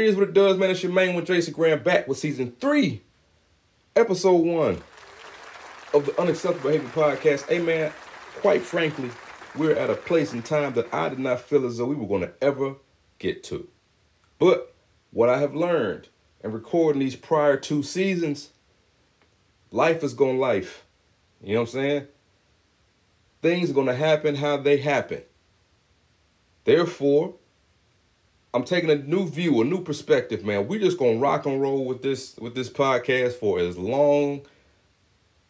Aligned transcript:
Is, 0.00 0.16
what 0.16 0.28
it 0.28 0.34
does, 0.34 0.56
man. 0.56 0.70
It's 0.70 0.82
your 0.82 0.92
main 0.92 1.14
one, 1.14 1.26
Jason 1.26 1.52
Graham, 1.52 1.82
back 1.82 2.08
with 2.08 2.16
season 2.16 2.56
three, 2.58 3.02
episode 3.94 4.46
one 4.46 4.82
of 5.92 6.06
the 6.06 6.18
Unacceptable 6.18 6.70
Behavior 6.70 6.88
Podcast. 6.88 7.46
Hey, 7.46 7.58
man, 7.58 7.92
quite 8.36 8.62
frankly, 8.62 9.10
we're 9.54 9.74
at 9.74 9.90
a 9.90 9.94
place 9.94 10.32
in 10.32 10.40
time 10.40 10.72
that 10.72 10.92
I 10.94 11.10
did 11.10 11.18
not 11.18 11.42
feel 11.42 11.66
as 11.66 11.76
though 11.76 11.84
we 11.84 11.96
were 11.96 12.06
going 12.06 12.22
to 12.22 12.32
ever 12.40 12.76
get 13.18 13.44
to. 13.44 13.68
But 14.38 14.74
what 15.10 15.28
I 15.28 15.38
have 15.38 15.54
learned 15.54 16.08
and 16.42 16.54
recording 16.54 17.00
these 17.00 17.16
prior 17.16 17.58
two 17.58 17.82
seasons, 17.82 18.50
life 19.70 20.02
is 20.02 20.14
going 20.14 20.36
to 20.36 20.40
life. 20.40 20.86
You 21.42 21.52
know 21.52 21.60
what 21.60 21.68
I'm 21.68 21.72
saying? 21.74 22.06
Things 23.42 23.70
are 23.70 23.74
going 23.74 23.86
to 23.86 23.94
happen 23.94 24.36
how 24.36 24.56
they 24.56 24.78
happen. 24.78 25.24
Therefore, 26.64 27.34
I'm 28.52 28.64
taking 28.64 28.90
a 28.90 28.96
new 28.96 29.28
view, 29.28 29.60
a 29.60 29.64
new 29.64 29.82
perspective, 29.82 30.44
man. 30.44 30.66
We're 30.66 30.80
just 30.80 30.98
gonna 30.98 31.18
rock 31.18 31.46
and 31.46 31.60
roll 31.60 31.84
with 31.84 32.02
this 32.02 32.36
with 32.36 32.54
this 32.54 32.68
podcast 32.68 33.34
for 33.34 33.60
as 33.60 33.78
long 33.78 34.42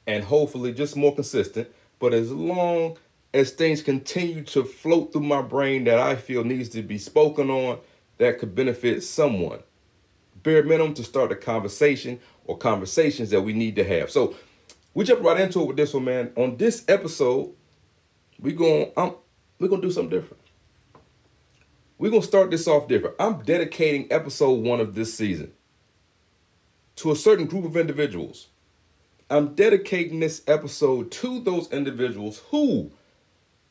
and 0.06 0.22
hopefully 0.24 0.72
just 0.72 0.96
more 0.96 1.14
consistent, 1.14 1.68
but 1.98 2.12
as 2.12 2.30
long 2.30 2.98
as 3.32 3.52
things 3.52 3.80
continue 3.80 4.42
to 4.42 4.64
float 4.64 5.12
through 5.12 5.22
my 5.22 5.40
brain 5.40 5.84
that 5.84 5.98
I 5.98 6.16
feel 6.16 6.44
needs 6.44 6.68
to 6.70 6.82
be 6.82 6.98
spoken 6.98 7.48
on 7.48 7.78
that 8.18 8.38
could 8.38 8.54
benefit 8.54 9.02
someone. 9.02 9.60
Bare 10.42 10.62
minimum 10.62 10.94
to 10.94 11.04
start 11.04 11.32
a 11.32 11.36
conversation 11.36 12.18
or 12.44 12.58
conversations 12.58 13.30
that 13.30 13.40
we 13.40 13.52
need 13.52 13.76
to 13.76 13.84
have. 13.84 14.10
So 14.10 14.34
we 14.92 15.04
jump 15.04 15.22
right 15.22 15.40
into 15.40 15.60
it 15.60 15.68
with 15.68 15.76
this 15.76 15.94
one, 15.94 16.04
man. 16.04 16.32
On 16.36 16.56
this 16.56 16.84
episode, 16.88 17.54
we 18.38 18.52
going 18.52 18.90
I'm 18.96 19.14
we're 19.58 19.68
gonna 19.68 19.80
do 19.80 19.90
something 19.90 20.18
different. 20.18 20.39
We're 22.00 22.08
going 22.08 22.22
to 22.22 22.28
start 22.28 22.50
this 22.50 22.66
off 22.66 22.88
different. 22.88 23.16
I'm 23.20 23.42
dedicating 23.42 24.10
episode 24.10 24.64
one 24.64 24.80
of 24.80 24.94
this 24.94 25.12
season 25.12 25.52
to 26.96 27.12
a 27.12 27.16
certain 27.16 27.44
group 27.44 27.66
of 27.66 27.76
individuals. 27.76 28.48
I'm 29.28 29.54
dedicating 29.54 30.18
this 30.18 30.42
episode 30.46 31.10
to 31.10 31.40
those 31.40 31.70
individuals 31.70 32.40
who, 32.48 32.90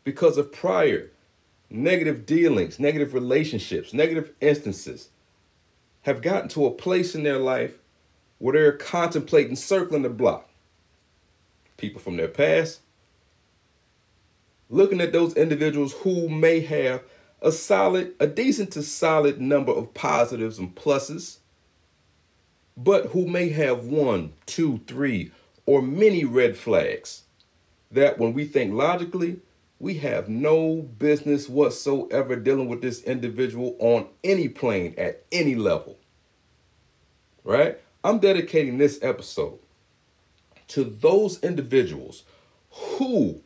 because 0.04 0.38
of 0.38 0.52
prior 0.52 1.10
negative 1.72 2.28
dealings, 2.28 2.80
negative 2.80 3.16
relationships, 3.16 3.96
negative 3.96 4.32
instances, 4.42 5.10
have 6.04 6.22
gotten 6.22 6.50
to 6.50 6.68
a 6.68 6.72
place 6.72 7.16
in 7.16 7.24
their 7.24 7.40
life 7.40 7.80
where 8.38 8.54
they're 8.54 8.74
contemplating 8.74 9.56
circling 9.56 10.04
the 10.04 10.10
block. 10.10 10.48
People 11.78 12.00
from 12.00 12.16
their 12.16 12.28
past, 12.28 12.82
looking 14.70 15.02
at 15.02 15.14
those 15.14 15.34
individuals 15.34 15.94
who 16.04 16.30
may 16.30 16.60
have 16.60 17.02
a 17.42 17.52
solid, 17.52 18.14
a 18.20 18.28
decent 18.28 18.72
to 18.72 18.84
solid 18.84 19.40
number 19.40 19.72
of 19.72 19.94
positives 19.94 20.60
and 20.60 20.76
pluses, 20.76 21.38
but 22.76 23.08
who 23.08 23.28
may 23.28 23.50
have 23.50 23.86
one, 23.86 24.34
two, 24.46 24.82
three, 24.88 25.32
or 25.66 25.82
many 25.82 26.26
red 26.26 26.58
flags 26.58 27.24
that 27.92 28.18
when 28.18 28.34
we 28.34 28.46
think 28.46 28.74
logically, 28.74 29.40
we 29.80 29.96
have 29.96 30.28
no 30.28 30.82
business 30.82 31.48
whatsoever 31.48 32.36
dealing 32.36 32.68
with 32.68 32.82
this 32.82 33.02
individual 33.04 33.76
on 33.80 34.08
any 34.24 34.48
plane 34.48 34.94
at 34.98 35.24
any 35.32 35.56
level. 35.56 35.98
Right? 37.44 37.80
I'm 38.04 38.20
dedicating 38.20 38.78
this 38.78 39.00
episode 39.02 39.60
to 40.70 40.84
those 40.84 41.42
individuals 41.42 42.24
who 42.72 43.42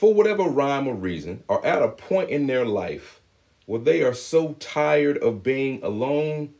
for 0.00 0.14
whatever 0.14 0.44
rhyme 0.44 0.88
or 0.88 0.94
reason, 0.94 1.44
are 1.46 1.62
at 1.62 1.82
a 1.82 1.88
point 1.88 2.30
in 2.30 2.46
their 2.46 2.64
life 2.64 3.20
where 3.66 3.82
they 3.82 4.02
are 4.02 4.14
so 4.14 4.54
tired 4.54 5.18
of 5.18 5.42
being 5.42 5.78
alone 5.82 6.54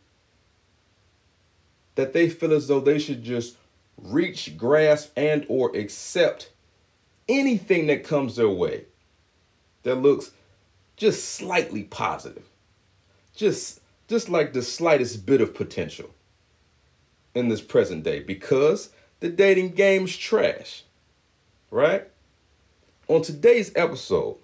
that 1.95 2.12
they 2.12 2.28
feel 2.28 2.53
as 2.53 2.69
though 2.69 2.81
they 2.81 2.99
should 2.99 3.25
just 3.25 3.56
reach, 3.97 4.59
grasp, 4.59 5.11
and 5.17 5.47
or 5.49 5.75
accept 5.75 6.51
anything 7.31 7.87
that 7.87 8.05
comes 8.05 8.37
their 8.37 8.51
way 8.51 8.84
that 9.84 9.95
looks 9.95 10.33
just 10.99 11.25
slightly 11.25 11.84
positive. 11.84 12.45
Just 13.34 13.81
just 14.07 14.28
like 14.28 14.53
the 14.53 14.61
slightest 14.61 15.25
bit 15.25 15.41
of 15.41 15.55
potential 15.55 16.11
in 17.34 17.49
this 17.49 17.62
present 17.62 18.05
day 18.05 18.21
because 18.21 18.91
the 19.21 19.31
dating 19.31 19.71
game's 19.71 20.15
trash. 20.15 20.84
Right? 21.71 22.07
On 23.10 23.21
today's 23.22 23.72
episode, 23.75 24.37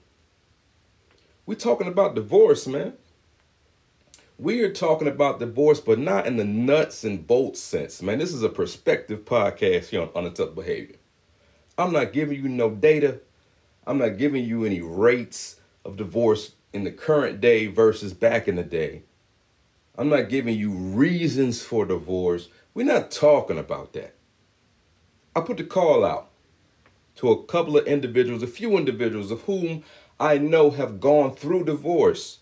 we're 1.47 1.55
talking 1.55 1.87
about 1.87 2.17
divorce, 2.17 2.67
man. 2.67 2.95
We 4.41 4.61
are 4.63 4.73
talking 4.73 5.07
about 5.07 5.39
divorce, 5.39 5.79
but 5.79 6.01
not 6.01 6.27
in 6.27 6.37
the 6.37 6.45
nuts 6.45 7.05
and 7.05 7.25
bolts 7.25 7.61
sense, 7.61 8.03
man. 8.03 8.19
This 8.19 8.35
is 8.35 8.43
a 8.43 8.49
perspective 8.49 9.25
podcast 9.25 9.91
here 9.91 10.03
on 10.03 10.11
Unacceptable 10.17 10.65
Behavior. 10.65 10.97
I'm 11.79 11.93
not 11.93 12.13
giving 12.13 12.43
you 12.43 12.49
no 12.49 12.69
data. 12.69 13.21
I'm 13.87 13.99
not 13.99 14.19
giving 14.19 14.45
you 14.45 14.65
any 14.65 14.81
rates 14.81 15.61
of 15.85 15.97
divorce 15.97 16.57
in 16.73 16.83
the 16.83 16.91
current 16.91 17.41
day 17.41 17.69
versus 17.69 18.15
back 18.15 18.49
in 18.49 18.57
the 18.57 18.65
day. 18.65 19.05
I'm 19.97 20.09
not 20.09 20.29
giving 20.29 20.59
you 20.59 20.73
reasons 20.73 21.63
for 21.63 21.87
divorce. 21.87 22.49
We're 22.75 22.87
not 22.87 23.13
talking 23.13 23.59
about 23.59 23.93
that. 23.93 24.17
I 25.37 25.43
put 25.43 25.59
the 25.59 25.63
call 25.63 26.05
out 26.05 26.33
to 27.17 27.31
a 27.31 27.45
couple 27.45 27.77
of 27.77 27.87
individuals, 27.87 28.43
a 28.43 28.47
few 28.47 28.77
individuals 28.77 29.31
of 29.31 29.43
whom 29.43 29.83
I 30.19 30.39
know 30.39 30.71
have 30.71 31.01
gone 31.01 31.35
through 31.35 31.65
divorce. 31.65 32.39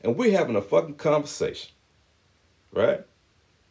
And 0.00 0.16
we're 0.16 0.36
having 0.36 0.56
a 0.56 0.62
fucking 0.62 0.96
conversation, 0.96 1.72
right? 2.72 3.04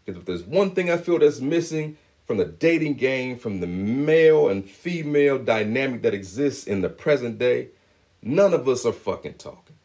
Because 0.04 0.20
if 0.20 0.26
there's 0.26 0.44
one 0.44 0.72
thing 0.72 0.90
I 0.90 0.98
feel 0.98 1.20
that's 1.20 1.40
missing 1.40 1.98
from 2.26 2.38
the 2.38 2.46
dating 2.46 2.96
game, 2.96 3.38
from 3.38 3.60
the 3.60 3.68
male 3.68 4.50
and 4.50 4.68
female 4.68 5.38
dynamic 5.38 6.02
that 6.02 6.14
exists 6.14 6.66
in 6.66 6.82
the 6.82 6.90
present 6.90 7.38
day, 7.38 7.70
none 8.22 8.54
of 8.54 8.68
us 8.68 8.86
are 8.86 8.92
fucking 8.94 9.36
talking. 9.36 9.76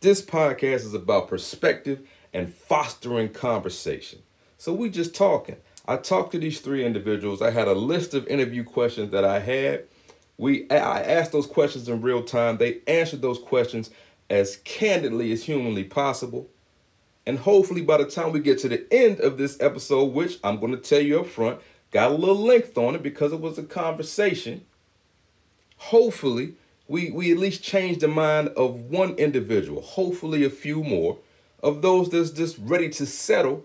This 0.00 0.22
podcast 0.22 0.84
is 0.84 0.94
about 0.94 1.28
perspective 1.28 2.06
and 2.32 2.54
fostering 2.54 3.30
conversation. 3.30 4.20
So 4.58 4.72
we 4.72 4.90
just 4.90 5.14
talking. 5.14 5.56
I 5.90 5.96
talked 5.96 6.30
to 6.32 6.38
these 6.38 6.60
three 6.60 6.84
individuals. 6.84 7.42
I 7.42 7.50
had 7.50 7.66
a 7.66 7.72
list 7.72 8.14
of 8.14 8.24
interview 8.28 8.62
questions 8.62 9.10
that 9.10 9.24
I 9.24 9.40
had. 9.40 9.86
We 10.38 10.70
I 10.70 11.02
asked 11.02 11.32
those 11.32 11.48
questions 11.48 11.88
in 11.88 12.00
real 12.00 12.22
time. 12.22 12.58
They 12.58 12.78
answered 12.86 13.22
those 13.22 13.40
questions 13.40 13.90
as 14.30 14.58
candidly 14.58 15.32
as 15.32 15.42
humanly 15.42 15.82
possible. 15.82 16.48
And 17.26 17.40
hopefully 17.40 17.82
by 17.82 17.96
the 17.96 18.04
time 18.04 18.30
we 18.30 18.38
get 18.38 18.60
to 18.60 18.68
the 18.68 18.86
end 18.92 19.18
of 19.18 19.36
this 19.36 19.60
episode, 19.60 20.12
which 20.12 20.38
I'm 20.44 20.60
going 20.60 20.70
to 20.70 20.78
tell 20.78 21.00
you 21.00 21.22
up 21.22 21.26
front, 21.26 21.58
got 21.90 22.12
a 22.12 22.14
little 22.14 22.38
length 22.38 22.78
on 22.78 22.94
it 22.94 23.02
because 23.02 23.32
it 23.32 23.40
was 23.40 23.58
a 23.58 23.64
conversation. 23.64 24.64
Hopefully, 25.76 26.54
we, 26.86 27.10
we 27.10 27.32
at 27.32 27.38
least 27.38 27.64
change 27.64 27.98
the 27.98 28.06
mind 28.06 28.50
of 28.50 28.76
one 28.76 29.14
individual, 29.14 29.82
hopefully 29.82 30.44
a 30.44 30.50
few 30.50 30.84
more, 30.84 31.18
of 31.64 31.82
those 31.82 32.10
that's 32.10 32.30
just 32.30 32.58
ready 32.58 32.90
to 32.90 33.06
settle 33.06 33.64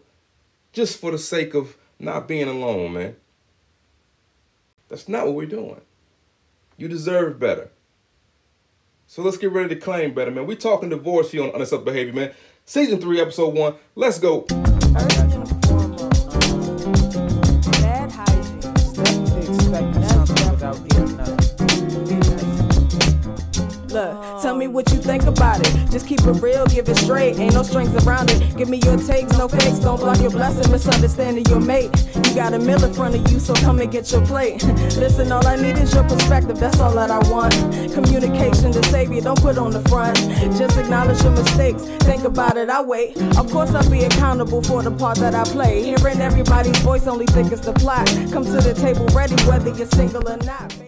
just 0.73 0.99
for 0.99 1.11
the 1.11 1.19
sake 1.19 1.53
of 1.53 1.77
not 1.99 2.27
being 2.27 2.47
alone, 2.47 2.93
man. 2.93 3.15
That's 4.89 5.07
not 5.09 5.25
what 5.25 5.35
we're 5.35 5.45
doing. 5.47 5.81
You 6.77 6.87
deserve 6.87 7.39
better. 7.39 7.71
So 9.07 9.21
let's 9.21 9.37
get 9.37 9.51
ready 9.51 9.69
to 9.69 9.79
claim 9.79 10.13
better, 10.13 10.31
man. 10.31 10.47
We're 10.47 10.57
talking 10.57 10.89
divorce 10.89 11.31
here 11.31 11.43
on 11.43 11.51
Unacceptable 11.51 11.91
Behavior, 11.91 12.13
man. 12.13 12.31
Season 12.65 12.99
3, 12.99 13.21
Episode 13.21 13.53
1. 13.53 13.75
Let's 13.95 14.19
go. 14.19 14.45
Me 24.65 24.73
what 24.73 24.91
you 24.91 24.97
think 24.97 25.23
about 25.23 25.59
it. 25.59 25.91
Just 25.91 26.07
keep 26.07 26.21
it 26.21 26.41
real, 26.41 26.65
give 26.67 26.89
it 26.89 26.97
straight. 26.97 27.37
Ain't 27.37 27.53
no 27.53 27.63
strings 27.63 27.93
around 28.05 28.31
it. 28.31 28.57
Give 28.57 28.69
me 28.69 28.77
your 28.83 28.97
takes, 28.97 29.37
no 29.37 29.47
fakes. 29.47 29.79
Don't 29.79 29.99
block 29.99 30.19
your 30.19 30.31
blessing, 30.31 30.71
misunderstanding 30.71 31.45
your 31.47 31.59
mate. 31.59 31.91
You 32.15 32.35
got 32.35 32.53
a 32.53 32.59
meal 32.59 32.83
in 32.83 32.93
front 32.93 33.15
of 33.15 33.31
you, 33.31 33.39
so 33.39 33.53
come 33.55 33.79
and 33.79 33.91
get 33.91 34.11
your 34.11 34.25
plate. 34.25 34.63
Listen, 34.97 35.31
all 35.31 35.45
I 35.45 35.55
need 35.55 35.77
is 35.77 35.93
your 35.93 36.03
perspective. 36.03 36.59
That's 36.59 36.79
all 36.79 36.93
that 36.93 37.11
I 37.11 37.19
want. 37.29 37.53
Communication 37.93 38.71
to 38.71 38.83
save 38.85 39.11
you, 39.11 39.21
don't 39.21 39.39
put 39.39 39.57
on 39.57 39.71
the 39.71 39.81
front. 39.89 40.17
Just 40.57 40.77
acknowledge 40.77 41.21
your 41.21 41.31
mistakes. 41.31 41.83
Think 42.05 42.23
about 42.23 42.57
it, 42.57 42.69
I 42.69 42.81
wait. 42.81 43.17
Of 43.37 43.51
course, 43.51 43.71
I'll 43.71 43.89
be 43.89 44.03
accountable 44.03 44.61
for 44.61 44.81
the 44.81 44.91
part 44.91 45.17
that 45.19 45.35
I 45.35 45.43
play. 45.43 45.83
Hearing 45.83 46.21
everybody's 46.21 46.77
voice 46.79 47.07
only 47.07 47.25
think 47.27 47.51
it's 47.51 47.65
the 47.65 47.73
plot. 47.73 48.07
Come 48.31 48.45
to 48.45 48.59
the 48.61 48.73
table 48.73 49.05
ready, 49.07 49.35
whether 49.43 49.69
you're 49.69 49.87
single 49.87 50.27
or 50.27 50.37
not. 50.37 50.84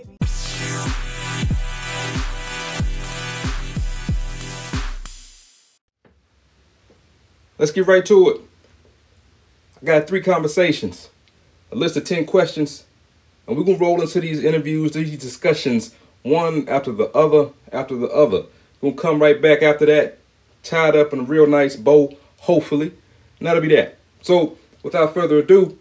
Let's 7.59 7.71
get 7.71 7.87
right 7.87 8.05
to 8.05 8.29
it. 8.29 8.41
I 9.81 9.85
got 9.85 10.07
three 10.07 10.21
conversations, 10.21 11.09
a 11.71 11.75
list 11.75 11.97
of 11.97 12.03
10 12.03 12.25
questions, 12.25 12.83
and 13.47 13.57
we're 13.57 13.63
going 13.63 13.77
to 13.77 13.83
roll 13.83 14.01
into 14.01 14.19
these 14.19 14.43
interviews, 14.43 14.91
these 14.91 15.17
discussions, 15.17 15.95
one 16.21 16.67
after 16.69 16.91
the 16.91 17.09
other, 17.11 17.49
after 17.71 17.95
the 17.95 18.09
other. 18.09 18.43
We're 18.81 18.91
going 18.91 18.95
to 18.95 19.01
come 19.01 19.21
right 19.21 19.41
back 19.41 19.63
after 19.63 19.87
that, 19.87 20.19
tied 20.61 20.95
up 20.95 21.13
in 21.13 21.19
a 21.21 21.23
real 21.23 21.47
nice 21.47 21.75
bow, 21.75 22.15
hopefully. 22.39 22.93
And 23.39 23.47
that'll 23.47 23.61
be 23.61 23.75
that. 23.75 23.97
So, 24.21 24.57
without 24.83 25.13
further 25.13 25.39
ado, 25.39 25.77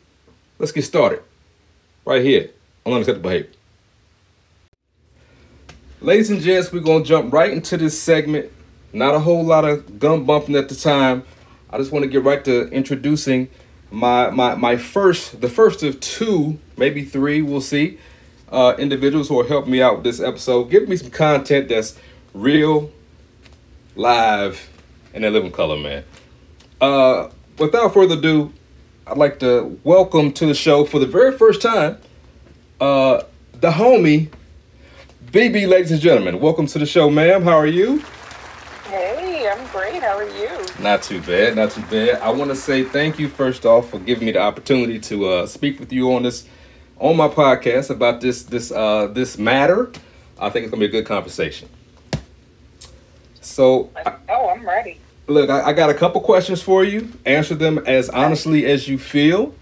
let's 0.58 0.72
get 0.72 0.84
started. 0.84 1.22
Right 2.06 2.22
here 2.22 2.50
on 2.84 2.94
Unacceptable 2.94 3.30
Behavior. 3.30 3.50
Ladies 6.00 6.30
and 6.30 6.40
gents, 6.40 6.72
we're 6.72 6.80
going 6.80 7.02
to 7.02 7.08
jump 7.08 7.32
right 7.32 7.52
into 7.52 7.76
this 7.76 8.00
segment. 8.00 8.50
Not 8.92 9.14
a 9.14 9.18
whole 9.18 9.44
lot 9.44 9.64
of 9.64 9.98
gum 9.98 10.24
bumping 10.24 10.56
at 10.56 10.68
the 10.68 10.74
time. 10.74 11.24
I 11.76 11.78
just 11.78 11.92
want 11.92 12.04
to 12.04 12.08
get 12.08 12.24
right 12.24 12.42
to 12.46 12.70
introducing 12.70 13.50
my 13.90 14.30
my 14.30 14.54
my 14.54 14.78
first 14.78 15.42
the 15.42 15.48
first 15.50 15.82
of 15.82 16.00
two, 16.00 16.58
maybe 16.78 17.04
three, 17.04 17.42
we'll 17.42 17.60
see, 17.60 17.98
uh, 18.48 18.74
individuals 18.78 19.28
who 19.28 19.34
will 19.34 19.46
help 19.46 19.66
me 19.66 19.82
out 19.82 19.96
with 19.96 20.04
this 20.04 20.18
episode. 20.18 20.70
Give 20.70 20.88
me 20.88 20.96
some 20.96 21.10
content 21.10 21.68
that's 21.68 21.98
real, 22.32 22.90
live, 23.94 24.70
and 25.12 25.22
they 25.22 25.28
live 25.28 25.44
in 25.44 25.52
color, 25.52 25.76
man. 25.76 26.04
Uh, 26.80 27.28
without 27.58 27.92
further 27.92 28.14
ado, 28.14 28.54
I'd 29.06 29.18
like 29.18 29.38
to 29.40 29.78
welcome 29.84 30.32
to 30.32 30.46
the 30.46 30.54
show 30.54 30.86
for 30.86 30.98
the 30.98 31.06
very 31.06 31.36
first 31.36 31.60
time, 31.60 31.98
uh, 32.80 33.24
the 33.52 33.72
homie, 33.72 34.30
BB, 35.26 35.68
ladies 35.68 35.92
and 35.92 36.00
gentlemen. 36.00 36.40
Welcome 36.40 36.68
to 36.68 36.78
the 36.78 36.86
show, 36.86 37.10
ma'am. 37.10 37.42
How 37.42 37.58
are 37.58 37.66
you? 37.66 38.02
Hey, 40.06 40.12
I'm 40.12 40.18
great. 40.18 40.36
How 40.38 40.52
are 40.52 40.58
you? 40.78 40.82
Not 40.82 41.02
too 41.02 41.20
bad, 41.20 41.56
not 41.56 41.70
too 41.72 41.82
bad. 41.82 42.20
I 42.20 42.30
want 42.30 42.50
to 42.50 42.56
say 42.56 42.84
thank 42.84 43.18
you 43.18 43.28
first 43.28 43.64
off 43.66 43.90
for 43.90 43.98
giving 43.98 44.26
me 44.26 44.32
the 44.32 44.40
opportunity 44.40 45.00
to 45.00 45.26
uh, 45.26 45.46
speak 45.46 45.80
with 45.80 45.92
you 45.92 46.12
on 46.14 46.22
this 46.22 46.46
on 46.98 47.16
my 47.16 47.28
podcast 47.28 47.90
about 47.90 48.20
this 48.20 48.44
this 48.44 48.70
uh, 48.72 49.08
this 49.08 49.36
matter. 49.38 49.90
I 50.38 50.50
think 50.50 50.64
it's 50.64 50.70
gonna 50.70 50.80
be 50.80 50.86
a 50.86 50.88
good 50.90 51.06
conversation. 51.06 51.68
So, 53.40 53.90
Oh, 54.28 54.48
I'm 54.48 54.66
ready. 54.66 55.00
look, 55.28 55.48
I, 55.50 55.68
I 55.68 55.72
got 55.72 55.88
a 55.90 55.94
couple 55.94 56.20
questions 56.20 56.60
for 56.62 56.84
you. 56.84 57.12
Answer 57.24 57.54
them 57.54 57.78
as 57.86 58.08
honestly 58.10 58.66
as 58.66 58.88
you 58.88 58.98
feel, 58.98 59.54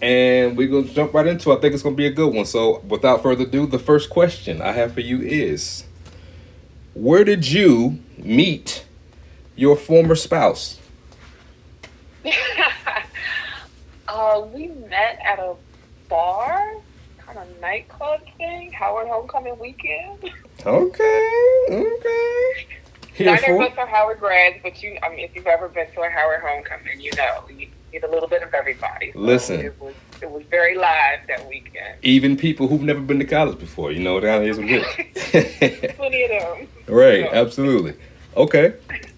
and 0.00 0.56
we're 0.56 0.68
gonna 0.68 0.92
jump 0.92 1.12
right 1.12 1.26
into. 1.26 1.52
it. 1.52 1.58
I 1.58 1.60
think 1.60 1.74
it's 1.74 1.82
gonna 1.82 1.96
be 1.96 2.06
a 2.06 2.12
good 2.12 2.32
one. 2.32 2.46
So, 2.46 2.80
without 2.88 3.22
further 3.22 3.44
ado, 3.44 3.66
the 3.66 3.78
first 3.78 4.10
question 4.10 4.62
I 4.62 4.72
have 4.72 4.94
for 4.94 5.00
you 5.00 5.20
is: 5.20 5.84
Where 6.94 7.24
did 7.24 7.50
you 7.50 7.98
meet 8.16 8.85
your 9.56 9.76
former 9.76 10.14
spouse? 10.14 10.78
uh, 14.08 14.42
we 14.52 14.68
met 14.68 15.18
at 15.24 15.38
a 15.38 15.54
bar, 16.08 16.74
kind 17.18 17.38
of 17.38 17.60
nightclub 17.60 18.20
thing, 18.36 18.72
Howard 18.72 19.08
Homecoming 19.08 19.58
weekend. 19.58 20.30
Okay, 20.64 21.64
okay. 21.70 22.66
Here 23.14 23.26
Neither 23.30 23.46
for 23.46 23.62
of 23.64 23.72
us 23.72 23.78
are 23.78 23.86
Howard 23.86 24.20
grads, 24.20 24.56
but 24.62 24.82
you, 24.82 24.98
I 25.02 25.08
mean, 25.08 25.20
if 25.20 25.34
you've 25.34 25.46
ever 25.46 25.68
been 25.68 25.90
to 25.92 26.02
a 26.02 26.10
Howard 26.10 26.42
Homecoming, 26.42 27.00
you 27.00 27.10
know 27.16 27.44
you 27.48 27.66
get 27.90 28.04
a 28.04 28.10
little 28.10 28.28
bit 28.28 28.42
of 28.42 28.52
everybody. 28.52 29.12
So 29.12 29.20
Listen. 29.20 29.60
it 29.60 29.80
was 29.80 29.94
it 30.20 30.30
was 30.30 30.42
very 30.50 30.76
live 30.76 31.20
that 31.28 31.46
weekend. 31.48 31.96
even 32.02 32.36
people 32.36 32.68
who've 32.68 32.82
never 32.82 33.00
been 33.00 33.18
to 33.18 33.24
college 33.24 33.58
before, 33.58 33.90
you 33.92 34.00
know, 34.02 34.20
that 34.20 34.42
is 34.42 34.58
what 34.58 34.66
it 34.68 35.32
is. 35.34 35.94
Plenty 35.94 36.24
of 36.24 36.30
them. 36.30 36.68
right, 36.88 37.20
Yeah. 37.20 37.30
absolutely. 37.32 37.94
Okay. 38.36 38.74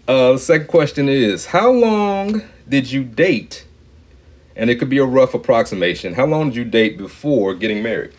Uh, 0.08 0.32
the 0.32 0.38
second 0.38 0.66
question 0.68 1.08
is 1.08 1.46
How 1.46 1.70
long 1.70 2.42
did 2.68 2.90
you 2.90 3.04
date? 3.04 3.66
And 4.56 4.70
it 4.70 4.76
could 4.76 4.88
be 4.88 4.98
a 4.98 5.04
rough 5.04 5.34
approximation. 5.34 6.14
How 6.14 6.24
long 6.26 6.48
did 6.48 6.56
you 6.56 6.64
date 6.64 6.96
before 6.98 7.54
getting 7.54 7.82
married? 7.82 8.12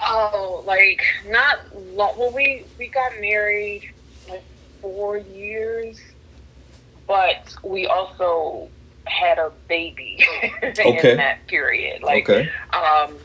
Oh, 0.00 0.62
like 0.66 1.02
not 1.28 1.60
long. 1.94 2.16
Well, 2.18 2.30
we 2.32 2.64
we 2.78 2.88
got 2.88 3.12
married 3.20 3.90
like 4.28 4.44
four 4.80 5.16
years, 5.18 5.98
but 7.06 7.56
we 7.64 7.86
also 7.86 8.68
had 9.06 9.38
a 9.38 9.50
baby 9.68 10.24
Okay. 10.62 11.10
in 11.12 11.16
that 11.16 11.44
period. 11.48 12.02
Like, 12.02 12.28
Okay. 12.28 12.50
um, 12.72 13.16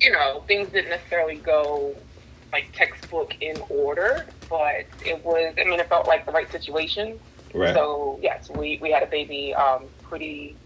you 0.00 0.12
know, 0.12 0.44
things 0.46 0.68
didn't 0.70 0.90
necessarily 0.90 1.36
go 1.36 1.94
like 2.52 2.66
textbook 2.72 3.34
in 3.40 3.56
order, 3.68 4.26
but 4.48 4.86
it 5.04 5.24
was. 5.24 5.54
I 5.58 5.64
mean, 5.64 5.80
it 5.80 5.88
felt 5.88 6.06
like 6.06 6.26
the 6.26 6.32
right 6.32 6.50
situation. 6.50 7.18
Right. 7.52 7.74
So 7.74 8.18
yes, 8.22 8.50
we 8.50 8.78
we 8.82 8.90
had 8.90 9.02
a 9.02 9.06
baby 9.06 9.54
um, 9.54 9.84
pretty 10.02 10.56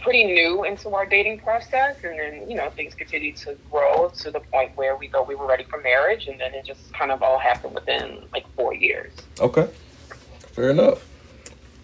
pretty 0.00 0.24
new 0.24 0.64
into 0.64 0.94
our 0.94 1.06
dating 1.06 1.40
process, 1.40 1.96
and 2.02 2.18
then 2.18 2.50
you 2.50 2.56
know 2.56 2.70
things 2.70 2.94
continued 2.94 3.36
to 3.36 3.56
grow 3.70 4.10
to 4.18 4.30
the 4.30 4.40
point 4.40 4.76
where 4.76 4.96
we 4.96 5.08
thought 5.08 5.28
we 5.28 5.34
were 5.34 5.46
ready 5.46 5.64
for 5.64 5.80
marriage, 5.80 6.26
and 6.26 6.40
then 6.40 6.54
it 6.54 6.64
just 6.64 6.92
kind 6.92 7.10
of 7.10 7.22
all 7.22 7.38
happened 7.38 7.74
within 7.74 8.24
like 8.32 8.44
four 8.54 8.74
years. 8.74 9.12
Okay. 9.40 9.68
Fair 10.52 10.70
enough. 10.70 11.06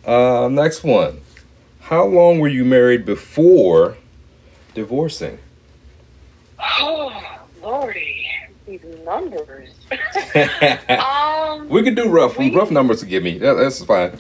Uh, 0.05 0.49
next 0.51 0.85
one. 0.85 1.21
How 1.81 2.05
long 2.05 2.39
were 2.39 2.49
you 2.49 2.65
married 2.65 3.05
before 3.05 3.97
divorcing? 4.75 5.39
Oh 6.81 7.39
lordy, 7.63 8.27
these 8.69 8.85
numbers. 9.05 9.71
um, 10.89 11.69
we 11.69 11.83
could 11.83 11.95
do 11.97 12.09
rough 12.09 12.39
We- 12.39 12.55
rough 12.55 12.71
numbers 12.71 13.01
to 13.01 13.07
give 13.07 13.23
me. 13.23 13.39
That, 13.39 13.55
that's 13.55 13.83
fine. 13.85 14.19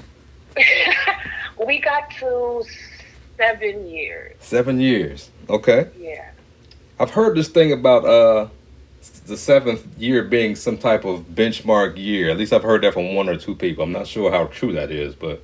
we 1.66 1.78
got 1.80 2.10
to 2.18 2.64
seven 3.36 3.86
years. 3.86 4.36
Seven 4.40 4.80
years. 4.80 5.30
Okay. 5.48 5.88
Yeah. 5.98 6.30
I've 6.98 7.10
heard 7.10 7.36
this 7.36 7.48
thing 7.48 7.72
about 7.72 8.04
uh 8.04 8.48
the 9.26 9.36
seventh 9.36 9.86
year 9.98 10.24
being 10.24 10.56
some 10.56 10.76
type 10.78 11.04
of 11.04 11.20
benchmark 11.28 11.96
year. 11.96 12.30
At 12.30 12.38
least 12.38 12.52
I've 12.52 12.62
heard 12.64 12.82
that 12.82 12.94
from 12.94 13.14
one 13.14 13.28
or 13.28 13.36
two 13.36 13.54
people. 13.54 13.84
I'm 13.84 13.92
not 13.92 14.06
sure 14.06 14.30
how 14.32 14.46
true 14.46 14.72
that 14.72 14.90
is, 14.90 15.14
but 15.14 15.42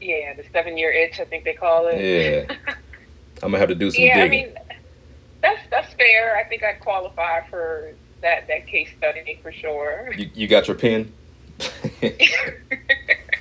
Yeah, 0.00 0.34
the 0.34 0.44
seven 0.52 0.76
year 0.76 0.90
itch, 0.90 1.20
I 1.20 1.24
think 1.26 1.44
they 1.44 1.52
call 1.54 1.86
it. 1.88 2.00
yeah, 2.00 2.56
I'm 3.42 3.50
gonna 3.52 3.58
have 3.58 3.68
to 3.68 3.74
do 3.74 3.90
some 3.90 4.02
yeah, 4.02 4.18
I 4.18 4.28
digging. 4.28 4.46
mean, 4.46 4.56
that's 5.42 5.60
that's 5.70 5.92
fair. 5.94 6.36
I 6.36 6.44
think 6.44 6.62
I'd 6.62 6.80
qualify 6.80 7.46
for 7.48 7.92
that 8.22 8.46
that 8.48 8.66
case 8.66 8.88
study 8.96 9.38
for 9.42 9.52
sure. 9.52 10.12
you, 10.16 10.30
you 10.34 10.48
got 10.48 10.68
your 10.68 10.76
pen? 10.76 11.12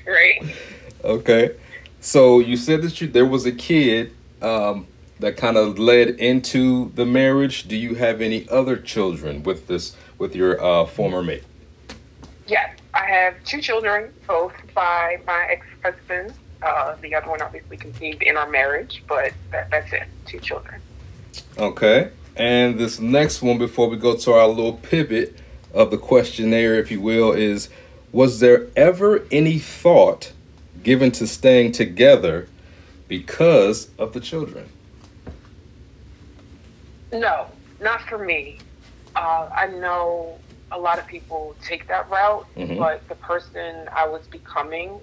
right? 0.08 0.56
okay. 1.04 1.56
So 2.00 2.40
you 2.40 2.58
said 2.58 2.82
that 2.84 3.02
you 3.02 3.08
there 3.08 3.26
was 3.26 3.46
a 3.46 3.52
kid 3.52 4.14
um, 4.42 4.88
that 5.20 5.38
kind 5.38 5.58
of 5.58 5.80
led 5.80 6.10
into 6.10 6.92
the 6.96 7.06
marriage. 7.06 7.68
Do 7.68 7.76
you 7.76 7.96
have 7.96 8.22
any 8.22 8.48
other 8.50 8.78
children 8.78 9.44
with 9.44 9.68
this 9.68 9.96
with 10.18 10.36
your 10.36 10.64
uh, 10.64 10.86
former 10.86 11.24
mate? 11.24 11.44
Yes, 12.48 12.78
I 12.94 13.06
have 13.06 13.44
two 13.44 13.62
children, 13.62 14.14
both 14.28 14.54
by 14.74 15.20
my 15.26 15.48
ex 15.50 15.66
husband. 15.84 16.34
Uh, 16.62 16.96
the 17.02 17.14
other 17.14 17.30
one 17.30 17.42
obviously 17.42 17.78
conceived 17.78 18.24
in 18.24 18.38
our 18.38 18.50
marriage, 18.50 19.04
but 19.08 19.34
that, 19.52 19.70
that's 19.72 19.92
it. 19.94 20.04
Two 20.26 20.40
children. 20.40 20.82
Okay. 21.58 22.12
And 22.36 22.78
this 22.78 23.00
next 23.00 23.42
one, 23.42 23.58
before 23.58 23.90
we 23.90 23.98
go 23.98 24.16
to 24.16 24.34
our 24.34 24.48
little 24.48 24.74
pivot 24.74 25.38
of 25.74 25.92
the 25.92 25.98
questionnaire, 25.98 26.76
if 26.76 26.92
you 26.92 27.02
will, 27.02 27.32
is 27.32 27.70
Was 28.12 28.40
there 28.40 28.68
ever 28.78 29.26
any 29.30 29.60
thought 29.60 30.32
given 30.84 31.12
to 31.12 31.28
staying 31.28 31.74
together 31.74 32.48
because 33.10 33.90
of 34.00 34.14
the 34.14 34.22
children? 34.22 34.70
No, 37.12 37.48
not 37.82 38.02
for 38.02 38.18
me. 38.18 38.60
Uh, 39.16 39.50
I 39.54 39.68
know 39.68 40.38
a 40.72 40.80
lot 40.80 40.98
of 41.00 41.06
people 41.08 41.56
take 41.64 41.88
that 41.88 42.10
route, 42.10 42.46
Mhm. 42.56 42.78
but 42.78 43.08
the 43.08 43.16
person 43.16 43.90
I 43.94 44.08
was 44.08 44.26
becoming 44.28 45.00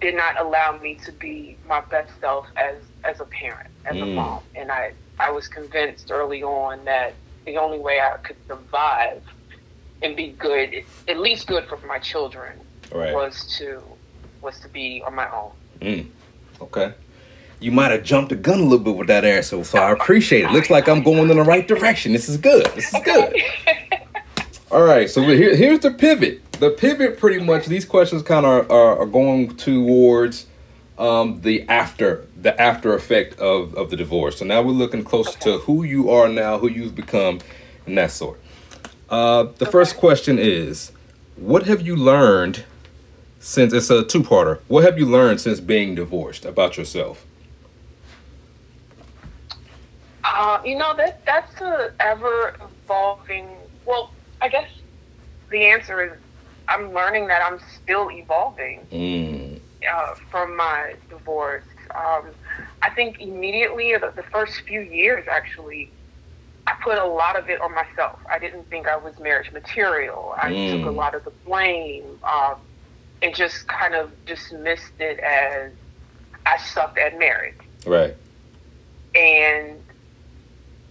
did 0.00 0.14
not 0.14 0.40
allow 0.40 0.78
me 0.80 0.94
to 1.04 1.12
be 1.12 1.56
my 1.68 1.80
best 1.80 2.10
self 2.20 2.46
as 2.56 2.76
as 3.04 3.20
a 3.20 3.24
parent, 3.24 3.68
as 3.84 3.96
a 3.96 4.00
Mm. 4.00 4.14
mom, 4.14 4.40
and 4.54 4.70
I 4.70 4.92
I 5.18 5.30
was 5.30 5.46
convinced 5.46 6.10
early 6.10 6.42
on 6.42 6.84
that 6.86 7.14
the 7.44 7.56
only 7.56 7.78
way 7.78 8.00
I 8.00 8.16
could 8.18 8.36
survive 8.48 9.22
and 10.02 10.16
be 10.16 10.28
good, 10.38 10.82
at 11.06 11.18
least 11.18 11.46
good 11.46 11.66
for 11.68 11.78
my 11.86 11.98
children, 11.98 12.52
Right. 12.92 13.14
was 13.14 13.56
to 13.58 13.80
was 14.42 14.58
to 14.60 14.68
be 14.68 15.02
on 15.06 15.14
my 15.14 15.28
own. 15.30 15.52
Mm. 15.80 16.06
Okay. 16.60 16.92
You 17.60 17.70
might 17.72 17.92
have 17.92 18.02
jumped 18.02 18.28
the 18.30 18.34
gun 18.36 18.58
a 18.58 18.62
little 18.62 18.84
bit 18.84 18.96
with 18.96 19.06
that 19.08 19.24
answer, 19.24 19.62
so 19.64 19.78
I 19.78 19.92
appreciate 19.92 20.44
it. 20.44 20.50
Looks 20.50 20.68
like 20.68 20.88
I'm 20.88 21.02
going 21.02 21.30
in 21.30 21.36
the 21.36 21.42
right 21.44 21.66
direction. 21.66 22.12
This 22.12 22.28
is 22.28 22.36
good. 22.36 22.66
This 22.74 22.92
is 22.92 23.00
good. 23.04 23.34
All 24.70 24.82
right, 24.82 25.08
so 25.08 25.22
here, 25.22 25.54
here's 25.54 25.78
the 25.78 25.92
pivot. 25.92 26.40
The 26.60 26.70
pivot, 26.70 27.18
pretty 27.18 27.42
much, 27.42 27.66
these 27.66 27.84
questions 27.84 28.22
kind 28.22 28.44
of 28.44 28.70
are, 28.70 28.98
are 28.98 29.06
going 29.06 29.56
towards 29.56 30.46
um, 30.98 31.40
the 31.42 31.62
after, 31.68 32.26
the 32.44 32.60
after 32.60 32.94
effect 32.94 33.38
of, 33.40 33.74
of 33.74 33.88
the 33.90 33.96
divorce. 33.96 34.38
So 34.38 34.44
now 34.44 34.60
we're 34.60 34.72
looking 34.72 35.02
closer 35.02 35.36
to 35.40 35.58
who 35.60 35.82
you 35.82 36.10
are 36.10 36.28
now, 36.28 36.58
who 36.58 36.68
you've 36.68 36.94
become, 36.94 37.40
and 37.86 37.96
that 37.98 38.10
sort. 38.12 38.38
Uh, 39.08 39.44
the 39.56 39.66
first 39.66 39.96
question 39.96 40.38
is, 40.38 40.92
what 41.36 41.64
have 41.64 41.80
you 41.80 41.96
learned 41.96 42.64
since 43.40 43.72
it's 43.72 43.88
a 43.88 44.04
two-parter? 44.04 44.60
What 44.68 44.84
have 44.84 44.98
you 44.98 45.06
learned 45.06 45.40
since 45.40 45.58
being 45.58 45.94
divorced 45.94 46.44
about 46.44 46.76
yourself? 46.76 47.24
Uh, 50.22 50.60
you 50.64 50.76
know 50.76 50.94
that 50.96 51.24
that's 51.24 51.60
a 51.62 51.92
ever 52.00 52.56
evolving. 52.84 53.48
Well, 53.86 54.10
I 54.42 54.48
guess 54.48 54.68
the 55.50 55.64
answer 55.64 56.02
is 56.02 56.12
I'm 56.68 56.92
learning 56.92 57.26
that 57.28 57.40
I'm 57.42 57.58
still 57.82 58.10
evolving 58.10 58.86
Mm. 58.92 59.60
uh, 59.90 60.14
from 60.30 60.56
my 60.56 60.94
divorce. 61.08 61.64
Um, 61.94 62.24
I 62.82 62.90
think 62.90 63.20
immediately 63.20 63.92
the, 63.96 64.12
the 64.14 64.22
first 64.24 64.60
few 64.62 64.80
years, 64.80 65.26
actually, 65.30 65.90
I 66.66 66.74
put 66.82 66.98
a 66.98 67.04
lot 67.04 67.36
of 67.38 67.48
it 67.48 67.60
on 67.60 67.72
myself. 67.74 68.18
I 68.30 68.38
didn't 68.38 68.68
think 68.70 68.88
I 68.88 68.96
was 68.96 69.18
marriage 69.18 69.52
material. 69.52 70.34
I 70.36 70.50
Mm. 70.50 70.70
took 70.72 70.86
a 70.86 70.90
lot 70.90 71.14
of 71.14 71.24
the 71.24 71.30
blame 71.46 72.04
um, 72.24 72.56
and 73.22 73.34
just 73.34 73.68
kind 73.68 73.94
of 73.94 74.10
dismissed 74.26 74.92
it 74.98 75.18
as 75.20 75.72
I 76.46 76.56
sucked 76.58 76.98
at 76.98 77.18
marriage. 77.18 77.54
Right. 77.86 78.16
And 79.14 79.80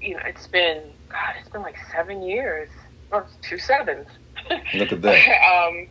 you 0.01 0.15
know, 0.15 0.22
it's 0.25 0.48
been 0.48 0.81
God, 1.10 1.36
it's 1.39 1.50
been 1.50 1.62
like 1.62 1.77
seven 1.93 2.22
years 2.24 2.69
or 3.12 3.25
two 3.41 3.57
sevens. 3.57 4.07
Look 4.74 4.91
at 4.91 5.01
that. 5.01 5.41
um, 5.67 5.88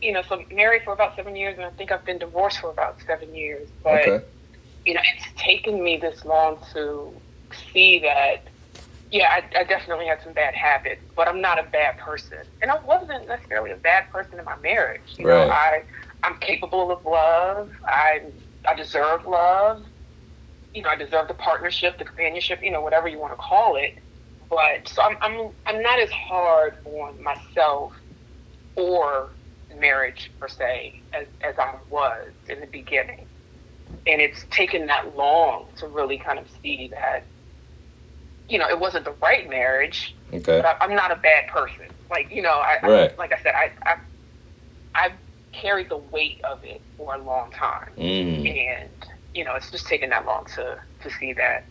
you 0.00 0.12
know, 0.12 0.22
so 0.28 0.42
married 0.52 0.82
for 0.84 0.92
about 0.94 1.14
seven 1.16 1.36
years, 1.36 1.56
and 1.56 1.64
I 1.66 1.70
think 1.70 1.92
I've 1.92 2.04
been 2.04 2.18
divorced 2.18 2.60
for 2.60 2.70
about 2.70 2.96
seven 3.06 3.34
years. 3.34 3.68
But 3.84 4.00
Okay. 4.08 4.24
You 4.84 4.94
know, 4.94 5.00
it's 5.16 5.26
taken 5.42 5.82
me 5.82 5.96
this 5.96 6.24
long 6.24 6.58
to 6.72 7.12
see 7.72 7.98
that. 8.00 8.44
Yeah, 9.10 9.26
I, 9.28 9.60
I 9.60 9.64
definitely 9.64 10.06
had 10.06 10.22
some 10.22 10.32
bad 10.32 10.54
habits, 10.54 11.02
but 11.16 11.26
I'm 11.26 11.40
not 11.40 11.58
a 11.58 11.64
bad 11.64 11.98
person, 11.98 12.38
and 12.62 12.70
I 12.70 12.78
wasn't 12.84 13.26
necessarily 13.28 13.72
a 13.72 13.76
bad 13.76 14.08
person 14.12 14.38
in 14.38 14.44
my 14.44 14.56
marriage. 14.62 15.00
You 15.18 15.26
know, 15.26 15.48
Right. 15.48 15.50
I 15.50 15.82
I'm 16.22 16.38
capable 16.38 16.92
of 16.92 17.04
love. 17.04 17.70
I 17.84 18.22
I 18.68 18.74
deserve 18.74 19.26
love. 19.26 19.84
You 20.74 20.82
know, 20.82 20.90
I 20.90 20.96
deserve 20.96 21.26
the 21.26 21.34
partnership, 21.34 21.98
the 21.98 22.04
companionship. 22.04 22.60
You 22.62 22.70
know, 22.70 22.80
whatever 22.82 23.08
you 23.08 23.18
want 23.18 23.32
to 23.32 23.36
call 23.36 23.76
it. 23.76 23.98
But 24.48 24.88
so 24.88 25.02
I'm 25.02 25.16
I'm 25.22 25.50
I'm 25.66 25.82
not 25.82 25.98
as 25.98 26.10
hard 26.10 26.74
on 26.84 27.22
myself 27.22 27.92
or 28.76 29.30
marriage 29.78 30.30
per 30.38 30.48
se 30.48 31.00
as, 31.12 31.26
as 31.42 31.58
I 31.58 31.74
was 31.90 32.28
in 32.48 32.60
the 32.60 32.66
beginning. 32.66 33.26
And 34.06 34.20
it's 34.20 34.44
taken 34.50 34.86
that 34.86 35.16
long 35.16 35.66
to 35.76 35.86
really 35.86 36.18
kind 36.18 36.38
of 36.38 36.46
see 36.62 36.88
that, 36.88 37.24
you 38.48 38.58
know, 38.58 38.68
it 38.68 38.78
wasn't 38.78 39.04
the 39.04 39.12
right 39.22 39.48
marriage, 39.48 40.14
Okay. 40.32 40.40
but 40.62 40.64
I, 40.64 40.76
I'm 40.80 40.94
not 40.94 41.10
a 41.10 41.16
bad 41.16 41.48
person. 41.48 41.86
Like, 42.10 42.30
you 42.30 42.42
know, 42.42 42.50
I, 42.50 42.78
Right. 42.82 43.12
I 43.12 43.14
like 43.16 43.32
I 43.32 43.42
said, 43.42 43.54
I, 43.54 43.70
I 43.86 43.96
I've 44.94 45.12
carried 45.52 45.88
the 45.88 45.98
weight 45.98 46.40
of 46.44 46.64
it 46.64 46.80
for 46.96 47.14
a 47.14 47.18
long 47.18 47.50
time. 47.52 47.90
Mm. 47.96 48.48
And, 48.48 48.88
you 49.34 49.44
know, 49.44 49.54
it's 49.54 49.70
just 49.70 49.86
taken 49.86 50.10
that 50.10 50.26
long 50.26 50.46
to, 50.56 50.80
to 51.02 51.10
see 51.10 51.32
that 51.34 51.64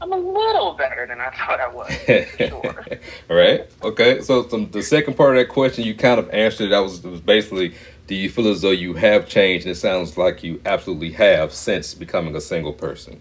I'm 0.00 0.12
a 0.12 0.16
little 0.16 0.74
better 0.74 1.06
than 1.06 1.20
I 1.20 1.30
thought 1.30 1.60
I 1.60 1.68
was. 1.68 1.94
for 1.96 2.48
sure. 2.48 2.86
right. 3.30 3.70
Okay. 3.82 4.20
So 4.22 4.46
some, 4.48 4.70
the 4.70 4.82
second 4.82 5.14
part 5.16 5.36
of 5.36 5.46
that 5.46 5.52
question, 5.52 5.84
you 5.84 5.94
kind 5.94 6.18
of 6.18 6.28
answered. 6.30 6.70
That 6.72 6.80
was, 6.80 7.02
was 7.02 7.20
basically, 7.20 7.74
do 8.06 8.14
you 8.14 8.28
feel 8.30 8.48
as 8.48 8.62
though 8.62 8.70
you 8.70 8.94
have 8.94 9.28
changed? 9.28 9.66
And 9.66 9.72
it 9.72 9.78
sounds 9.78 10.16
like 10.16 10.42
you 10.42 10.60
absolutely 10.64 11.12
have 11.12 11.52
since 11.52 11.94
becoming 11.94 12.36
a 12.36 12.40
single 12.40 12.72
person. 12.72 13.20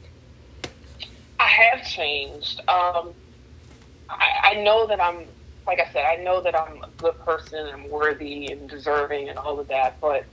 I 1.39 1.48
have 1.48 1.86
changed. 1.86 2.60
Um, 2.68 3.13
I, 4.10 4.51
I 4.51 4.62
know 4.63 4.86
that 4.88 5.01
I'm, 5.01 5.25
like 5.65 5.80
I 5.80 5.92
said, 5.92 6.06
I 6.06 6.22
know 6.24 6.42
that 6.42 6.58
I'm 6.60 6.84
a 6.84 6.89
good 6.98 7.18
person, 7.25 7.65
and 7.65 7.70
I'm 7.70 7.89
worthy 7.89 8.48
and 8.51 8.70
deserving 8.70 9.30
and 9.30 9.38
all 9.39 9.60
of 9.60 9.68
that, 9.70 10.00
but 10.00 10.25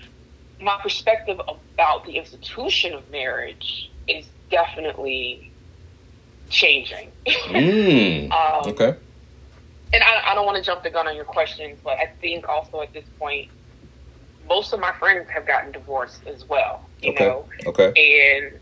my 0.61 0.79
perspective 0.83 1.41
about 1.41 2.05
the 2.05 2.13
institution 2.13 2.93
of 2.93 3.11
marriage 3.11 3.91
is 4.07 4.27
definitely 4.51 5.51
changing. 6.51 7.11
Mm. 7.27 8.31
um, 8.65 8.71
Okay. 8.71 8.95
and 9.93 10.03
I, 10.03 10.31
I 10.31 10.35
don't 10.35 10.47
want 10.47 10.59
to 10.59 10.63
jump 10.63 10.83
the 10.83 10.91
gun 10.91 11.09
on 11.09 11.17
your 11.17 11.25
question, 11.25 11.77
but 11.83 11.99
I 11.99 12.11
think 12.21 12.49
also 12.49 12.83
at 12.83 12.93
this 12.93 13.05
point, 13.19 13.51
most 14.49 14.73
of 14.73 14.81
my 14.81 14.93
friends 14.99 15.29
have 15.35 15.47
gotten 15.47 15.73
divorced 15.73 16.27
as 16.27 16.45
well. 16.49 16.89
You 17.01 17.11
Okay. 17.13 17.25
know, 17.27 17.49
Okay. 17.67 17.93
and 18.41 18.61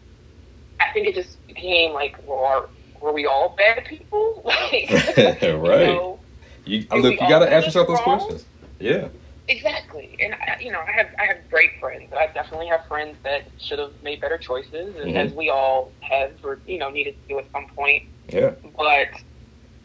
I 0.81 0.93
think 0.93 1.07
it 1.09 1.15
just 1.15 1.45
became 1.47 1.93
like, 1.93 2.17
well, 2.27 2.39
are, 2.45 2.69
were 3.01 3.13
we 3.13 3.27
all 3.27 3.55
bad 3.57 3.85
people? 3.87 4.43
like, 4.45 4.91
Right. 5.43 5.43
You 5.43 5.87
know, 5.87 6.21
You 6.65 6.87
look. 6.93 7.13
You 7.21 7.29
got 7.29 7.41
to 7.41 7.53
ask 7.53 7.67
yourself 7.67 7.89
those 7.89 7.99
wrong? 8.07 8.19
questions. 8.19 8.47
Yeah. 8.79 9.09
exactly. 9.49 10.17
And 10.21 10.35
I, 10.35 10.57
you 10.61 10.71
know, 10.73 10.81
I 10.87 10.93
have 10.93 11.09
I 11.19 11.25
have 11.27 11.37
great 11.51 11.71
friends. 11.81 12.13
I 12.17 12.29
definitely 12.33 12.69
have 12.69 12.87
friends 12.87 13.17
that 13.25 13.43
should 13.59 13.79
have 13.79 13.93
made 14.03 14.21
better 14.21 14.39
choices, 14.39 14.95
and 14.97 15.13
Mhm. 15.13 15.17
as 15.17 15.33
we 15.35 15.51
all 15.51 15.93
have, 16.01 16.33
or 16.45 16.61
you 16.67 16.79
know, 16.79 16.89
needed 16.91 17.15
to 17.23 17.35
do 17.35 17.39
at 17.39 17.51
some 17.53 17.67
point. 17.77 18.05
Yeah. 18.29 18.53
But 18.77 19.09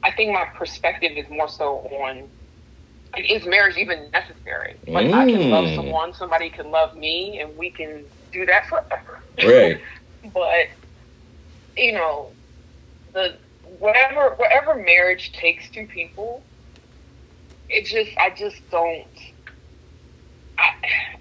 I 0.04 0.12
think 0.12 0.32
my 0.32 0.46
perspective 0.56 1.12
is 1.18 1.26
more 1.30 1.50
so 1.50 1.80
on. 2.04 2.30
Like, 3.16 3.32
Is 3.32 3.46
marriage 3.46 3.78
even 3.78 4.10
necessary? 4.12 4.76
Like 4.88 5.12
I 5.14 5.26
can 5.26 5.50
love 5.50 5.66
Mm. 5.66 5.76
someone, 5.76 6.14
somebody 6.14 6.50
can 6.50 6.72
love 6.72 6.96
me, 6.96 7.40
and 7.42 7.58
we 7.58 7.72
can 7.72 8.06
do 8.32 8.46
that 8.46 8.68
forever. 8.68 9.24
Right. 9.44 9.82
but 10.34 10.68
you 11.78 11.94
know 11.94 12.36
the 13.14 13.40
whatever 13.64 14.36
whatever 14.38 14.76
marriage 14.76 15.32
takes 15.34 15.70
two 15.72 15.88
people 15.88 16.46
it 17.70 17.86
just 17.86 18.12
i 18.20 18.30
just 18.30 18.58
don't 18.72 19.08
I, 20.58 20.70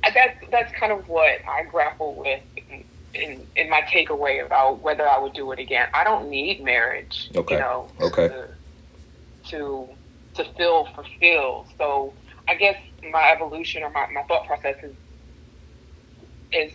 I 0.05 0.11
that's 0.15 0.37
that's 0.51 0.73
kind 0.79 0.93
of 0.93 1.07
what 1.09 1.41
i 1.49 1.65
grapple 1.71 2.17
with 2.19 2.41
in, 2.71 2.85
in 3.15 3.47
in 3.57 3.71
my 3.71 3.83
takeaway 3.83 4.45
about 4.45 4.83
whether 4.83 5.09
i 5.09 5.19
would 5.19 5.35
do 5.35 5.53
it 5.53 5.59
again 5.59 5.87
i 5.95 6.05
don't 6.05 6.31
need 6.31 6.63
marriage 6.63 7.31
Okay. 7.37 7.55
you 7.55 7.61
know 7.61 7.93
Okay. 8.01 8.29
to 8.29 8.47
to 9.51 9.94
to 10.35 10.45
feel 10.57 10.87
fulfilled 10.95 11.67
so 11.79 12.12
i 12.49 12.55
guess 12.55 12.76
my 13.12 13.31
evolution 13.33 13.83
or 13.83 13.91
my, 13.91 14.07
my 14.12 14.23
thought 14.25 14.47
process 14.47 14.76
is 14.83 14.95
is 16.53 16.73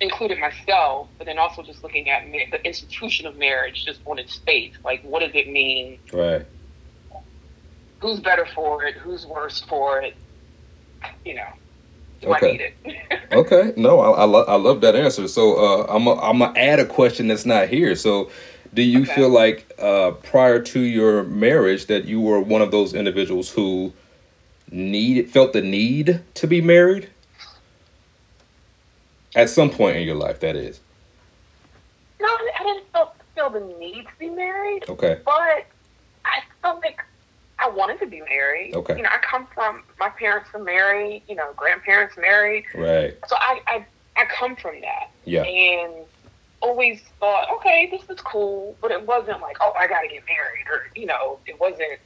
included 0.00 0.38
myself, 0.38 1.08
but 1.18 1.26
then 1.26 1.38
also 1.38 1.62
just 1.62 1.82
looking 1.82 2.08
at 2.10 2.28
ma- 2.28 2.38
the 2.50 2.64
institution 2.66 3.26
of 3.26 3.36
marriage 3.38 3.84
just 3.84 4.00
on 4.06 4.18
its 4.18 4.36
face. 4.36 4.74
Like, 4.84 5.02
what 5.02 5.20
does 5.20 5.30
it 5.34 5.50
mean? 5.50 5.98
Right. 6.12 6.46
Who's 8.00 8.20
better 8.20 8.46
for 8.54 8.84
it? 8.84 8.94
Who's 8.96 9.26
worse 9.26 9.60
for 9.60 10.00
it? 10.02 10.14
You 11.24 11.36
know, 11.36 11.42
Okay. 12.24 12.48
I 12.48 12.52
need 12.52 12.60
it? 12.60 12.76
Okay. 13.32 13.72
No, 13.76 13.98
I 14.00 14.20
I, 14.20 14.24
lo- 14.24 14.44
I 14.46 14.54
love 14.54 14.80
that 14.82 14.94
answer. 14.94 15.26
So 15.26 15.56
uh, 15.56 15.86
I'm 15.88 16.06
i 16.06 16.12
I'm 16.12 16.38
gonna 16.38 16.56
add 16.56 16.78
a 16.78 16.86
question 16.86 17.26
that's 17.26 17.44
not 17.44 17.68
here. 17.68 17.96
So, 17.96 18.30
do 18.76 18.82
you 18.82 19.02
Okay. 19.02 19.14
feel 19.14 19.30
like 19.30 19.72
uh, 19.78 20.10
prior 20.12 20.60
to 20.60 20.80
your 20.80 21.24
marriage 21.24 21.86
that 21.86 22.04
you 22.04 22.20
were 22.20 22.38
one 22.40 22.60
of 22.62 22.70
those 22.70 22.92
individuals 22.94 23.50
who 23.50 23.92
needed 24.70 25.30
felt 25.30 25.52
the 25.54 25.62
need 25.62 26.20
to 26.34 26.46
be 26.46 26.60
married 26.60 27.08
at 29.34 29.48
some 29.50 29.70
point 29.70 29.96
in 29.96 30.02
your 30.02 30.14
life? 30.14 30.40
That 30.40 30.56
is. 30.56 30.80
no, 32.20 32.26
I 32.28 32.62
didn't 32.64 32.84
feel, 32.92 33.14
feel 33.34 33.50
the 33.50 33.60
need 33.78 34.04
to 34.04 34.18
be 34.18 34.28
married, 34.28 34.84
Okay. 34.88 35.20
but 35.24 35.64
I 36.24 36.42
felt 36.62 36.80
like 36.82 37.02
I 37.58 37.70
wanted 37.70 37.98
to 38.00 38.06
be 38.06 38.20
married. 38.28 38.74
Okay. 38.74 38.96
You 38.98 39.02
know, 39.04 39.08
I 39.10 39.18
come 39.18 39.46
from 39.54 39.82
my 39.98 40.10
parents 40.10 40.52
were 40.52 40.62
married. 40.62 41.22
You 41.28 41.36
know, 41.36 41.52
grandparents 41.56 42.16
married. 42.18 42.66
Right. 42.74 43.16
So 43.26 43.36
I, 43.38 43.60
I, 43.66 43.86
I 44.16 44.24
come 44.26 44.54
from 44.56 44.80
that. 44.82 45.08
Yeah. 45.24 45.44
And 45.44 45.94
always 46.60 47.00
thought, 47.20 47.48
okay, 47.56 47.88
this 47.90 48.02
is 48.08 48.20
cool, 48.22 48.76
but 48.80 48.90
it 48.90 49.06
wasn't 49.06 49.40
like, 49.40 49.56
oh, 49.60 49.72
I 49.78 49.86
got 49.86 50.00
to 50.02 50.08
get 50.08 50.22
married, 50.26 50.66
or 50.70 50.86
you 50.94 51.06
know, 51.06 51.38
it 51.46 51.58
wasn't 51.60 51.98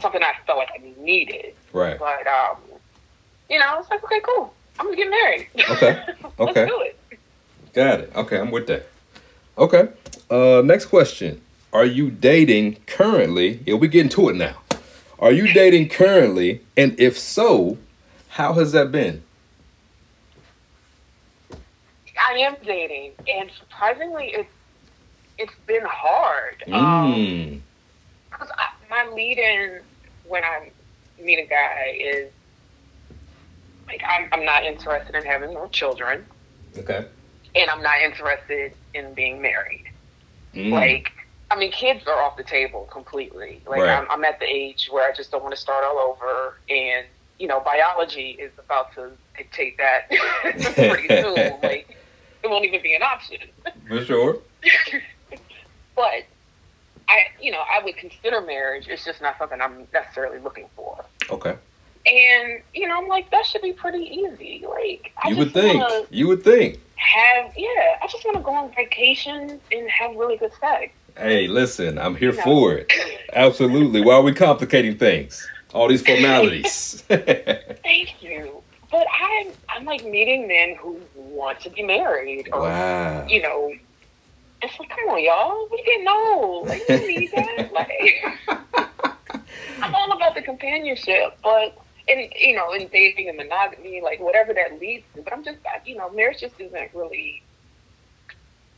something 0.00 0.22
I 0.22 0.32
felt 0.46 0.58
like 0.58 0.70
I 0.74 0.82
needed. 1.02 1.54
Right. 1.72 1.98
But 1.98 2.26
um, 2.26 2.58
you 3.50 3.58
know, 3.58 3.66
I 3.66 3.76
was 3.76 3.88
like, 3.90 4.02
okay, 4.04 4.20
cool, 4.22 4.54
I'm 4.78 4.86
gonna 4.86 4.96
get 4.96 5.10
married. 5.10 5.48
Okay. 5.70 6.02
Let's 6.38 6.40
Okay. 6.40 6.66
do 6.66 6.80
it. 6.80 6.98
Got 7.72 8.00
it. 8.00 8.12
Okay, 8.14 8.38
I'm 8.38 8.50
with 8.52 8.66
that. 8.68 8.86
Okay. 9.58 9.88
Uh, 10.30 10.62
next 10.64 10.86
question. 10.86 11.40
Are 11.72 11.84
you 11.84 12.08
dating 12.10 12.76
currently? 12.86 13.60
Yeah, 13.66 13.74
we 13.74 13.88
getting 13.88 14.08
to 14.10 14.28
it 14.28 14.36
now. 14.36 14.58
Are 15.18 15.32
you 15.32 15.52
dating 15.52 15.88
currently? 15.88 16.60
And 16.76 16.98
if 17.00 17.18
so, 17.18 17.78
how 18.28 18.52
has 18.54 18.70
that 18.72 18.92
been? 18.92 19.23
I 22.26 22.32
am 22.38 22.56
dating, 22.64 23.12
and 23.28 23.50
surprisingly, 23.58 24.28
it's 24.34 24.50
it's 25.38 25.52
been 25.66 25.84
hard. 25.84 26.62
Um, 26.72 27.14
Mm. 27.14 27.60
Because 28.30 28.48
my 28.90 29.06
lead 29.12 29.38
in 29.38 29.80
when 30.26 30.42
I 30.44 30.70
meet 31.20 31.38
a 31.38 31.46
guy 31.46 31.96
is 31.98 32.30
like 33.86 34.02
I'm, 34.08 34.28
I'm 34.32 34.44
not 34.44 34.64
interested 34.64 35.14
in 35.14 35.24
having 35.24 35.52
more 35.52 35.68
children, 35.68 36.24
Okay. 36.78 37.04
and 37.54 37.70
I'm 37.70 37.82
not 37.82 38.00
interested 38.00 38.72
in 38.94 39.12
being 39.14 39.40
married. 39.42 39.84
Mm. 40.54 40.72
Like, 40.72 41.12
I 41.50 41.56
mean, 41.56 41.70
kids 41.72 42.06
are 42.06 42.20
off 42.22 42.36
the 42.36 42.42
table 42.44 42.88
completely. 42.90 43.60
Like, 43.66 43.80
Right. 43.82 43.90
I'm, 43.90 44.10
I'm 44.10 44.24
at 44.24 44.38
the 44.40 44.46
age 44.46 44.88
where 44.90 45.08
I 45.08 45.12
just 45.14 45.30
don't 45.30 45.42
want 45.42 45.54
to 45.54 45.60
start 45.60 45.84
all 45.84 45.98
over, 45.98 46.56
and 46.70 47.06
you 47.38 47.46
know, 47.48 47.60
biology 47.60 48.30
is 48.40 48.52
about 48.58 48.94
to 48.94 49.10
dictate 49.36 49.76
that 49.78 50.08
pretty 50.74 51.08
soon. 51.08 51.58
Like, 51.62 51.96
it 52.44 52.50
won't 52.50 52.64
even 52.64 52.82
be 52.82 52.94
an 52.94 53.02
option. 53.02 53.38
For 53.88 54.04
sure. 54.04 54.38
but 55.96 56.24
I, 57.08 57.24
you 57.40 57.50
know, 57.50 57.60
I 57.60 57.82
would 57.84 57.96
consider 57.96 58.40
marriage. 58.42 58.86
It's 58.88 59.04
just 59.04 59.20
not 59.20 59.38
something 59.38 59.60
I'm 59.60 59.86
necessarily 59.92 60.38
looking 60.38 60.66
for. 60.76 61.04
Okay. 61.30 61.56
And 62.06 62.60
you 62.74 62.86
know, 62.86 62.98
I'm 62.98 63.08
like, 63.08 63.30
that 63.30 63.46
should 63.46 63.62
be 63.62 63.72
pretty 63.72 64.04
easy. 64.04 64.64
Like, 64.68 65.12
I 65.22 65.30
You 65.30 65.36
would 65.38 65.52
think. 65.52 65.82
You 66.10 66.28
would 66.28 66.44
think. 66.44 66.78
have, 66.96 67.52
yeah, 67.56 67.96
I 68.02 68.06
just 68.10 68.24
want 68.24 68.36
to 68.36 68.42
go 68.42 68.50
on 68.52 68.74
vacation 68.74 69.58
and 69.72 69.88
have 69.90 70.14
really 70.16 70.36
good 70.36 70.52
sex. 70.60 70.92
Hey, 71.16 71.46
listen, 71.46 71.98
I'm 71.98 72.16
here 72.16 72.32
No. 72.32 72.42
for 72.42 72.72
it. 72.74 72.92
Absolutely. 73.32 74.00
Why 74.02 74.14
are 74.14 74.22
we 74.22 74.32
complicating 74.34 74.98
things? 74.98 75.46
All 75.72 75.88
these 75.88 76.02
formalities. 76.04 77.02
Thank 77.08 78.22
you. 78.22 78.62
But 78.94 79.08
I'm, 79.12 79.48
I'm 79.68 79.84
like 79.84 80.04
meeting 80.04 80.46
men 80.46 80.76
who 80.76 81.00
want 81.16 81.58
to 81.62 81.70
be 81.70 81.82
married, 81.82 82.48
or 82.52 82.60
wow. 82.60 83.26
you 83.26 83.42
know, 83.42 83.72
it's 84.62 84.78
like, 84.78 84.88
come 84.88 85.08
on, 85.08 85.24
y'all, 85.24 85.68
we 85.68 85.82
getting 85.82 86.06
old. 86.06 86.68
Like, 86.68 86.88
you 86.88 86.98
need 87.08 87.32
that. 87.32 87.72
Like, 87.72 87.90
I'm 89.80 89.92
all 89.96 90.12
about 90.12 90.36
the 90.36 90.42
companionship, 90.42 91.36
but 91.42 91.76
and 92.08 92.32
you 92.38 92.54
know, 92.54 92.72
in 92.72 92.86
dating 92.86 93.28
and 93.28 93.36
monogamy, 93.36 94.00
like 94.00 94.20
whatever 94.20 94.54
that 94.54 94.78
leads 94.78 95.02
to. 95.16 95.22
But 95.22 95.32
I'm 95.32 95.42
just, 95.42 95.58
you 95.84 95.96
know, 95.96 96.08
marriage 96.10 96.38
just 96.38 96.54
isn't 96.60 96.94
really 96.94 97.42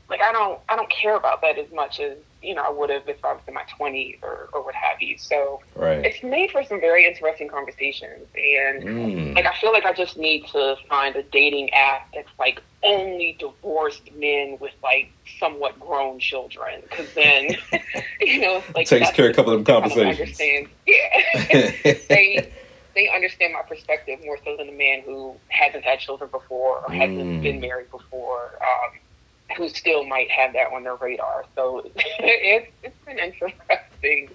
like 0.08 0.22
I 0.22 0.32
don't, 0.32 0.58
I 0.70 0.76
don't 0.76 0.88
care 0.88 1.16
about 1.16 1.42
that 1.42 1.58
as 1.58 1.70
much 1.72 2.00
as 2.00 2.16
you 2.46 2.54
know 2.54 2.62
I 2.62 2.70
would 2.70 2.90
have 2.90 3.08
if 3.08 3.24
I 3.24 3.32
was 3.32 3.42
in 3.48 3.54
my 3.54 3.64
20s 3.78 4.18
or 4.22 4.48
or 4.54 4.64
what 4.64 4.74
have 4.74 5.02
you. 5.02 5.18
So 5.18 5.60
Right. 5.74 6.04
it's 6.04 6.22
made 6.22 6.50
for 6.52 6.62
some 6.62 6.80
very 6.80 7.04
interesting 7.06 7.48
conversations, 7.48 8.28
and 8.34 8.82
Mm. 8.84 9.34
like 9.34 9.46
I 9.46 9.54
feel 9.60 9.72
like 9.72 9.84
I 9.84 9.92
just 9.92 10.16
need 10.16 10.46
to 10.52 10.76
find 10.88 11.16
a 11.16 11.22
dating 11.24 11.72
app 11.74 12.02
that's 12.14 12.30
like 12.38 12.62
only 12.84 13.36
divorced 13.40 14.08
men 14.14 14.58
with 14.60 14.72
like 14.82 15.10
somewhat 15.40 15.78
grown 15.80 16.18
children, 16.20 16.82
because 16.88 17.08
then 17.14 17.56
you 18.20 18.40
know 18.40 18.64
like 18.74 18.86
Takes 18.86 19.10
care 19.10 19.26
of 19.26 19.32
a 19.32 19.34
couple 19.34 19.52
of 19.52 19.64
them 19.64 19.82
kind 19.82 19.92
conversations. 19.92 20.68
yeah, 20.86 21.72
they 22.08 22.52
they 22.94 23.08
understand 23.14 23.52
my 23.52 23.62
perspective 23.68 24.18
more 24.24 24.38
so 24.44 24.56
than 24.56 24.68
a 24.68 24.72
man 24.72 25.02
who 25.04 25.38
hasn't 25.48 25.84
had 25.84 25.98
children 25.98 26.30
before 26.32 26.78
or 26.78 26.90
hasn't 26.90 27.28
Mm. 27.28 27.42
been 27.42 27.60
married 27.60 27.90
before. 27.90 28.58
Um, 28.62 28.90
who 29.56 29.68
still 29.68 30.04
might 30.04 30.30
have 30.30 30.52
that 30.52 30.72
on 30.72 30.84
their 30.84 30.96
radar. 30.96 31.44
So 31.54 31.90
it's 31.96 32.70
it's 32.82 32.96
been 33.04 33.18
interesting 33.18 34.30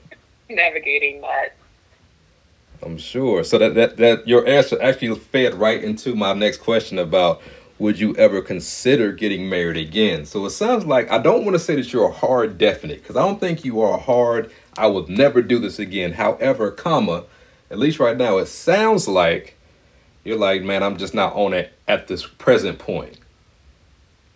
navigating 0.50 1.22
that. 1.22 1.56
I'm 2.84 2.98
sure. 2.98 3.44
So 3.44 3.58
that, 3.58 3.76
that 3.76 3.98
that 3.98 4.28
your 4.28 4.48
answer 4.48 4.82
actually 4.82 5.18
fed 5.20 5.54
right 5.56 5.84
into 5.84 6.16
my 6.16 6.34
next 6.34 6.58
question 6.58 6.98
about 6.98 7.42
would 7.78 8.00
you 8.00 8.16
ever 8.16 8.42
consider 8.42 9.12
getting 9.12 9.50
married 9.50 9.78
again? 9.78 10.26
So 10.26 10.46
it 10.46 10.52
sounds 10.52 10.86
like 10.86 11.12
I 11.12 11.18
don't 11.18 11.44
want 11.44 11.56
to 11.56 11.60
say 11.60 11.76
that 11.76 11.92
you're 11.92 12.10
a 12.10 12.12
hard 12.12 12.58
definite 12.58 13.02
because 13.02 13.16
I 13.16 13.26
don't 13.26 13.40
think 13.40 13.66
you 13.66 13.82
are 13.82 13.98
hard. 13.98 14.52
I 14.78 14.88
would 14.88 15.10
never 15.10 15.42
do 15.42 15.60
this 15.60 15.80
again. 15.80 16.14
However, 16.14 16.72
comma, 16.72 17.24
at 17.70 17.80
least 17.80 18.00
right 18.00 18.18
now, 18.18 18.38
it 18.38 18.48
sounds 18.48 19.08
like 19.08 19.58
you're 20.24 20.38
like, 20.38 20.62
man, 20.62 20.84
I'm 20.84 20.98
just 20.98 21.14
not 21.14 21.34
on 21.34 21.54
it 21.54 21.74
at 21.88 22.08
this 22.08 22.26
present 22.26 22.78
point. 22.80 23.18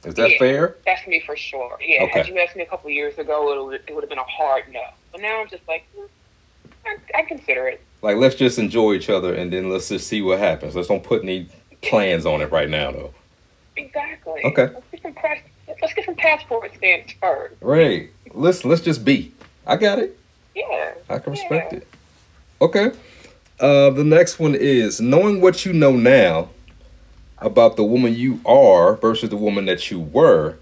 Is 0.06 0.14
that 0.16 0.32
Yeah. 0.32 0.38
fair? 0.40 0.76
That's 0.86 1.06
me 1.08 1.20
for 1.26 1.36
sure. 1.36 1.78
Yeah, 1.82 2.04
Okay. 2.04 2.20
had 2.20 2.28
you 2.28 2.40
asked 2.40 2.56
me 2.56 2.62
a 2.64 2.66
couple 2.68 2.90
years 2.92 3.18
ago, 3.18 3.52
it 3.54 3.66
would, 3.66 3.82
it 3.88 3.94
would 3.94 4.04
have 4.04 4.10
been 4.10 4.20
a 4.20 4.24
hard 4.24 4.66
no. 4.72 4.82
But 5.12 5.22
now 5.22 5.42
I'm 5.42 5.48
just 5.50 5.68
like, 5.68 5.86
hmm, 5.96 6.06
I, 6.86 7.20
I 7.20 7.22
consider 7.24 7.68
it. 7.68 7.82
Like, 8.02 8.18
let's 8.18 8.36
just 8.36 8.60
enjoy 8.60 8.94
each 8.94 9.10
other 9.10 9.34
and 9.34 9.52
then 9.52 9.70
let's 9.72 9.90
just 9.90 10.08
see 10.08 10.22
what 10.22 10.38
happens. 10.40 10.76
Let's 10.76 10.88
don't 10.88 11.04
put 11.04 11.24
any 11.24 11.48
plans 11.82 12.26
on 12.26 12.42
it 12.42 12.52
right 12.52 12.70
now, 12.70 12.92
though. 12.92 13.14
Exactly. 13.78 14.42
Okay. 14.46 14.70
Let's 14.74 14.86
get 14.92 15.02
some, 15.02 15.14
pass- 15.14 15.40
let's 15.82 15.94
get 15.94 16.06
some 16.06 16.16
passport 16.16 16.72
stamps 16.78 17.14
first. 17.20 17.56
Right. 17.62 18.10
Let's 18.34 18.64
let's 18.64 18.82
just 18.82 19.04
be. 19.04 19.32
I 19.66 19.76
got 19.76 20.00
it. 20.00 20.18
Yeah. 20.56 20.94
I 21.10 21.20
can 21.20 21.32
respect 21.34 21.74
Yeah. 21.74 21.80
it. 21.80 21.88
Okay. 22.62 22.92
Uh, 23.60 23.90
the 23.90 24.04
next 24.04 24.40
one 24.40 24.54
is 24.56 25.02
knowing 25.02 25.42
what 25.42 25.66
you 25.66 25.74
know 25.74 25.94
now 25.94 26.50
about 27.40 27.76
the 27.76 27.84
woman 27.84 28.16
you 28.16 28.40
are 28.46 28.96
versus 28.96 29.30
the 29.30 29.38
woman 29.38 29.66
that 29.66 29.92
you 29.92 30.00
were. 30.00 30.58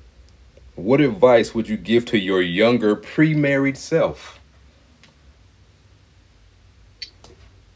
What 0.76 1.02
advice 1.02 1.54
would 1.54 1.70
you 1.70 1.78
give 1.78 2.06
to 2.08 2.18
your 2.18 2.42
younger 2.42 2.96
pre-married 2.96 3.78
self? 3.78 4.40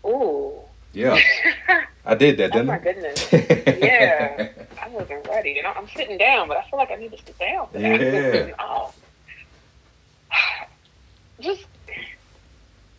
Ooh. 0.06 0.54
Yeah, 0.94 1.20
I 2.06 2.16
did 2.16 2.38
that, 2.38 2.52
oh 2.52 2.54
didn't 2.54 2.68
my 2.68 2.76
I? 2.76 2.80
goodness. 2.80 3.32
Yeah. 3.78 4.50
I 4.82 4.90
wasn't 4.90 5.28
ready. 5.28 5.52
You 5.52 5.64
know, 5.64 5.74
I'm 5.76 5.88
sitting 5.90 6.18
down, 6.18 6.48
but 6.48 6.58
I 6.58 6.64
feel 6.70 6.80
like 6.80 6.90
I 6.92 6.96
need 6.96 7.12
to 7.12 7.18
sit 7.18 7.38
down 7.38 7.68
for 7.68 7.78
that. 7.78 8.02
Yeah. 8.02 8.54
Oh. 8.58 8.94
Just, 11.40 11.66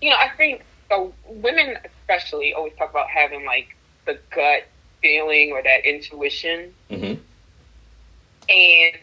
you 0.01 0.11
know, 0.11 0.17
I 0.17 0.29
think 0.37 0.65
so. 0.89 1.13
Women, 1.27 1.77
especially, 1.85 2.53
always 2.53 2.73
talk 2.79 2.91
about 2.91 3.09
having 3.09 3.45
like 3.45 3.75
the 4.05 4.19
gut 4.31 4.69
feeling 5.01 5.53
or 5.53 5.63
that 5.63 5.85
intuition, 5.85 6.75
hmm 6.91 7.15
and 8.51 8.97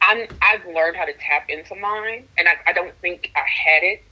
I'm 0.00 0.26
I've 0.40 0.64
learned 0.66 0.96
how 0.96 1.04
to 1.04 1.12
tap 1.14 1.50
into 1.50 1.74
mine, 1.74 2.24
and 2.38 2.48
I, 2.48 2.52
I 2.66 2.72
don't 2.72 2.94
think 3.00 3.30
I 3.36 3.40
had 3.40 3.82
it 3.82 4.02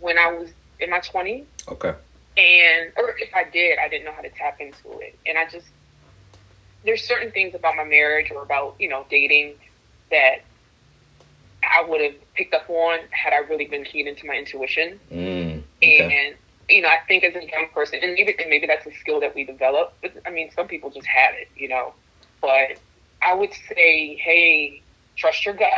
when 0.00 0.18
I 0.18 0.32
was 0.32 0.50
in 0.80 0.90
my 0.90 0.98
20s 1.00 1.44
Okay. 1.68 1.94
and 2.36 2.92
or 2.96 3.14
if 3.18 3.32
I 3.34 3.44
did, 3.44 3.78
I 3.78 3.88
didn't 3.88 4.04
know 4.04 4.12
how 4.12 4.22
to 4.22 4.30
tap 4.30 4.60
into 4.60 4.98
it. 5.00 5.16
And 5.26 5.38
I 5.38 5.46
just 5.48 5.66
there's 6.84 7.02
certain 7.04 7.30
things 7.30 7.54
about 7.54 7.76
my 7.76 7.84
marriage 7.84 8.30
or 8.34 8.42
about 8.42 8.76
you 8.78 8.88
know 8.88 9.04
dating 9.10 9.54
that 10.10 10.38
I 11.62 11.84
would 11.88 12.00
have 12.00 12.34
picked 12.34 12.54
up 12.54 12.68
on 12.68 12.98
had 13.10 13.32
I 13.32 13.38
really 13.48 13.66
been 13.66 13.84
keyed 13.84 14.06
into 14.06 14.26
my 14.26 14.34
intuition. 14.34 14.98
Mm, 15.12 15.62
okay. 15.78 16.26
And 16.28 16.36
you 16.68 16.82
know, 16.82 16.88
I 16.88 16.98
think 17.08 17.24
as 17.24 17.34
a 17.34 17.44
young 17.44 17.66
person, 17.74 17.98
and 18.02 18.14
maybe 18.14 18.34
and 18.38 18.48
maybe 18.48 18.66
that's 18.66 18.86
a 18.86 18.92
skill 18.94 19.20
that 19.20 19.34
we 19.34 19.44
develop. 19.44 19.94
But 20.02 20.12
I 20.26 20.30
mean, 20.30 20.50
some 20.54 20.68
people 20.68 20.90
just 20.90 21.06
have 21.06 21.34
it, 21.34 21.48
you 21.56 21.68
know. 21.68 21.94
But 22.40 22.78
I 23.22 23.34
would 23.34 23.52
say, 23.68 24.16
hey, 24.16 24.82
trust 25.16 25.44
your 25.44 25.54
gut. 25.54 25.70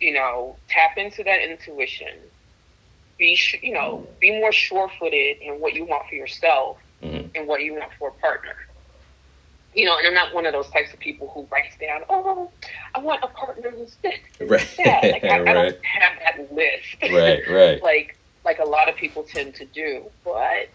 You 0.00 0.12
know, 0.14 0.56
tap 0.68 0.98
into 0.98 1.22
that 1.24 1.40
intuition. 1.42 2.08
Be 3.18 3.36
sh- 3.36 3.56
you 3.62 3.72
know, 3.72 4.06
be 4.20 4.32
more 4.32 4.52
sure-footed 4.52 5.38
in 5.40 5.60
what 5.60 5.74
you 5.74 5.84
want 5.84 6.08
for 6.08 6.16
yourself 6.16 6.78
Mhm. 7.02 7.30
and 7.34 7.46
what 7.46 7.62
you 7.62 7.74
want 7.74 7.92
for 7.98 8.08
a 8.08 8.12
partner. 8.12 8.56
You 9.74 9.86
know, 9.86 9.96
and 9.98 10.06
I'm 10.06 10.14
not 10.14 10.34
one 10.34 10.46
of 10.46 10.52
those 10.52 10.68
types 10.70 10.92
of 10.92 11.00
people 11.00 11.30
who 11.34 11.46
writes 11.50 11.76
down, 11.80 12.02
oh, 12.08 12.50
I 12.94 12.98
want 13.00 13.24
a 13.24 13.28
partner 13.28 13.70
who's 13.70 13.96
this, 14.02 14.18
Right. 14.40 14.68
that. 14.84 15.02
Like, 15.12 15.24
I, 15.24 15.36
I 15.36 15.38
Right. 15.42 15.54
don't 15.54 15.84
have 15.84 16.12
that 16.20 16.52
list 16.52 16.96
Right. 17.12 17.48
Right. 17.48 17.82
like 17.82 18.18
like 18.44 18.58
a 18.58 18.64
lot 18.64 18.88
of 18.88 18.96
people 18.96 19.24
tend 19.24 19.54
to 19.56 19.66
do. 19.66 20.10
But 20.24 20.68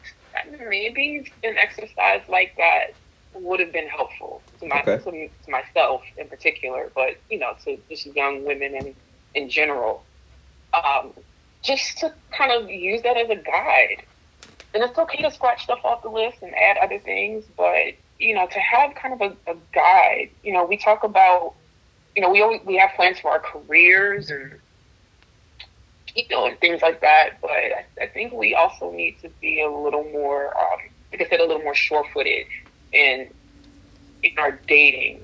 maybe 0.67 1.31
an 1.43 1.57
exercise 1.57 2.21
like 2.29 2.55
that 2.57 2.95
would 3.33 3.59
have 3.59 3.71
been 3.71 3.87
helpful 3.87 4.43
to 4.59 4.67
my 4.67 4.81
Okay. 4.81 4.97
to, 5.03 5.11
to 5.11 5.51
myself 5.51 6.01
in 6.17 6.27
particular, 6.27 6.91
but 6.95 7.21
you 7.29 7.39
know, 7.39 7.53
to 7.65 7.77
just 7.89 8.05
young 8.07 8.45
women 8.45 8.75
in 8.75 8.95
in 9.35 9.49
general. 9.49 10.05
Um, 10.73 11.13
just 11.63 11.97
to 11.99 12.13
kind 12.35 12.51
of 12.51 12.69
use 12.69 13.01
that 13.03 13.17
as 13.17 13.29
a 13.29 13.35
guide. 13.35 14.03
And 14.73 14.83
it's 14.83 14.97
okay 14.97 15.21
to 15.23 15.31
scratch 15.31 15.63
stuff 15.63 15.79
off 15.83 16.03
the 16.03 16.09
list 16.09 16.37
and 16.41 16.53
add 16.55 16.77
other 16.77 16.99
things, 16.99 17.45
but 17.57 17.93
you 18.19 18.35
know, 18.35 18.47
to 18.47 18.59
have 18.59 18.95
kind 18.95 19.19
of 19.19 19.21
a, 19.47 19.51
a 19.51 19.55
guide. 19.73 20.29
You 20.43 20.53
know, 20.53 20.65
we 20.65 20.77
talk 20.77 21.03
about 21.03 21.55
you 22.15 22.21
know, 22.21 22.29
we 22.29 22.41
always 22.41 22.61
we 22.65 22.77
have 22.77 22.91
plans 22.95 23.19
for 23.19 23.31
our 23.31 23.39
careers 23.39 24.29
and 24.29 24.59
you 26.15 26.23
know, 26.29 26.45
and 26.47 26.59
things 26.59 26.81
like 26.81 27.01
that. 27.01 27.37
But 27.41 27.51
I, 27.51 27.85
I 28.01 28.07
think 28.07 28.33
we 28.33 28.55
also 28.55 28.91
need 28.91 29.17
to 29.21 29.29
be 29.41 29.61
a 29.61 29.69
little 29.69 30.03
more, 30.05 30.47
um, 30.57 30.79
like 31.11 31.21
I 31.21 31.29
said, 31.29 31.39
a 31.39 31.45
little 31.45 31.63
more 31.63 31.75
sure-footed 31.75 32.45
in 32.91 33.27
in 34.21 34.31
our 34.37 34.59
dating, 34.67 35.21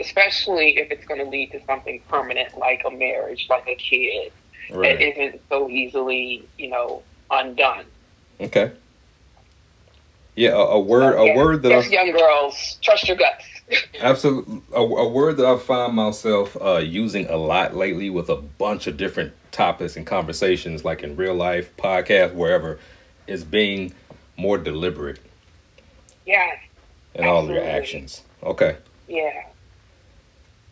especially 0.00 0.76
if 0.76 0.90
it's 0.90 1.06
going 1.06 1.22
to 1.22 1.28
lead 1.30 1.50
to 1.52 1.64
something 1.64 2.00
permanent 2.08 2.58
like 2.58 2.82
a 2.86 2.90
marriage, 2.90 3.46
like 3.48 3.66
a 3.66 3.74
kid, 3.76 4.32
Right. 4.70 4.98
that 4.98 5.20
isn't 5.20 5.40
so 5.48 5.68
easily, 5.68 6.46
you 6.58 6.68
know, 6.68 7.02
undone. 7.30 7.84
Okay. 8.40 8.72
Yeah, 10.36 10.50
a, 10.50 10.58
a 10.58 10.80
word, 10.80 11.18
a 11.18 11.24
Yeah. 11.26 11.36
word 11.36 11.62
that 11.62 11.72
I 11.72 11.80
young 11.86 12.12
girls, 12.12 12.78
trust 12.82 13.06
your 13.06 13.16
guts. 13.16 13.44
Absolutely 14.00 14.62
a, 14.72 14.80
a 14.80 15.08
word 15.08 15.36
that 15.38 15.46
I 15.46 15.56
find 15.58 15.94
myself 15.94 16.56
uh, 16.60 16.76
using 16.78 17.26
a 17.28 17.36
lot 17.36 17.74
lately 17.76 18.10
with 18.10 18.28
a 18.28 18.36
bunch 18.36 18.86
of 18.86 18.96
different 18.96 19.32
topics 19.52 19.96
and 19.96 20.06
conversations, 20.06 20.84
like 20.84 21.02
in 21.02 21.16
real 21.16 21.34
life, 21.34 21.74
podcast, 21.76 22.34
wherever, 22.34 22.78
is 23.26 23.44
being 23.44 23.94
more 24.36 24.58
deliberate 24.58 25.18
Yeah. 26.26 26.56
in 27.14 27.24
all 27.24 27.44
of 27.44 27.50
your 27.50 27.64
actions. 27.64 28.22
Okay. 28.42 28.76
yeah. 29.08 29.46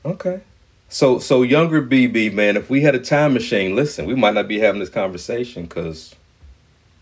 Okay. 0.04 0.40
So 0.88 1.18
so 1.20 1.42
younger 1.42 1.80
BB 1.80 2.34
man, 2.34 2.56
if 2.56 2.68
we 2.68 2.82
had 2.82 2.94
a 2.94 2.98
time 2.98 3.32
machine, 3.32 3.74
listen, 3.74 4.04
we 4.04 4.14
might 4.14 4.34
not 4.34 4.46
be 4.48 4.58
having 4.58 4.80
this 4.80 4.90
conversation 4.90 5.62
because 5.62 6.14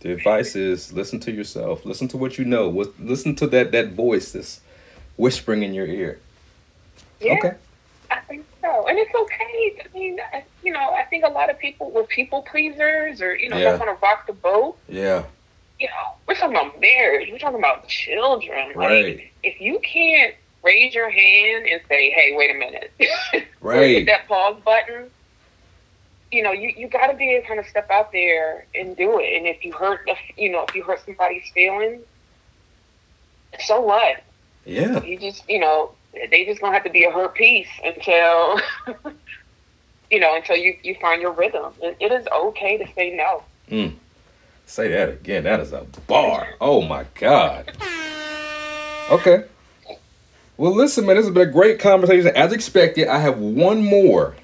the 0.01 0.13
advice 0.13 0.55
is 0.55 0.93
listen 0.93 1.19
to 1.21 1.33
yourself, 1.33 1.85
listen 1.85 2.07
to 2.09 2.17
what 2.17 2.39
you 2.39 2.45
know, 2.45 2.69
what, 2.69 2.93
listen 3.01 3.35
to 3.37 3.47
that 3.49 3.73
that 3.73 3.93
voice 3.93 4.33
that's 4.33 4.61
whispering 5.21 5.63
in 5.63 5.75
your 5.75 5.87
ear. 5.87 6.19
Yeah. 7.21 7.35
Okay. 7.35 7.53
I 8.11 8.19
think 8.21 8.45
so, 8.63 8.87
and 8.89 8.99
it's 8.99 9.15
okay. 9.15 9.83
I 9.85 9.97
mean, 9.99 10.19
I, 10.33 10.43
you 10.65 10.73
know, 10.73 10.91
I 10.95 11.05
think 11.05 11.25
a 11.25 11.29
lot 11.29 11.51
of 11.51 11.59
people 11.59 11.91
were 11.91 12.05
people 12.05 12.43
pleasers, 12.43 13.21
or 13.23 13.37
you 13.37 13.49
know, 13.49 13.57
Yeah. 13.59 13.71
don't 13.77 13.81
want 13.87 14.01
to 14.01 14.03
rock 14.05 14.27
the 14.27 14.33
boat. 14.33 14.77
Yeah. 14.89 15.25
you 15.79 15.87
know, 15.87 16.15
we're 16.27 16.35
talking 16.35 16.57
about 16.57 16.81
marriage. 16.81 17.29
We're 17.31 17.39
talking 17.39 17.59
about 17.59 17.87
children. 17.89 18.73
Right. 18.75 19.17
Like, 19.17 19.33
if 19.43 19.61
you 19.61 19.79
can't 19.81 20.35
raise 20.63 20.95
your 20.95 21.09
hand 21.09 21.67
and 21.67 21.81
say, 21.89 22.11
"Hey, 22.11 22.35
wait 22.37 22.51
a 22.51 22.59
minute," 22.59 22.91
Right. 23.61 23.99
hit 23.99 24.07
that 24.07 24.27
pause 24.27 24.57
button. 24.65 25.11
You 26.33 26.43
know, 26.45 26.53
you, 26.53 26.69
you 26.77 26.87
got 26.89 27.09
to 27.09 27.17
be 27.17 27.31
able 27.31 27.43
to 27.43 27.49
kind 27.49 27.61
of 27.61 27.67
step 27.67 27.91
out 27.91 28.13
there 28.13 28.65
and 28.75 28.97
do 28.97 29.19
it. 29.21 29.37
And 29.37 29.47
if 29.47 29.65
you 29.65 29.73
hurt, 29.73 30.03
the, 30.07 30.15
you 30.41 30.51
know, 30.51 30.65
if 30.69 30.75
you 30.77 30.83
hurt 30.85 31.05
somebody's 31.05 31.49
feelings, 31.53 32.03
so 33.67 33.81
what? 33.81 34.23
Yeah. 34.65 35.03
You 35.03 35.19
just, 35.19 35.49
you 35.49 35.59
know, 35.59 35.93
they 36.31 36.45
just 36.45 36.61
gonna 36.61 36.75
have 36.75 36.85
to 36.85 36.91
be 36.91 37.05
a 37.05 37.11
hurt 37.11 37.35
piece 37.35 37.69
until, 37.85 38.61
you 40.11 40.21
know, 40.21 40.37
until 40.37 40.57
you 40.57 40.77
you 40.83 40.95
find 41.01 41.23
your 41.23 41.33
rhythm. 41.33 41.73
It, 41.83 41.97
it 42.01 42.13
is 42.13 42.27
okay 42.33 42.79
to 42.79 42.87
say 42.95 43.17
no. 43.17 43.43
Mm. 43.71 43.95
Say 44.67 44.89
that 44.89 45.09
again. 45.09 45.45
That 45.45 45.61
is 45.61 45.73
a 45.73 45.87
bar. 46.07 46.49
Oh 46.61 46.83
my 46.83 47.05
God. 47.15 47.73
Okay. 49.11 49.45
Well, 50.57 50.75
listen, 50.75 51.07
man, 51.07 51.17
this 51.17 51.25
has 51.25 51.35
been 51.35 51.49
a 51.49 51.53
great 51.53 51.79
conversation. 51.81 52.29
As 52.37 52.53
expected, 52.53 53.09
I 53.09 53.19
have 53.19 53.39
one 53.39 53.83
more, 53.83 54.37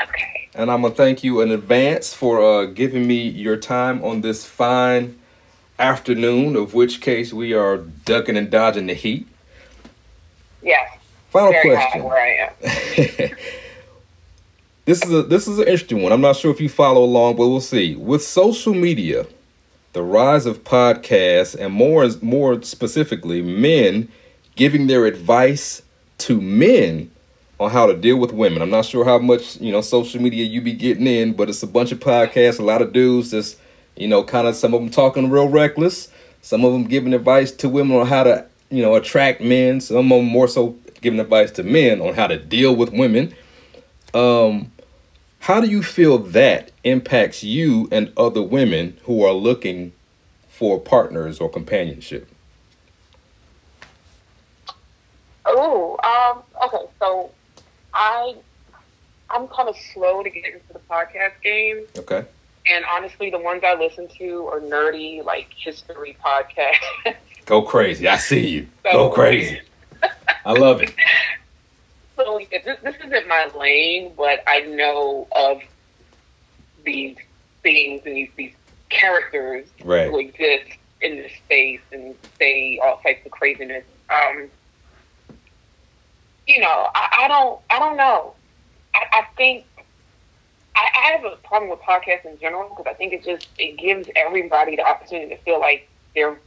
Okay. 0.00 0.48
and 0.54 0.70
I'm 0.70 0.82
gonna 0.82 0.94
thank 0.94 1.24
you 1.24 1.40
in 1.40 1.50
advance 1.50 2.12
for 2.12 2.40
uh, 2.42 2.66
giving 2.66 3.06
me 3.06 3.26
your 3.28 3.56
time 3.56 4.04
on 4.04 4.20
this 4.20 4.44
fine 4.44 5.18
afternoon. 5.78 6.56
Of 6.56 6.74
which 6.74 7.00
case, 7.00 7.32
we 7.32 7.52
are 7.52 7.78
ducking 7.78 8.36
and 8.36 8.50
dodging 8.50 8.86
the 8.86 8.94
heat. 8.94 9.26
Yes. 10.62 10.98
Final 11.30 11.52
question. 11.60 12.02
where 12.02 12.16
I 12.16 12.28
am. 12.46 13.30
this 14.84 15.02
is 15.02 15.12
a 15.12 15.22
this 15.22 15.46
is 15.46 15.58
an 15.58 15.64
interesting 15.64 16.02
one. 16.02 16.12
I'm 16.12 16.20
not 16.20 16.36
sure 16.36 16.50
if 16.50 16.60
you 16.60 16.68
follow 16.68 17.04
along, 17.04 17.36
but 17.36 17.48
we'll 17.48 17.60
see. 17.60 17.94
With 17.94 18.22
social 18.22 18.74
media, 18.74 19.26
the 19.92 20.02
rise 20.02 20.46
of 20.46 20.64
podcasts, 20.64 21.54
and 21.54 21.74
more 21.74 22.08
more 22.22 22.62
specifically, 22.62 23.42
men 23.42 24.08
giving 24.54 24.86
their 24.86 25.06
advice 25.06 25.82
to 26.18 26.40
men 26.40 27.10
on 27.58 27.70
how 27.70 27.86
to 27.86 27.96
deal 27.96 28.16
with 28.16 28.32
women. 28.32 28.62
I'm 28.62 28.70
not 28.70 28.84
sure 28.84 29.04
how 29.04 29.18
much 29.18 29.60
you 29.60 29.72
know 29.72 29.80
social 29.80 30.20
media 30.20 30.44
you 30.44 30.60
be 30.60 30.72
getting 30.72 31.06
in, 31.06 31.34
but 31.34 31.48
it's 31.48 31.62
a 31.62 31.66
bunch 31.66 31.92
of 31.92 32.00
podcasts, 32.00 32.58
a 32.58 32.62
lot 32.62 32.82
of 32.82 32.92
dudes 32.92 33.30
just 33.30 33.58
you 33.96 34.08
know, 34.08 34.22
kind 34.22 34.46
of 34.46 34.54
some 34.54 34.74
of 34.74 34.80
them 34.80 34.90
talking 34.90 35.30
real 35.30 35.48
reckless, 35.48 36.08
some 36.42 36.64
of 36.64 36.72
them 36.72 36.84
giving 36.84 37.14
advice 37.14 37.50
to 37.52 37.68
women 37.68 37.96
on 37.96 38.06
how 38.06 38.22
to 38.24 38.46
you 38.70 38.82
know 38.82 38.94
attract 38.94 39.40
men, 39.40 39.80
some 39.80 40.12
of 40.12 40.18
them 40.18 40.26
more 40.26 40.48
so 40.48 40.76
giving 41.00 41.20
advice 41.20 41.50
to 41.52 41.62
men 41.62 42.00
on 42.00 42.14
how 42.14 42.26
to 42.26 42.38
deal 42.38 42.74
with 42.74 42.92
women. 42.92 43.34
Um, 44.14 44.72
how 45.40 45.60
do 45.60 45.68
you 45.68 45.82
feel 45.82 46.18
that 46.18 46.72
impacts 46.82 47.44
you 47.44 47.88
and 47.92 48.12
other 48.16 48.42
women 48.42 48.98
who 49.04 49.24
are 49.24 49.32
looking 49.32 49.92
for 50.48 50.80
partners 50.80 51.38
or 51.38 51.48
companionship? 51.48 52.28
Oh, 55.44 55.96
um, 56.02 56.42
okay. 56.64 56.90
So 56.98 57.30
I 57.94 58.34
I'm 59.30 59.48
kind 59.48 59.68
of 59.68 59.76
slow 59.76 60.22
to 60.22 60.30
get 60.30 60.44
into 60.44 60.72
the 60.72 60.80
podcast 60.90 61.40
game. 61.42 61.84
Okay. 61.96 62.24
And 62.68 62.84
honestly, 62.92 63.30
the 63.30 63.38
ones 63.38 63.62
I 63.64 63.74
listen 63.74 64.08
to 64.18 64.46
are 64.48 64.60
nerdy, 64.60 65.24
like 65.24 65.48
history 65.56 66.16
podcasts. 66.24 67.14
Go 67.44 67.62
crazy. 67.62 68.08
I 68.08 68.16
see 68.16 68.46
you. 68.48 68.66
So- 68.84 68.92
Go 68.92 69.10
crazy. 69.10 69.60
I 70.44 70.52
love 70.52 70.82
it. 70.82 70.92
so 72.16 72.40
this, 72.50 72.78
this 72.82 72.96
isn't 73.04 73.28
my 73.28 73.48
lane, 73.58 74.12
but 74.16 74.42
I 74.46 74.60
know 74.60 75.26
of 75.32 75.60
these 76.84 77.16
things 77.62 78.02
and 78.04 78.16
these, 78.16 78.30
these 78.36 78.52
characters 78.88 79.66
Right. 79.84 80.08
who 80.10 80.18
exist 80.20 80.78
in 81.00 81.16
this 81.16 81.32
space 81.44 81.80
and 81.92 82.14
say 82.38 82.78
all 82.82 82.98
types 82.98 83.24
of 83.26 83.32
craziness. 83.32 83.84
Um, 84.10 84.48
you 86.46 86.60
know, 86.60 86.88
I, 86.94 87.24
I 87.24 87.28
don't, 87.28 87.60
I 87.70 87.78
don't 87.80 87.96
know. 87.96 88.34
I, 88.94 89.00
I 89.20 89.24
think 89.36 89.64
I, 90.76 90.88
I 90.96 91.12
have 91.12 91.24
a 91.24 91.36
problem 91.46 91.70
with 91.70 91.80
podcasts 91.80 92.24
in 92.24 92.38
general 92.38 92.68
because 92.68 92.86
I 92.86 92.94
think 92.94 93.12
it 93.12 93.24
just 93.24 93.48
it 93.58 93.76
gives 93.78 94.08
everybody 94.14 94.76
the 94.76 94.82
opportunity 94.86 95.34
to 95.34 95.40
feel 95.42 95.58
like 95.58 95.88
they're 96.14 96.38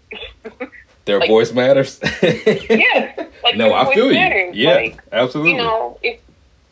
Their 1.06 1.20
Like- 1.20 1.30
voice 1.30 1.52
matters. 1.54 2.00
yeah, 2.22 3.13
like 3.44 3.56
no, 3.58 3.74
I 3.74 3.92
feel 3.94 4.12
you. 4.12 4.52
Yeah, 4.54 4.76
Like, 4.76 5.00
absolutely. 5.12 5.52
you 5.54 5.58
know, 5.58 5.98
if 6.04 6.20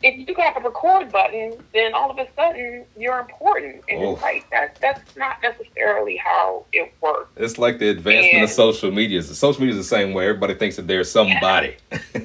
if 0.00 0.28
you 0.28 0.32
got 0.32 0.54
the 0.54 0.60
record 0.60 1.10
button, 1.10 1.54
then 1.74 1.92
all 1.92 2.08
of 2.08 2.18
a 2.18 2.28
sudden 2.36 2.84
you're 2.96 3.18
important, 3.18 3.82
and 3.88 4.00
Oh. 4.04 4.12
it's 4.12 4.22
like 4.22 4.48
that. 4.50 4.78
That's 4.80 5.16
not 5.16 5.42
necessarily 5.42 6.16
how 6.16 6.66
it 6.72 6.92
works. 7.00 7.30
it's 7.36 7.58
like 7.58 7.80
the 7.80 7.88
advancement 7.88 8.44
of 8.44 8.50
social 8.50 8.92
media. 8.92 9.20
The 9.22 9.34
social 9.34 9.60
media 9.62 9.76
is 9.76 9.88
the 9.88 9.96
same 9.96 10.12
way. 10.14 10.28
Everybody 10.28 10.54
thinks 10.54 10.76
that 10.76 10.86
they're 10.86 11.02
somebody. 11.02 11.74
yeah. 11.90 11.98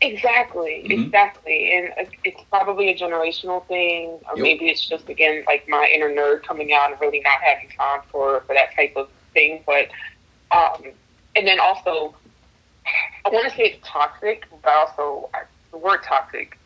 Exactly, 0.00 0.82
Mhm. 0.84 1.06
exactly, 1.06 1.72
and 1.74 2.08
it's 2.24 2.40
probably 2.50 2.88
a 2.90 2.94
generational 2.98 3.64
thing, 3.66 4.08
or 4.28 4.36
Yep. 4.36 4.42
maybe 4.42 4.68
it's 4.68 4.86
just 4.88 5.08
again 5.08 5.44
like 5.46 5.68
my 5.68 5.86
inner 5.94 6.08
nerd 6.10 6.42
coming 6.42 6.72
out 6.72 6.90
and 6.90 7.00
really 7.00 7.20
not 7.20 7.40
having 7.40 7.68
time 7.70 8.00
for 8.10 8.40
for 8.46 8.54
that 8.54 8.74
type 8.74 8.96
of 8.96 9.08
thing. 9.32 9.62
But 9.66 9.88
um, 10.50 10.82
and 11.36 11.46
then 11.46 11.60
also, 11.60 12.14
I 13.24 13.28
want 13.30 13.48
to 13.48 13.56
say 13.56 13.64
it's 13.64 13.88
toxic, 13.88 14.44
but 14.62 14.72
also 14.72 15.30
I, 15.34 15.42
the 15.70 15.78
word 15.78 16.02
toxic, 16.02 16.58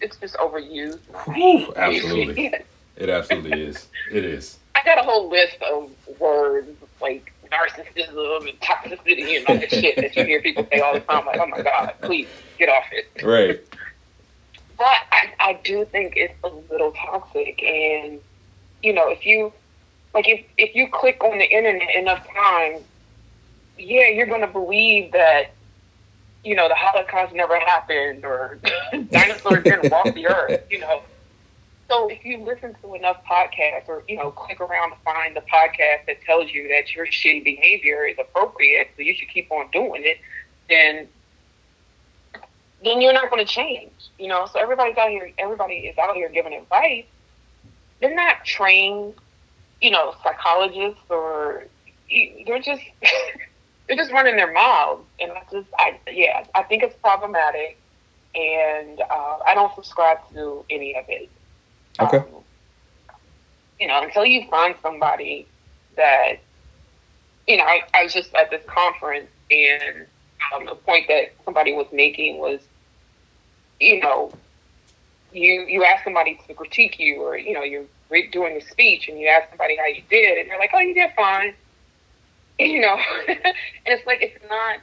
it's 0.00 0.16
just 0.16 0.36
overused. 0.36 0.98
Absolutely. 1.76 2.52
It 2.96 3.10
absolutely 3.10 3.60
is. 3.60 3.88
It 4.10 4.24
is. 4.24 4.56
I 4.74 4.82
got 4.82 4.96
a 4.96 5.02
whole 5.02 5.28
list 5.28 5.58
of 5.60 5.90
words 6.18 6.70
like 7.02 7.30
narcissism 7.50 8.48
and 8.48 8.60
toxicity 8.60 9.36
and 9.36 9.46
all 9.46 9.58
that 9.58 9.70
shit 9.70 9.96
that 9.96 10.16
you 10.16 10.24
hear 10.24 10.42
people 10.42 10.66
say 10.70 10.80
all 10.80 10.94
the 10.94 11.00
time. 11.00 11.26
Like, 11.26 11.40
oh 11.40 11.46
my 11.46 11.62
god, 11.62 11.94
please 12.02 12.28
get 12.58 12.68
off 12.68 12.84
it. 12.92 13.22
Right. 13.22 13.60
But 14.78 14.96
I, 15.10 15.32
I 15.40 15.60
do 15.64 15.84
think 15.86 16.14
it's 16.16 16.34
a 16.44 16.48
little 16.70 16.92
toxic, 16.92 17.62
and 17.62 18.20
you 18.82 18.92
know, 18.92 19.08
if 19.08 19.24
you 19.24 19.52
like, 20.12 20.28
if 20.28 20.44
if 20.58 20.74
you 20.74 20.88
click 20.88 21.22
on 21.24 21.38
the 21.38 21.44
internet 21.44 21.94
enough 21.94 22.26
times, 22.32 22.82
yeah, 23.78 24.08
you're 24.08 24.26
gonna 24.26 24.46
believe 24.46 25.12
that 25.12 25.52
you 26.44 26.54
know 26.54 26.68
the 26.68 26.74
Holocaust 26.74 27.34
never 27.34 27.58
happened 27.58 28.24
or 28.24 28.58
dinosaurs 29.10 29.64
didn't 29.64 29.90
walk 29.90 30.12
the 30.14 30.26
earth. 30.28 30.62
So 31.88 32.08
if 32.08 32.24
you 32.24 32.38
listen 32.38 32.74
to 32.82 32.94
enough 32.94 33.18
podcasts 33.24 33.88
or 33.88 34.02
you 34.08 34.16
know 34.16 34.32
click 34.32 34.60
around 34.60 34.90
to 34.90 34.96
find 35.04 35.36
the 35.36 35.40
podcast 35.40 36.06
that 36.06 36.20
tells 36.22 36.50
you 36.50 36.68
that 36.68 36.94
your 36.94 37.06
shitty 37.06 37.44
behavior 37.44 38.04
is 38.04 38.16
appropriate, 38.18 38.88
so 38.96 39.02
you 39.02 39.14
should 39.14 39.28
keep 39.28 39.50
on 39.52 39.70
doing 39.70 40.02
it, 40.04 40.18
then 40.68 41.08
then 42.84 43.00
you're 43.00 43.12
not 43.12 43.30
going 43.30 43.44
to 43.44 43.50
change. 43.50 43.92
You 44.18 44.28
know, 44.28 44.46
so 44.52 44.58
everybody's 44.58 44.96
out 44.96 45.10
here. 45.10 45.30
Everybody 45.38 45.74
is 45.74 45.96
out 45.98 46.16
here 46.16 46.28
giving 46.28 46.54
advice. 46.54 47.04
They're 48.00 48.14
not 48.14 48.44
trained, 48.44 49.14
you 49.80 49.90
know, 49.90 50.14
psychologists 50.22 51.00
or 51.08 51.64
they're 52.10 52.60
just 52.60 52.82
they're 53.86 53.96
just 53.96 54.10
running 54.10 54.36
their 54.36 54.52
mouths. 54.52 55.04
And 55.20 55.32
I 55.32 55.42
just, 55.52 55.68
I 55.78 55.98
yeah, 56.10 56.44
I 56.54 56.64
think 56.64 56.82
it's 56.82 56.96
problematic, 56.96 57.78
and 58.34 59.00
uh, 59.00 59.38
I 59.46 59.54
don't 59.54 59.74
subscribe 59.76 60.18
to 60.34 60.64
any 60.68 60.96
of 60.96 61.04
it. 61.08 61.30
Okay. 62.00 62.18
Um, 62.18 62.26
you 63.80 63.86
know, 63.86 64.02
until 64.02 64.24
you 64.24 64.48
find 64.48 64.74
somebody 64.82 65.46
that, 65.96 66.36
you 67.46 67.56
know, 67.56 67.64
I, 67.64 67.82
I 67.94 68.04
was 68.04 68.12
just 68.12 68.34
at 68.34 68.50
this 68.50 68.62
conference 68.66 69.28
and 69.50 70.06
um, 70.54 70.66
the 70.66 70.74
point 70.74 71.08
that 71.08 71.32
somebody 71.44 71.72
was 71.72 71.86
making 71.92 72.38
was, 72.38 72.60
you 73.80 74.00
know, 74.00 74.32
you 75.32 75.66
you 75.68 75.84
ask 75.84 76.04
somebody 76.04 76.38
to 76.46 76.54
critique 76.54 76.98
you, 76.98 77.20
or 77.20 77.36
you 77.36 77.52
know, 77.52 77.62
you're 77.62 77.84
re- 78.08 78.28
doing 78.30 78.56
a 78.56 78.60
speech 78.60 79.08
and 79.08 79.18
you 79.18 79.28
ask 79.28 79.48
somebody 79.50 79.76
how 79.76 79.86
you 79.86 80.02
did, 80.08 80.38
and 80.38 80.50
they're 80.50 80.58
like, 80.58 80.70
"Oh, 80.72 80.78
you 80.78 80.94
did 80.94 81.10
fine," 81.14 81.54
you 82.58 82.80
know, 82.80 82.98
and 83.28 83.54
it's 83.86 84.06
like 84.06 84.22
it's 84.22 84.38
not 84.48 84.78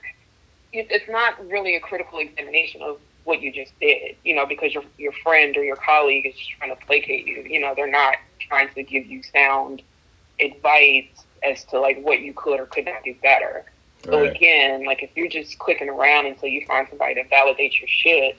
it's 0.72 1.10
not 1.10 1.48
really 1.50 1.76
a 1.76 1.80
critical 1.80 2.20
examination 2.20 2.82
of 2.82 3.00
what 3.24 3.42
you 3.42 3.52
just 3.52 3.78
did, 3.80 4.16
you 4.24 4.36
know, 4.36 4.46
because 4.46 4.74
your 4.74 4.84
your 4.98 5.12
friend 5.24 5.56
or 5.58 5.64
your 5.64 5.76
colleague 5.78 6.26
is 6.26 6.36
just 6.36 6.52
trying 6.52 6.76
to 6.76 6.86
placate 6.86 7.26
you. 7.26 7.44
You 7.44 7.60
know, 7.60 7.74
they're 7.76 7.90
not 7.90 8.16
trying 8.40 8.70
to 8.74 8.84
give 8.84 9.06
you 9.06 9.24
sound 9.24 9.82
advice 10.40 11.06
as 11.44 11.64
to 11.66 11.80
like 11.80 12.02
what 12.02 12.20
you 12.22 12.34
could 12.34 12.60
or 12.60 12.66
could 12.66 12.86
not 12.86 13.04
do 13.04 13.16
better. 13.22 13.66
So 14.06 14.20
Right. 14.20 14.36
again, 14.36 14.86
like 14.86 15.02
if 15.02 15.12
you're 15.16 15.30
just 15.30 15.58
clicking 15.60 15.90
around 15.90 16.26
until 16.26 16.50
you 16.50 16.66
find 16.66 16.88
somebody 16.90 17.16
to 17.16 17.24
validate 17.30 17.80
your 17.80 17.88
shit, 17.88 18.38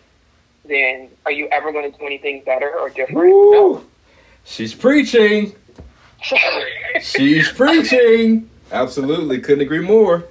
then 0.66 1.08
are 1.24 1.32
you 1.32 1.48
ever 1.48 1.72
going 1.72 1.90
to 1.90 1.98
do 1.98 2.04
anything 2.04 2.42
better 2.44 2.78
or 2.78 2.90
different? 2.90 3.18
Woo! 3.18 3.86
She's 4.44 4.74
preaching. 4.74 5.54
She's 7.00 7.50
preaching. 7.50 8.50
Absolutely. 8.72 9.40
Couldn't 9.40 9.62
agree 9.62 9.80
more. 9.80 10.24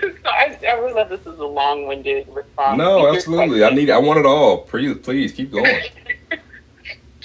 So 0.00 0.10
I, 0.24 0.58
I 0.68 0.78
realize 0.78 1.08
this 1.08 1.20
is 1.20 1.38
a 1.38 1.44
long-winded 1.44 2.28
response. 2.28 2.78
No, 2.78 3.12
absolutely. 3.14 3.64
I 3.64 3.70
need 3.70 3.90
I 3.90 3.98
want 3.98 4.18
it 4.18 4.26
all. 4.26 4.58
Please 4.58 4.96
please 4.98 5.32
keep 5.32 5.52
going. 5.52 5.82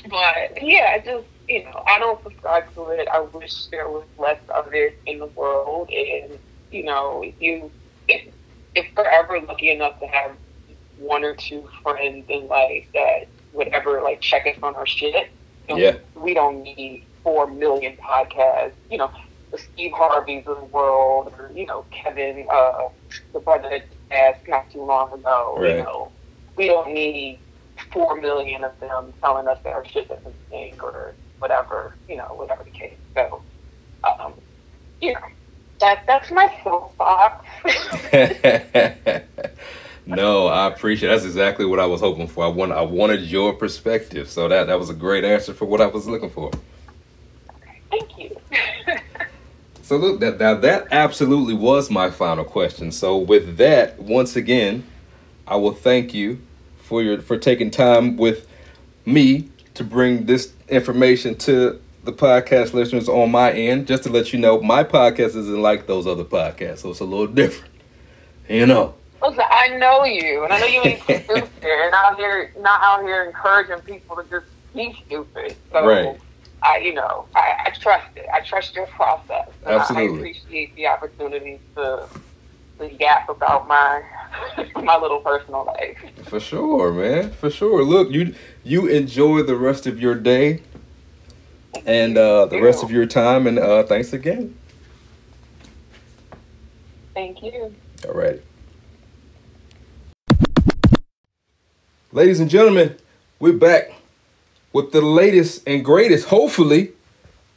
But 0.10 0.64
yeah, 0.64 0.94
I 0.96 1.00
just 1.04 1.26
you 1.48 1.64
know, 1.64 1.84
I 1.88 2.00
don't 2.00 2.22
subscribe 2.24 2.74
to 2.74 2.90
it. 2.90 3.08
I 3.08 3.22
wish 3.22 3.68
there 3.68 3.90
was 3.90 4.04
less 4.18 4.40
of 4.50 4.74
it 4.74 4.98
in 5.06 5.20
the 5.20 5.28
world. 5.28 5.90
And, 5.90 6.38
you 6.72 6.84
know, 6.84 7.24
if 7.24 7.36
you, 7.40 7.72
if, 8.08 8.34
if 8.76 8.86
we're 8.96 9.06
ever 9.06 9.40
lucky 9.42 9.72
enough 9.72 10.00
to 10.02 10.08
have 10.08 10.32
one 10.98 11.24
or 11.24 11.36
two 11.36 11.68
friends 11.84 12.26
in 12.30 12.48
life 12.48 12.86
that 12.94 13.28
would 13.54 13.70
ever 13.70 14.02
like 14.02 14.20
check 14.20 14.46
us 14.46 14.62
on 14.62 14.76
our 14.76 14.86
shit, 14.86 15.30
Yeah. 15.70 15.98
we 16.16 16.34
don't 16.34 16.64
need 16.64 17.06
four 17.24 17.48
million 17.48 17.96
podcasts, 17.98 18.74
you 18.92 18.98
know, 18.98 19.12
the 19.52 19.58
Steve 19.58 19.92
Harveys 19.94 20.46
of 20.48 20.58
the 20.58 20.66
world, 20.66 21.34
or, 21.38 21.52
you 21.54 21.66
know, 21.66 21.86
Kevin, 21.92 22.46
uh, 22.52 22.90
the 23.34 23.40
brother 23.40 23.70
that 23.70 23.86
passed 24.10 24.48
not 24.48 24.70
too 24.72 24.84
long 24.84 25.12
ago, 25.14 25.56
Right. 25.58 25.78
you 25.78 25.84
know, 25.84 26.12
we 26.56 26.68
don't 26.68 26.94
need 26.94 27.40
four 27.92 28.20
million 28.20 28.64
of 28.64 28.78
them 28.80 29.14
telling 29.22 29.48
us 29.48 29.60
that 29.64 29.74
our 29.74 29.86
shit 29.86 30.10
doesn't 30.10 30.36
stink 30.48 30.84
or 30.84 31.14
whatever, 31.40 31.96
you 32.10 32.18
know, 32.18 32.26
whatever 32.36 32.64
the 32.64 32.72
case. 32.72 32.96
So, 33.16 33.42
um, 34.04 34.34
you 35.02 35.14
know, 35.14 35.20
that 35.80 36.04
that's 36.08 36.32
my 36.32 36.52
soapbox. 36.64 37.46
no, 40.08 40.48
I 40.48 40.68
appreciate. 40.68 41.10
That's 41.10 41.26
exactly 41.26 41.66
what 41.66 41.80
I 41.80 41.86
was 41.86 42.02
hoping 42.02 42.28
for. 42.28 42.44
I 42.44 42.48
want. 42.48 42.72
I 42.72 42.82
wanted 42.82 43.22
your 43.22 43.54
perspective. 43.54 44.30
So 44.30 44.48
that 44.48 44.68
that 44.68 44.80
was 44.80 44.90
a 44.90 44.94
great 44.96 45.24
answer 45.24 45.54
for 45.54 45.66
what 45.66 45.80
I 45.80 45.86
was 45.86 46.08
looking 46.08 46.32
for. 46.32 46.52
Thank 47.92 48.18
you. 48.18 48.36
So 49.88 49.96
look, 49.96 50.20
that 50.20 50.38
that 50.40 50.62
that 50.64 50.88
absolutely 50.92 51.54
was 51.54 51.90
my 51.90 52.10
final 52.12 52.44
question. 52.44 52.92
So 52.92 53.18
with 53.18 53.56
that, 53.56 53.98
once 53.98 54.36
again, 54.36 54.84
I 55.48 55.56
will 55.56 55.72
thank 55.72 56.14
you 56.14 56.42
for 56.76 57.02
your 57.02 57.22
for 57.22 57.38
taking 57.38 57.72
time 57.72 58.18
with 58.18 58.50
me 59.06 59.48
to 59.76 59.86
bring 59.86 60.26
this 60.26 60.52
information 60.68 61.36
to 61.36 61.80
the 62.04 62.12
podcast 62.12 62.74
listeners 62.74 63.08
on 63.08 63.32
my 63.32 63.54
end. 63.54 63.88
Just 63.88 64.04
to 64.04 64.10
let 64.10 64.34
you 64.34 64.40
know, 64.40 64.60
my 64.60 64.84
podcast 64.84 65.38
isn't 65.38 65.62
like 65.62 65.88
those 65.88 66.06
other 66.06 66.26
podcasts, 66.26 66.80
so 66.80 66.90
it's 66.90 67.00
a 67.00 67.06
little 67.06 67.28
different. 67.34 67.74
You 68.50 68.66
know. 68.66 68.94
Listen, 69.22 69.46
I 69.50 69.70
know 69.78 70.04
you, 70.04 70.44
and 70.44 70.52
I 70.52 70.60
know 70.60 70.66
you 70.66 70.82
ain't 70.84 71.02
stupid, 71.02 71.50
and 71.62 71.94
out 71.94 72.18
here 72.18 72.52
not 72.60 72.82
out 72.84 73.04
here 73.04 73.24
encouraging 73.24 73.80
people 73.86 74.18
to 74.18 74.30
just 74.30 74.48
be 74.76 75.02
stupid. 75.06 75.56
So, 75.72 75.88
Right. 75.88 76.20
I, 76.64 76.78
you 76.78 76.94
know, 76.94 77.26
I, 77.36 77.66
I 77.68 77.70
trust 77.80 78.08
it. 78.16 78.26
I 78.34 78.42
trust 78.42 78.76
your 78.76 78.88
process. 78.88 79.50
I- 79.66 79.72
Absolutely. 79.76 80.14
I 80.14 80.16
appreciate 80.18 80.76
the 80.76 80.88
opportunity 80.88 81.60
to 81.76 82.08
to 82.80 82.94
yap 82.94 83.28
about 83.30 83.68
my 83.68 84.04
my 84.76 84.98
little 84.98 85.20
personal 85.20 85.66
life. 85.66 85.98
For 86.24 86.40
sure, 86.40 86.92
man. 86.92 87.32
For 87.32 87.50
sure. 87.50 87.84
Look, 87.84 88.12
you 88.12 88.36
you 88.64 88.88
enjoy 88.88 89.44
the 89.44 89.56
rest 89.56 89.88
of 89.88 90.00
your 90.00 90.16
day 90.16 90.62
and 91.86 92.18
uh, 92.18 92.46
the 92.46 92.62
rest 92.62 92.84
of 92.84 92.92
your 92.92 93.06
time, 93.06 93.48
and 93.48 93.60
uh, 93.60 93.84
thanks 93.84 94.14
again. 94.14 94.56
Thank 97.14 97.42
you. 97.42 97.74
All 98.08 98.14
right. 98.14 98.42
Ladies 102.12 102.40
and 102.40 102.50
gentlemen, 102.50 102.96
we're 103.40 103.54
back 103.54 103.92
with 104.74 104.92
the 104.92 105.02
latest 105.02 105.64
and 105.68 105.84
greatest, 105.84 106.28
hopefully, 106.28 106.92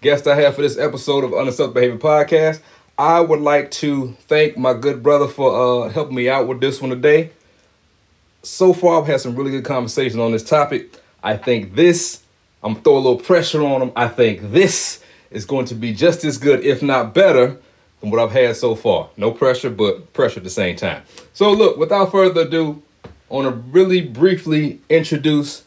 guest 0.00 0.26
I 0.26 0.36
have 0.36 0.54
for 0.54 0.62
this 0.62 0.78
episode 0.78 1.24
of 1.24 1.34
Unacceptable 1.34 1.74
Behavior 1.74 1.98
Podcast. 1.98 2.60
I 2.98 3.20
would 3.20 3.40
like 3.40 3.70
to 3.72 4.12
thank 4.28 4.56
my 4.56 4.74
good 4.74 5.02
brother 5.02 5.26
for 5.26 5.86
uh, 5.86 5.88
helping 5.88 6.14
me 6.14 6.28
out 6.28 6.46
with 6.46 6.60
this 6.60 6.80
one 6.80 6.90
today. 6.90 7.30
So 8.42 8.72
far, 8.72 9.00
I've 9.00 9.06
had 9.06 9.20
some 9.20 9.36
really 9.36 9.50
good 9.50 9.64
conversations 9.64 10.20
on 10.20 10.32
this 10.32 10.44
topic. 10.44 10.94
I 11.22 11.36
think 11.36 11.74
this, 11.74 12.22
I'm 12.62 12.76
throw 12.76 12.94
a 12.94 12.98
little 12.98 13.18
pressure 13.18 13.62
on 13.62 13.82
him. 13.82 13.92
I 13.96 14.08
think 14.08 14.52
this 14.52 15.02
is 15.30 15.44
going 15.44 15.66
to 15.66 15.74
be 15.74 15.92
just 15.92 16.24
as 16.24 16.38
good, 16.38 16.64
if 16.64 16.82
not 16.82 17.14
better, 17.14 17.56
than 18.00 18.10
what 18.10 18.20
I've 18.20 18.32
had 18.32 18.56
so 18.56 18.74
far. 18.74 19.10
No 19.16 19.30
pressure, 19.30 19.70
but 19.70 20.12
pressure 20.12 20.40
at 20.40 20.44
the 20.44 20.50
same 20.50 20.76
time. 20.76 21.02
So, 21.34 21.52
look, 21.52 21.76
without 21.76 22.10
further 22.10 22.42
ado, 22.42 22.82
I 23.04 23.34
want 23.34 23.48
to 23.48 23.70
really 23.70 24.00
briefly 24.00 24.80
introduce 24.88 25.64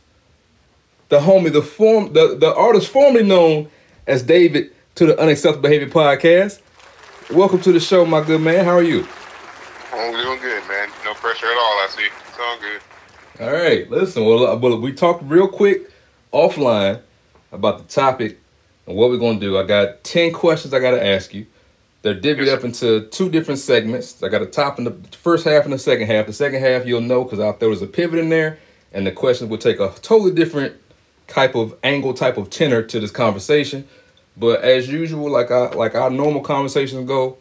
the 1.13 1.19
homie, 1.19 1.53
the 1.53 1.61
form, 1.61 2.11
the, 2.13 2.35
the 2.35 2.51
artist 2.55 2.87
formerly 2.87 3.23
known 3.23 3.69
as 4.07 4.23
David 4.23 4.71
to 4.95 5.05
the 5.05 5.19
Unacceptable 5.21 5.61
Behavior 5.61 5.87
Podcast. 5.87 6.59
Welcome 7.29 7.61
to 7.61 7.71
the 7.71 7.79
show, 7.79 8.03
my 8.03 8.23
good 8.23 8.41
man. 8.41 8.65
How 8.65 8.71
are 8.71 8.81
you? 8.81 9.05
I'm 9.91 10.11
doing 10.11 10.39
good, 10.39 10.67
man. 10.67 10.89
No 11.05 11.13
pressure 11.13 11.45
at 11.45 11.51
all. 11.55 11.77
I 11.77 11.87
see. 11.91 12.07
It's 12.27 12.39
all 12.39 12.57
good. 12.59 13.45
All 13.45 13.53
right, 13.53 13.87
listen. 13.91 14.25
Well, 14.25 14.47
uh, 14.47 14.55
well, 14.55 14.79
we 14.79 14.91
talked 14.91 15.21
real 15.25 15.47
quick 15.47 15.91
offline 16.33 16.99
about 17.51 17.77
the 17.77 17.93
topic 17.93 18.39
and 18.87 18.97
what 18.97 19.11
we're 19.11 19.17
gonna 19.17 19.39
do. 19.39 19.59
I 19.59 19.67
got 19.67 20.03
ten 20.03 20.33
questions 20.33 20.73
I 20.73 20.79
gotta 20.79 21.05
ask 21.05 21.31
you. 21.31 21.45
They're 22.01 22.15
divvied 22.15 22.47
Yes, 22.47 22.57
up 22.57 22.63
into 22.63 23.01
two 23.09 23.29
different 23.29 23.59
segments. 23.59 24.23
I 24.23 24.29
got 24.29 24.41
a 24.41 24.47
top 24.47 24.79
in 24.79 24.85
the 24.85 24.97
first 25.21 25.45
half 25.45 25.63
and 25.63 25.73
the 25.73 25.77
second 25.77 26.07
half. 26.07 26.25
The 26.25 26.33
second 26.33 26.61
half 26.61 26.87
you'll 26.87 27.01
know 27.01 27.23
because 27.23 27.39
out 27.39 27.59
there 27.59 27.69
was 27.69 27.83
a 27.83 27.87
pivot 27.87 28.17
in 28.17 28.29
there, 28.29 28.57
and 28.91 29.05
the 29.05 29.11
questions 29.11 29.51
will 29.51 29.59
take 29.59 29.79
a 29.79 29.93
totally 30.01 30.31
different 30.31 30.75
type 31.27 31.55
of 31.55 31.75
angle, 31.83 32.13
type 32.13 32.37
of 32.37 32.49
tenor 32.49 32.81
to 32.83 32.99
this 32.99 33.11
conversation. 33.11 33.87
But 34.35 34.61
as 34.61 34.89
usual, 34.89 35.29
like 35.29 35.51
I 35.51 35.69
like 35.69 35.95
our 35.95 36.09
normal 36.09 36.41
conversations 36.41 37.07
go, 37.07 37.37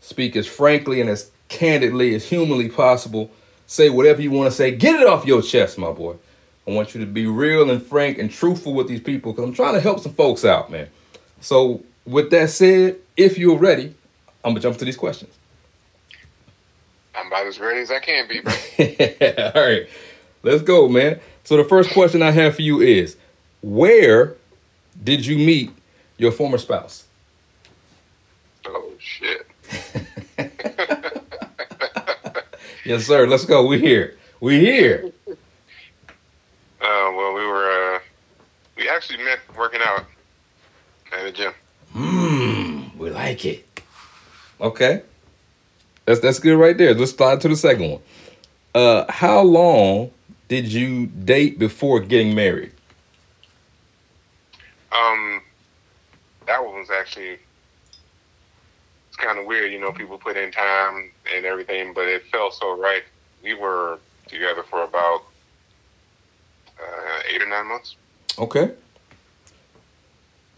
speak 0.00 0.36
as 0.36 0.46
frankly 0.46 1.00
and 1.00 1.08
as 1.08 1.30
candidly 1.48 2.14
as 2.14 2.28
humanly 2.28 2.68
possible. 2.68 3.30
Say 3.66 3.88
whatever 3.88 4.20
you 4.20 4.30
want 4.30 4.50
to 4.50 4.56
say. 4.56 4.70
Get 4.72 5.00
it 5.00 5.06
off 5.06 5.24
your 5.24 5.40
chest, 5.40 5.78
my 5.78 5.90
boy. 5.90 6.16
I 6.66 6.70
want 6.70 6.94
you 6.94 7.00
to 7.00 7.06
be 7.06 7.26
real 7.26 7.70
and 7.70 7.82
frank 7.82 8.18
and 8.18 8.30
truthful 8.30 8.74
with 8.74 8.88
these 8.88 9.00
people 9.00 9.32
because 9.32 9.48
I'm 9.48 9.54
trying 9.54 9.74
to 9.74 9.80
help 9.80 10.00
some 10.00 10.12
folks 10.12 10.44
out, 10.44 10.70
man. 10.70 10.88
So, 11.40 11.82
with 12.06 12.30
that 12.30 12.50
said, 12.50 12.96
if 13.16 13.38
you're 13.38 13.58
ready, 13.58 13.94
I'm 14.44 14.52
gonna 14.52 14.60
jump 14.60 14.78
to 14.78 14.84
these 14.84 14.96
questions. 14.96 15.34
I'm 17.14 17.26
about 17.28 17.46
as 17.46 17.60
ready 17.60 17.80
as 17.80 17.90
I 17.90 18.00
can 18.00 18.28
be, 18.28 18.40
bro. 18.40 18.52
All 19.54 19.68
right, 19.68 19.88
let's 20.42 20.62
go, 20.62 20.88
man. 20.88 21.20
So, 21.44 21.56
the 21.56 21.64
first 21.64 21.90
question 21.90 22.22
I 22.22 22.30
have 22.30 22.56
for 22.56 22.62
you 22.62 22.80
is 22.80 23.16
Where 23.64 24.34
did 25.02 25.24
you 25.24 25.38
meet 25.38 25.70
your 26.18 26.32
former 26.32 26.58
spouse? 26.58 27.04
oh 28.66 28.92
shit. 28.98 29.46
Yes, 32.84 33.06
sir. 33.06 33.26
Let's 33.26 33.46
go. 33.46 33.64
We 33.64 33.80
here. 33.80 34.14
We 34.40 34.60
here. 34.60 35.10
Uh, 35.26 35.32
well, 36.82 37.32
we 37.32 37.46
were 37.46 37.94
uh, 37.96 38.00
we 38.76 38.86
actually 38.90 39.24
met 39.24 39.38
working 39.56 39.80
out 39.82 40.04
at 41.16 41.24
the 41.24 41.32
gym. 41.32 41.52
Mmm, 41.94 42.94
we 42.98 43.08
like 43.08 43.46
it. 43.46 43.66
Okay. 44.60 45.00
That's 46.04 46.20
that's 46.20 46.38
good 46.38 46.56
right 46.58 46.76
there. 46.76 46.92
Let's 46.92 47.12
slide 47.12 47.40
to 47.40 47.48
the 47.48 47.56
second 47.56 47.90
one. 47.92 48.02
Uh 48.74 49.10
how 49.10 49.40
long 49.40 50.10
did 50.48 50.70
you 50.70 51.06
date 51.06 51.58
before 51.58 52.00
getting 52.00 52.34
married? 52.34 52.73
Um, 54.94 55.42
that 56.46 56.64
one 56.64 56.78
was 56.78 56.90
actually 56.90 57.38
it's 59.08 59.16
kind 59.16 59.38
of 59.38 59.46
weird, 59.46 59.72
you 59.72 59.80
know. 59.80 59.92
People 59.92 60.18
put 60.18 60.36
in 60.36 60.50
time 60.50 61.10
and 61.34 61.44
everything, 61.44 61.92
but 61.94 62.06
it 62.08 62.24
felt 62.32 62.54
so 62.54 62.76
right. 62.80 63.02
We 63.42 63.54
were 63.54 63.98
together 64.26 64.62
for 64.62 64.84
about 64.84 65.22
uh, 66.80 67.20
eight 67.32 67.42
or 67.42 67.46
nine 67.46 67.66
months. 67.68 67.96
Okay. 68.38 68.72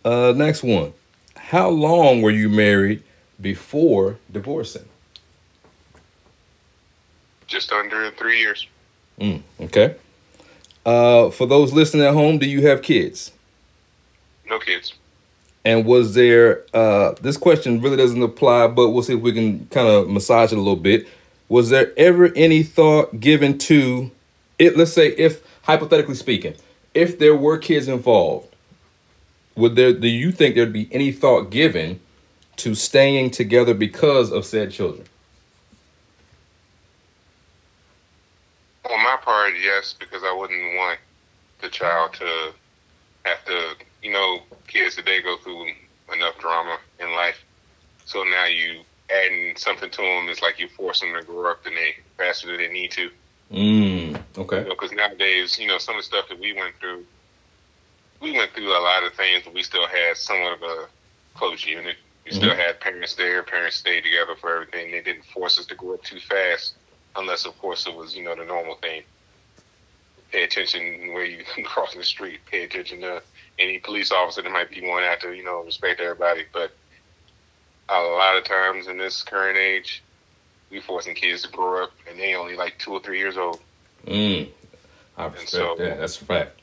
Uh 0.04 0.32
next 0.36 0.62
one. 0.62 0.92
How 1.36 1.68
long 1.68 2.22
were 2.22 2.30
you 2.30 2.48
married 2.48 3.02
before 3.40 4.18
divorcing? 4.32 4.84
Just 7.46 7.72
under 7.72 8.10
three 8.12 8.38
years. 8.38 8.66
Mm, 9.20 9.42
okay. 9.60 9.96
Uh 10.84 11.30
for 11.30 11.46
those 11.46 11.72
listening 11.72 12.06
at 12.06 12.14
home, 12.14 12.38
do 12.38 12.48
you 12.48 12.66
have 12.66 12.82
kids? 12.82 13.32
No 14.48 14.58
kids. 14.58 14.94
And 15.64 15.84
was 15.84 16.14
there 16.14 16.64
uh 16.74 17.12
this 17.20 17.36
question 17.36 17.80
really 17.80 17.96
doesn't 17.96 18.22
apply, 18.22 18.68
but 18.68 18.90
we'll 18.90 19.02
see 19.02 19.14
if 19.14 19.20
we 19.20 19.32
can 19.32 19.66
kind 19.66 19.88
of 19.88 20.08
massage 20.08 20.52
it 20.52 20.58
a 20.58 20.60
little 20.60 20.76
bit. 20.76 21.08
Was 21.48 21.70
there 21.70 21.92
ever 21.96 22.32
any 22.36 22.62
thought 22.62 23.20
given 23.20 23.58
to 23.58 24.10
it 24.58 24.76
let's 24.76 24.92
say 24.92 25.08
if 25.08 25.42
hypothetically 25.62 26.14
speaking, 26.14 26.54
if 26.94 27.18
there 27.18 27.36
were 27.36 27.58
kids 27.58 27.88
involved, 27.88 28.48
would 29.56 29.74
there 29.76 29.92
do 29.92 30.08
you 30.08 30.32
think 30.32 30.54
there'd 30.54 30.72
be 30.72 30.88
any 30.92 31.12
thought 31.12 31.50
given 31.50 32.00
to 32.56 32.74
staying 32.74 33.30
together 33.30 33.74
because 33.74 34.32
of 34.32 34.44
said 34.44 34.70
children? 34.70 35.06
On 38.90 39.02
my 39.02 39.16
part, 39.20 39.54
yes, 39.62 39.94
because 39.98 40.22
I 40.24 40.32
wouldn't 40.32 40.76
want 40.76 41.00
the 41.60 41.68
child 41.68 42.14
to 42.14 42.52
have 43.24 43.44
to, 43.46 43.74
you 44.06 44.12
know, 44.12 44.38
kids 44.68 44.94
today 44.94 45.20
go 45.20 45.36
through 45.38 45.66
enough 46.14 46.38
drama 46.38 46.78
in 47.00 47.10
life. 47.10 47.42
So 48.04 48.22
now 48.22 48.46
you 48.46 48.82
adding 49.10 49.56
something 49.56 49.90
to 49.90 50.00
them, 50.00 50.28
it's 50.28 50.42
like 50.42 50.60
you 50.60 50.68
force 50.68 51.00
them 51.00 51.12
to 51.12 51.22
grow 51.22 51.50
up 51.50 51.66
and 51.66 51.76
they 51.76 51.96
faster 52.16 52.46
than 52.46 52.58
they 52.58 52.68
need 52.68 52.92
to. 52.92 53.10
Mm, 53.52 54.22
okay. 54.38 54.58
You 54.58 54.62
know, 54.62 54.70
because 54.70 54.92
nowadays, 54.92 55.58
you 55.58 55.66
know, 55.66 55.78
some 55.78 55.96
of 55.96 56.02
the 56.02 56.04
stuff 56.04 56.28
that 56.28 56.38
we 56.38 56.52
went 56.52 56.76
through, 56.80 57.04
we 58.20 58.30
went 58.30 58.52
through 58.52 58.68
a 58.68 58.78
lot 58.78 59.02
of 59.02 59.12
things, 59.14 59.42
but 59.44 59.52
we 59.52 59.64
still 59.64 59.88
had 59.88 60.16
somewhat 60.16 60.52
of 60.52 60.62
a 60.62 60.86
close 61.34 61.66
unit. 61.66 61.96
We 62.24 62.30
still 62.30 62.54
Mhm. 62.54 62.58
had 62.58 62.80
parents 62.80 63.16
there. 63.16 63.42
Parents 63.42 63.76
stayed 63.76 64.04
together 64.04 64.36
for 64.36 64.54
everything. 64.54 64.92
They 64.92 65.02
didn't 65.02 65.24
force 65.26 65.58
us 65.58 65.66
to 65.66 65.74
grow 65.74 65.94
up 65.94 66.04
too 66.04 66.20
fast, 66.20 66.74
unless, 67.16 67.44
of 67.44 67.58
course, 67.58 67.88
it 67.88 67.94
was 67.94 68.16
you 68.16 68.22
know 68.22 68.36
the 68.36 68.44
normal 68.44 68.76
thing. 68.76 69.02
Pay 70.32 70.44
attention 70.44 71.12
where 71.12 71.24
you 71.24 71.44
cross 71.64 71.94
the 71.94 72.04
street. 72.04 72.40
Pay 72.50 72.64
attention 72.64 73.00
to 73.00 73.22
any 73.58 73.78
police 73.78 74.12
officer 74.12 74.42
that 74.42 74.52
might 74.52 74.70
be 74.70 74.80
going 74.80 75.04
after, 75.04 75.34
you 75.34 75.44
know 75.44 75.62
respect 75.64 76.00
everybody. 76.00 76.44
But 76.52 76.72
a 77.88 78.00
lot 78.00 78.36
of 78.36 78.44
times 78.44 78.88
in 78.88 78.98
this 78.98 79.22
current 79.22 79.58
age, 79.58 80.02
we 80.70 80.80
forcing 80.80 81.14
kids 81.14 81.42
to 81.42 81.48
grow 81.48 81.84
up, 81.84 81.92
and 82.08 82.18
they 82.18 82.34
only 82.34 82.56
like 82.56 82.78
two 82.78 82.92
or 82.92 83.00
three 83.00 83.18
years 83.18 83.36
old. 83.36 83.60
Mm. 84.06 84.48
I 85.16 85.26
respect 85.26 85.50
so- 85.50 85.76
that. 85.78 85.98
That's 85.98 86.20
a 86.20 86.24
fact. 86.24 86.60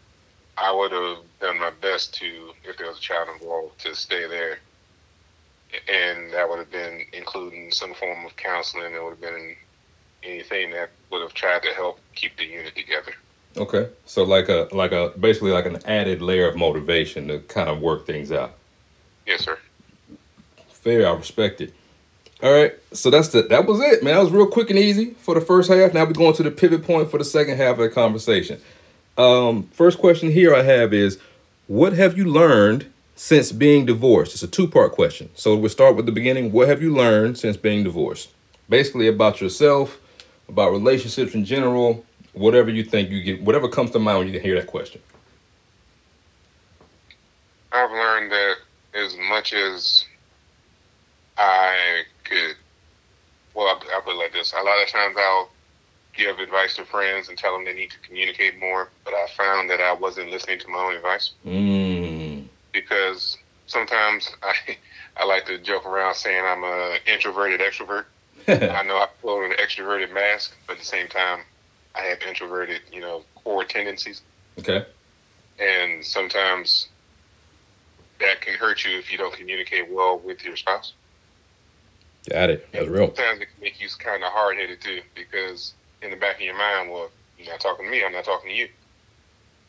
I 0.56 0.72
would 0.72 0.92
have 0.92 1.18
done 1.42 1.60
my 1.60 1.72
best 1.82 2.14
to, 2.16 2.54
if 2.64 2.78
there 2.78 2.88
was 2.88 3.00
a 3.00 3.02
child 3.02 3.28
involved, 3.34 3.80
to 3.80 3.96
stay 3.96 4.28
there. 4.28 4.60
And 5.90 6.32
that 6.32 6.48
would 6.48 6.60
have 6.60 6.72
been 6.72 7.02
including 7.12 7.72
some 7.72 7.96
form 7.96 8.24
of 8.24 8.36
counseling. 8.36 8.94
It 8.94 9.04
would 9.04 9.12
have 9.12 9.22
been 9.22 9.56
anything 10.22 10.70
that 10.72 10.92
would 11.12 11.24
have 11.24 11.34
tried 11.34 11.64
to 11.64 11.74
help 11.74 12.00
keep 12.14 12.38
the 12.38 12.46
unit 12.46 12.76
together. 12.76 13.14
Okay. 13.56 13.90
So 14.06 14.24
like 14.24 14.50
a 14.50 14.68
like 14.72 14.92
a 14.92 15.14
basically 15.20 15.52
like 15.52 15.66
an 15.66 15.80
added 15.86 16.22
layer 16.22 16.48
of 16.48 16.56
motivation 16.56 17.28
to 17.28 17.40
kind 17.40 17.70
of 17.70 17.80
work 17.80 18.06
things 18.06 18.32
out. 18.32 18.54
Yes, 19.26 19.46
sir. 19.46 19.58
Fair, 20.70 21.08
I 21.08 21.14
respect 21.14 21.62
it. 21.62 21.74
All 22.42 22.52
right, 22.52 22.74
so 22.92 23.10
that's 23.10 23.30
the 23.30 23.44
that 23.44 23.66
was 23.66 23.80
it, 23.80 24.04
man. 24.04 24.16
That 24.16 24.24
was 24.24 24.32
real 24.32 24.48
quick 24.48 24.70
and 24.70 24.78
easy 24.78 25.12
for 25.12 25.34
the 25.34 25.40
first 25.40 25.72
half. 25.72 25.94
Now 25.94 26.04
we're 26.04 26.12
going 26.12 26.34
to 26.34 26.44
the 26.44 26.52
pivot 26.52 26.84
point 26.84 27.10
for 27.10 27.18
the 27.18 27.24
second 27.24 27.56
half 27.56 27.78
of 27.78 27.78
the 27.78 27.90
conversation. 27.90 28.60
Um, 29.18 29.64
first 29.72 29.98
question 29.98 30.30
here 30.30 30.54
I 30.54 30.64
have 30.64 30.94
is, 30.94 31.20
what 31.68 31.94
have 31.94 32.18
you 32.18 32.26
learned 32.26 32.92
since 33.16 33.54
being 33.54 33.86
divorced? 33.86 34.34
It's 34.34 34.44
a 34.44 34.48
two 34.48 34.68
part 34.68 34.92
question. 34.92 35.30
So 35.36 35.56
we'll 35.56 35.70
start 35.70 35.96
with 35.96 36.06
the 36.06 36.12
beginning. 36.12 36.52
What 36.52 36.68
have 36.68 36.82
you 36.82 36.94
learned 36.94 37.38
since 37.38 37.56
being 37.56 37.86
divorced? 37.86 38.30
Basically 38.68 39.08
about 39.08 39.40
yourself, 39.40 40.00
about 40.50 40.74
relationships 40.74 41.34
in 41.34 41.46
general, 41.46 42.04
whatever 42.34 42.70
you 42.70 42.84
think 42.84 43.10
you 43.10 43.24
get, 43.24 43.42
whatever 43.42 43.68
comes 43.68 43.92
to 43.92 44.00
mind 44.00 44.20
when 44.20 44.34
you 44.34 44.40
hear 44.40 44.56
that 44.56 44.68
question. 44.68 45.02
I've 47.72 47.92
learned 47.92 48.32
that 48.32 48.56
as 48.94 49.18
much 49.30 49.54
as 49.54 50.06
I 51.38 52.04
could, 52.24 52.56
well, 53.56 53.68
I'll, 53.68 53.82
I'll 53.96 54.02
put 54.02 54.14
it 54.14 54.18
like 54.18 54.34
this. 54.34 54.54
A 54.54 54.62
lot 54.62 54.82
of 54.82 54.88
times 54.90 55.16
I'll 55.18 55.50
give 56.16 56.40
advice 56.40 56.76
to 56.76 56.86
friends 56.86 57.30
and 57.30 57.38
tell 57.38 57.54
them 57.54 57.66
they 57.66 57.74
need 57.74 57.92
to 57.92 58.00
communicate 58.00 58.60
more, 58.60 58.90
but 59.04 59.14
I 59.14 59.28
found 59.36 59.70
that 59.70 59.82
I 59.82 59.94
wasn't 59.94 60.30
listening 60.30 60.60
to 60.60 60.68
my 60.68 60.80
own 60.80 60.96
advice. 60.96 61.32
Mm. 61.46 62.46
because 62.72 63.38
sometimes 63.68 64.30
I 64.44 64.54
I 65.18 65.26
like 65.26 65.46
to 65.46 65.58
joke 65.60 65.86
around 65.86 66.16
saying 66.16 66.44
I'm 66.46 66.64
a 66.64 66.98
introverted 67.06 67.62
extrovert. 67.62 68.06
I 68.48 68.84
know 68.84 68.98
I 68.98 69.08
put 69.22 69.44
on 69.44 69.52
an 69.52 69.58
extroverted 69.58 70.14
mask, 70.14 70.56
but 70.68 70.74
at 70.74 70.80
the 70.80 70.86
same 70.86 71.08
time, 71.08 71.42
I 71.96 72.02
have 72.02 72.22
introverted, 72.28 72.82
you 72.92 73.02
know, 73.02 73.24
core 73.36 73.64
tendencies, 73.64 74.22
okay. 74.60 74.86
and 75.60 76.04
sometimes 76.04 76.90
that 78.20 78.42
can 78.42 78.56
hurt 78.56 78.86
you 78.86 78.98
if 78.98 79.12
you 79.12 79.18
don't 79.18 79.34
communicate 79.34 79.92
well 79.92 80.18
with 80.20 80.44
your 80.44 80.56
spouse. 80.56 80.94
Got 82.30 82.50
it. 82.50 82.68
That's 82.72 82.88
real. 82.88 83.08
Sometimes 83.08 83.42
it 83.42 83.48
can 83.54 83.62
make 83.62 83.82
you 83.82 83.88
kind 84.00 84.24
of 84.24 84.32
hard 84.32 84.58
headed 84.58 84.82
too, 84.82 85.02
because 85.14 85.74
in 86.02 86.10
the 86.10 86.16
back 86.16 86.36
of 86.36 86.42
your 86.42 86.58
mind, 86.58 86.90
well, 86.90 87.10
you're 87.38 87.52
not 87.52 87.60
talking 87.60 87.86
to 87.86 87.92
me, 87.92 88.04
I'm 88.04 88.14
not 88.14 88.26
talking 88.26 88.50
to 88.50 88.56
you. 88.56 88.70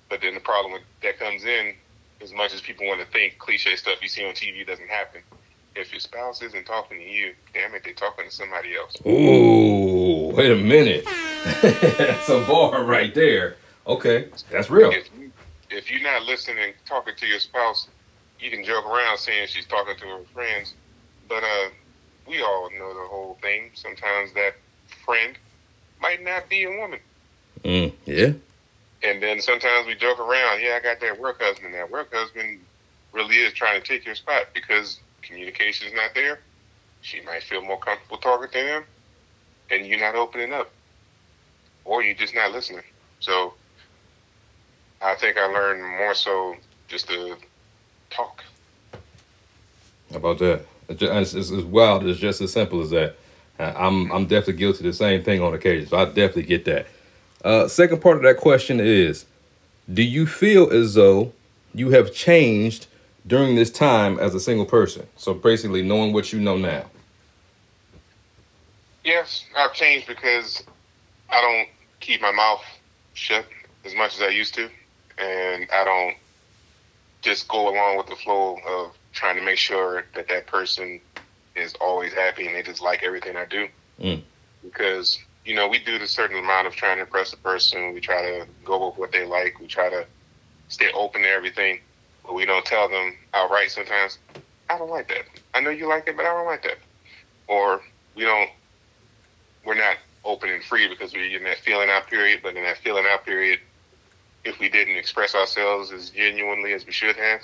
But 0.09 0.21
then 0.21 0.35
the 0.35 0.41
problem 0.41 0.81
that 1.03 1.19
comes 1.19 1.45
in, 1.45 1.75
as 2.21 2.33
much 2.33 2.55
as 2.55 2.61
people 2.61 2.87
want 2.87 3.01
to 3.01 3.07
think 3.07 3.39
cliche 3.39 3.75
stuff 3.77 3.99
you 4.01 4.09
see 4.09 4.25
on 4.25 4.35
TV 4.35 4.67
doesn't 4.67 4.89
happen. 4.89 5.23
If 5.77 5.93
your 5.93 6.01
spouse 6.01 6.41
isn't 6.43 6.67
talking 6.67 6.99
to 6.99 7.05
you, 7.05 7.35
damn 7.53 7.75
it, 7.75 7.83
they're 7.85 7.95
talking 7.95 8.27
to 8.27 8.31
somebody 8.31 8.77
else. 8.77 8.95
Ooh, 9.07 10.33
wait 10.35 10.53
a 10.53 10.57
minute. 10.57 11.05
That's 11.63 12.29
a 12.29 12.45
bar 12.47 12.85
right 12.85 13.13
there. 13.15 13.57
Okay, 13.87 14.29
that's 14.51 14.71
real. 14.71 14.91
If 14.91 15.11
you, 15.19 15.31
if 15.71 15.91
you're 15.91 16.01
not 16.01 16.23
listening 16.23 16.57
and 16.59 16.75
talking 16.87 17.15
to 17.17 17.27
your 17.27 17.39
spouse, 17.39 17.89
you 18.41 18.51
can 18.51 18.65
joke 18.65 18.87
around 18.87 19.19
saying 19.19 19.49
she's 19.49 19.67
talking 19.67 19.95
to 19.97 20.07
her 20.07 20.23
friends, 20.33 20.73
but 21.29 21.43
uh, 21.43 21.69
we 22.27 22.41
all 22.43 22.71
know 22.79 22.95
the 22.95 23.07
whole 23.09 23.37
thing. 23.43 23.71
Sometimes 23.75 24.33
that 24.35 24.55
friend 25.05 25.37
might 26.01 26.23
not 26.23 26.49
be 26.49 26.65
a 26.65 26.71
woman. 26.71 27.01
Mm, 27.63 27.93
yeah. 28.07 28.33
And 29.03 29.23
then 29.23 29.41
sometimes 29.41 29.87
we 29.87 29.95
joke 29.95 30.19
around, 30.19 30.63
yeah, 30.63 30.79
I 30.79 30.81
got 30.81 31.01
that 31.01 31.21
work 31.21 31.43
husband. 31.43 31.75
That 31.75 31.91
work 31.91 32.13
husband 32.13 32.61
really 33.13 33.37
is 33.37 33.53
trying 33.53 33.81
to 33.81 33.87
take 33.87 34.07
your 34.07 34.15
spot 34.15 34.47
because 34.55 35.01
communication 35.27 35.89
is 35.89 35.95
not 35.95 36.15
there. 36.15 36.41
She 37.03 37.21
might 37.23 37.43
feel 37.43 37.63
more 37.63 37.79
comfortable 37.79 38.19
talking 38.19 38.51
to 38.51 38.59
him, 38.59 38.85
and 39.71 39.87
you're 39.87 40.01
not 40.01 40.15
opening 40.15 40.53
up, 40.53 40.71
or 41.85 42.03
you're 42.03 42.15
just 42.15 42.35
not 42.35 42.53
listening. 42.53 42.85
So 43.21 43.55
I 45.03 45.15
think 45.17 45.37
I 45.37 45.47
learned 45.47 45.83
more 45.83 46.15
so 46.15 46.57
just 46.89 47.09
to 47.09 47.37
talk. 48.11 48.43
How 50.11 50.17
about 50.17 50.39
that? 50.39 50.65
It's, 50.89 51.35
it's, 51.35 51.51
it's 51.51 51.65
wild. 51.65 52.07
It's 52.07 52.21
just 52.21 52.41
as 52.41 52.53
simple 52.53 52.81
as 52.81 52.91
that. 52.91 53.17
Uh, 53.59 53.73
I'm 53.77 54.11
I'm 54.11 54.27
definitely 54.27 54.55
guilty 54.55 54.79
of 54.79 54.85
the 54.85 54.93
same 54.93 55.23
thing 55.23 55.41
on 55.41 55.55
occasion. 55.55 55.89
So 55.89 55.97
I 55.97 56.07
definitely 56.07 56.45
get 56.45 56.65
that. 56.65 56.87
Uh, 57.45 57.69
second 57.69 58.01
part 58.01 58.17
of 58.17 58.23
that 58.23 58.39
question 58.39 58.81
is, 58.81 59.27
do 59.93 60.03
you 60.03 60.27
feel 60.27 60.71
as 60.71 60.95
though 60.95 61.33
you 61.75 61.91
have 61.91 62.13
changed 62.13 62.87
during 63.27 63.55
this 63.55 63.71
time 63.71 64.19
as 64.19 64.35
a 64.35 64.41
single 64.41 64.67
person? 64.67 65.07
So 65.17 65.35
basically, 65.35 65.83
knowing 65.83 66.13
what 66.13 66.33
you 66.33 66.41
know 66.41 66.57
now. 66.57 66.85
Yes, 69.05 69.45
I've 69.57 69.75
changed 69.75 70.07
because 70.07 70.63
I 71.31 71.41
don't 71.41 71.69
keep 72.01 72.23
my 72.23 72.33
mouth 72.33 72.63
shut 73.13 73.45
as 73.85 73.95
much 73.95 74.15
as 74.15 74.23
I 74.23 74.29
used 74.29 74.55
to, 74.55 74.69
and 75.19 75.69
I 75.73 75.85
don't 75.85 76.17
just 77.23 77.49
go 77.49 77.69
along 77.69 77.97
with 77.97 78.07
the 78.07 78.17
flow 78.17 78.59
of 78.67 78.95
trying 79.13 79.37
to 79.37 79.43
make 79.43 79.59
sure 79.59 80.05
that 80.15 80.29
that 80.29 80.47
person 80.47 81.01
is 81.57 81.75
always 81.81 82.13
happy 82.13 82.47
and 82.47 82.55
they 82.55 82.63
just 82.63 82.83
like 82.83 83.03
everything 83.03 83.37
I 83.37 83.45
do. 83.47 83.69
Mm. 84.01 84.23
Because 84.63 85.19
you 85.45 85.55
know 85.55 85.69
we 85.69 85.79
do 85.79 85.99
the 85.99 86.07
certain 86.07 86.39
amount 86.39 86.67
of 86.67 86.75
trying 86.75 86.97
to 86.97 87.03
impress 87.03 87.31
the 87.31 87.37
person. 87.39 87.95
We 87.95 88.01
try 88.01 88.23
to 88.23 88.47
go 88.65 88.89
with 88.89 88.99
what 88.99 89.13
they 89.13 89.25
like. 89.25 89.61
We 89.61 89.67
try 89.67 89.91
to 89.91 90.07
stay 90.69 90.91
open 90.93 91.23
to 91.23 91.29
everything, 91.29 91.81
but 92.25 92.35
we 92.35 92.45
don't 92.45 92.65
tell 92.65 92.89
them 92.89 93.15
outright 93.33 93.71
sometimes. 93.71 94.19
I 94.69 94.79
don't 94.79 94.91
like 94.91 95.09
that. 95.09 95.25
I 95.55 95.61
know 95.61 95.71
you 95.71 95.87
like 95.87 96.09
it, 96.09 96.17
but 96.17 96.25
I 96.25 96.33
don't 96.33 96.47
like 96.47 96.63
that. 96.63 96.79
Or 97.47 97.83
we 98.15 98.25
don't 98.25 98.51
we're 99.65 99.75
not 99.75 99.97
open 100.25 100.51
and 100.51 100.63
free 100.63 100.89
because 100.89 101.13
we're 101.13 101.37
in 101.37 101.45
that 101.45 101.59
feeling 101.59 101.91
out 101.91 102.07
period. 102.07 102.41
But 102.43 102.57
in 102.57 102.65
that 102.65 102.79
feeling 102.79 103.05
out 103.09 103.25
period, 103.25 103.61
if 104.45 104.59
we 104.59 104.69
didn't 104.69 104.97
express 104.97 105.35
ourselves 105.35 105.91
as 105.91 106.11
genuinely 106.11 106.73
as 106.73 106.87
we 106.87 106.93
should 106.93 107.17
have, 107.17 107.41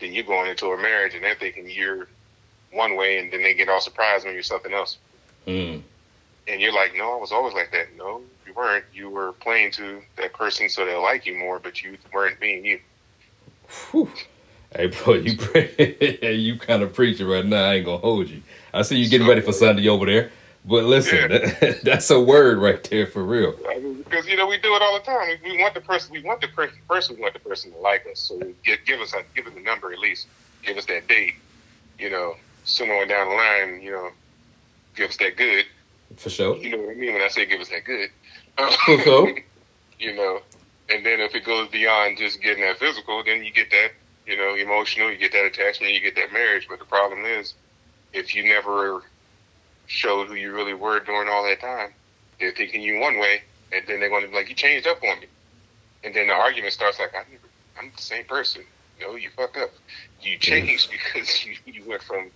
then 0.00 0.12
you're 0.12 0.24
going 0.24 0.50
into 0.50 0.66
a 0.66 0.76
marriage 0.76 1.14
and 1.14 1.22
they're 1.22 1.36
thinking 1.36 1.68
you're 1.70 2.08
one 2.72 2.96
way, 2.96 3.18
and 3.18 3.32
then 3.32 3.42
they 3.42 3.54
get 3.54 3.68
all 3.68 3.80
surprised 3.80 4.24
when 4.24 4.34
you're 4.34 4.42
something 4.42 4.72
else. 4.72 4.98
Mm. 5.46 5.82
And 6.48 6.60
you're 6.60 6.72
like, 6.72 6.94
no, 6.96 7.12
I 7.12 7.20
was 7.20 7.30
always 7.30 7.54
like 7.54 7.70
that. 7.72 7.88
No, 7.96 8.22
you 8.46 8.54
weren't. 8.54 8.84
You 8.94 9.10
were 9.10 9.32
playing 9.32 9.72
to 9.72 10.00
that 10.16 10.32
person 10.32 10.68
so 10.68 10.84
they'll 10.84 11.02
like 11.02 11.26
you 11.26 11.36
more, 11.36 11.58
but 11.58 11.82
you 11.82 11.98
weren't 12.12 12.40
being 12.40 12.64
you. 12.64 12.80
Whew. 13.90 14.10
Hey, 14.74 14.86
bro, 14.86 15.14
you 15.14 15.32
you 16.30 16.58
kind 16.58 16.82
of 16.82 16.94
preaching 16.94 17.26
right 17.26 17.44
now. 17.44 17.64
I 17.64 17.74
ain't 17.74 17.84
gonna 17.86 17.98
hold 17.98 18.28
you. 18.28 18.42
I 18.72 18.82
see 18.82 18.96
you 18.96 19.08
getting 19.08 19.26
ready 19.26 19.42
for 19.42 19.52
Sunday 19.52 19.88
over 19.88 20.06
there. 20.06 20.30
But 20.64 20.84
listen, 20.84 21.18
Yeah. 21.18 21.26
that, 21.28 21.80
that's 21.84 22.10
a 22.10 22.20
word 22.20 22.58
right 22.58 22.82
there 22.84 23.06
for 23.06 23.24
real. 23.24 23.52
Because 23.52 24.26
you 24.26 24.36
know 24.36 24.46
we 24.46 24.58
do 24.58 24.74
it 24.74 24.82
all 24.82 24.98
the 24.98 25.04
time. 25.04 25.38
We, 25.44 25.52
we 25.52 25.58
want 25.58 25.74
the 25.74 25.80
person. 25.80 26.12
We 26.12 26.22
want 26.22 26.40
the 26.40 26.48
person. 26.48 26.76
First, 26.88 27.10
we 27.10 27.16
want 27.20 27.34
the 27.34 27.40
person 27.40 27.72
to 27.72 27.78
like 27.78 28.06
us. 28.10 28.20
So 28.20 28.38
give, 28.64 28.78
give 28.86 29.00
us 29.00 29.12
a 29.12 29.22
give 29.34 29.46
us 29.46 29.52
a 29.56 29.60
number 29.60 29.92
at 29.92 29.98
least. 29.98 30.26
Give 30.64 30.76
us 30.76 30.86
that 30.86 31.08
date. 31.08 31.34
You 31.98 32.10
know, 32.10 32.36
sooner 32.64 32.94
on 32.94 33.08
down 33.08 33.28
the 33.28 33.34
line, 33.34 33.82
you 33.82 33.90
know, 33.92 34.10
give 34.96 35.10
us 35.10 35.16
that 35.18 35.36
good. 35.36 35.66
For 36.16 36.30
sure. 36.30 36.56
You 36.56 36.70
know 36.70 36.78
what 36.78 36.90
I 36.90 36.94
mean 36.94 37.12
when 37.14 37.22
I 37.22 37.28
say 37.28 37.44
give 37.46 37.60
us 37.60 37.68
that 37.68 37.84
good. 37.84 38.10
For 38.56 38.98
sure. 39.02 39.34
you 39.98 40.14
know, 40.16 40.40
and 40.92 41.06
then 41.06 41.20
if 41.20 41.34
it 41.34 41.44
goes 41.44 41.68
beyond 41.70 42.18
just 42.18 42.42
getting 42.42 42.64
that 42.64 42.78
physical, 42.78 43.24
then 43.24 43.44
you 43.44 43.52
get 43.52 43.70
that, 43.70 43.90
you 44.26 44.36
know, 44.36 44.54
emotional. 44.54 45.10
You 45.10 45.18
get 45.18 45.32
that 45.32 45.46
attachment. 45.46 45.94
You 45.94 46.00
get 46.00 46.16
that 46.16 46.32
marriage. 46.32 46.66
But 46.68 46.80
the 46.80 46.86
problem 46.86 47.24
is, 47.26 47.54
if 48.12 48.34
you 48.34 48.44
never 48.44 49.02
showed 49.86 50.28
who 50.28 50.34
you 50.34 50.52
really 50.52 50.74
were 50.74 51.00
during 51.00 51.28
all 51.28 51.44
that 51.44 51.60
time, 51.60 51.94
they're 52.40 52.52
thinking 52.52 52.82
you 52.82 52.98
one 53.00 53.18
way, 53.18 53.42
and 53.72 53.84
then 53.88 54.00
they're 54.00 54.10
going 54.10 54.22
to 54.22 54.28
be 54.28 54.34
like, 54.36 54.48
"You 54.50 54.56
changed 54.56 54.86
up 54.88 55.02
on 55.04 55.20
me," 55.20 55.28
and 56.04 56.14
then 56.14 56.28
the 56.28 56.34
argument 56.34 56.72
starts 56.74 56.98
like, 57.00 57.14
"I 57.14 57.24
never, 57.30 57.50
I'm 57.78 57.92
the 57.96 58.02
same 58.02 58.24
person." 58.24 58.64
No, 59.00 59.16
you 59.16 59.30
fucked 59.36 59.56
up. 59.58 59.70
You 60.20 60.38
changed 60.38 60.90
because 60.92 61.44
you, 61.44 61.56
you 61.66 61.88
went 61.88 62.02
from 62.02 62.32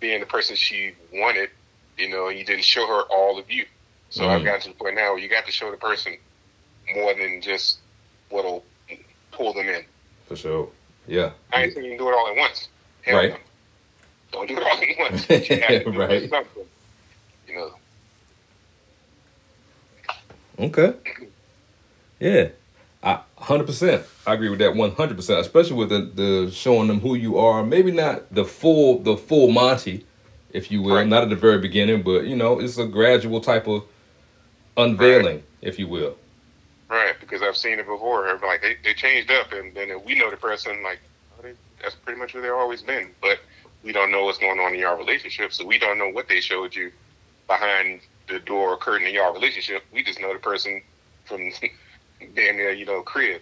being 0.00 0.20
the 0.20 0.26
person 0.26 0.56
she 0.56 0.94
wanted, 1.12 1.50
you 1.96 2.08
know, 2.08 2.28
and 2.28 2.38
you 2.38 2.44
didn't 2.44 2.64
show 2.64 2.86
her 2.86 3.02
all 3.10 3.38
of 3.38 3.50
you. 3.50 3.66
So 4.10 4.28
I've 4.28 4.42
Mm. 4.42 4.44
gotten 4.44 4.60
to 4.62 4.68
the 4.70 4.74
point 4.76 4.96
now 4.96 5.12
where 5.12 5.18
you 5.18 5.28
got 5.28 5.46
to 5.46 5.52
show 5.52 5.70
the 5.70 5.78
person 5.78 6.18
more 6.94 7.14
than 7.14 7.40
just 7.40 7.78
what'll 8.28 8.64
pull 9.32 9.52
them 9.52 9.68
in. 9.68 9.84
For 10.26 10.36
sure. 10.36 10.68
Yeah. 11.06 11.30
I 11.52 11.64
ain't 11.64 11.74
saying 11.74 11.84
you 11.84 11.92
can 11.92 11.98
do 11.98 12.08
it 12.08 12.14
all 12.14 12.28
at 12.28 12.36
once. 12.36 12.68
Hell 13.02 13.16
Right. 13.16 13.30
no. 13.30 13.36
Don't 14.32 14.48
do 14.48 14.56
it 14.56 14.62
all 14.62 14.78
at 14.78 14.98
once. 14.98 15.28
You 15.50 15.60
have 15.60 15.84
to 15.84 15.92
do 15.92 15.92
Right. 15.98 16.30
something. 16.30 16.64
You 17.48 17.54
know. 17.54 17.74
Okay. 20.58 20.94
Yeah. 22.20 22.48
I 23.02 23.20
100%. 23.38 24.04
I 24.26 24.34
agree 24.34 24.50
with 24.50 24.58
that 24.58 24.74
100%, 24.74 25.38
especially 25.38 25.72
with 25.76 25.88
the, 25.88 26.00
the 26.14 26.50
showing 26.52 26.88
them 26.88 27.00
who 27.00 27.14
you 27.14 27.38
are. 27.38 27.64
Maybe 27.64 27.90
not 27.90 28.32
the 28.32 28.44
full 28.44 28.98
the 28.98 29.16
full 29.16 29.50
Monty, 29.50 30.04
if 30.52 30.70
you 30.70 30.82
will, 30.82 30.96
Right. 30.96 31.06
not 31.06 31.22
at 31.22 31.30
the 31.30 31.36
very 31.36 31.58
beginning, 31.58 32.02
but 32.02 32.24
you 32.26 32.36
know, 32.36 32.60
it's 32.60 32.76
a 32.76 32.84
gradual 32.86 33.40
type 33.40 33.66
of 33.66 33.84
unveiling, 34.76 35.42
if 35.62 35.78
you 35.78 35.88
will. 35.88 36.16
Right, 36.90 37.14
because 37.20 37.40
I've 37.40 37.56
seen 37.56 37.78
it 37.78 37.86
before. 37.86 38.26
Like 38.42 38.62
they, 38.62 38.76
they 38.82 38.94
changed 38.94 39.30
up, 39.30 39.52
and 39.52 39.72
then 39.76 39.90
we 40.04 40.16
know 40.16 40.28
the 40.28 40.36
person. 40.36 40.82
Like 40.82 40.98
oh, 41.38 41.42
they, 41.42 41.52
that's 41.80 41.94
pretty 41.94 42.18
much 42.18 42.32
who 42.32 42.42
they've 42.42 42.50
always 42.52 42.82
been. 42.82 43.10
But 43.20 43.38
we 43.84 43.92
don't 43.92 44.10
know 44.10 44.24
what's 44.24 44.38
going 44.38 44.58
on 44.58 44.74
in 44.74 44.80
your 44.80 44.96
relationship, 44.96 45.52
so 45.52 45.64
we 45.64 45.78
don't 45.78 45.98
know 45.98 46.08
what 46.08 46.28
they 46.28 46.40
showed 46.40 46.74
you 46.74 46.90
behind 47.46 48.00
the 48.28 48.40
door 48.40 48.76
curtain 48.76 49.06
in 49.06 49.14
your 49.14 49.32
relationship. 49.32 49.84
We 49.92 50.02
just 50.02 50.20
know 50.20 50.32
the 50.32 50.40
person 50.40 50.82
from 51.26 51.52
damn 52.34 52.56
near 52.56 52.72
you 52.72 52.86
know 52.86 53.02
crib. 53.02 53.40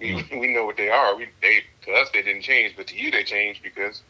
We, 0.00 0.12
mm-hmm. 0.12 0.38
we 0.38 0.54
know 0.54 0.64
what 0.64 0.78
they 0.78 0.88
are. 0.88 1.14
We 1.16 1.28
they 1.42 1.64
to 1.82 1.92
us 1.92 2.08
they 2.14 2.22
didn't 2.22 2.42
change, 2.42 2.76
but 2.78 2.86
to 2.86 2.96
you 2.96 3.10
they 3.10 3.24
changed 3.24 3.62
because 3.62 4.02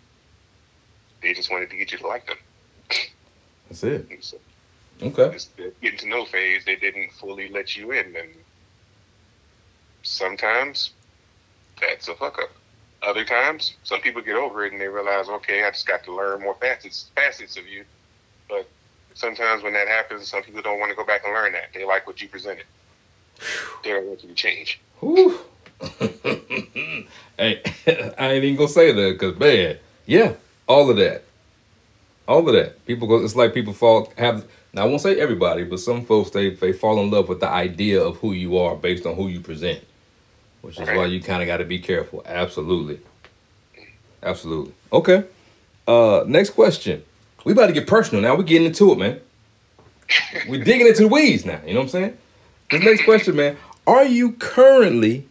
they 1.23 1.35
just 1.35 1.51
wanted 1.51 1.71
to 1.71 1.77
get 1.77 1.91
you 1.91 1.99
to 1.99 2.07
like 2.07 2.27
them. 2.27 2.37
That's 3.69 3.83
it. 3.83 4.07
So 4.23 4.39
Okay. 5.03 5.29
this 5.29 5.51
getting 5.83 5.99
to 5.99 6.09
know 6.09 6.25
phase, 6.25 6.65
they 6.65 6.77
didn't 6.77 7.13
fully 7.13 7.49
let 7.51 7.77
you 7.77 7.93
in, 7.93 8.17
and 8.17 8.31
sometimes 10.07 10.91
that's 11.81 12.09
a 12.09 12.15
fuck 12.15 12.39
up. 12.39 12.51
Other 13.03 13.25
times, 13.25 13.75
some 13.85 14.01
people 14.01 14.23
get 14.23 14.37
over 14.37 14.65
it 14.65 14.73
and 14.73 14.81
they 14.81 14.89
realize, 14.89 15.29
okay, 15.29 15.65
I 15.65 15.71
just 15.71 15.87
got 15.87 16.03
to 16.05 16.15
learn 16.15 16.43
more 16.43 16.57
facets 16.61 17.11
facets 17.15 17.57
of 17.57 17.67
you. 17.69 17.85
But 18.49 18.69
sometimes 19.15 19.63
when 19.63 19.75
that 19.75 19.89
happens, 19.89 20.29
some 20.29 20.43
people 20.43 20.63
don't 20.63 20.81
want 20.81 20.91
to 20.91 20.97
go 20.97 21.05
back 21.05 21.23
and 21.25 21.33
learn 21.33 21.53
that. 21.53 21.73
They 21.75 21.85
like 21.85 22.07
what 22.07 22.21
you 22.23 22.29
presented. 22.29 22.65
They 23.85 23.91
don't 23.91 24.07
want 24.07 24.23
you 24.23 24.31
to 24.31 24.35
change. 24.35 24.81
Hey, 27.39 27.63
I 28.19 28.33
ain't 28.33 28.45
even 28.45 28.57
gonna 28.57 28.69
say 28.69 28.93
that 28.93 29.19
because 29.19 29.39
man, 29.39 29.79
yeah, 30.07 30.35
all 30.67 30.91
of 30.91 30.97
that, 30.97 31.25
all 32.27 32.49
of 32.49 32.55
that. 32.55 32.85
People 32.87 33.09
go. 33.09 33.23
It's 33.23 33.37
like 33.37 33.55
people 33.55 33.73
fall 33.73 34.13
have. 34.17 34.47
Now 34.73 34.83
I 34.83 34.85
won't 34.87 35.03
say 35.03 35.21
everybody, 35.21 35.65
but 35.65 35.81
some 35.81 36.05
folks 36.05 36.31
they 36.31 36.51
they 36.51 36.73
fall 36.73 37.01
in 37.01 37.11
love 37.11 37.29
with 37.29 37.41
the 37.41 37.49
idea 37.49 38.03
of 38.03 38.17
who 38.19 38.33
you 38.33 38.57
are 38.57 38.75
based 38.75 39.07
on 39.07 39.17
who 39.17 39.29
you 39.29 39.41
present, 39.41 39.85
which 40.63 40.79
is 40.81 40.89
why 40.89 41.07
you 41.07 41.21
kind 41.23 41.43
of 41.43 41.47
got 41.47 41.59
to 41.59 41.65
be 41.65 41.79
careful. 41.79 42.23
Absolutely, 42.27 43.01
absolutely. 44.23 44.73
Okay. 44.93 45.25
Uh, 45.87 46.25
next 46.27 46.51
question. 46.51 47.05
We 47.45 47.53
about 47.53 47.69
to 47.69 47.73
get 47.73 47.87
personal 47.87 48.23
now. 48.23 48.35
We're 48.37 48.43
getting 48.43 48.67
into 48.67 48.91
it, 48.93 48.99
man. 48.99 49.21
We're 50.49 50.65
digging 50.65 50.87
into 50.87 51.03
the 51.03 51.09
weeds 51.09 51.45
now. 51.45 51.61
You 51.65 51.75
know 51.75 51.81
what 51.81 51.85
I'm 51.85 51.91
saying? 51.91 52.19
This 52.71 52.83
next 52.83 53.05
question, 53.05 53.37
man. 53.37 53.57
Are 53.87 54.05
you 54.05 54.33
currently 54.33 55.29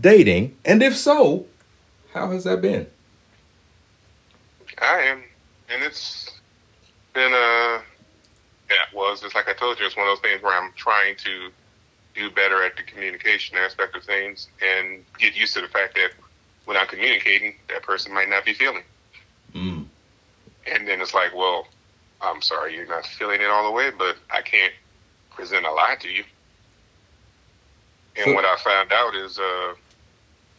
dating? 0.00 0.56
And 0.64 0.82
if 0.82 0.96
so, 0.96 1.46
how 2.14 2.30
has 2.30 2.44
that 2.44 2.62
been? 2.62 2.86
I 4.80 5.00
am, 5.02 5.22
and 5.68 5.82
it's 5.82 6.30
been 7.12 7.32
a 7.32 7.82
yeah. 8.70 8.76
Well, 8.94 9.12
it's 9.12 9.20
just 9.20 9.34
like 9.34 9.48
I 9.48 9.52
told 9.52 9.78
you, 9.78 9.86
it's 9.86 9.96
one 9.96 10.08
of 10.08 10.12
those 10.16 10.22
things 10.22 10.42
where 10.42 10.60
I'm 10.60 10.72
trying 10.72 11.16
to 11.16 11.50
do 12.14 12.30
better 12.30 12.62
at 12.62 12.76
the 12.76 12.82
communication 12.82 13.56
aspect 13.56 13.96
of 13.96 14.04
things 14.04 14.48
and 14.60 15.04
get 15.18 15.34
used 15.34 15.54
to 15.54 15.60
the 15.60 15.68
fact 15.68 15.94
that 15.94 16.10
when 16.64 16.76
I'm 16.76 16.86
communicating, 16.86 17.54
that 17.68 17.82
person 17.82 18.12
might 18.12 18.28
not 18.28 18.44
be 18.44 18.54
feeling. 18.54 18.84
Mm. 19.54 19.86
And 20.66 20.88
then 20.88 21.00
it's 21.00 21.14
like, 21.14 21.34
well, 21.34 21.66
I'm 22.20 22.42
sorry, 22.42 22.76
you're 22.76 22.86
not 22.86 23.06
feeling 23.06 23.40
it 23.40 23.46
all 23.46 23.64
the 23.64 23.72
way, 23.72 23.90
but 23.90 24.16
I 24.30 24.42
can't 24.42 24.72
present 25.30 25.66
a 25.66 25.72
lie 25.72 25.96
to 26.00 26.08
you. 26.08 26.24
And 28.16 28.26
So- 28.26 28.34
what 28.34 28.44
I 28.44 28.56
found 28.58 28.92
out 28.92 29.14
is, 29.14 29.38
uh, 29.38 29.74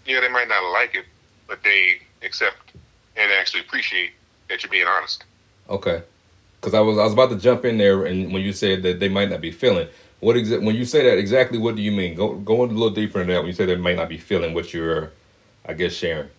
yeah, 0.06 0.20
they 0.20 0.30
might 0.30 0.48
not 0.48 0.70
like 0.72 0.96
it, 0.96 1.06
but 1.48 1.64
they 1.64 2.02
accept 2.24 2.58
and 3.16 3.32
actually 3.32 3.62
appreciate 3.62 4.12
that 4.50 4.64
you're 4.64 4.72
being 4.72 4.88
honest. 4.88 5.24
Okay. 5.70 6.02
Because 6.60 6.74
I 6.74 6.80
was 6.80 6.98
I 6.98 7.04
was 7.04 7.14
about 7.14 7.30
to 7.30 7.36
jump 7.36 7.66
in 7.66 7.78
there, 7.78 8.06
and 8.06 8.34
when 8.34 8.42
you 8.42 8.54
said 8.54 8.84
that 8.84 9.00
they 9.00 9.10
might 9.10 9.30
not 9.30 9.42
be 9.42 9.52
feeling, 9.52 9.88
what 10.24 10.36
exa- 10.36 10.64
when 10.66 10.76
you 10.76 10.86
say 10.86 11.04
that 11.04 11.18
exactly, 11.18 11.58
what 11.58 11.76
do 11.76 11.82
you 11.82 11.92
mean? 11.92 12.16
Go 12.16 12.36
go 12.36 12.64
a 12.64 12.66
little 12.66 12.90
deeper 12.90 13.22
into 13.22 13.34
that. 13.34 13.40
When 13.40 13.48
you 13.48 13.54
say 13.54 13.66
they 13.66 13.76
might 13.76 13.96
not 13.98 14.10
be 14.10 14.18
feeling 14.18 14.54
what 14.54 14.74
you're, 14.74 15.12
I 15.66 15.74
guess 15.74 15.94
sharing. 15.94 16.30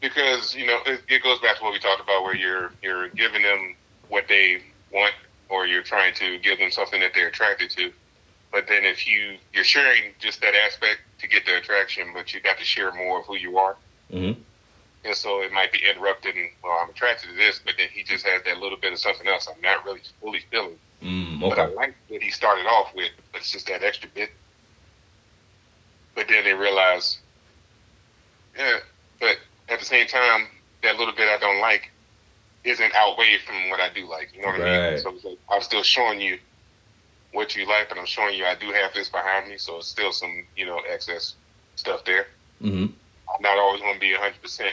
because 0.00 0.54
you 0.54 0.66
know 0.66 0.78
it, 0.86 1.02
it 1.08 1.22
goes 1.22 1.38
back 1.40 1.58
to 1.58 1.62
what 1.64 1.72
we 1.72 1.78
talked 1.78 2.00
about, 2.02 2.22
where 2.24 2.34
you're 2.36 2.72
you're 2.82 3.08
giving 3.08 3.42
them 3.42 3.74
what 4.08 4.24
they 4.28 4.62
want, 4.92 5.14
or 5.48 5.66
you're 5.66 5.82
trying 5.82 6.14
to 6.14 6.38
give 6.38 6.58
them 6.58 6.70
something 6.70 7.00
that 7.00 7.12
they're 7.14 7.28
attracted 7.28 7.70
to. 7.70 7.92
But 8.52 8.66
then 8.68 8.84
if 8.84 9.06
you 9.06 9.36
you're 9.52 9.64
sharing 9.64 10.12
just 10.18 10.40
that 10.40 10.54
aspect 10.54 11.00
to 11.20 11.28
get 11.28 11.44
the 11.46 11.56
attraction, 11.58 12.08
but 12.14 12.32
you 12.34 12.40
got 12.40 12.58
to 12.58 12.64
share 12.64 12.92
more 12.92 13.20
of 13.20 13.26
who 13.26 13.36
you 13.36 13.58
are, 13.58 13.76
Mm-hmm. 14.12 14.40
and 15.04 15.14
so 15.14 15.42
it 15.42 15.52
might 15.52 15.72
be 15.72 15.78
interrupted. 15.88 16.34
And 16.34 16.48
well, 16.64 16.78
I'm 16.82 16.90
attracted 16.90 17.30
to 17.30 17.36
this, 17.36 17.60
but 17.64 17.74
then 17.78 17.88
he 17.92 18.02
just 18.02 18.26
has 18.26 18.42
that 18.44 18.58
little 18.58 18.78
bit 18.78 18.92
of 18.92 18.98
something 18.98 19.26
else 19.28 19.48
I'm 19.48 19.60
not 19.60 19.84
really 19.84 20.00
fully 20.20 20.40
feeling. 20.50 20.78
Mm, 21.02 21.40
But 21.40 21.58
I 21.58 21.66
like 21.66 21.94
what 22.08 22.22
he 22.22 22.30
started 22.30 22.66
off 22.66 22.94
with, 22.94 23.10
but 23.32 23.40
it's 23.40 23.50
just 23.50 23.66
that 23.68 23.82
extra 23.82 24.08
bit. 24.14 24.30
But 26.14 26.28
then 26.28 26.44
they 26.44 26.52
realize, 26.54 27.18
yeah, 28.56 28.78
but 29.20 29.36
at 29.68 29.78
the 29.78 29.84
same 29.84 30.06
time, 30.06 30.48
that 30.82 30.96
little 30.96 31.14
bit 31.14 31.28
I 31.28 31.38
don't 31.38 31.60
like 31.60 31.90
isn't 32.64 32.94
outweighed 32.94 33.40
from 33.42 33.70
what 33.70 33.80
I 33.80 33.88
do 33.92 34.08
like. 34.08 34.34
You 34.34 34.42
know 34.42 34.48
what 34.48 34.60
I 34.60 34.90
mean? 34.90 35.00
So 35.00 35.14
it's 35.14 35.24
like, 35.24 35.38
I'm 35.50 35.62
still 35.62 35.82
showing 35.82 36.20
you 36.20 36.38
what 37.32 37.54
you 37.56 37.66
like, 37.66 37.88
but 37.88 37.98
I'm 37.98 38.06
showing 38.06 38.36
you 38.36 38.44
I 38.44 38.54
do 38.56 38.70
have 38.72 38.92
this 38.92 39.08
behind 39.08 39.48
me, 39.48 39.56
so 39.56 39.78
it's 39.78 39.88
still 39.88 40.12
some, 40.12 40.44
you 40.56 40.66
know, 40.66 40.80
excess 40.90 41.34
stuff 41.76 42.04
there. 42.04 42.26
Mm-hmm. 42.60 42.92
I'm 43.34 43.42
not 43.42 43.58
always 43.58 43.80
going 43.80 43.94
to 43.94 44.00
be 44.00 44.12
100% 44.14 44.72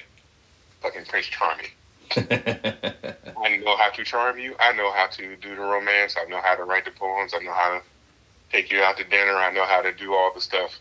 fucking 0.81 1.05
Prince 1.05 1.27
Charming. 1.27 1.67
I 2.17 3.57
know 3.63 3.77
how 3.77 3.89
to 3.91 4.03
charm 4.03 4.39
you. 4.39 4.55
I 4.59 4.73
know 4.73 4.91
how 4.91 5.07
to 5.07 5.35
do 5.37 5.55
the 5.55 5.61
romance. 5.61 6.15
I 6.19 6.25
know 6.29 6.41
how 6.41 6.55
to 6.55 6.63
write 6.63 6.85
the 6.85 6.91
poems. 6.91 7.33
I 7.33 7.39
know 7.43 7.53
how 7.53 7.77
to 7.79 7.81
take 8.51 8.71
you 8.71 8.81
out 8.81 8.97
to 8.97 9.03
dinner. 9.03 9.35
I 9.35 9.51
know 9.51 9.65
how 9.65 9.81
to 9.81 9.93
do 9.93 10.13
all 10.13 10.31
the 10.33 10.41
stuff 10.41 10.71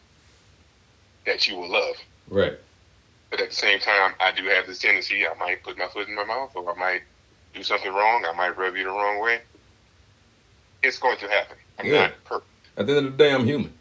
that 1.27 1.47
you 1.49 1.57
will 1.57 1.71
love. 1.71 1.97
right. 2.29 2.55
But 3.31 3.41
at 3.41 3.49
the 3.51 3.55
same 3.57 3.81
time, 3.81 4.15
I 4.21 4.31
do 4.31 4.45
have 4.47 4.67
this 4.69 4.79
tendency. 4.79 5.27
I 5.27 5.35
might 5.35 5.63
put 5.65 5.77
my 5.77 5.89
foot 5.89 6.07
in 6.09 6.15
my 6.15 6.23
mouth, 6.25 6.53
or 6.55 6.71
I 6.73 6.79
might 6.79 7.03
do 7.55 7.63
something 7.65 7.93
wrong. 7.93 8.25
I 8.25 8.33
might 8.37 8.57
rub 8.57 8.77
you 8.77 8.85
the 8.85 8.91
wrong 8.91 9.21
way. 9.21 9.41
It's 10.85 10.99
going 10.99 11.19
to 11.19 11.29
happen. 11.29 11.57
I'm 11.79 11.87
Yeah. 11.87 12.03
not 12.03 12.25
perfect. 12.25 12.51
At 12.77 12.87
the 12.87 12.97
end 12.97 13.07
of 13.07 13.13
the 13.19 13.25
day, 13.25 13.33
I'm 13.33 13.45
human. 13.45 13.73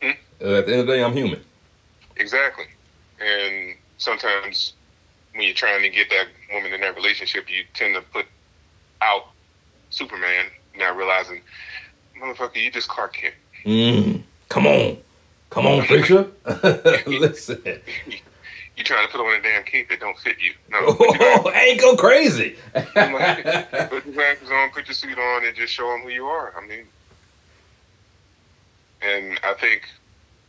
Hmm? 0.00 0.10
Uh, 0.40 0.54
At 0.58 0.66
the 0.66 0.72
end 0.72 0.80
of 0.82 0.86
the 0.86 0.92
day, 0.94 1.02
I'm 1.02 1.12
human. 1.12 1.44
Exactly. 2.16 2.66
And 3.20 3.74
sometimes 3.96 4.74
when 5.34 5.42
you're 5.44 5.54
trying 5.54 5.82
to 5.82 5.88
get 5.88 6.08
that 6.10 6.26
woman 6.52 6.72
in 6.72 6.80
that 6.80 6.94
relationship, 6.96 7.48
you 7.50 7.64
tend 7.74 7.94
to 7.94 8.00
put 8.00 8.26
out 9.02 9.26
Superman, 9.90 10.46
not 10.76 10.96
realizing, 10.96 11.40
motherfucker, 12.20 12.56
you 12.62 12.70
just 12.70 12.88
Clark 12.88 13.14
Kent. 13.14 13.34
Mm. 13.64 14.22
Come 14.48 14.66
on, 14.66 14.96
come 15.50 15.66
on, 15.66 15.84
preacher. 15.86 16.26
Listen. 17.06 17.62
You're 18.76 18.84
trying 18.84 19.06
to 19.08 19.12
put 19.12 19.20
on 19.20 19.34
a 19.38 19.42
damn 19.42 19.64
cape 19.64 19.88
that 19.88 19.98
don't 19.98 20.16
fit 20.18 20.36
you. 20.40 20.52
No, 20.70 20.78
Oh, 21.00 21.50
ain't 21.52 21.80
go 21.80 21.96
crazy. 21.96 22.56
put 22.72 22.94
your 22.94 24.14
glasses 24.14 24.50
on, 24.52 24.70
put 24.70 24.86
your 24.86 24.94
suit 24.94 25.18
on, 25.18 25.44
and 25.44 25.56
just 25.56 25.72
show 25.72 25.88
them 25.88 26.02
who 26.02 26.10
you 26.10 26.26
are. 26.26 26.54
I 26.56 26.64
mean, 26.66 26.84
and 29.02 29.38
I 29.42 29.54
think 29.54 29.82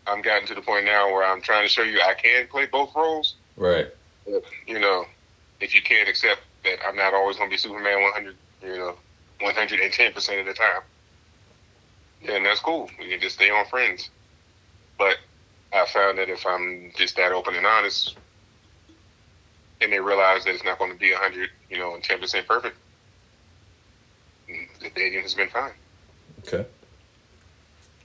I'm 0.08 0.22
gotten 0.22 0.48
to 0.48 0.56
the 0.56 0.62
point 0.62 0.86
now 0.86 1.08
where 1.12 1.24
I'm 1.24 1.42
trying 1.42 1.64
to 1.66 1.70
show 1.70 1.82
you 1.84 2.00
I 2.02 2.14
can 2.14 2.48
play 2.48 2.66
both 2.68 2.96
roles. 2.96 3.36
right. 3.58 3.88
But, 4.30 4.44
you 4.68 4.80
know, 4.80 5.06
if 5.60 5.76
you 5.76 5.82
can't 5.82 6.08
accept 6.08 6.42
that 6.64 6.80
I'm 6.88 6.96
not 6.96 7.14
always 7.14 7.38
going 7.38 7.50
to 7.50 7.54
be 7.54 7.58
Superman 7.58 8.02
100, 8.02 8.36
you 8.64 8.78
know, 8.78 8.96
110 9.40 10.14
percent 10.14 10.40
of 10.40 10.46
the 10.46 10.54
time, 10.54 10.82
then 12.26 12.44
that's 12.44 12.60
cool. 12.60 12.90
We 13.00 13.10
can 13.10 13.20
just 13.20 13.36
stay 13.36 13.50
on 13.50 13.66
friends. 13.66 14.10
But 14.98 15.18
I 15.74 15.86
found 15.86 16.18
that 16.18 16.30
if 16.30 16.46
I'm 16.46 16.92
just 16.96 17.16
that 17.16 17.32
open 17.32 17.56
and 17.56 17.66
honest, 17.66 18.18
and 19.82 19.92
they 19.92 20.00
realize 20.00 20.44
that 20.44 20.54
it's 20.54 20.64
not 20.64 20.78
going 20.78 20.92
to 20.92 20.98
be 20.98 21.12
100, 21.12 21.50
you 21.70 21.78
know, 21.78 21.96
and 21.96 22.04
10 22.04 22.20
percent 22.20 22.48
perfect, 22.48 22.76
the 24.48 24.90
dating 24.96 25.22
has 25.22 25.34
been 25.34 25.50
fine. 25.50 25.72
Okay. 26.40 26.66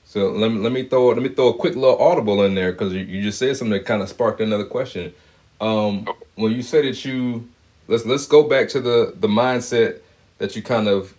So 0.05 0.31
let 0.31 0.53
me 0.53 0.61
let 0.61 0.71
me 0.71 0.85
throw 0.85 1.09
let 1.09 1.23
me 1.23 1.31
throw 1.31 1.49
a 1.49 1.55
quick 1.55 1.75
little 1.75 2.01
audible 2.01 2.45
in 2.45 2.55
there 2.55 2.71
because 2.71 2.93
you, 2.93 3.01
you 3.01 3.23
just 3.23 3.39
said 3.39 3.57
something 3.57 3.73
that 3.73 3.85
kind 3.85 4.01
of 4.03 4.09
sparked 4.09 4.41
another 4.41 4.65
question. 4.65 5.13
Um, 5.61 6.09
when 6.35 6.53
you 6.53 6.63
say 6.63 6.83
that 6.83 7.05
you 7.05 7.49
let's 7.89 8.05
let's 8.05 8.27
go 8.27 8.43
back 8.43 8.69
to 8.71 8.81
the 8.81 9.15
the 9.17 9.29
mindset 9.29 10.01
that 10.39 10.57
you 10.57 10.63
kind 10.63 10.89
of 10.89 11.15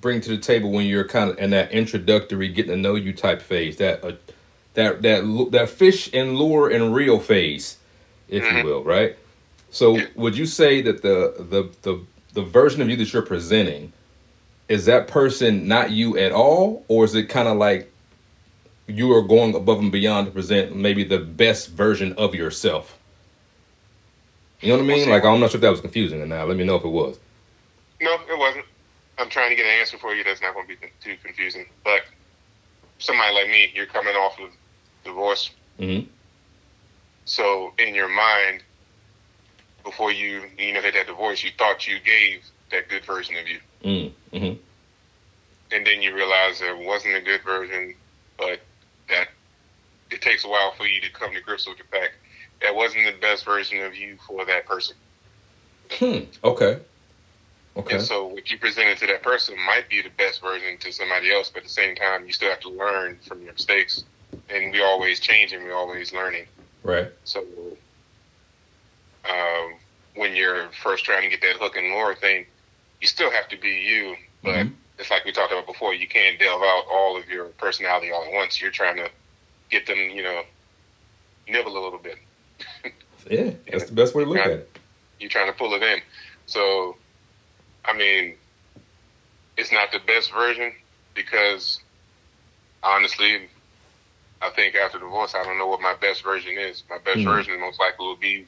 bring 0.00 0.20
to 0.20 0.30
the 0.30 0.38
table 0.38 0.70
when 0.70 0.86
you're 0.86 1.06
kind 1.06 1.30
of 1.30 1.38
in 1.38 1.50
that 1.50 1.72
introductory 1.72 2.48
getting 2.48 2.70
to 2.70 2.76
know 2.76 2.94
you 2.94 3.12
type 3.12 3.42
phase 3.42 3.76
that 3.76 4.04
uh, 4.04 4.12
that 4.74 5.02
that 5.02 5.48
that 5.52 5.68
fish 5.68 6.12
and 6.12 6.36
lure 6.36 6.68
and 6.68 6.94
reel 6.94 7.18
phase, 7.18 7.78
if 8.28 8.44
you 8.52 8.64
will, 8.64 8.84
right? 8.84 9.16
So 9.70 9.98
would 10.14 10.36
you 10.36 10.46
say 10.46 10.80
that 10.82 11.02
the 11.02 11.34
the 11.38 11.70
the 11.82 12.04
the 12.34 12.42
version 12.42 12.82
of 12.82 12.88
you 12.88 12.96
that 12.96 13.12
you're 13.12 13.22
presenting 13.22 13.92
is 14.68 14.84
that 14.86 15.08
person 15.08 15.68
not 15.68 15.90
you 15.90 16.18
at 16.18 16.32
all, 16.32 16.84
or 16.88 17.04
is 17.04 17.14
it 17.14 17.28
kind 17.28 17.48
of 17.48 17.56
like 17.56 17.92
you 18.86 19.12
are 19.12 19.22
going 19.22 19.54
above 19.54 19.80
and 19.80 19.92
beyond 19.92 20.26
to 20.26 20.32
present 20.32 20.74
maybe 20.74 21.04
the 21.04 21.18
best 21.18 21.70
version 21.70 22.12
of 22.14 22.34
yourself? 22.34 22.98
You 24.60 24.68
know 24.72 24.78
what 24.78 24.84
I 24.84 24.86
mean? 24.86 25.08
Like 25.08 25.24
I'm 25.24 25.40
not 25.40 25.50
sure 25.50 25.58
if 25.58 25.62
that 25.62 25.70
was 25.70 25.80
confusing 25.80 26.20
or 26.20 26.26
not. 26.26 26.48
Let 26.48 26.56
me 26.56 26.64
know 26.64 26.76
if 26.76 26.84
it 26.84 26.88
was. 26.88 27.18
No, 28.00 28.12
it 28.14 28.38
wasn't. 28.38 28.64
I'm 29.18 29.28
trying 29.30 29.50
to 29.50 29.56
get 29.56 29.64
an 29.64 29.78
answer 29.80 29.98
for 29.98 30.14
you 30.14 30.24
that's 30.24 30.40
not 30.42 30.54
going 30.54 30.66
to 30.68 30.76
be 30.76 30.88
too 31.02 31.16
confusing. 31.22 31.66
But 31.84 32.02
somebody 32.98 33.34
like 33.34 33.48
me, 33.48 33.70
you're 33.74 33.86
coming 33.86 34.14
off 34.14 34.38
of 34.40 34.50
divorce. 35.04 35.50
Mm-hmm. 35.78 36.08
So 37.24 37.72
in 37.78 37.94
your 37.94 38.08
mind, 38.08 38.62
before 39.84 40.12
you 40.12 40.42
you 40.58 40.72
know 40.72 40.80
had 40.80 40.94
that 40.94 41.06
divorce, 41.06 41.42
you 41.44 41.50
thought 41.58 41.86
you 41.86 41.98
gave 42.00 42.44
that 42.70 42.88
good 42.88 43.04
version 43.04 43.36
of 43.36 43.48
you, 43.48 43.60
Mm-hmm. 43.84 44.54
and 45.72 45.86
then 45.86 46.02
you 46.02 46.14
realize 46.14 46.58
there 46.58 46.76
wasn't 46.76 47.14
a 47.14 47.20
good 47.20 47.42
version, 47.42 47.94
but 48.36 48.60
that 49.08 49.28
it 50.10 50.20
takes 50.20 50.44
a 50.44 50.48
while 50.48 50.72
for 50.76 50.86
you 50.86 51.00
to 51.00 51.10
come 51.12 51.32
to 51.32 51.40
grips 51.40 51.66
with 51.68 51.78
the 51.78 51.84
fact 51.84 52.14
that 52.62 52.74
wasn't 52.74 53.06
the 53.06 53.20
best 53.20 53.44
version 53.44 53.82
of 53.84 53.94
you 53.94 54.16
for 54.26 54.44
that 54.44 54.66
person. 54.66 54.96
Hmm. 55.90 56.18
Okay. 56.42 56.80
Okay. 57.76 57.96
And 57.96 58.02
so 58.02 58.26
what 58.26 58.50
you 58.50 58.58
presented 58.58 58.98
to 58.98 59.06
that 59.06 59.22
person 59.22 59.54
might 59.66 59.88
be 59.90 60.00
the 60.00 60.10
best 60.16 60.40
version 60.40 60.78
to 60.78 60.92
somebody 60.92 61.32
else, 61.32 61.50
but 61.50 61.58
at 61.58 61.64
the 61.64 61.70
same 61.70 61.94
time, 61.94 62.26
you 62.26 62.32
still 62.32 62.48
have 62.48 62.60
to 62.60 62.70
learn 62.70 63.18
from 63.26 63.42
your 63.42 63.52
mistakes. 63.52 64.04
And 64.48 64.72
we're 64.72 64.86
always 64.86 65.20
changing, 65.20 65.62
we're 65.62 65.74
always 65.74 66.12
learning. 66.12 66.46
Right. 66.82 67.12
So 67.24 67.44
um, 69.28 69.74
when 70.14 70.34
you're 70.34 70.68
first 70.82 71.04
trying 71.04 71.22
to 71.22 71.28
get 71.28 71.42
that 71.42 71.56
hook 71.56 71.76
and 71.76 71.88
lure 71.88 72.14
thing, 72.14 72.46
you 73.00 73.06
still 73.06 73.30
have 73.30 73.48
to 73.48 73.58
be 73.58 73.68
you. 73.68 74.16
But 74.42 74.66
Mhm. 74.66 74.74
it's 74.98 75.10
like 75.10 75.24
we 75.24 75.32
talked 75.32 75.52
about 75.52 75.66
before, 75.66 75.92
you 75.94 76.08
can't 76.08 76.38
delve 76.38 76.62
out 76.62 76.86
all 76.90 77.16
of 77.16 77.28
your 77.28 77.46
personality 77.58 78.10
all 78.10 78.24
at 78.24 78.32
once. 78.32 78.60
You're 78.60 78.70
trying 78.70 78.96
to 78.96 79.10
get 79.70 79.86
them, 79.86 79.98
you 79.98 80.22
know, 80.22 80.44
nibble 81.46 81.76
a 81.76 81.82
little 81.84 81.98
bit. 81.98 82.18
Yeah. 83.30 83.50
That's 83.70 83.84
the 83.86 83.94
best 83.94 84.14
way 84.14 84.24
to 84.24 84.30
look 84.30 84.38
at 84.38 84.50
it. 84.50 84.78
You're 85.18 85.30
trying 85.30 85.50
to 85.50 85.56
pull 85.56 85.74
it 85.74 85.82
in. 85.82 86.00
So, 86.46 86.96
I 87.84 87.96
mean, 87.96 88.34
it's 89.56 89.72
not 89.72 89.90
the 89.92 90.00
best 90.06 90.32
version 90.32 90.72
because 91.14 91.80
honestly, 92.82 93.48
I 94.42 94.50
think 94.50 94.74
after 94.74 94.98
divorce, 94.98 95.34
I 95.34 95.42
don't 95.44 95.58
know 95.58 95.66
what 95.66 95.80
my 95.80 95.94
best 96.00 96.22
version 96.22 96.58
is. 96.58 96.84
My 96.90 96.98
best 96.98 97.20
Mhm. 97.20 97.24
version 97.24 97.60
most 97.60 97.80
likely 97.80 98.06
will 98.06 98.16
be 98.16 98.46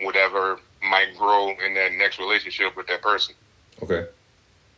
whatever 0.00 0.60
might 0.82 1.16
grow 1.16 1.50
in 1.50 1.74
that 1.74 1.92
next 1.92 2.18
relationship 2.18 2.76
with 2.76 2.86
that 2.86 3.02
person 3.02 3.34
Okay. 3.82 4.06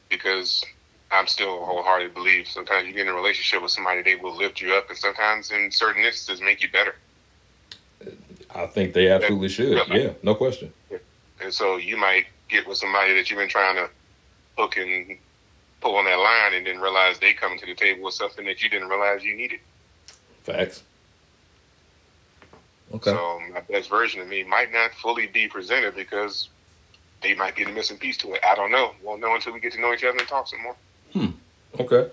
because 0.08 0.64
I'm 1.10 1.26
still 1.26 1.64
wholeheartedly 1.64 2.14
believe 2.14 2.48
sometimes 2.48 2.86
you 2.86 2.92
get 2.92 3.02
in 3.02 3.08
a 3.08 3.14
relationship 3.14 3.62
with 3.62 3.72
somebody, 3.72 4.02
they 4.02 4.16
will 4.16 4.34
lift 4.34 4.60
you 4.60 4.74
up, 4.74 4.88
and 4.88 4.98
sometimes 4.98 5.50
in 5.50 5.70
certain 5.70 6.04
instances 6.04 6.40
make 6.42 6.62
you 6.62 6.70
better. 6.70 6.94
I 8.54 8.66
think 8.66 8.94
they 8.94 9.10
absolutely 9.10 9.48
should. 9.48 9.78
Yeah. 9.88 10.12
No 10.22 10.34
question. 10.34 10.72
And 11.40 11.52
so 11.52 11.76
you 11.76 11.96
might 11.96 12.26
get 12.48 12.66
with 12.66 12.78
somebody 12.78 13.14
that 13.14 13.30
you've 13.30 13.38
been 13.38 13.48
trying 13.48 13.76
to 13.76 13.88
hook 14.56 14.76
and 14.76 15.16
pull 15.80 15.96
on 15.96 16.04
that 16.06 16.16
line 16.18 16.54
and 16.54 16.66
then 16.66 16.80
realize 16.80 17.18
they 17.18 17.32
come 17.32 17.58
to 17.58 17.66
the 17.66 17.74
table 17.74 18.04
with 18.04 18.14
something 18.14 18.44
that 18.46 18.62
you 18.62 18.68
didn't 18.68 18.88
realize 18.88 19.22
you 19.22 19.36
needed. 19.36 19.60
Facts. 20.42 20.82
Okay. 22.94 23.10
So 23.10 23.40
my 23.52 23.60
best 23.60 23.90
version 23.90 24.20
of 24.20 24.28
me 24.28 24.42
might 24.44 24.72
not 24.72 24.92
fully 24.94 25.26
be 25.26 25.46
presented 25.46 25.94
because 25.94 26.48
they 27.22 27.34
might 27.34 27.54
be 27.54 27.64
the 27.64 27.72
missing 27.72 27.98
piece 27.98 28.16
to 28.18 28.32
it. 28.32 28.40
I 28.44 28.54
don't 28.54 28.72
know. 28.72 28.92
Won't 29.02 29.20
know 29.20 29.34
until 29.34 29.52
we 29.52 29.60
get 29.60 29.74
to 29.74 29.80
know 29.80 29.92
each 29.92 30.04
other 30.04 30.18
and 30.18 30.26
talk 30.26 30.48
some 30.48 30.62
more. 30.62 30.76
Hmm. 31.12 31.26
Okay. 31.78 32.10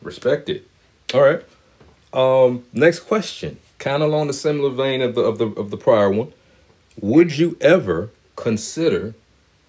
Respect 0.00 0.48
it. 0.48 0.66
All 1.12 1.20
right. 1.20 1.42
Um, 2.12 2.64
next 2.72 3.00
question. 3.00 3.58
Kind 3.84 4.02
of 4.02 4.08
along 4.08 4.28
the 4.28 4.32
similar 4.32 4.70
vein 4.70 5.02
of 5.02 5.14
the 5.14 5.20
of 5.20 5.36
the 5.36 5.48
of 5.60 5.70
the 5.70 5.76
prior 5.76 6.08
one. 6.08 6.32
Would 7.02 7.36
you 7.36 7.58
ever 7.60 8.08
consider 8.34 9.14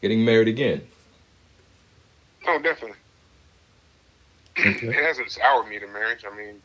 getting 0.01 0.23
married 0.23 0.47
again? 0.47 0.87
Oh, 2.47 2.57
definitely. 2.61 2.95
It 4.55 5.03
hasn't 5.05 5.31
soured 5.31 5.67
me 5.67 5.79
to 5.79 5.87
marriage. 5.87 6.23
I 6.25 6.33
mean, 6.33 6.61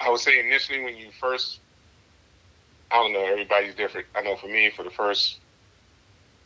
I 0.00 0.10
would 0.10 0.18
say 0.18 0.40
initially 0.40 0.82
when 0.82 0.96
you 0.96 1.10
first, 1.20 1.60
I 2.90 2.96
don't 2.96 3.12
know, 3.12 3.24
everybody's 3.24 3.76
different. 3.76 4.08
I 4.16 4.22
know 4.22 4.34
for 4.34 4.48
me, 4.48 4.72
for 4.76 4.82
the 4.82 4.90
first 4.90 5.38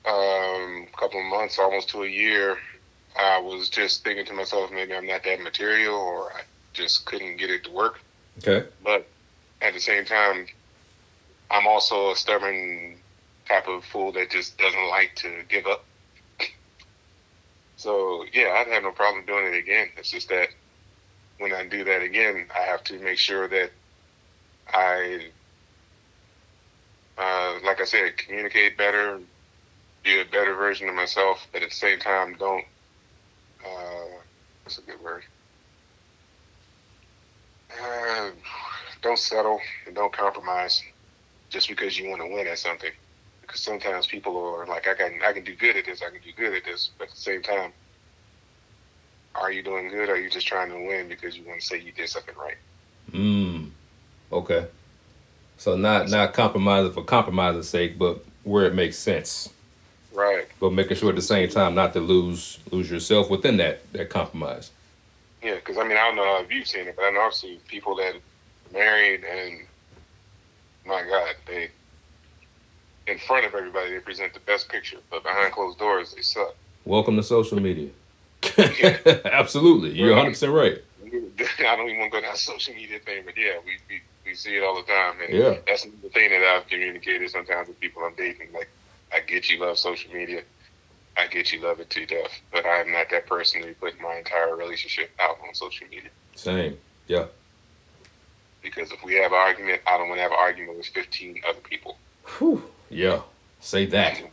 um, 0.05 0.89
couple 0.95 1.21
of 1.21 1.27
months, 1.27 1.59
almost 1.59 1.89
to 1.89 2.03
a 2.03 2.07
year, 2.07 2.59
I 3.19 3.41
was 3.41 3.71
just 3.71 4.05
thinking 4.05 4.27
to 4.27 4.35
myself, 4.35 4.71
maybe 4.71 4.95
I'm 4.95 5.07
not 5.07 5.25
that 5.25 5.41
material, 5.41 5.95
or 5.95 6.33
I 6.33 6.43
just 6.75 7.07
couldn't 7.07 7.39
get 7.39 7.49
it 7.49 7.65
to 7.65 7.71
work. 7.71 8.01
Okay. 8.41 8.69
But 8.85 9.09
at 9.61 9.75
the 9.75 9.81
same 9.81 10.05
time, 10.05 10.47
I'm 11.51 11.67
also 11.67 12.13
a 12.13 12.17
stubborn 12.17 12.97
type 13.49 13.69
of 13.69 13.85
fool 13.85 14.13
that 14.13 14.31
just 14.31 14.59
doesn't 14.59 14.89
like 14.89 15.15
to 15.17 15.43
give 15.49 15.67
up. 15.67 15.85
So 17.77 18.25
yeah, 18.33 18.57
I'd 18.57 18.73
have 18.73 18.83
no 18.83 18.91
problem 18.91 19.25
doing 19.25 19.55
it 19.55 19.57
again. 19.57 19.89
It's 19.97 20.11
just 20.11 20.29
that 20.29 20.49
when 21.39 21.53
I 21.53 21.67
do 21.67 21.85
that 21.85 22.03
again, 22.03 22.47
I 22.55 22.63
have 22.63 22.83
to 22.85 22.99
make 22.99 23.19
sure 23.19 23.49
that 23.49 23.71
I, 24.67 25.31
uh, 27.17 27.59
like 27.65 27.81
I 27.81 27.85
said, 27.85 28.17
communicate 28.17 28.77
better, 28.77 29.21
be 30.05 30.21
a 30.21 30.25
better 30.25 30.55
version 30.55 30.89
of 30.89 30.95
myself, 30.95 31.47
but 31.53 31.63
at 31.63 31.71
the 31.71 31.75
same 31.75 32.01
time, 32.01 32.37
don't. 32.39 32.65
Uh, 33.65 34.19
what's 34.65 34.79
a 34.79 34.83
good 34.83 35.01
word? 35.01 35.23
Uh, 37.71 38.31
don't 39.03 39.19
settle 39.19 39.61
and 39.87 39.95
don't 39.95 40.13
compromise 40.13 40.83
just 41.51 41.69
because 41.69 41.99
you 41.99 42.09
want 42.09 42.23
to 42.23 42.29
win 42.29 42.47
at 42.47 42.59
something. 42.59 42.91
Because 43.43 43.61
sometimes 43.61 44.07
people 44.07 44.37
are 44.37 44.67
like, 44.67 44.87
I 44.87 44.95
can, 44.95 45.21
I 45.25 45.33
can 45.33 45.45
do 45.45 45.55
good 45.55 45.77
at 45.77 45.87
this, 45.87 46.03
I 46.03 46.11
can 46.11 46.21
do 46.23 46.33
good 46.37 46.55
at 46.55 46.65
this, 46.65 46.91
but 46.99 47.05
at 47.05 47.15
the 47.15 47.21
same 47.21 47.43
time, 47.43 47.73
are 49.35 49.51
you 49.51 49.63
doing 49.63 49.89
good? 49.89 50.09
Or 50.09 50.15
are 50.15 50.19
you 50.19 50.29
just 50.29 50.47
trying 50.47 50.71
to 50.71 50.77
win 50.77 51.09
because 51.09 51.37
you 51.37 51.45
want 51.45 51.61
to 51.61 51.67
say 51.67 51.81
you 51.81 51.93
did 51.93 52.09
something 52.09 52.35
right? 52.37 52.57
Mm. 53.13 53.71
Okay. 54.33 54.67
So 55.57 55.77
not 55.77 56.09
not 56.09 56.35
compromising 56.35 56.93
for 56.93 57.05
compromising's 57.05 57.69
sake, 57.69 57.99
but 57.99 58.25
where 58.45 58.67
it 58.67 58.75
makes 58.75 58.99
sense. 58.99 59.51
Right. 60.13 60.47
But 60.61 60.73
making 60.73 60.97
sure 60.97 61.11
at 61.11 61.17
the 61.17 61.23
same 61.23 61.49
time 61.49 61.75
not 61.75 61.93
to 61.95 62.01
lose 62.01 62.59
lose 62.71 62.91
yourself 62.91 63.31
within 63.31 63.57
that 63.59 63.91
that 63.93 64.11
compromise. 64.11 64.71
Yeah, 65.43 65.55
because 65.55 65.79
I 65.79 65.85
mean, 65.85 65.97
I 65.97 66.09
don't 66.09 66.17
know 66.17 66.41
if 66.43 66.51
you've 66.51 66.67
seen 66.67 66.89
it, 66.89 66.97
but 66.97 67.05
I 67.05 67.11
know 67.11 67.21
I've 67.21 67.35
seen 67.35 67.61
people 67.69 67.95
that 67.97 68.15
married 68.73 69.25
and 69.25 69.61
my 70.87 71.03
God, 71.03 71.35
they 71.47 71.71
in 73.07 73.19
front 73.19 73.47
of 73.47 73.55
everybody 73.55 73.91
they 73.91 74.01
present 74.01 74.35
the 74.35 74.41
best 74.41 74.69
picture, 74.69 74.99
but 75.11 75.23
behind 75.23 75.53
closed 75.53 75.79
doors 75.79 76.15
they 76.15 76.23
suck. 76.23 76.55
Welcome 76.85 77.17
to 77.17 77.23
social 77.23 77.61
media. 77.61 77.91
Absolutely. 79.25 79.91
You're 79.91 80.15
100% 80.15 80.53
right. 80.55 80.79
I 81.61 81.77
don't 81.77 81.89
even 81.89 82.01
want 82.01 82.13
to 82.13 82.21
go 82.21 82.27
down 82.27 82.37
social 82.37 82.75
media 82.75 82.99
thing, 83.01 83.23
but 83.25 83.37
yeah, 83.37 83.55
we, 83.65 83.73
we, 83.89 84.01
we 84.27 84.35
see 84.35 84.57
it 84.57 84.63
all 84.63 84.77
the 84.77 84.83
time. 84.83 85.15
And 85.27 85.35
Yeah. 85.35 85.57
that's 85.67 85.85
the 85.85 86.09
thing 86.11 86.31
that 86.31 86.43
I've 86.43 86.69
communicated 86.69 87.31
sometimes 87.31 87.69
with 87.69 87.81
people 87.81 88.03
I'm 88.05 88.15
dating. 88.15 88.53
Like, 88.53 88.69
I 89.13 89.21
get 89.21 89.51
you 89.51 89.59
love 89.61 89.79
social 89.79 90.13
media. 90.13 90.43
I 91.17 91.27
get 91.27 91.53
you 91.53 91.61
love 91.61 91.81
it 91.81 91.91
to 91.91 92.07
death. 92.07 92.31
But 92.53 92.65
I 92.67 92.81
am 92.81 92.93
not 92.93 93.11
that 93.11 93.27
person 93.27 93.63
to 93.63 93.75
put 93.75 94.01
my 94.01 94.17
entire 94.17 94.55
relationship 94.55 95.11
out 95.21 95.39
on 95.47 95.55
social 95.55 95.87
media. 95.89 96.11
Same. 96.35 96.79
Yeah. 97.07 97.27
Because 98.63 98.91
if 98.93 99.03
we 99.05 99.15
have 99.15 99.33
an 99.33 99.39
argument, 99.39 99.83
I 99.87 99.97
don't 99.97 100.09
want 100.09 100.19
to 100.19 100.23
have 100.23 100.33
an 100.33 100.39
argument 100.41 100.79
with 100.79 100.87
15 100.89 101.41
other 101.49 101.61
people. 101.61 101.97
Whew. 102.39 102.63
Yeah. 102.91 103.21
Say 103.61 103.87
that. 103.87 104.23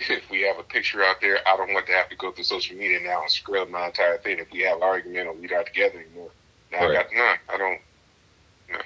If 0.00 0.30
we 0.30 0.42
have 0.42 0.56
a 0.58 0.62
picture 0.62 1.02
out 1.02 1.20
there, 1.20 1.38
I 1.44 1.56
don't 1.56 1.72
want 1.74 1.86
to 1.86 1.92
have 1.92 2.08
to 2.10 2.14
go 2.14 2.30
through 2.30 2.44
social 2.44 2.76
media 2.76 3.00
now 3.02 3.20
and 3.22 3.28
scrub 3.32 3.68
my 3.68 3.86
entire 3.86 4.16
thing. 4.18 4.38
If 4.38 4.48
we 4.52 4.60
have 4.60 4.76
an 4.76 4.84
argument 4.84 5.26
or 5.26 5.32
we're 5.32 5.50
not 5.52 5.66
together 5.66 5.98
anymore, 5.98 6.30
now 6.70 6.86
Right. 6.86 6.90
I 6.90 7.02
got, 7.02 7.06
nah, 7.12 7.34
I 7.52 7.58
don't, 7.58 7.80
no. 8.70 8.78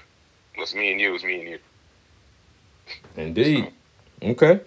What's 0.55 0.75
me 0.75 0.91
and 0.93 0.99
you 0.99 1.15
is 1.15 1.23
me 1.23 1.41
and 1.41 1.49
you. 1.51 1.59
Indeed. 3.19 3.73
Okay. 4.23 4.61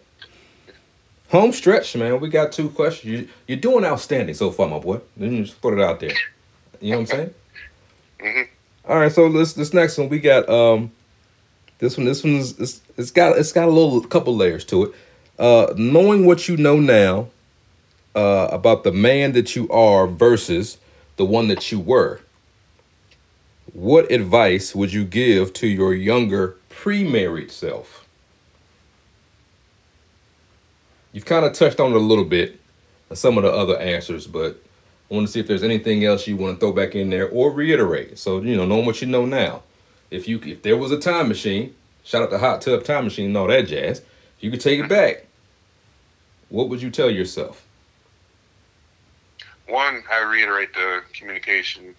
Home 1.30 1.51
stretch, 1.51 1.95
man. 1.95 2.20
We 2.20 2.30
got 2.30 2.51
two 2.51 2.70
questions. 2.70 3.11
You, 3.11 3.28
you're 3.47 3.57
doing 3.57 3.84
outstanding 3.84 4.36
so 4.36 4.51
far, 4.51 4.68
my 4.68 4.78
boy. 4.78 4.99
Let 5.18 5.32
me 5.32 5.41
just 5.43 5.59
put 5.59 5.74
it 5.74 5.82
out 5.82 5.99
there. 5.99 6.13
You 6.80 6.91
know 6.91 6.97
what 6.99 7.11
I'm 7.11 7.18
saying? 7.18 7.34
Mhm. 8.20 8.47
All 8.88 9.00
right. 9.00 9.12
So 9.12 9.32
this 9.32 9.54
this 9.54 9.74
next 9.74 9.98
one 9.98 10.10
we 10.10 10.20
got 10.20 10.48
um 10.50 10.92
this 11.80 11.98
one 11.98 12.06
this 12.06 12.24
one's 12.24 12.60
it's, 12.60 12.82
it's 12.98 13.12
got 13.12 13.38
it's 13.38 13.52
got 13.52 13.68
a 13.68 13.72
little 13.72 14.02
couple 14.04 14.36
layers 14.36 14.66
to 14.66 14.86
it. 14.86 14.96
Uh, 15.40 15.74
knowing 15.78 16.26
what 16.26 16.48
you 16.48 16.58
know 16.58 16.80
now 16.80 17.28
uh, 18.16 18.48
about 18.52 18.84
the 18.84 18.92
man 18.92 19.34
that 19.34 19.56
you 19.56 19.70
are 19.70 20.08
versus 20.08 20.78
the 21.18 21.26
one 21.26 21.48
that 21.50 21.72
you 21.72 21.80
were. 21.80 22.22
what 23.74 24.12
advice 24.12 24.74
would 24.76 24.94
you 24.94 25.04
give 25.06 25.54
to 25.54 25.68
your 25.68 25.94
younger 25.94 26.56
pre-married 26.70 27.52
self? 27.52 28.08
You've 31.12 31.26
kind 31.26 31.46
of 31.46 31.54
touched 31.54 31.80
on 31.80 31.92
it 31.92 31.98
a 31.98 32.00
little 32.00 32.26
bit, 32.26 32.60
some 33.14 33.38
of 33.38 33.44
the 33.44 33.52
other 33.52 33.78
answers, 33.78 34.28
but 34.28 34.62
I 35.10 35.14
want 35.14 35.28
to 35.28 35.34
see 35.34 35.39
if 35.39 35.47
there's 35.47 35.64
anything 35.64 36.03
else 36.03 36.28
you 36.28 36.36
want 36.36 36.56
to 36.56 36.60
throw 36.60 36.72
back 36.72 36.95
in 36.95 37.10
there 37.10 37.30
or 37.30 37.51
reiterate. 37.51 38.18
So 38.18 38.41
you 38.41 38.56
know, 38.56 38.66
knowing 38.66 38.86
what 38.86 39.01
you 39.01 39.08
know 39.08 39.26
now, 39.26 39.64
if 40.10 40.28
you 40.28 40.39
if 40.43 40.64
there 40.64 40.78
was 40.78 40.91
a 40.91 40.99
time 40.99 41.28
machine, 41.28 41.76
shout 42.03 42.24
out 42.24 42.32
the 42.32 42.39
hot 42.39 42.62
tub 42.62 42.84
time 42.84 43.03
machine 43.06 43.28
and 43.28 43.38
all 43.38 43.47
that 43.47 43.68
jazz, 43.68 44.01
you 44.39 44.49
could 44.49 44.62
take 44.62 44.80
it 44.80 44.89
back. 44.89 45.28
What 46.49 46.70
would 46.70 46.82
you 46.82 46.89
tell 46.89 47.10
yourself? 47.10 47.66
One, 49.68 50.03
I 50.12 50.22
reiterate 50.24 50.74
the 50.74 51.01
communication 51.14 51.95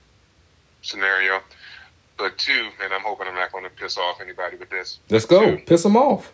scenario, 0.83 1.41
but 2.17 2.39
two, 2.39 2.69
and 2.83 2.93
I'm 2.93 3.03
hoping 3.03 3.27
I'm 3.27 3.35
not 3.35 3.51
going 3.53 3.65
to 3.65 3.71
piss 3.71 3.99
off 3.99 4.21
anybody 4.21 4.57
with 4.57 4.71
this. 4.71 5.01
Let's 5.11 5.27
go, 5.27 5.57
two, 5.57 5.63
piss 5.65 5.83
them 5.83 5.97
off. 5.97 6.33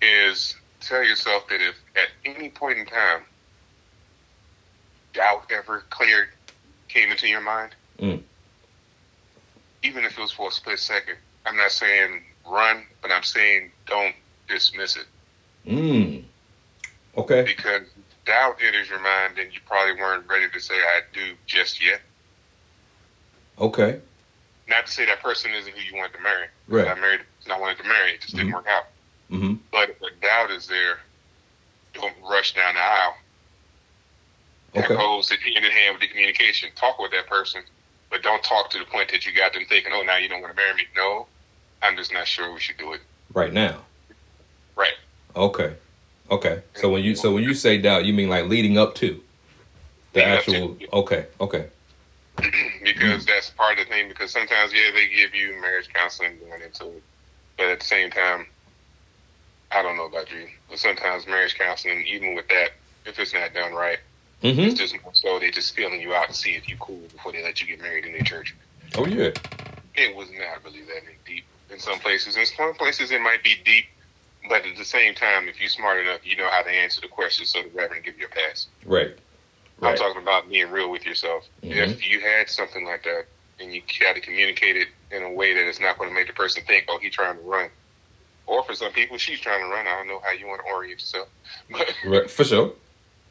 Is 0.00 0.56
tell 0.80 1.04
yourself 1.04 1.46
that 1.48 1.60
if 1.60 1.76
at 1.94 2.08
any 2.24 2.48
point 2.48 2.78
in 2.78 2.86
time 2.86 3.22
doubt 5.12 5.50
ever 5.50 5.84
cleared 5.90 6.28
came 6.88 7.10
into 7.10 7.28
your 7.28 7.40
mind, 7.40 7.74
Mm. 7.98 8.22
even 9.82 10.04
if 10.04 10.18
it 10.18 10.20
was 10.20 10.32
for 10.32 10.48
a 10.48 10.52
split 10.52 10.78
second, 10.78 11.16
I'm 11.46 11.56
not 11.56 11.70
saying 11.72 12.24
run, 12.46 12.86
but 13.00 13.10
I'm 13.12 13.22
saying 13.22 13.70
don't 13.86 14.14
dismiss 14.48 14.96
it 14.96 15.06
Mm. 15.66 16.24
Okay. 17.16 17.42
because 17.42 17.86
doubt 18.24 18.58
enters 18.62 18.88
your 18.88 18.98
mind 19.00 19.38
and 19.38 19.52
you 19.52 19.60
probably 19.66 19.94
weren't 20.00 20.26
ready 20.28 20.48
to 20.48 20.60
say 20.60 20.74
I 20.74 21.02
do 21.12 21.36
just 21.46 21.82
yet. 21.84 22.00
Okay. 23.58 24.00
Not 24.68 24.86
to 24.86 24.92
say 24.92 25.04
that 25.06 25.20
person 25.22 25.52
isn't 25.52 25.72
who 25.76 25.80
you 25.80 25.94
wanted 25.96 26.14
to 26.14 26.20
marry. 26.20 26.46
Right. 26.68 26.88
I 26.88 26.94
married 26.94 27.20
person 27.38 27.52
I 27.52 27.58
wanted 27.58 27.78
to 27.78 27.84
marry. 27.84 28.12
It 28.14 28.20
just 28.22 28.34
didn't 28.34 28.50
Mhm. 28.50 28.54
work 28.54 28.66
out. 28.66 28.86
Mm-hmm. 29.30 29.54
But 29.70 29.90
if 29.90 30.02
a 30.02 30.10
doubt 30.20 30.50
is 30.50 30.66
there, 30.66 31.00
don't 31.94 32.14
rush 32.22 32.54
down 32.54 32.74
the 32.74 32.80
aisle. 32.80 33.16
That 34.74 34.84
Okay. 34.86 34.94
goes 34.94 35.28
hand 35.28 35.42
in 35.44 35.62
hand 35.70 35.94
with 35.94 36.00
the 36.00 36.08
communication. 36.08 36.70
Talk 36.74 36.98
with 36.98 37.10
that 37.12 37.26
person, 37.26 37.62
but 38.10 38.22
don't 38.22 38.42
talk 38.42 38.70
to 38.70 38.78
the 38.78 38.86
point 38.86 39.10
that 39.10 39.26
you 39.26 39.32
got 39.32 39.52
them 39.52 39.66
thinking, 39.66 39.92
"Oh, 39.92 40.02
now 40.02 40.16
you 40.16 40.28
don't 40.28 40.40
want 40.40 40.56
to 40.56 40.62
marry 40.62 40.74
me." 40.74 40.86
No, 40.96 41.28
I'm 41.82 41.96
just 41.96 42.12
not 42.12 42.26
sure 42.26 42.52
we 42.52 42.60
should 42.60 42.78
do 42.78 42.92
it. 42.94 43.02
Right 43.34 43.52
now. 43.52 43.84
Right. 44.74 44.94
Okay. 45.36 45.76
Okay. 46.30 46.62
So 46.74 46.88
when 46.88 47.04
you 47.04 47.14
so 47.14 47.32
when 47.32 47.44
you 47.44 47.54
say 47.54 47.76
doubt, 47.78 48.06
you 48.06 48.14
mean 48.14 48.30
like 48.30 48.46
leading 48.46 48.78
up 48.78 48.94
to 48.96 49.20
the 50.12 50.20
Leading 50.20 50.32
to, 50.32 50.38
actual. 50.38 50.76
yeah. 50.80 50.86
Okay. 50.92 51.26
Okay. 51.40 51.66
because 52.82 53.26
that's 53.26 53.50
part 53.50 53.78
of 53.78 53.86
the 53.86 53.92
thing. 53.92 54.08
Because 54.08 54.30
sometimes, 54.30 54.72
yeah, 54.72 54.90
they 54.94 55.08
give 55.08 55.34
you 55.34 55.60
marriage 55.60 55.88
counseling 55.92 56.38
going 56.38 56.62
into 56.62 56.96
it, 56.96 57.02
but 57.58 57.66
at 57.66 57.80
the 57.80 57.84
same 57.86 58.10
time, 58.10 58.46
I 59.70 59.82
don't 59.82 59.96
know 59.96 60.06
about 60.06 60.30
you, 60.30 60.48
but 60.68 60.78
sometimes 60.78 61.26
marriage 61.26 61.56
counseling, 61.58 62.06
even 62.06 62.34
with 62.34 62.48
that, 62.48 62.70
if 63.06 63.18
it's 63.18 63.32
not 63.32 63.54
done 63.54 63.72
right, 63.74 63.98
Mm-hmm. 64.42 64.60
it's 64.60 64.78
just 64.80 64.94
more 65.02 65.14
so 65.14 65.38
they're 65.38 65.50
just 65.50 65.74
feeling 65.74 66.00
you 66.00 66.14
out 66.14 66.28
to 66.28 66.34
see 66.34 66.52
if 66.52 66.68
you 66.68 66.76
cool 66.80 66.98
before 67.12 67.32
they 67.32 67.42
let 67.42 67.60
you 67.60 67.66
get 67.66 67.80
married 67.80 68.04
in 68.04 68.12
their 68.12 68.22
church. 68.22 68.54
Oh 68.96 69.06
yeah. 69.06 69.30
It 69.94 70.16
was 70.16 70.28
not 70.30 70.64
really 70.64 70.82
that 70.82 71.02
deep 71.26 71.44
in 71.70 71.78
some 71.78 71.98
places. 72.00 72.36
In 72.36 72.46
some 72.46 72.74
places, 72.74 73.10
it 73.12 73.20
might 73.20 73.42
be 73.44 73.54
deep, 73.64 73.84
but 74.48 74.64
at 74.66 74.76
the 74.76 74.84
same 74.84 75.14
time, 75.14 75.48
if 75.48 75.60
you're 75.60 75.68
smart 75.68 76.00
enough, 76.00 76.20
you 76.24 76.36
know 76.36 76.48
how 76.50 76.62
to 76.62 76.70
answer 76.70 77.00
the 77.00 77.08
question, 77.08 77.46
so 77.46 77.62
the 77.62 77.68
reverend 77.70 78.04
give 78.04 78.18
you 78.18 78.26
a 78.26 78.28
pass. 78.28 78.66
Right. 78.84 79.14
I'm 79.80 79.96
talking 79.96 80.22
about 80.22 80.48
being 80.48 80.70
real 80.70 80.90
with 80.90 81.04
yourself. 81.04 81.46
Mhm. 81.62 81.76
If 81.76 82.08
you 82.08 82.20
had 82.20 82.48
something 82.48 82.84
like 82.84 83.02
that 83.04 83.26
and 83.60 83.72
you 83.74 83.82
try 83.86 84.12
to 84.12 84.20
communicate 84.20 84.76
it 84.76 84.88
in 85.10 85.22
a 85.24 85.30
way 85.30 85.54
that 85.54 85.68
it's 85.68 85.80
not 85.80 85.98
going 85.98 86.08
to 86.10 86.14
make 86.14 86.26
the 86.28 86.32
person 86.32 86.62
think, 86.66 86.86
oh, 86.88 86.98
he's 87.00 87.12
trying 87.12 87.36
to 87.36 87.42
run. 87.42 87.68
Or 88.46 88.62
for 88.64 88.74
some 88.74 88.92
people, 88.92 89.18
she's 89.18 89.40
trying 89.40 89.60
to 89.60 89.66
run. 89.68 89.86
I 89.86 89.90
don't 89.98 90.08
know 90.08 90.20
how 90.24 90.32
you 90.32 90.46
want 90.46 90.60
to 90.64 90.72
orient 90.72 91.00
yourself. 91.00 91.28
But, 91.70 91.94
Right. 92.04 92.30
For 92.30 92.44
sure. 92.44 92.72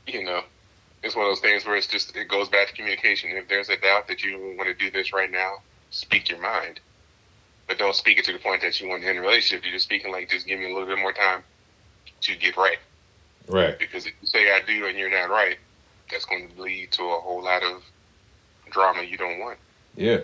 you 0.07 0.24
know, 0.24 0.43
it's 1.04 1.16
one 1.16 1.26
of 1.26 1.32
those 1.32 1.39
things 1.39 1.66
where 1.66 1.76
it's 1.76 1.88
just, 1.88 2.16
it 2.16 2.28
goes 2.28 2.49
back 2.49 2.68
to 2.68 2.74
communication. 2.74 3.32
If 3.32 3.47
there's 3.47 3.70
a 3.70 3.78
doubt 3.78 4.08
that 4.08 4.24
you 4.24 4.56
want 4.58 4.68
to 4.68 4.74
do 4.74 4.91
this 4.91 5.14
right 5.14 5.32
now, 5.32 5.56
speak 5.89 6.30
your 6.30 6.39
mind. 6.39 6.80
But 7.68 7.78
don't 7.78 7.95
speak 7.95 8.20
it 8.20 8.26
to 8.26 8.34
the 8.34 8.39
point 8.39 8.62
that 8.62 8.80
you 8.80 8.88
want 8.88 9.02
to 9.04 9.10
end 9.10 9.18
a 9.18 9.22
relationship. 9.22 9.64
You're 9.64 9.74
just 9.74 9.86
speaking 9.86 10.12
like, 10.12 10.30
just 10.30 10.45
give 10.45 10.60
me 10.60 10.66
a 10.66 10.74
little 10.74 10.88
bit 10.88 10.99
more 10.99 11.14
time 11.14 11.43
to 12.22 12.36
get 12.36 12.58
right. 12.58 12.78
Right. 13.47 13.78
Because 13.80 14.06
if 14.06 14.14
you 14.22 14.28
say 14.28 14.52
I 14.52 14.62
do 14.66 14.86
and 14.86 14.97
you're 14.97 15.10
not 15.10 15.30
right, 15.30 15.58
that's 16.12 16.26
going 16.26 16.49
to 16.49 16.62
lead 16.62 16.91
to 16.91 17.04
a 17.04 17.20
whole 17.20 17.43
lot 17.43 17.64
of 17.64 17.82
drama 18.70 19.04
you 19.04 19.18
don't 19.18 19.39
want. 19.39 19.58
Yeah. 19.95 20.20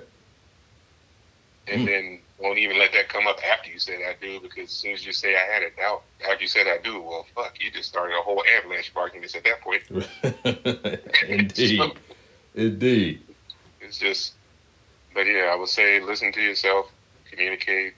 And 1.67 1.81
Mm. 1.81 1.85
then 1.85 2.19
won't 2.39 2.59
even 2.59 2.77
let 2.77 2.93
that 2.93 3.09
come 3.09 3.25
up 3.27 3.37
after 3.51 3.71
you 3.71 3.79
said 3.79 3.99
I 4.07 4.15
do, 4.21 4.39
because 4.39 4.69
as 4.69 4.71
soon 4.71 4.93
as 4.93 5.05
you 5.05 5.11
say 5.11 5.35
I 5.35 5.53
had 5.53 5.63
a 5.63 5.75
doubt, 5.75 6.03
after 6.29 6.43
you 6.43 6.47
said 6.47 6.67
I 6.67 6.77
do, 6.83 7.01
well, 7.01 7.25
fuck, 7.33 7.55
you 7.59 7.71
just 7.71 7.89
started 7.89 8.15
a 8.15 8.21
whole 8.21 8.43
avalanche 8.57 8.89
of 8.89 8.97
arguments 8.97 9.35
at 9.35 9.43
that 9.43 9.61
point. 9.61 9.83
Indeed. 11.27 11.77
So, 11.77 11.91
Indeed. 12.53 13.21
it's 13.81 13.97
just, 13.97 14.33
but 15.13 15.21
yeah, 15.21 15.49
I 15.51 15.55
would 15.55 15.69
say 15.69 15.99
listen 15.99 16.31
to 16.33 16.41
yourself, 16.41 16.91
communicate. 17.29 17.93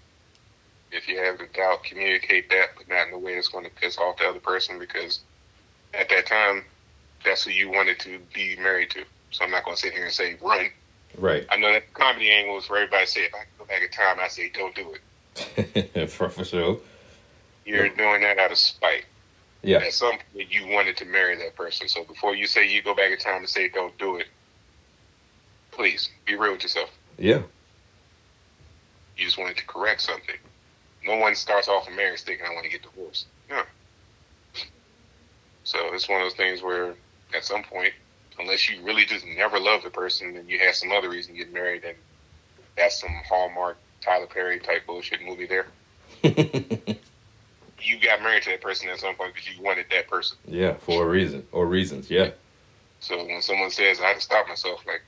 If 0.92 1.08
you 1.08 1.18
have 1.18 1.40
a 1.40 1.48
doubt, 1.48 1.84
communicate 1.84 2.50
that, 2.50 2.70
but 2.76 2.88
not 2.90 3.10
in 3.10 3.14
a 3.14 3.20
way 3.20 3.36
that's 3.36 3.50
going 3.50 3.66
to 3.66 3.72
piss 3.72 3.98
off 3.98 4.18
the 4.18 4.26
other 4.26 4.40
person, 4.40 4.80
because 4.80 5.20
at 5.94 6.10
that 6.10 6.26
time, 6.26 6.64
that's 7.24 7.44
who 7.44 7.52
you 7.52 7.70
wanted 7.70 8.00
to 8.00 8.20
be 8.34 8.56
married 8.56 8.90
to. 8.92 9.04
So 9.32 9.44
I'm 9.44 9.52
not 9.52 9.66
going 9.66 9.76
to 9.76 9.82
sit 9.82 9.94
here 9.94 10.06
and 10.06 10.14
say 10.14 10.38
run. 10.42 10.70
Right. 11.18 11.46
I 11.50 11.58
know 11.58 11.72
that 11.74 11.94
comedy 11.94 12.32
angle 12.32 12.58
is 12.58 12.66
for 12.66 12.78
everybody 12.78 13.06
say, 13.06 13.22
if 13.22 13.34
I 13.34 13.40
can 13.40 13.48
go 13.58 13.66
back 13.66 13.82
in 13.82 13.90
time, 13.90 14.18
I 14.20 14.28
say 14.28 14.50
don't 14.50 14.76
do 14.76 14.94
it. 14.94 16.10
for, 16.12 16.30
for 16.30 16.46
sure. 16.46 16.80
You're 17.66 17.90
doing 17.90 18.22
that 18.22 18.38
out 18.38 18.52
of 18.52 18.58
spite. 18.58 19.06
Yeah. 19.62 19.78
At 19.78 19.94
some 19.94 20.18
point, 20.34 20.52
you 20.52 20.68
wanted 20.68 20.98
to 20.98 21.06
marry 21.06 21.36
that 21.38 21.56
person. 21.56 21.88
So 21.88 22.04
before 22.04 22.36
you 22.36 22.48
say 22.48 22.70
you 22.70 22.82
go 22.82 22.96
back 22.96 23.12
in 23.12 23.18
time 23.18 23.40
and 23.40 23.50
say 23.50 23.70
don't 23.70 23.98
do 23.98 24.18
it, 24.18 24.28
please 25.72 26.10
be 26.26 26.36
real 26.36 26.54
with 26.54 26.64
yourself. 26.64 26.90
Yeah. 27.18 27.42
You 29.18 29.26
just 29.26 29.38
wanted 29.38 29.58
to 29.58 29.66
correct 29.66 30.02
something. 30.02 30.38
No 31.06 31.18
one 31.18 31.36
starts 31.36 31.68
off 31.68 31.88
a 31.88 31.92
marriage 31.92 32.22
thinking 32.22 32.46
I 32.46 32.54
want 32.54 32.66
to 32.66 32.72
get 32.72 32.82
divorced. 32.82 33.28
No. 33.50 33.64
So 35.64 35.94
it's 35.94 36.08
one 36.08 36.22
of 36.22 36.26
those 36.26 36.36
things 36.36 36.62
where 36.62 36.96
at 37.36 37.44
some 37.44 37.64
point, 37.64 37.94
unless 38.40 38.70
you 38.70 38.82
really 38.84 39.06
just 39.06 39.26
never 39.26 39.60
love 39.60 39.84
the 39.84 39.90
person 39.90 40.36
and 40.38 40.50
you 40.50 40.60
have 40.60 40.76
some 40.76 40.92
other 40.92 41.10
reason 41.10 41.34
to 41.34 41.38
get 41.40 41.54
married, 41.54 41.84
and 41.84 41.96
that's 42.78 43.00
some 43.00 43.10
Hallmark 43.28 43.78
Tyler 44.02 44.28
Perry 44.28 44.60
type 44.60 44.86
bullshit 44.88 45.22
movie 45.22 45.48
there. 45.48 45.68
You 47.82 47.98
got 47.98 48.22
married 48.22 48.44
to 48.44 48.50
that 48.50 48.62
person 48.62 48.90
at 48.90 49.00
some 49.00 49.16
point 49.16 49.34
because 49.34 49.50
you 49.56 49.64
wanted 49.64 49.86
that 49.92 50.10
person. 50.10 50.38
yeah. 50.46 50.74
For 50.82 51.04
a 51.06 51.08
reason 51.08 51.48
or 51.54 51.66
reasons. 51.66 52.12
Yeah. 52.12 52.32
So 53.00 53.26
when 53.26 53.42
someone 53.42 53.72
says 53.72 54.02
I 54.02 54.08
had 54.08 54.16
to 54.16 54.22
stop 54.22 54.50
myself, 54.50 54.86
like, 54.86 55.02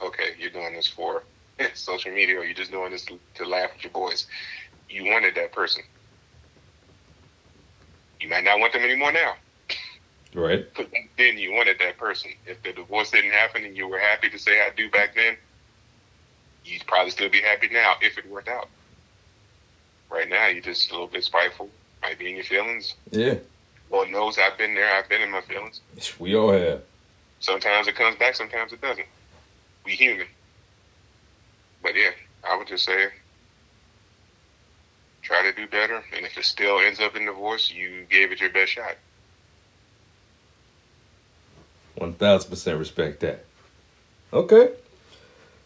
okay, 0.00 0.34
you're 0.38 0.50
doing 0.50 0.74
this 0.74 0.86
for 0.86 1.24
social 1.74 2.12
media, 2.12 2.38
or 2.38 2.44
you're 2.44 2.54
just 2.54 2.70
doing 2.70 2.92
this 2.92 3.04
to, 3.06 3.18
to 3.34 3.44
laugh 3.44 3.70
at 3.74 3.82
your 3.82 3.90
boys. 3.90 4.28
You 4.88 5.06
wanted 5.10 5.34
that 5.34 5.50
person. 5.50 5.82
You 8.20 8.28
might 8.28 8.44
not 8.44 8.60
want 8.60 8.72
them 8.72 8.82
anymore 8.82 9.10
now, 9.10 9.34
Right. 10.34 10.66
but 10.76 10.88
then 11.16 11.38
you 11.38 11.52
wanted 11.52 11.78
that 11.80 11.96
person. 11.96 12.32
If 12.46 12.62
the 12.62 12.72
divorce 12.72 13.10
didn't 13.10 13.30
happen 13.30 13.64
and 13.64 13.76
you 13.76 13.88
were 13.88 13.98
happy 13.98 14.28
to 14.28 14.38
say 14.38 14.60
I 14.60 14.70
do 14.76 14.90
back 14.90 15.14
then, 15.14 15.36
you'd 16.64 16.86
probably 16.86 17.10
still 17.10 17.30
be 17.30 17.40
happy 17.40 17.68
now 17.68 17.94
if 18.02 18.18
it 18.18 18.28
worked 18.28 18.48
out. 18.48 18.68
Right 20.10 20.28
now, 20.28 20.48
you're 20.48 20.62
just 20.62 20.90
a 20.90 20.92
little 20.92 21.06
bit 21.06 21.24
spiteful, 21.24 21.68
might 22.02 22.18
be 22.18 22.28
in 22.30 22.36
your 22.36 22.44
feelings. 22.44 22.94
Yeah. 23.10 23.36
Lord 23.90 24.10
knows 24.10 24.38
I've 24.38 24.58
been 24.58 24.74
there. 24.74 24.94
I've 24.94 25.08
been 25.08 25.22
in 25.22 25.30
my 25.30 25.40
feelings. 25.40 25.80
We 26.18 26.36
all 26.36 26.52
have. 26.52 26.82
Sometimes 27.40 27.88
it 27.88 27.94
comes 27.94 28.16
back, 28.16 28.34
sometimes 28.34 28.72
it 28.72 28.80
doesn't. 28.80 29.06
We 29.84 29.92
human. 29.92 30.26
But 31.82 31.94
yeah, 31.94 32.10
I 32.44 32.56
would 32.56 32.66
just 32.66 32.84
say 32.84 33.08
try 35.22 35.42
to 35.42 35.52
do 35.52 35.66
better. 35.66 36.02
And 36.14 36.26
if 36.26 36.36
it 36.36 36.44
still 36.44 36.80
ends 36.80 37.00
up 37.00 37.16
in 37.16 37.26
divorce, 37.26 37.70
you 37.70 38.04
gave 38.10 38.32
it 38.32 38.40
your 38.40 38.50
best 38.50 38.72
shot. 38.72 38.96
One 41.98 42.14
thousand 42.14 42.50
percent 42.50 42.78
respect 42.78 43.20
that. 43.20 43.44
Okay. 44.32 44.70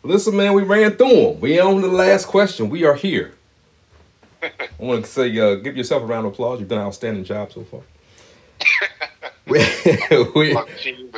Listen, 0.03 0.37
man, 0.37 0.55
we 0.55 0.63
ran 0.63 0.93
through 0.93 1.09
them. 1.09 1.41
We 1.41 1.61
on 1.61 1.81
the 1.81 1.89
last 1.89 2.27
question. 2.27 2.71
We 2.71 2.85
are 2.85 2.95
here. 2.95 3.35
I 4.43 4.49
want 4.79 5.05
to 5.05 5.11
say, 5.11 5.39
uh, 5.39 5.57
give 5.57 5.77
yourself 5.77 6.03
a 6.03 6.07
round 6.07 6.27
of 6.27 6.33
applause. 6.33 6.59
You've 6.59 6.69
done 6.69 6.79
an 6.79 6.87
outstanding 6.87 7.25
job 7.25 7.53
so 7.53 7.65
far. 7.65 7.83
we, 9.47 9.59
we, 10.35 10.55
but 10.55 10.69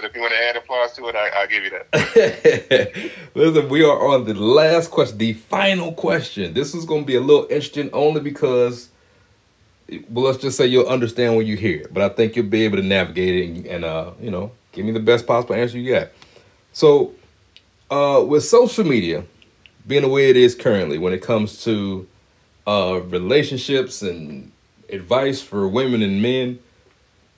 if 0.05 0.15
you 0.15 0.21
want 0.21 0.33
to 0.33 0.45
add 0.49 0.57
applause 0.57 0.93
to 0.95 1.09
it, 1.09 1.15
I, 1.15 1.29
I'll 1.29 1.47
give 1.47 1.65
you 1.65 1.71
that. 1.71 3.13
Listen, 3.35 3.69
we 3.69 3.85
are 3.85 4.09
on 4.09 4.25
the 4.25 4.35
last 4.35 4.91
question, 4.91 5.19
the 5.19 5.33
final 5.35 5.93
question. 5.93 6.55
This 6.55 6.75
is 6.75 6.85
going 6.85 7.03
to 7.03 7.07
be 7.07 7.17
a 7.17 7.21
little 7.21 7.45
interesting 7.45 7.89
only 7.93 8.21
because, 8.21 8.91
well, 10.11 10.27
let's 10.27 10.39
just 10.39 10.57
say 10.57 10.67
you'll 10.67 10.89
understand 10.89 11.37
when 11.37 11.47
you 11.47 11.57
hear 11.57 11.83
it, 11.83 11.95
but 11.95 12.03
I 12.03 12.15
think 12.15 12.37
you'll 12.37 12.47
be 12.47 12.65
able 12.65 12.79
to 12.79 12.83
navigate 12.83 13.35
it 13.35 13.49
and, 13.49 13.67
and 13.67 13.85
uh, 13.85 14.11
you 14.21 14.31
know, 14.31 14.51
give 14.75 14.85
me 14.85 14.93
the 14.93 15.01
best 15.01 15.27
possible 15.27 15.55
answer 15.55 15.79
you 15.79 15.93
got. 15.93 16.09
So, 16.73 17.15
uh, 17.91 18.25
with 18.27 18.45
social 18.45 18.85
media 18.85 19.25
being 19.87 20.03
the 20.03 20.09
way 20.09 20.31
it 20.31 20.37
is 20.37 20.55
currently 20.55 20.99
when 20.99 21.13
it 21.13 21.23
comes 21.23 21.63
to 21.65 22.07
uh, 22.67 23.01
relationships 23.07 24.03
and 24.03 24.51
advice 24.89 25.43
for 25.43 25.69
women 25.69 26.03
and 26.03 26.23
men, 26.23 26.59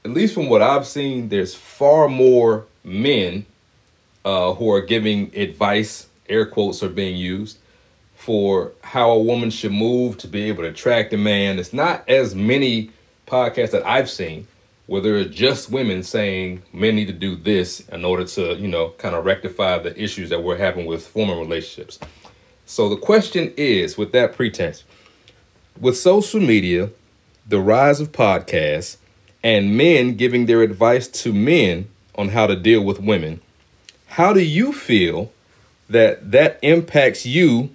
at 0.05 0.12
least 0.12 0.34
from 0.34 0.49
what 0.49 0.62
I've 0.62 0.87
seen, 0.87 1.28
there's 1.28 1.55
far 1.55 2.09
more 2.09 2.66
men 2.84 3.45
uh, 4.24 4.55
who 4.55 4.70
are 4.72 4.80
giving 4.80 5.34
advice, 5.37 6.07
air 6.28 6.47
quotes 6.47 6.82
are 6.82 6.89
being 6.89 7.16
used, 7.16 7.59
for 8.14 8.72
how 8.82 9.11
a 9.11 9.22
woman 9.22 9.51
should 9.51 9.72
move 9.72 10.16
to 10.18 10.28
be 10.28 10.45
able 10.45 10.62
to 10.62 10.70
attract 10.70 11.12
a 11.12 11.18
man. 11.18 11.59
It's 11.59 11.72
not 11.72 12.09
as 12.09 12.34
many 12.34 12.91
podcasts 13.26 13.72
that 13.72 13.84
I've 13.87 14.09
seen 14.09 14.47
where 14.87 15.01
there 15.01 15.16
are 15.16 15.24
just 15.24 15.70
women 15.70 16.03
saying 16.03 16.62
men 16.72 16.95
need 16.95 17.09
to 17.09 17.12
do 17.12 17.34
this 17.34 17.80
in 17.89 18.05
order 18.05 18.24
to, 18.24 18.55
you 18.55 18.68
know, 18.68 18.91
kind 18.99 19.14
of 19.14 19.24
rectify 19.24 19.78
the 19.78 20.01
issues 20.01 20.30
that 20.30 20.43
we're 20.43 20.57
having 20.57 20.87
with 20.87 21.07
former 21.07 21.37
relationships. 21.37 21.99
So 22.66 22.89
the 22.89 22.97
question 22.97 23.53
is, 23.57 23.99
with 23.99 24.12
that 24.12 24.34
pretense, 24.34 24.84
with 25.80 25.97
social 25.97 26.41
media, 26.41 26.91
the 27.47 27.61
rise 27.61 28.01
of 28.01 28.12
podcasts, 28.12 28.97
and 29.43 29.76
men 29.76 30.14
giving 30.14 30.47
their 30.47 30.62
advice 30.62 31.07
to 31.07 31.32
men 31.32 31.89
on 32.16 32.30
how 32.30 32.47
to 32.47 32.57
deal 32.57 32.82
with 32.82 33.01
women, 33.01 33.41
how 34.07 34.32
do 34.32 34.41
you 34.41 34.72
feel 34.72 35.32
that 35.89 36.32
that 36.32 36.59
impacts 36.62 37.26
you 37.26 37.70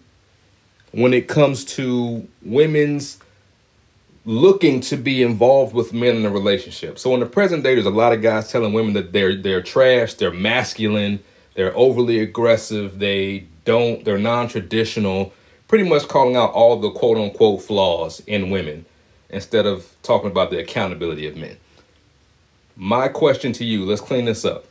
when 0.91 1.13
it 1.13 1.27
comes 1.27 1.63
to 1.63 2.27
women's 2.41 3.17
looking 4.23 4.81
to 4.81 4.97
be 4.97 5.23
involved 5.23 5.73
with 5.73 5.93
men 5.93 6.15
in 6.15 6.25
a 6.25 6.29
relationship. 6.29 6.99
So 6.99 7.13
in 7.13 7.19
the 7.19 7.25
present 7.25 7.63
day, 7.63 7.73
there's 7.73 7.87
a 7.87 7.89
lot 7.89 8.13
of 8.13 8.21
guys 8.21 8.51
telling 8.51 8.73
women 8.73 8.93
that 8.93 9.13
they're 9.13 9.35
they're 9.35 9.61
trash, 9.61 10.13
they're 10.15 10.31
masculine, 10.31 11.23
they're 11.55 11.75
overly 11.75 12.19
aggressive, 12.19 12.99
they 12.99 13.47
don't, 13.65 14.03
they're 14.05 14.17
non-traditional, 14.17 15.33
pretty 15.67 15.87
much 15.87 16.07
calling 16.07 16.35
out 16.35 16.51
all 16.51 16.79
the 16.79 16.91
quote 16.91 17.17
unquote 17.17 17.61
flaws 17.61 18.21
in 18.27 18.49
women 18.49 18.85
instead 19.29 19.65
of 19.65 19.95
talking 20.03 20.29
about 20.29 20.51
the 20.51 20.59
accountability 20.59 21.27
of 21.27 21.35
men. 21.35 21.57
My 22.75 23.07
question 23.07 23.53
to 23.53 23.65
you, 23.65 23.85
let's 23.85 24.01
clean 24.01 24.25
this 24.25 24.45
up. 24.45 24.65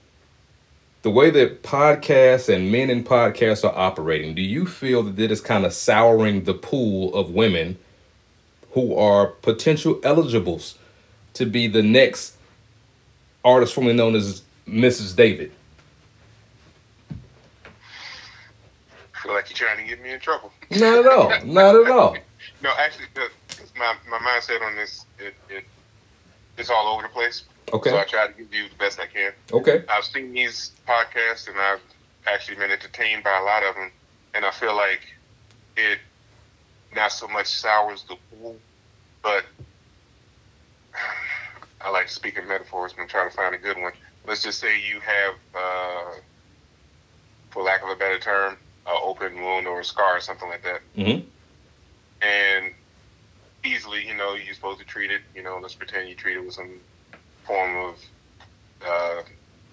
The 1.03 1.11
way 1.11 1.31
that 1.31 1.63
podcasts 1.63 2.55
and 2.55 2.71
men 2.71 2.91
in 2.91 3.05
podcasts 3.05 3.65
are 3.65 3.77
operating, 3.77 4.35
do 4.35 4.43
you 4.43 4.67
feel 4.67 5.03
that 5.03 5.19
it 5.19 5.31
is 5.31 5.41
kind 5.41 5.65
of 5.65 5.73
souring 5.73 6.45
the 6.45 6.53
pool 6.53 7.15
of 7.15 7.31
women 7.31 7.79
who 8.73 8.95
are 8.95 9.27
potential 9.27 10.01
eligibles 10.03 10.79
to 11.35 11.47
be 11.47 11.67
the 11.67 11.83
next 11.83 12.37
artist 13.45 13.75
formerly 13.75 13.97
known 13.97 14.15
as 14.15 14.43
Mrs. 14.69 15.17
David? 15.17 15.53
I 17.11 17.15
feel 19.23 19.33
like 19.33 19.51
you're 19.51 19.69
trying 19.69 19.79
to 19.79 19.85
get 19.85 20.03
me 20.03 20.13
in 20.13 20.21
trouble. 20.21 20.53
Not 20.71 20.99
at 20.99 21.07
all. 21.07 21.45
Not 21.45 21.77
at 21.77 21.91
all. 21.91 22.17
No, 22.63 22.71
actually, 22.79 23.07
because 23.15 23.31
my 23.77 23.95
my 24.11 24.19
mindset 24.19 24.63
on 24.63 24.77
this 24.77 25.07
it, 25.19 25.35
it 25.49 25.65
it's 26.59 26.69
all 26.69 26.89
over 26.89 27.03
the 27.03 27.09
place. 27.09 27.45
Okay. 27.73 27.91
So 27.91 27.99
I 27.99 28.05
try 28.05 28.27
to 28.27 28.33
give 28.33 28.53
you 28.53 28.69
the 28.69 28.75
best 28.77 29.01
I 29.01 29.07
can. 29.07 29.33
Okay. 29.53 29.83
I've 29.89 30.05
seen 30.05 30.33
these 30.33 30.73
podcasts 30.87 31.49
and 31.49 31.59
I've 31.59 31.81
actually 32.27 32.57
been 32.57 32.71
entertained 32.71 33.25
by 33.25 33.39
a 33.39 33.43
lot 33.43 33.63
of 33.63 33.75
them, 33.77 33.91
and 34.35 34.45
I 34.45 34.51
feel 34.51 34.77
like 34.77 35.01
it 35.77 35.99
not 36.95 37.13
so 37.13 37.29
much 37.29 37.47
sours 37.47 38.05
the 38.09 38.17
pool, 38.31 38.57
but 39.23 39.45
I 41.81 41.91
like 41.91 42.09
speaking 42.09 42.47
metaphors, 42.47 42.93
but 42.93 43.03
I'm 43.03 43.09
trying 43.09 43.31
to 43.31 43.37
find 43.37 43.55
a 43.55 43.59
good 43.59 43.81
one. 43.81 43.93
Let's 44.27 44.43
just 44.43 44.59
say 44.59 44.81
you 44.81 45.01
have, 45.01 45.35
uh, 45.55 46.15
for 47.51 47.63
lack 47.63 47.83
of 47.83 47.89
a 47.89 47.97
better 47.97 48.19
term, 48.19 48.57
an 48.87 48.97
open 49.03 49.41
wound 49.41 49.67
or 49.67 49.81
a 49.81 49.85
scar 49.85 50.19
or 50.19 50.21
something 50.21 50.49
like 50.49 50.63
that. 50.63 50.81
Mm-hmm. 50.97 51.27
And 52.23 52.75
easily, 53.65 54.07
you 54.07 54.15
know, 54.15 54.35
you're 54.35 54.55
supposed 54.55 54.79
to 54.81 54.85
treat 54.85 55.11
it, 55.11 55.23
you 55.35 55.43
know, 55.43 55.59
let's 55.61 55.75
pretend 55.75 56.09
you 56.09 56.15
treat 56.15 56.37
it 56.37 56.45
with 56.45 56.55
some 56.55 56.81
form 57.45 57.77
of 57.77 57.95
uh, 58.87 59.23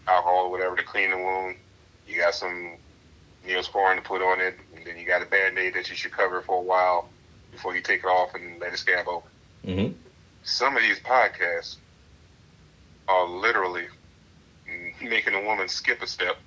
alcohol 0.08 0.46
or 0.46 0.52
whatever 0.52 0.76
to 0.76 0.84
clean 0.84 1.12
the 1.12 1.18
wound. 1.18 1.58
You 2.08 2.18
got 2.18 2.36
some 2.36 2.74
neosporin 3.48 3.96
to 3.96 4.02
put 4.02 4.22
on 4.22 4.40
it, 4.40 4.56
and 4.76 4.86
then 4.86 4.98
you 4.98 5.06
got 5.06 5.22
a 5.22 5.26
band-aid 5.26 5.74
that 5.76 5.90
you 5.90 5.96
should 5.96 6.12
cover 6.12 6.42
for 6.42 6.60
a 6.60 6.64
while 6.64 7.10
before 7.52 7.76
you 7.76 7.82
take 7.82 8.02
it 8.04 8.08
off 8.08 8.36
and 8.36 8.60
let 8.60 8.74
it 8.74 8.78
scab 8.78 9.08
open. 9.08 9.30
Mm-hmm. 9.66 9.94
Some 10.44 10.76
of 10.76 10.82
these 10.82 11.00
podcasts 11.00 11.78
are 13.08 13.28
literally 13.28 13.86
making 15.02 15.34
a 15.34 15.42
woman 15.42 15.68
skip 15.68 16.02
a 16.02 16.08
step 16.08 16.38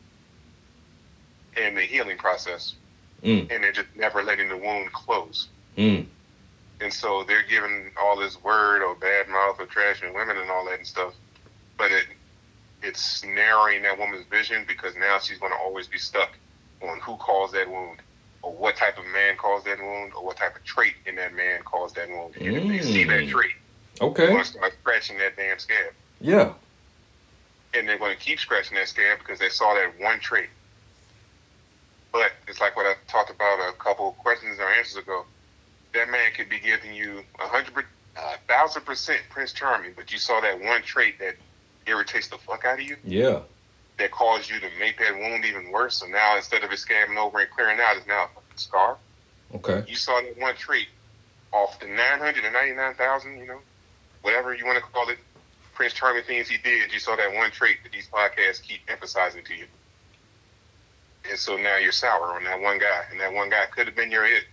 in 1.57 1.74
the 1.74 1.82
healing 1.82 2.18
process, 2.18 2.74
Mm. 3.22 3.51
and 3.51 3.62
they're 3.62 3.72
just 3.72 3.88
never 3.96 4.22
letting 4.22 4.48
the 4.48 4.57
wound 4.57 4.90
close. 4.92 5.48
Mm. 5.76 6.07
And 6.80 6.92
so 6.92 7.22
they're 7.24 7.42
giving 7.42 7.90
all 8.01 8.18
this 8.18 8.42
word 8.42 8.82
or 8.82 8.94
bad 8.94 9.28
mouth 9.28 9.61
or 9.61 9.66
trashing 9.66 10.14
women 10.14 10.38
and 10.38 10.51
all 10.51 10.64
that 10.64 10.78
and 10.78 10.86
stuff. 10.86 11.12
But 11.76 11.92
it 11.92 12.07
it's 12.82 13.22
narrowing 13.22 13.82
that 13.82 13.98
woman's 13.98 14.24
vision 14.24 14.64
because 14.66 14.96
now 14.96 15.18
she's 15.18 15.38
going 15.38 15.53
to 15.53 15.59
always 15.59 15.86
be 15.86 15.98
stuck 15.98 16.30
on 16.83 16.99
who 17.01 17.16
caused 17.16 17.55
that 17.55 17.68
wound 17.70 17.99
or 18.43 18.53
what 18.55 18.76
type 18.76 18.99
of 18.99 19.05
man 19.12 19.37
caused 19.37 19.66
that 19.66 19.78
wound 19.81 20.12
or 20.14 20.24
what 20.24 20.37
type 20.37 20.57
of 20.57 20.64
trait 20.64 20.95
in 21.07 21.14
that 21.16 21.35
man 21.35 21.61
caused 21.64 21.95
that 21.97 22.09
wound. 22.09 22.35
And 22.37 22.57
if 22.57 22.68
they 22.68 22.81
see 22.83 23.05
that 23.05 23.20
Mm. 23.24 23.31
trait, 23.31 23.53
they're 23.99 24.09
Okay. 24.09 24.26
going 24.28 24.39
to 24.39 24.45
start 24.45 24.72
scratching 24.81 25.18
that 25.18 25.37
damn 25.37 25.59
scab. 25.59 25.93
Yeah. 26.20 26.55
And 27.74 27.89
they're 27.89 27.99
going 27.99 28.16
to 28.16 28.22
keep 28.22 28.41
scratching 28.41 28.76
that 28.76 28.89
scab 28.89 29.18
because 29.18 29.39
they 29.39 29.49
saw 29.51 29.74
that 29.74 29.99
one 30.01 30.18
trait. 30.20 30.49
But 32.12 32.33
it's 32.49 32.61
like 32.61 32.74
what 32.76 32.87
I 32.87 32.95
talked 33.09 33.31
about 33.31 33.68
a 33.68 33.72
couple 33.74 34.12
questions 34.12 34.59
or 34.59 34.68
answers 34.68 34.97
ago. 34.97 35.24
That 35.93 36.09
man 36.11 36.33
could 36.37 36.49
be 36.49 36.59
giving 36.59 36.95
you 36.95 37.22
a 37.41 37.47
hundred, 37.47 37.85
a 38.16 38.39
thousand 38.49 38.83
percent 38.85 39.20
Prince 39.28 39.53
Charming, 39.53 39.93
but 39.95 40.11
you 40.12 40.18
saw 40.18 40.41
that 40.41 40.61
one 40.61 40.83
trait 40.83 41.18
that 41.18 41.37
irritates 41.87 42.28
the 42.28 42.39
fuck 42.39 42.64
out 42.64 42.78
of 42.81 42.85
you, 42.85 42.97
Yeah. 43.05 43.41
That 44.01 44.11
caused 44.11 44.51
you 44.51 44.59
to 44.61 44.68
make 44.78 44.98
that 44.98 45.14
wound 45.14 45.44
even 45.44 45.70
worse. 45.70 45.96
So 45.98 46.07
now 46.07 46.36
instead 46.36 46.64
of 46.64 46.72
it 46.72 46.78
scabbing 46.78 47.16
over 47.16 47.38
and 47.38 47.51
clearing 47.51 47.78
out, 47.80 47.96
it's 47.96 48.07
now 48.07 48.24
a 48.24 48.59
scar. 48.59 48.96
Okay. 49.55 49.84
You 49.88 49.96
saw 49.96 50.20
that 50.20 50.38
one 50.38 50.55
trait 50.57 50.88
off 51.53 51.78
the 51.80 51.86
nine 51.86 52.18
hundred 52.18 52.44
and 52.44 52.53
ninety 52.53 52.74
nine 52.74 52.94
thousand, 52.94 53.38
you 53.38 53.46
know, 53.46 53.61
whatever 54.22 54.55
you 54.55 54.66
want 54.66 54.78
to 54.78 54.84
call 54.90 55.09
it, 55.09 55.18
Prince 55.74 55.94
Charming 55.94 56.24
things 56.24 56.48
he 56.48 56.59
did. 56.59 56.92
You 56.92 56.98
saw 56.98 57.16
that 57.16 57.32
one 57.34 57.51
trait 57.51 57.78
that 57.82 57.92
these 57.92 58.09
podcasts 58.09 58.62
keep 58.62 58.80
emphasizing 58.88 59.44
to 59.44 59.55
you. 59.55 59.66
And 61.28 61.38
so 61.38 61.57
now 61.57 61.76
you're 61.76 61.92
sour 61.92 62.34
on 62.34 62.44
that 62.44 62.61
one 62.61 62.78
guy, 62.78 63.05
and 63.11 63.20
that 63.20 63.32
one 63.32 63.51
guy 63.51 63.66
could 63.70 63.86
have 63.86 63.96
been 63.96 64.11
your 64.11 64.24
hit. 64.24 64.44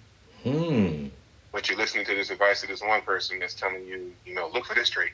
Hmm. 0.43 1.07
But 1.51 1.69
you're 1.69 1.77
listening 1.77 2.05
to 2.05 2.15
this 2.15 2.29
advice 2.29 2.61
of 2.63 2.69
this 2.69 2.81
one 2.81 3.01
person 3.01 3.39
that's 3.39 3.53
telling 3.53 3.85
you, 3.85 4.13
you 4.25 4.33
know, 4.33 4.49
look 4.53 4.65
for 4.65 4.75
this 4.75 4.89
trait. 4.89 5.11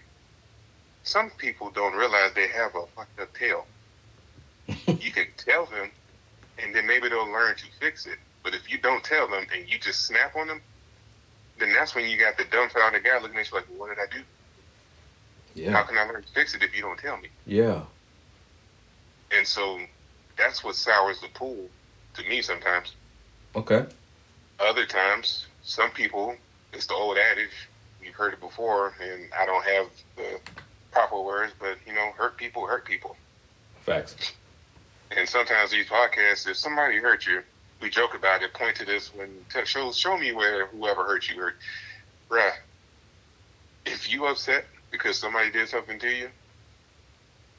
Some 1.04 1.30
people 1.38 1.70
don't 1.70 1.96
realize 1.96 2.32
they 2.34 2.48
have 2.48 2.76
a 2.76 2.86
fucked 2.96 3.20
up 3.20 3.38
tail. 3.38 3.66
You 4.68 5.12
can 5.12 5.28
tell 5.38 5.66
them, 5.66 5.90
and 6.62 6.74
then 6.74 6.88
maybe 6.88 7.10
they'll 7.10 7.32
learn 7.32 7.56
to 7.56 7.66
fix 7.80 8.06
it. 8.06 8.18
But 8.44 8.54
if 8.54 8.70
you 8.72 8.78
don't 8.78 9.04
tell 9.04 9.28
them 9.28 9.46
and 9.56 9.68
you 9.68 9.80
just 9.80 10.06
snap 10.06 10.36
on 10.36 10.48
them, 10.48 10.62
then 11.60 11.72
that's 11.74 11.96
when 11.96 12.10
you 12.10 12.18
got 12.18 12.38
the 12.38 12.46
dumbfounded 12.46 13.04
guy 13.04 13.20
looking 13.22 13.38
at 13.38 13.50
you 13.50 13.56
like, 13.56 13.66
well, 13.70 13.80
what 13.80 13.96
did 13.96 14.00
I 14.00 14.18
do? 14.18 14.24
How 15.72 15.84
can 15.84 15.98
I 15.98 16.04
learn 16.04 16.24
to 16.24 16.28
fix 16.30 16.56
it 16.56 16.64
if 16.64 16.76
you 16.76 16.82
don't 16.82 16.98
tell 16.98 17.18
me? 17.18 17.30
Yeah. 17.46 17.84
And 19.36 19.48
so 19.48 19.80
that's 20.38 20.64
what 20.64 20.76
sours 20.76 21.22
the 21.22 21.28
pool 21.30 21.70
to 22.16 22.24
me 22.30 22.42
sometimes. 22.42 22.94
Okay. 23.56 23.86
Other 24.60 24.86
times, 24.86 25.48
some 25.64 25.92
people, 25.92 26.36
it's 26.74 26.88
the 26.88 26.96
old 26.96 27.18
adage, 27.18 27.70
you've 28.04 28.16
heard 28.16 28.34
it 28.34 28.40
before, 28.40 28.94
and 29.02 29.30
I 29.38 29.46
don't 29.46 29.64
have 29.64 29.88
the 30.16 30.40
proper 30.92 31.22
words, 31.22 31.54
but 31.60 31.78
you 31.86 31.94
know, 31.94 32.12
hurt 32.18 32.38
people 32.38 32.66
hurt 32.66 32.86
people. 32.86 33.16
Facts. 33.82 34.34
And 35.16 35.28
sometimes 35.30 35.72
these 35.72 35.86
podcasts, 35.88 36.48
if 36.48 36.58
somebody 36.58 36.98
hurt 36.98 37.26
you, 37.26 37.42
we 37.82 37.90
joke 37.90 38.16
about 38.16 38.42
it, 38.42 38.54
point 38.54 38.76
to 38.78 38.86
this 38.86 39.14
when 39.14 39.30
tell, 39.50 39.66
show 39.66 39.92
show 39.92 40.18
me 40.18 40.32
where 40.32 40.68
whoever 40.68 41.04
hurt 41.04 41.30
you 41.30 41.40
hurt. 41.40 41.56
Bruh, 42.30 42.52
if 43.86 44.12
you 44.12 44.26
upset 44.26 44.66
because 44.92 45.18
somebody 45.18 45.52
did 45.52 45.68
something 45.68 46.00
to 46.00 46.10
you, 46.10 46.30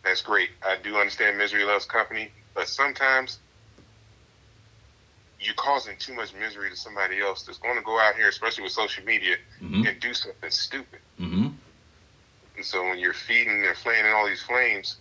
that's 0.04 0.22
great. 0.22 0.50
I 0.64 0.76
do 0.82 0.96
understand 0.96 1.38
misery 1.38 1.64
loves 1.64 1.84
company, 1.84 2.30
but 2.54 2.68
sometimes 2.68 3.38
you're 5.40 5.54
causing 5.54 5.96
too 5.98 6.14
much 6.14 6.32
misery 6.34 6.70
to 6.70 6.76
somebody 6.76 7.20
else 7.20 7.42
that's 7.42 7.58
going 7.58 7.76
to 7.76 7.82
go 7.82 8.00
out 8.00 8.16
here, 8.16 8.28
especially 8.28 8.62
with 8.64 8.72
social 8.72 9.04
media, 9.04 9.36
Mm-hmm. 9.62 9.86
and 9.86 10.00
do 10.00 10.12
something 10.14 10.50
stupid. 10.50 11.00
Mm-hmm. 11.20 11.48
And 12.56 12.64
so 12.64 12.82
when 12.82 12.98
you're 12.98 13.12
feeding 13.14 13.64
and 13.66 13.76
flaying 13.76 14.06
all 14.06 14.26
these 14.26 14.42
flames, 14.42 14.96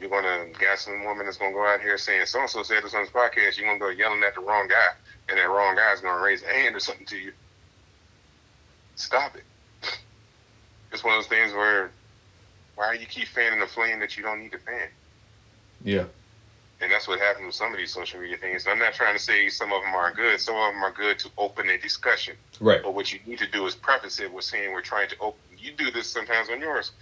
you're 0.00 0.10
gonna 0.10 0.46
got 0.58 0.78
some 0.78 1.04
woman 1.04 1.26
that's 1.26 1.38
gonna 1.38 1.52
go 1.52 1.66
out 1.66 1.80
here 1.80 1.98
saying 1.98 2.26
so 2.26 2.40
and 2.40 2.50
so 2.50 2.62
said 2.62 2.84
this 2.84 2.94
on 2.94 3.02
this 3.02 3.10
podcast. 3.10 3.58
You're 3.58 3.66
gonna 3.66 3.78
go 3.78 3.88
yelling 3.88 4.22
at 4.22 4.34
the 4.34 4.40
wrong 4.40 4.68
guy, 4.68 4.88
and 5.28 5.38
that 5.38 5.48
wrong 5.48 5.76
guy 5.76 5.92
is 5.92 6.00
gonna 6.00 6.22
raise 6.22 6.42
a 6.42 6.48
hand 6.48 6.76
or 6.76 6.80
something 6.80 7.06
to 7.06 7.18
you. 7.18 7.32
Stop 8.96 9.36
it. 9.36 9.44
It's 10.92 11.04
one 11.04 11.14
of 11.14 11.22
those 11.22 11.28
things 11.28 11.52
where 11.52 11.90
why 12.78 12.92
you 12.92 13.06
keep 13.06 13.26
fanning 13.28 13.58
the 13.58 13.66
flame 13.66 13.98
that 14.00 14.16
you 14.16 14.22
don't 14.22 14.40
need 14.40 14.52
to 14.52 14.58
fan? 14.58 14.88
Yeah. 15.82 16.04
And 16.80 16.92
that's 16.92 17.08
what 17.08 17.18
happened 17.18 17.46
with 17.46 17.56
some 17.56 17.72
of 17.72 17.78
these 17.78 17.92
social 17.92 18.20
media 18.20 18.36
things. 18.36 18.66
I'm 18.68 18.78
not 18.78 18.94
trying 18.94 19.16
to 19.16 19.22
say 19.22 19.48
some 19.48 19.72
of 19.72 19.82
them 19.82 19.94
are 19.94 20.12
good. 20.14 20.40
Some 20.40 20.54
of 20.54 20.72
them 20.72 20.82
are 20.84 20.92
good 20.92 21.18
to 21.18 21.30
open 21.36 21.68
a 21.68 21.76
discussion. 21.76 22.36
Right. 22.60 22.80
But 22.80 22.94
what 22.94 23.12
you 23.12 23.18
need 23.26 23.40
to 23.40 23.48
do 23.48 23.66
is 23.66 23.74
preface 23.74 24.20
it 24.20 24.32
with 24.32 24.44
saying 24.44 24.72
we're 24.72 24.80
trying 24.80 25.08
to 25.08 25.16
open. 25.20 25.40
You 25.58 25.72
do 25.72 25.90
this 25.90 26.06
sometimes 26.06 26.50
on 26.50 26.60
yours. 26.60 26.92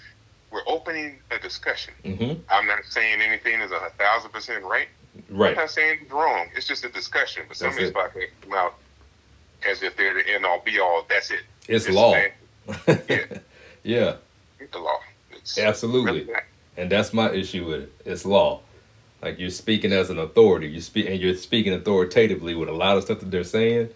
We're 0.51 0.62
opening 0.66 1.18
a 1.30 1.38
discussion. 1.38 1.94
Mm-hmm. 2.05 2.40
I'm 2.49 2.66
not 2.66 2.84
saying 2.88 3.20
anything 3.20 3.61
is 3.61 3.72
a 3.72 3.90
thousand 3.99 4.30
percent 4.32 4.64
right. 4.64 4.88
Right. 5.28 5.51
I'm 5.51 5.57
not 5.57 5.70
saying 5.70 6.01
it's 6.03 6.12
wrong. 6.12 6.47
It's 6.57 6.66
just 6.66 6.84
a 6.84 6.88
discussion. 6.88 7.44
But 7.49 7.57
some 7.57 7.68
of 7.70 7.76
these 7.76 7.90
podcasts 7.90 8.30
come 8.42 8.53
out 8.53 8.74
as 9.68 9.82
if 9.82 9.97
they're 9.97 10.14
the 10.14 10.28
end 10.28 10.44
all 10.44 10.61
be 10.64 10.78
all. 10.78 11.05
That's 11.09 11.30
it. 11.30 11.40
It's 11.68 11.86
It's 11.86 11.94
law. 11.94 12.14
Yeah. 12.86 13.38
yeah. 13.82 14.16
It's 14.59 14.72
the 14.72 14.78
law. 14.78 14.99
It's 15.32 15.59
Absolutely. 15.59 16.24
really. 16.24 16.40
And 16.76 16.90
that's 16.90 17.12
my 17.12 17.30
issue 17.30 17.66
with 17.66 17.82
it. 17.82 17.92
It's 18.05 18.24
law. 18.24 18.61
Like 19.22 19.38
you're 19.38 19.51
speaking 19.51 19.92
as 19.92 20.11
an 20.11 20.18
authority. 20.18 20.68
You 20.68 20.80
speak 20.80 21.07
and 21.09 21.20
you're 21.20 21.36
speaking 21.36 21.72
authoritatively 21.72 22.55
with 22.55 22.68
a 22.68 22.72
lot 22.72 22.97
of 22.97 23.05
stuff 23.05 23.20
that 23.20 23.30
they're 23.30 23.44
saying. 23.44 23.90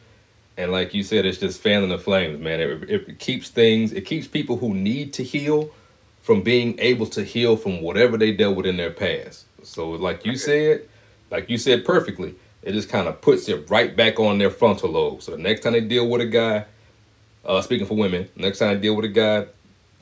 And 0.57 0.73
like 0.73 0.95
you 0.95 1.03
said, 1.03 1.25
it's 1.27 1.39
just 1.39 1.61
fanning 1.61 1.89
the 1.91 1.99
flames, 1.99 2.41
man. 2.41 2.61
It, 2.61 2.91
it 2.91 3.19
keeps 3.19 3.49
things. 3.49 3.93
It 3.93 4.03
keeps 4.03 4.27
people 4.27 4.57
who 4.57 4.75
need 4.75 5.13
to 5.15 5.25
heal 5.25 5.71
from 6.21 6.43
being 6.43 6.79
able 6.79 7.07
to 7.07 7.25
heal 7.25 7.57
from 7.57 7.81
whatever 7.81 8.17
they 8.17 8.33
dealt 8.33 8.57
with 8.57 8.67
in 8.67 8.77
their 8.77 8.91
past. 8.91 9.47
So, 9.63 9.91
like 9.91 10.25
you 10.25 10.37
said, 10.37 10.87
like 11.31 11.49
you 11.49 11.59
said 11.59 11.85
perfectly, 11.85 12.35
it 12.63 12.73
just 12.73 12.89
kind 12.89 13.09
of 13.09 13.21
puts 13.21 13.49
it 13.49 13.71
right 13.71 13.95
back 13.95 14.21
on 14.21 14.39
their 14.39 14.51
frontal 14.51 14.91
lobe. 14.91 15.23
So 15.23 15.33
the 15.33 15.39
next 15.39 15.63
time 15.63 15.73
they 15.73 15.81
deal 15.81 16.09
with 16.09 16.21
a 16.21 16.27
guy, 16.27 16.67
uh, 17.45 17.61
speaking 17.63 17.87
for 17.87 17.97
women, 17.97 18.29
next 18.37 18.59
time 18.59 18.75
they 18.75 18.81
deal 18.81 18.97
with 18.97 19.07
a 19.07 19.09
guy, 19.09 19.47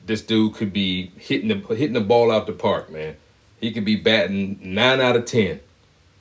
this 0.05 0.21
dude 0.21 0.55
could 0.55 0.73
be 0.73 1.11
hitting 1.17 1.47
the 1.47 1.75
hitting 1.75 1.93
the 1.93 2.01
ball 2.01 2.31
out 2.31 2.47
the 2.47 2.53
park, 2.53 2.91
man. 2.91 3.15
He 3.61 3.71
could 3.71 3.85
be 3.85 3.95
batting 3.95 4.59
nine 4.61 4.99
out 4.99 5.15
of 5.15 5.25
ten, 5.25 5.59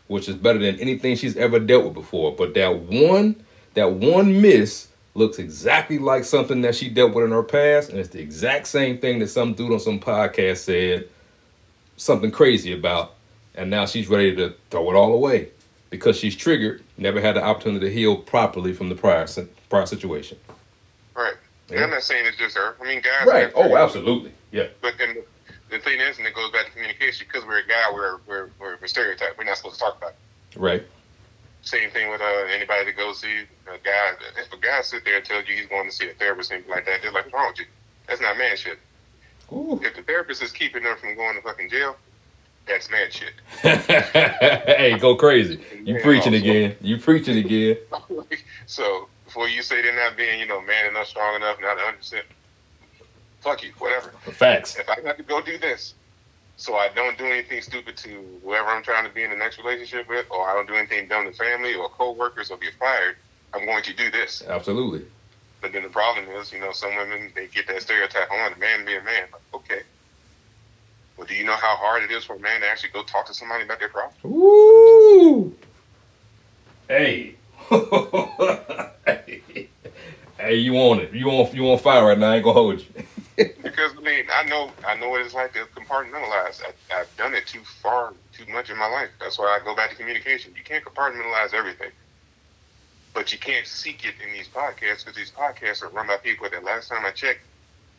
which 0.06 0.28
is 0.28 0.36
better 0.36 0.58
than 0.58 0.78
anything 0.78 1.16
she's 1.16 1.36
ever 1.36 1.58
dealt 1.58 1.84
with 1.84 1.94
before. 1.94 2.34
But 2.34 2.54
that 2.54 2.76
one, 2.80 3.36
that 3.74 3.92
one 3.92 4.40
miss 4.40 4.88
looks 5.18 5.38
exactly 5.38 5.98
like 5.98 6.24
something 6.24 6.62
that 6.62 6.74
she 6.74 6.88
dealt 6.88 7.12
with 7.12 7.24
in 7.24 7.30
her 7.32 7.42
past, 7.42 7.90
and 7.90 7.98
it's 7.98 8.08
the 8.08 8.20
exact 8.20 8.66
same 8.66 8.98
thing 8.98 9.18
that 9.18 9.28
some 9.28 9.52
dude 9.52 9.72
on 9.72 9.80
some 9.80 10.00
podcast 10.00 10.58
said 10.58 11.08
something 11.96 12.30
crazy 12.30 12.72
about, 12.72 13.14
and 13.54 13.68
now 13.70 13.84
she's 13.84 14.08
ready 14.08 14.34
to 14.36 14.54
throw 14.70 14.90
it 14.90 14.94
all 14.94 15.12
away 15.12 15.48
because 15.90 16.16
she's 16.18 16.36
triggered, 16.36 16.82
never 16.96 17.20
had 17.20 17.36
the 17.36 17.42
opportunity 17.42 17.86
to 17.86 17.92
heal 17.92 18.16
properly 18.16 18.72
from 18.72 18.88
the 18.88 18.94
prior 18.94 19.26
prior 19.68 19.86
situation. 19.86 20.38
Right. 21.14 21.34
And 21.68 21.78
Yeah. 21.78 21.84
I'm 21.84 21.90
not 21.90 22.02
saying 22.02 22.24
it's 22.26 22.36
just 22.38 22.56
her. 22.56 22.76
I 22.80 22.84
mean, 22.84 23.00
guys. 23.02 23.26
Right. 23.26 23.52
Oh, 23.54 23.76
absolutely. 23.76 24.32
Yeah. 24.52 24.68
But 24.80 24.94
then 24.98 25.14
the, 25.14 25.76
the 25.76 25.82
thing 25.82 26.00
is, 26.00 26.18
and 26.18 26.26
it 26.26 26.34
goes 26.34 26.50
back 26.52 26.66
to 26.66 26.72
communication, 26.72 27.26
because 27.30 27.46
we're 27.46 27.58
a 27.58 27.66
guy, 27.66 27.92
we're, 27.92 28.18
we're, 28.26 28.50
we're, 28.58 28.76
we're 28.80 28.86
stereotyped. 28.86 29.36
We're 29.36 29.44
not 29.44 29.56
supposed 29.56 29.74
to 29.76 29.80
talk 29.80 29.98
about 29.98 30.10
it. 30.10 30.58
Right. 30.58 30.86
Same 31.68 31.90
thing 31.90 32.08
with 32.08 32.22
uh, 32.22 32.24
anybody 32.50 32.86
that 32.86 32.96
goes 32.96 33.20
see 33.20 33.40
a 33.66 33.76
guy. 33.84 34.12
If 34.38 34.50
a 34.50 34.56
guy 34.56 34.80
sit 34.80 35.04
there 35.04 35.16
and 35.18 35.24
tells 35.24 35.46
you 35.46 35.54
he's 35.54 35.66
going 35.66 35.84
to 35.90 35.94
see 35.94 36.08
a 36.08 36.14
therapist, 36.14 36.50
anything 36.50 36.70
like 36.70 36.86
that, 36.86 37.02
they're 37.02 37.12
like, 37.12 37.24
what's 37.26 37.34
wrong 37.34 37.48
with 37.50 37.58
you? 37.58 37.66
That's 38.06 38.22
not 38.22 38.38
man 38.38 38.56
shit. 38.56 38.78
Ooh. 39.52 39.78
If 39.82 39.94
the 39.94 40.02
therapist 40.02 40.42
is 40.42 40.50
keeping 40.50 40.82
them 40.84 40.96
from 40.96 41.14
going 41.14 41.36
to 41.36 41.42
fucking 41.42 41.68
jail, 41.68 41.96
that's 42.66 42.90
man 42.90 43.10
shit. 43.10 43.34
hey, 43.60 44.96
go 44.98 45.14
crazy. 45.14 45.60
You 45.84 45.96
Yeah, 45.96 46.02
preaching 46.02 46.32
also. 46.32 46.42
again. 46.46 46.76
You 46.80 46.98
preaching 46.98 47.36
again. 47.36 47.76
so 48.66 49.08
before 49.26 49.48
you 49.50 49.60
say 49.60 49.82
they're 49.82 49.94
not 49.94 50.16
being, 50.16 50.40
you 50.40 50.46
know, 50.46 50.62
man 50.62 50.86
enough, 50.86 51.08
strong 51.08 51.36
enough, 51.36 51.58
not 51.60 51.76
100%, 51.76 52.22
fuck 53.42 53.62
you, 53.62 53.72
whatever. 53.78 54.08
Facts. 54.32 54.76
If 54.76 54.88
I 54.88 54.96
have 55.04 55.18
to 55.18 55.22
go 55.22 55.42
do 55.42 55.58
this, 55.58 55.92
so 56.58 56.74
I 56.74 56.88
don't 56.94 57.16
do 57.16 57.24
anything 57.24 57.62
stupid 57.62 57.96
to 57.98 58.40
whoever 58.42 58.68
I'm 58.68 58.82
trying 58.82 59.06
to 59.06 59.14
be 59.14 59.22
in 59.22 59.30
the 59.30 59.36
next 59.36 59.58
relationship 59.58 60.08
with, 60.08 60.26
or 60.28 60.46
I 60.46 60.54
don't 60.54 60.66
do 60.66 60.74
anything 60.74 61.06
dumb 61.06 61.24
to 61.24 61.32
family 61.32 61.74
or 61.74 61.88
coworkers 61.88 62.50
or 62.50 62.58
get 62.58 62.74
fired, 62.74 63.16
I'm 63.54 63.64
going 63.64 63.84
to 63.84 63.94
do 63.94 64.10
this. 64.10 64.42
Absolutely. 64.46 65.06
But 65.60 65.72
then 65.72 65.84
the 65.84 65.88
problem 65.88 66.26
is, 66.28 66.52
you 66.52 66.58
know, 66.58 66.72
some 66.72 66.94
women 66.96 67.32
they 67.34 67.46
get 67.46 67.68
that 67.68 67.80
stereotype 67.82 68.28
oh, 68.30 68.36
on 68.36 68.52
a 68.52 68.58
man 68.58 68.84
be 68.84 68.96
a 68.96 69.02
man. 69.02 69.28
Like, 69.32 69.40
okay. 69.54 69.82
Well, 71.16 71.28
do 71.28 71.34
you 71.34 71.44
know 71.44 71.54
how 71.54 71.76
hard 71.76 72.02
it 72.02 72.10
is 72.10 72.24
for 72.24 72.34
a 72.34 72.40
man 72.40 72.60
to 72.60 72.68
actually 72.68 72.90
go 72.90 73.04
talk 73.04 73.26
to 73.26 73.34
somebody 73.34 73.64
about 73.64 73.78
their 73.78 73.88
problem? 73.88 74.14
Ooh. 74.26 75.56
Hey. 76.88 77.36
hey. 79.06 79.68
Hey, 80.40 80.54
you 80.54 80.76
on 80.76 81.00
it. 81.00 81.12
You 81.12 81.30
on 81.30 81.52
you 81.54 81.68
on 81.68 81.78
fire 81.78 82.06
right 82.06 82.18
now. 82.18 82.30
I 82.30 82.36
ain't 82.36 82.44
gonna 82.44 82.54
hold 82.54 82.78
you. 82.78 82.86
Because 83.62 83.92
I 83.96 84.00
mean, 84.00 84.24
I 84.32 84.44
know, 84.44 84.70
I 84.86 84.94
know 84.96 85.08
what 85.10 85.20
it's 85.20 85.34
like 85.34 85.52
to 85.54 85.66
compartmentalize. 85.76 86.60
I, 86.62 86.72
I've 87.00 87.16
done 87.16 87.34
it 87.34 87.46
too 87.46 87.62
far, 87.82 88.12
too 88.32 88.44
much 88.52 88.70
in 88.70 88.76
my 88.78 88.86
life. 88.88 89.10
That's 89.20 89.38
why 89.38 89.46
I 89.46 89.64
go 89.64 89.74
back 89.74 89.90
to 89.90 89.96
communication. 89.96 90.52
You 90.56 90.62
can't 90.64 90.84
compartmentalize 90.84 91.54
everything, 91.54 91.90
but 93.14 93.32
you 93.32 93.38
can't 93.38 93.66
seek 93.66 94.04
it 94.04 94.14
in 94.24 94.32
these 94.32 94.48
podcasts 94.48 95.04
because 95.04 95.16
these 95.16 95.30
podcasts 95.32 95.82
are 95.82 95.88
run 95.88 96.06
by 96.06 96.16
people 96.18 96.48
that 96.50 96.64
last 96.64 96.88
time 96.88 97.04
I 97.04 97.10
checked, 97.10 97.40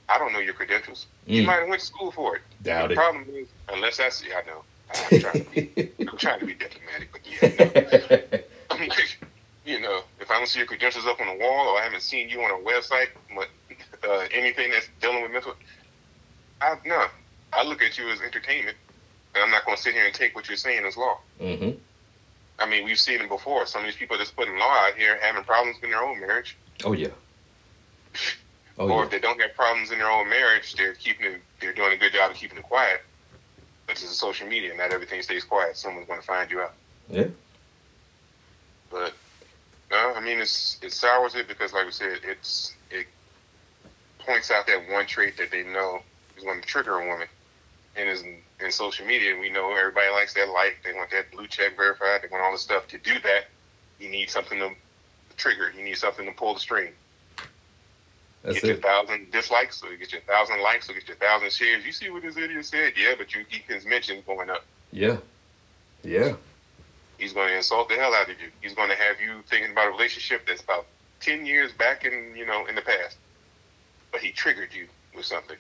I 0.08 0.18
don't 0.18 0.34
know 0.34 0.40
your 0.40 0.54
credentials. 0.54 1.08
You 1.26 1.44
Mm. 1.44 1.46
might 1.46 1.60
have 1.60 1.68
went 1.70 1.82
to 1.82 1.88
school 1.88 2.12
for 2.12 2.36
it. 2.38 2.42
Doubt 2.64 2.88
the 2.90 2.94
it. 2.94 2.96
problem 2.98 3.26
is, 3.36 3.48
unless 3.72 4.00
I 4.00 4.10
see, 4.10 4.28
I 4.34 4.42
know. 4.48 4.64
I'm 4.92 5.20
trying 5.20 5.44
to 5.44 5.50
be, 5.52 5.70
I'm 6.10 6.18
trying 6.18 6.40
to 6.40 6.46
be 6.46 6.56
diplomatic, 6.56 7.12
but 7.12 7.22
yeah, 7.26 7.48
no. 8.72 8.78
You 9.66 9.80
know, 9.80 10.02
if 10.20 10.32
I 10.32 10.38
don't 10.40 10.48
see 10.48 10.58
your 10.60 10.68
credentials 10.68 11.06
up 11.06 11.20
on 11.22 11.28
the 11.28 11.44
wall 11.44 11.68
or 11.68 11.80
I 11.80 11.84
haven't 11.84 12.02
seen 12.02 12.28
you 12.30 12.42
on 12.42 12.50
a 12.50 12.64
website, 12.64 13.10
but 13.36 13.50
uh, 14.08 14.28
anything 14.32 14.72
that's 14.72 14.88
dealing 15.02 15.22
with 15.24 15.32
mental, 15.32 15.54
I 16.62 16.76
no, 16.86 17.06
I 17.54 17.64
look 17.64 17.82
at 17.82 17.98
you 17.98 18.10
as 18.10 18.22
entertainment, 18.22 18.78
and 19.36 19.44
I'm 19.44 19.52
not 19.52 19.66
going 19.66 19.78
to 19.78 19.82
sit 19.84 19.94
here 19.94 20.06
and 20.06 20.14
take 20.14 20.36
what 20.36 20.48
you're 20.48 20.58
saying 20.58 20.86
as 20.86 20.98
law. 20.98 21.18
hmm 21.40 21.72
I 22.62 22.66
mean, 22.70 22.84
we've 22.84 23.00
seen 23.00 23.22
it 23.22 23.30
before. 23.30 23.66
Some 23.66 23.82
of 23.82 23.88
these 23.88 23.96
people 23.96 24.18
that's 24.18 24.32
putting 24.32 24.58
law 24.58 24.86
out 24.88 24.96
here 24.98 25.18
having 25.22 25.44
problems 25.46 25.78
in 25.82 25.92
their 25.92 26.04
own 26.04 26.20
marriage, 26.20 26.58
Oh 26.84 26.94
yeah. 26.94 27.08
Oh 28.78 28.90
or 28.90 29.00
yeah. 29.00 29.04
if 29.06 29.12
they 29.12 29.20
don't 29.20 29.40
have 29.42 29.54
problems 29.56 29.92
in 29.92 30.00
their 30.00 30.10
own 30.10 30.30
marriage, 30.30 30.74
they're 30.76 30.94
keeping 30.94 31.26
it, 31.34 31.42
they're 31.60 31.74
doing 31.74 31.92
a 31.94 31.98
good 31.98 32.14
job 32.14 32.32
of 32.32 32.38
keeping 32.38 32.58
it 32.58 32.64
quiet. 32.64 33.02
But 33.88 33.96
this 33.98 34.04
is 34.10 34.18
social 34.18 34.48
media, 34.48 34.74
not 34.76 34.92
everything 34.94 35.22
stays 35.22 35.44
quiet. 35.44 35.76
Someone's 35.76 36.08
going 36.08 36.22
to 36.22 36.26
find 36.26 36.50
you 36.50 36.62
out. 36.62 36.74
Yeah. 37.10 37.26
But 38.90 39.14
no, 39.92 40.14
I 40.16 40.22
mean 40.22 40.40
it's 40.40 40.80
it 40.82 40.94
sours 40.94 41.36
it 41.36 41.48
because, 41.48 41.74
like 41.74 41.86
we 41.86 41.92
said, 41.92 42.20
it's 42.24 42.74
it 42.90 43.08
points 44.20 44.52
out 44.52 44.68
that 44.68 44.90
one 44.90 45.06
trait 45.06 45.38
that 45.38 45.52
they 45.52 45.64
know 45.64 46.02
is 46.38 46.44
going 46.44 46.62
to 46.62 46.68
trigger 46.68 47.00
a 47.00 47.08
woman. 47.08 47.28
And 47.96 48.08
is 48.08 48.24
in 48.24 48.72
social 48.72 49.06
media, 49.06 49.38
we 49.40 49.50
know 49.50 49.76
everybody 49.76 50.10
likes 50.12 50.34
that 50.36 50.50
like. 50.50 50.78
They 50.86 50.94
want 50.94 51.12
that 51.12 51.32
blue 51.32 51.48
check 51.48 51.76
verified. 51.76 52.22
They 52.22 52.28
want 52.32 52.44
all 52.44 52.52
this 52.52 52.62
stuff. 52.62 52.88
To 52.90 52.98
do 52.98 53.20
that, 53.24 53.46
you 54.00 54.10
need 54.10 54.30
something 54.30 54.60
to 54.60 54.72
trigger. 55.38 55.74
You 55.76 55.84
need 55.84 55.98
something 55.98 56.26
to 56.26 56.32
pull 56.32 56.54
the 56.54 56.60
string. 56.60 56.92
That's 58.44 58.56
get 58.56 58.64
your 58.64 58.78
it. 58.78 58.84
thousand 58.84 59.32
dislikes, 59.32 59.84
or 59.84 59.92
you 59.92 59.98
get 59.98 60.14
your 60.14 60.22
thousand 60.22 60.62
likes, 60.62 60.90
or 60.90 60.94
get 60.94 61.08
your 61.08 61.18
thousand 61.18 61.52
shares. 61.52 61.86
You 61.86 61.92
see 61.92 62.10
what 62.10 62.22
this 62.22 62.38
idiot 62.38 62.66
said? 62.66 62.94
Yeah, 62.96 63.16
but 63.18 63.34
you 63.34 63.44
Ethan's 63.52 63.86
mention 63.86 64.24
going 64.26 64.50
up. 64.50 64.66
Yeah. 64.92 65.18
Yeah. 66.04 66.36
He's 67.18 67.34
going 67.34 67.50
to 67.50 67.58
insult 67.58 67.90
the 67.90 67.96
hell 67.96 68.14
out 68.14 68.30
of 68.30 68.40
you. 68.40 68.48
He's 68.62 68.74
going 68.74 68.90
to 68.90 68.96
have 68.96 69.20
you 69.20 69.42
thinking 69.50 69.72
about 69.72 69.88
a 69.88 69.92
relationship 69.92 70.48
that's 70.48 70.62
about 70.62 70.86
ten 71.20 71.46
years 71.46 71.74
back 71.74 72.06
in 72.06 72.34
you 72.36 72.46
know 72.46 72.66
in 72.68 72.76
the 72.76 72.82
past. 72.82 73.18
But 74.12 74.22
he 74.22 74.32
triggered 74.32 74.74
you 74.74 74.88
with 75.16 75.26
something, 75.26 75.58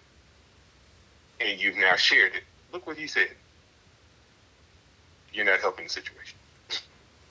and 1.39 1.59
you've 1.59 1.77
now 1.77 1.95
shared 1.95 2.33
it. 2.35 2.43
Look 2.71 2.87
what 2.87 2.97
he 2.97 3.07
said. 3.07 3.29
You're 5.33 5.45
not 5.45 5.59
helping 5.59 5.85
the 5.85 5.89
situation. 5.89 6.37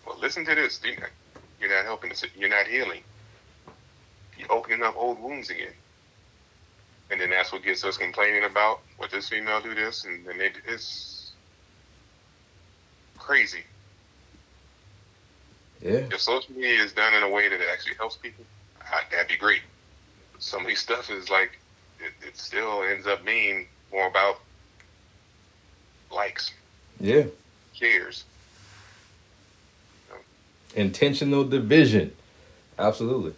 Well, 0.07 0.19
listen 0.19 0.47
to 0.47 0.55
this. 0.55 0.81
You're 0.83 0.99
not, 0.99 1.11
you're 1.61 1.69
not 1.69 1.85
helping 1.85 2.09
the. 2.09 2.29
You're 2.35 2.49
not 2.49 2.67
healing. 2.67 3.03
You're 4.39 4.51
opening 4.51 4.83
up 4.83 4.95
old 4.97 5.21
wounds 5.21 5.51
again. 5.51 5.75
And 7.11 7.21
then 7.21 7.29
that's 7.29 7.53
what 7.53 7.63
gets 7.63 7.85
us 7.85 7.99
complaining 7.99 8.45
about 8.45 8.81
what 8.97 9.11
this 9.11 9.29
female 9.29 9.61
do 9.61 9.75
this, 9.75 10.05
and 10.05 10.25
then 10.27 10.41
it, 10.41 10.55
it's 10.67 11.33
crazy. 13.19 13.65
Yeah. 15.83 16.07
If 16.11 16.21
social 16.21 16.55
media 16.55 16.83
is 16.83 16.93
done 16.93 17.15
in 17.15 17.23
a 17.23 17.31
way 17.31 17.49
that 17.49 17.61
it 17.61 17.69
actually 17.73 17.97
helps 17.97 18.17
people, 18.17 18.45
I, 18.81 19.03
that'd 19.11 19.29
be 19.29 19.37
great. 19.37 19.61
Some 20.39 20.63
of 20.63 20.67
these 20.69 20.81
stuff 20.81 21.11
is 21.11 21.31
like, 21.31 21.59
it, 22.01 22.13
it 22.27 22.37
still 22.37 22.83
ends 22.83 23.07
up 23.07 23.25
being 23.25 23.67
more 23.93 24.07
about 24.07 24.41
likes, 26.11 26.53
Yeah. 27.01 27.25
shares. 27.73 28.25
Intentional 30.75 31.45
division. 31.45 32.15
Absolutely. 32.79 33.35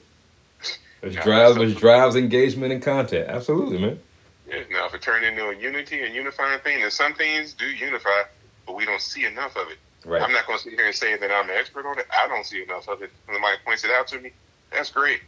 Which 1.01 1.15
drives 1.23 1.57
which 1.59 1.77
drives 1.79 2.17
engagement 2.17 2.73
and 2.73 2.83
content. 2.83 3.29
Absolutely, 3.29 3.79
man. 3.79 3.99
Yeah, 4.47 4.65
now, 4.71 4.87
if 4.87 4.95
it 4.95 5.01
turned 5.01 5.25
into 5.25 5.49
a 5.49 5.55
unity 5.57 6.03
and 6.05 6.15
unifying 6.15 6.59
thing, 6.61 6.83
and 6.83 6.93
some 6.93 7.15
things 7.15 7.55
do 7.55 7.65
unify, 7.67 8.25
but 8.67 8.75
we 8.75 8.85
don't 8.85 9.01
see 9.01 9.25
enough 9.25 9.57
of 9.57 9.69
it. 9.71 9.79
Right. 10.05 10.21
I'm 10.21 10.33
not 10.33 10.47
going 10.47 10.59
to 10.59 10.65
sit 10.65 10.73
here 10.75 10.87
and 10.87 10.95
say 10.95 11.17
that 11.17 11.31
I'm 11.31 11.49
an 11.49 11.57
expert 11.57 11.87
on 11.87 11.99
it. 11.99 12.07
I 12.13 12.27
don't 12.27 12.45
see 12.45 12.63
enough 12.63 12.89
of 12.89 13.01
it. 13.03 13.11
When 13.27 13.37
somebody 13.37 13.57
points 13.65 13.85
it 13.85 13.91
out 13.93 14.09
to 14.09 14.19
me, 14.21 14.33
that's 14.73 14.91
great. 14.91 15.21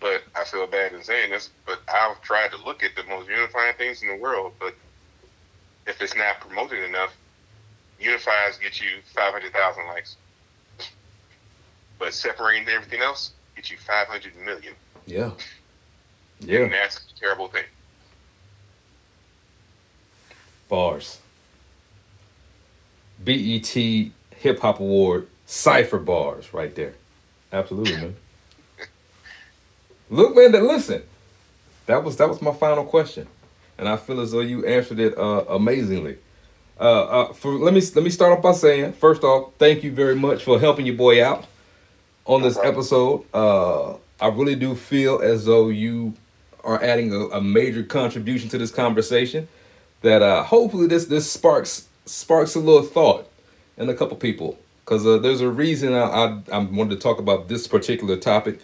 But 0.00 0.22
I 0.34 0.44
feel 0.44 0.66
bad 0.66 0.94
in 0.94 1.02
saying 1.02 1.30
this, 1.30 1.50
but 1.66 1.80
I've 1.92 2.20
tried 2.22 2.50
to 2.52 2.56
look 2.64 2.82
at 2.82 2.96
the 2.96 3.04
most 3.04 3.28
unifying 3.28 3.74
things 3.76 4.02
in 4.02 4.08
the 4.08 4.16
world, 4.16 4.54
but 4.58 4.74
if 5.86 6.00
it's 6.00 6.16
not 6.16 6.40
promoted 6.40 6.82
enough, 6.88 7.14
unifies 8.00 8.56
get 8.56 8.80
you 8.80 8.88
500,000 9.14 9.86
likes. 9.86 10.16
But 11.98 12.14
separating 12.14 12.66
everything 12.68 13.02
else 13.02 13.32
gets 13.56 13.70
you 13.70 13.76
500 13.76 14.32
million. 14.44 14.74
Yeah. 15.06 15.32
And 16.40 16.48
Yeah. 16.48 16.68
that's 16.68 16.96
a 16.96 17.20
terrible 17.20 17.48
thing. 17.48 17.64
Bars. 20.68 21.18
BET 23.22 23.66
Hip 23.74 24.60
Hop 24.60 24.80
Award 24.80 25.28
Cypher 25.44 25.98
Bars 25.98 26.54
right 26.54 26.74
there. 26.74 26.94
Absolutely, 27.52 27.96
man. 27.96 28.16
Look, 30.10 30.34
man, 30.34 30.52
then 30.52 30.66
listen. 30.66 31.02
That 31.86 32.04
was 32.04 32.16
that 32.16 32.28
was 32.28 32.42
my 32.42 32.52
final 32.52 32.84
question. 32.84 33.26
And 33.78 33.88
I 33.88 33.96
feel 33.96 34.20
as 34.20 34.32
though 34.32 34.40
you 34.40 34.66
answered 34.66 34.98
it 34.98 35.16
uh, 35.16 35.44
amazingly. 35.48 36.18
Uh, 36.78 36.82
uh, 36.82 37.32
for 37.32 37.52
let 37.52 37.72
me 37.72 37.80
let 37.94 38.04
me 38.04 38.10
start 38.10 38.32
off 38.32 38.42
by 38.42 38.52
saying, 38.52 38.92
first 38.92 39.22
off, 39.22 39.52
thank 39.58 39.84
you 39.84 39.92
very 39.92 40.14
much 40.16 40.42
for 40.44 40.58
helping 40.58 40.86
your 40.86 40.96
boy 40.96 41.24
out 41.24 41.46
on 42.26 42.42
this 42.42 42.58
episode. 42.58 43.24
Uh, 43.32 43.94
I 44.20 44.28
really 44.28 44.56
do 44.56 44.74
feel 44.74 45.20
as 45.20 45.44
though 45.44 45.68
you 45.68 46.14
are 46.64 46.82
adding 46.82 47.12
a, 47.12 47.26
a 47.28 47.40
major 47.40 47.82
contribution 47.82 48.48
to 48.50 48.58
this 48.58 48.70
conversation. 48.70 49.48
That 50.02 50.22
uh, 50.22 50.42
hopefully 50.42 50.86
this 50.86 51.06
this 51.06 51.30
sparks 51.30 51.88
sparks 52.04 52.54
a 52.54 52.60
little 52.60 52.82
thought 52.82 53.30
in 53.76 53.88
a 53.88 53.94
couple 53.94 54.16
people 54.16 54.58
because 54.84 55.06
uh, 55.06 55.18
there's 55.18 55.40
a 55.40 55.50
reason 55.50 55.92
I, 55.94 56.02
I 56.02 56.42
I 56.52 56.58
wanted 56.58 56.90
to 56.90 56.96
talk 56.96 57.18
about 57.18 57.48
this 57.48 57.66
particular 57.68 58.16
topic. 58.16 58.60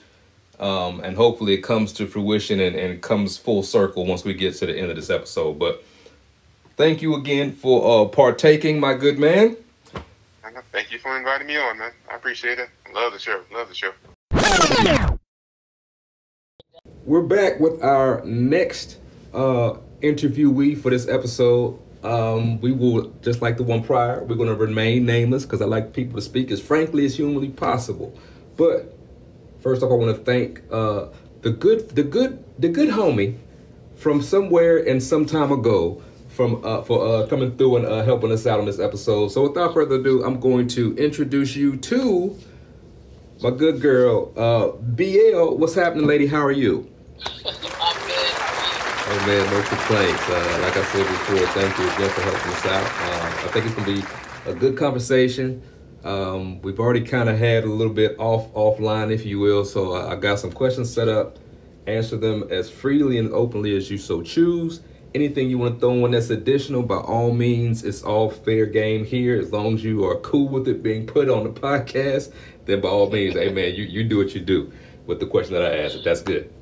Um, 0.58 1.00
and 1.00 1.16
hopefully 1.16 1.54
it 1.54 1.62
comes 1.62 1.92
to 1.94 2.06
fruition 2.06 2.60
and, 2.60 2.74
and 2.76 3.02
comes 3.02 3.36
full 3.36 3.62
circle 3.62 4.06
once 4.06 4.24
we 4.24 4.34
get 4.34 4.54
to 4.56 4.66
the 4.66 4.76
end 4.76 4.90
of 4.90 4.96
this 4.96 5.10
episode. 5.10 5.58
But 5.58 5.84
thank 6.76 7.02
you 7.02 7.14
again 7.14 7.52
for 7.52 8.04
uh, 8.04 8.08
partaking, 8.08 8.80
my 8.80 8.94
good 8.94 9.18
man. 9.18 9.56
Thank 10.76 10.92
you 10.92 10.98
for 10.98 11.16
inviting 11.16 11.46
me 11.46 11.56
on, 11.56 11.78
man. 11.78 11.90
I 12.12 12.16
appreciate 12.16 12.58
it. 12.58 12.68
Love 12.92 13.14
the 13.14 13.18
show. 13.18 13.40
Love 13.50 13.68
the 13.68 13.74
show. 13.74 13.92
We're 17.06 17.22
back 17.22 17.58
with 17.60 17.82
our 17.82 18.22
next 18.26 18.98
uh, 19.32 19.78
interviewee 20.02 20.78
for 20.78 20.90
this 20.90 21.08
episode. 21.08 21.78
Um, 22.02 22.60
we 22.60 22.72
will, 22.72 23.10
just 23.22 23.40
like 23.40 23.56
the 23.56 23.62
one 23.62 23.82
prior, 23.82 24.22
we're 24.22 24.36
going 24.36 24.50
to 24.50 24.54
remain 24.54 25.06
nameless 25.06 25.44
because 25.44 25.62
I 25.62 25.64
like 25.64 25.94
people 25.94 26.16
to 26.16 26.22
speak 26.22 26.50
as 26.50 26.60
frankly 26.60 27.06
as 27.06 27.16
humanly 27.16 27.48
possible. 27.48 28.16
But 28.58 28.95
first 29.66 29.82
off, 29.82 29.90
I 29.90 29.94
want 29.94 30.16
to 30.16 30.22
thank 30.22 30.62
uh, 30.70 31.08
the 31.42 31.50
good, 31.50 31.88
the 31.96 32.04
good, 32.04 32.44
the 32.56 32.68
good 32.68 32.90
homie 32.90 33.36
from 33.96 34.22
somewhere 34.22 34.78
and 34.78 35.02
some 35.02 35.26
time 35.26 35.50
ago 35.50 36.00
from 36.28 36.64
uh, 36.64 36.82
for 36.82 37.04
uh, 37.04 37.26
coming 37.26 37.56
through 37.56 37.78
and 37.78 37.86
uh, 37.86 38.04
helping 38.04 38.30
us 38.30 38.46
out 38.46 38.60
on 38.60 38.66
this 38.66 38.78
episode. 38.78 39.32
So 39.32 39.42
without 39.42 39.74
further 39.74 39.96
ado, 39.96 40.22
I'm 40.24 40.38
going 40.38 40.68
to 40.68 40.94
introduce 40.94 41.56
you 41.56 41.78
to 41.78 42.38
my 43.42 43.50
good 43.50 43.80
girl, 43.80 44.32
uh, 44.36 44.68
BL. 44.80 45.56
What's 45.56 45.74
happening, 45.74 46.06
lady? 46.06 46.28
How 46.28 46.44
are 46.44 46.52
you? 46.52 46.88
I'm 47.26 47.42
good. 47.42 48.34
How 48.38 49.08
Oh 49.08 49.26
man, 49.26 49.50
no 49.50 49.62
complaints. 49.62 50.22
Uh, 50.28 50.58
like 50.62 50.76
I 50.76 50.84
said 50.84 51.06
before, 51.08 51.46
thank 51.58 51.76
you 51.76 51.84
again 51.90 52.10
for 52.10 52.20
helping 52.20 52.52
us 52.52 52.66
out. 52.66 52.84
Uh, 52.84 53.48
I 53.48 53.50
think 53.50 53.66
it's 53.66 53.74
gonna 53.74 54.00
be 54.00 54.04
a 54.46 54.54
good 54.54 54.76
conversation. 54.76 55.60
Um, 56.06 56.62
we've 56.62 56.78
already 56.78 57.00
kind 57.00 57.28
of 57.28 57.36
had 57.36 57.64
a 57.64 57.68
little 57.68 57.92
bit 57.92 58.16
off 58.18 58.52
offline, 58.54 59.12
if 59.12 59.26
you 59.26 59.40
will. 59.40 59.64
So 59.64 59.94
I, 59.94 60.12
I 60.12 60.16
got 60.16 60.38
some 60.38 60.52
questions 60.52 60.92
set 60.92 61.08
up. 61.08 61.38
Answer 61.86 62.16
them 62.16 62.44
as 62.50 62.70
freely 62.70 63.18
and 63.18 63.32
openly 63.32 63.76
as 63.76 63.90
you 63.90 63.98
so 63.98 64.22
choose. 64.22 64.80
Anything 65.14 65.48
you 65.48 65.58
want 65.58 65.74
to 65.74 65.80
throw 65.80 66.04
in 66.04 66.12
that's 66.12 66.30
additional, 66.30 66.82
by 66.82 66.96
all 66.96 67.32
means, 67.32 67.84
it's 67.84 68.02
all 68.02 68.30
fair 68.30 68.66
game 68.66 69.04
here. 69.04 69.38
As 69.38 69.52
long 69.52 69.74
as 69.74 69.84
you 69.84 70.04
are 70.04 70.16
cool 70.16 70.48
with 70.48 70.68
it 70.68 70.82
being 70.82 71.06
put 71.06 71.28
on 71.28 71.44
the 71.44 71.50
podcast, 71.60 72.32
then 72.66 72.80
by 72.80 72.88
all 72.88 73.10
means, 73.10 73.34
hey 73.34 73.50
man, 73.52 73.74
you, 73.74 73.84
you 73.84 74.04
do 74.04 74.18
what 74.18 74.34
you 74.34 74.40
do 74.40 74.72
with 75.06 75.20
the 75.20 75.26
question 75.26 75.54
that 75.54 75.64
I 75.64 75.78
asked. 75.78 76.04
That's 76.04 76.22
good. 76.22 76.52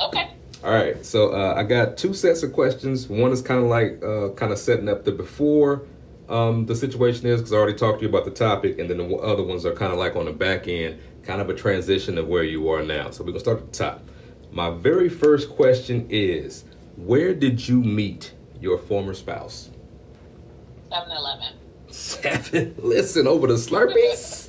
Okay. 0.00 0.30
All 0.64 0.72
right, 0.72 1.04
so 1.04 1.34
uh, 1.34 1.54
I 1.56 1.62
got 1.62 1.98
two 1.98 2.14
sets 2.14 2.42
of 2.42 2.54
questions. 2.54 3.06
One 3.06 3.32
is 3.32 3.42
kind 3.42 3.62
of 3.62 3.66
like 3.66 4.02
uh, 4.02 4.30
kind 4.30 4.50
of 4.50 4.58
setting 4.58 4.88
up 4.88 5.04
the 5.04 5.12
before 5.12 5.82
um, 6.28 6.66
the 6.66 6.74
situation 6.74 7.26
is 7.26 7.40
because 7.40 7.52
I 7.52 7.56
already 7.56 7.76
talked 7.76 7.98
to 7.98 8.02
you 8.04 8.08
about 8.08 8.24
the 8.24 8.30
topic, 8.30 8.78
and 8.78 8.88
then 8.88 8.98
the 8.98 9.16
other 9.16 9.42
ones 9.42 9.66
are 9.66 9.74
kind 9.74 9.92
of 9.92 9.98
like 9.98 10.16
on 10.16 10.24
the 10.26 10.32
back 10.32 10.68
end, 10.68 11.00
kind 11.22 11.40
of 11.40 11.50
a 11.50 11.54
transition 11.54 12.18
of 12.18 12.28
where 12.28 12.44
you 12.44 12.68
are 12.70 12.82
now. 12.82 13.10
So 13.10 13.24
we're 13.24 13.30
gonna 13.32 13.40
start 13.40 13.58
at 13.58 13.72
the 13.72 13.78
top. 13.78 14.02
My 14.50 14.70
very 14.70 15.08
first 15.08 15.50
question 15.50 16.06
is, 16.08 16.64
where 16.96 17.34
did 17.34 17.68
you 17.68 17.82
meet 17.82 18.34
your 18.60 18.78
former 18.78 19.14
spouse? 19.14 19.70
7 20.90 21.10
Eleven. 21.10 21.56
Seven. 21.88 22.74
Listen 22.78 23.26
over 23.26 23.46
the 23.46 23.54
Slurpees. 23.54 24.48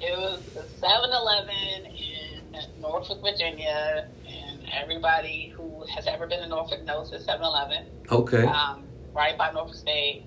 It 0.00 0.16
was 0.18 0.42
7 0.80 1.10
Eleven 1.10 1.86
in 1.86 2.80
Norfolk, 2.80 3.20
Virginia, 3.22 4.08
and 4.28 4.60
everybody 4.72 5.52
who 5.56 5.84
has 5.94 6.06
ever 6.06 6.26
been 6.26 6.40
to 6.40 6.48
Norfolk 6.48 6.84
knows 6.84 7.12
it's 7.12 7.24
7 7.24 7.42
Eleven. 7.42 7.86
Okay. 8.10 8.44
Um, 8.44 8.84
right 9.14 9.36
by 9.36 9.52
Norfolk 9.52 9.76
State. 9.76 10.24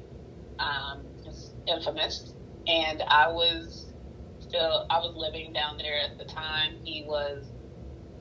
Um, 0.60 1.02
it's 1.26 1.52
infamous. 1.68 2.34
And 2.68 3.04
I 3.08 3.28
was 3.28 3.86
still, 4.40 4.86
I 4.90 4.98
was 5.00 5.14
living 5.16 5.54
down 5.54 5.78
there 5.78 6.00
at 6.00 6.18
the 6.18 6.26
time. 6.26 6.76
He 6.84 7.04
was 7.08 7.46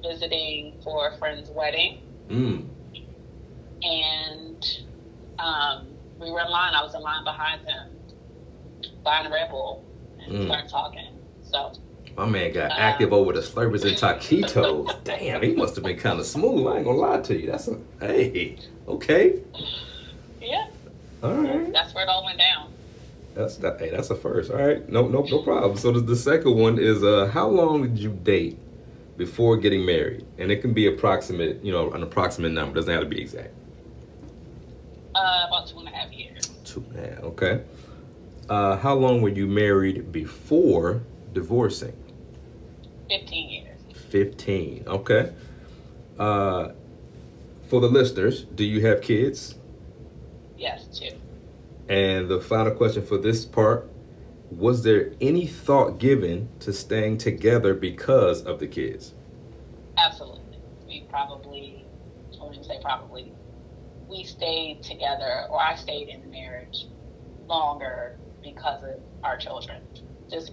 visiting 0.02 0.74
for 0.82 1.08
a 1.08 1.16
friend's 1.18 1.50
wedding. 1.50 2.00
Mm. 2.30 2.64
and 3.82 4.66
um, 5.38 5.88
we 6.18 6.30
were 6.30 6.40
in 6.40 6.48
line. 6.50 6.74
I 6.74 6.82
was 6.82 6.94
in 6.94 7.02
line 7.02 7.22
behind 7.24 7.60
him, 7.66 7.88
buying 9.02 9.26
a 9.26 9.30
Red 9.30 9.50
Bull, 9.50 9.84
and 10.24 10.32
Mm. 10.34 10.46
started 10.46 10.70
talking. 10.70 11.08
So 11.42 11.72
My 12.16 12.26
man 12.26 12.52
got 12.52 12.70
active 12.70 13.12
over 13.12 13.32
the 13.32 13.40
Slurpees 13.40 13.84
and 13.84 13.96
taquitos. 13.96 14.94
Damn, 15.04 15.42
he 15.42 15.54
must 15.54 15.74
have 15.74 15.84
been 15.84 15.98
kind 15.98 16.18
of 16.20 16.24
smooth. 16.26 16.66
I 16.66 16.76
ain't 16.76 16.84
gonna 16.84 16.98
lie 16.98 17.20
to 17.20 17.38
you. 17.38 17.50
That's 17.50 17.68
a 17.68 17.78
hey. 18.00 18.56
Okay. 18.88 19.40
yeah, 20.40 20.66
All 21.24 21.34
right. 21.34 21.72
that's 21.72 21.94
where 21.94 22.04
it 22.04 22.08
all 22.08 22.24
went 22.24 22.38
down. 22.38 22.72
That's 23.34 23.56
that. 23.58 23.80
Hey, 23.80 23.90
that's 23.90 24.10
a 24.10 24.14
first. 24.14 24.50
All 24.50 24.58
right. 24.58 24.88
No, 24.88 25.08
no, 25.08 25.22
no 25.22 25.42
problem. 25.42 25.76
So 25.76 25.90
the, 25.90 26.00
the 26.00 26.16
second 26.16 26.56
one 26.56 26.78
is 26.78 27.02
uh, 27.02 27.30
how 27.32 27.48
long 27.48 27.82
did 27.82 27.98
you 27.98 28.10
date 28.10 28.58
before 29.16 29.56
getting 29.56 29.84
married? 29.84 30.24
And 30.38 30.52
it 30.52 30.60
can 30.60 30.72
be 30.72 30.86
approximate. 30.86 31.64
You 31.64 31.72
know, 31.72 31.92
an 31.92 32.02
approximate 32.02 32.52
number. 32.52 32.74
Doesn't 32.76 32.92
have 32.92 33.02
to 33.02 33.08
be 33.08 33.20
exact. 33.20 33.52
Uh, 35.14 35.46
about 35.48 35.66
two 35.66 35.78
and 35.78 35.88
a 35.88 35.90
half 35.90 36.12
years. 36.12 36.46
Two 36.64 36.84
and 36.90 37.04
a 37.04 37.08
half. 37.10 37.24
Okay. 37.24 37.62
Uh, 38.48 38.76
how 38.76 38.94
long 38.94 39.22
were 39.22 39.30
you 39.30 39.46
married 39.46 40.12
before 40.12 41.02
divorcing? 41.32 41.96
Fifteen 43.08 43.50
years. 43.50 43.70
15. 44.10 44.84
Okay. 44.86 45.32
Uh, 46.18 46.68
for 47.68 47.80
the 47.80 47.88
listeners, 47.88 48.44
do 48.44 48.64
you 48.64 48.86
have 48.86 49.02
kids? 49.02 49.56
Yes. 50.64 51.00
And 51.88 52.28
the 52.28 52.40
final 52.40 52.72
question 52.72 53.04
for 53.04 53.18
this 53.18 53.44
part 53.44 53.90
was 54.50 54.82
there 54.82 55.12
any 55.20 55.46
thought 55.46 55.98
given 55.98 56.48
to 56.60 56.72
staying 56.72 57.18
together 57.18 57.74
because 57.74 58.42
of 58.42 58.60
the 58.60 58.66
kids? 58.66 59.12
Absolutely. 59.98 60.58
We 60.86 61.06
probably, 61.10 61.84
I 62.40 62.44
wouldn't 62.44 62.64
say 62.64 62.78
probably, 62.80 63.32
we 64.08 64.24
stayed 64.24 64.82
together, 64.82 65.46
or 65.50 65.60
I 65.60 65.74
stayed 65.74 66.08
in 66.08 66.20
the 66.20 66.28
marriage 66.28 66.86
longer 67.46 68.16
because 68.42 68.82
of 68.84 69.00
our 69.22 69.36
children. 69.36 69.82
Just 70.30 70.52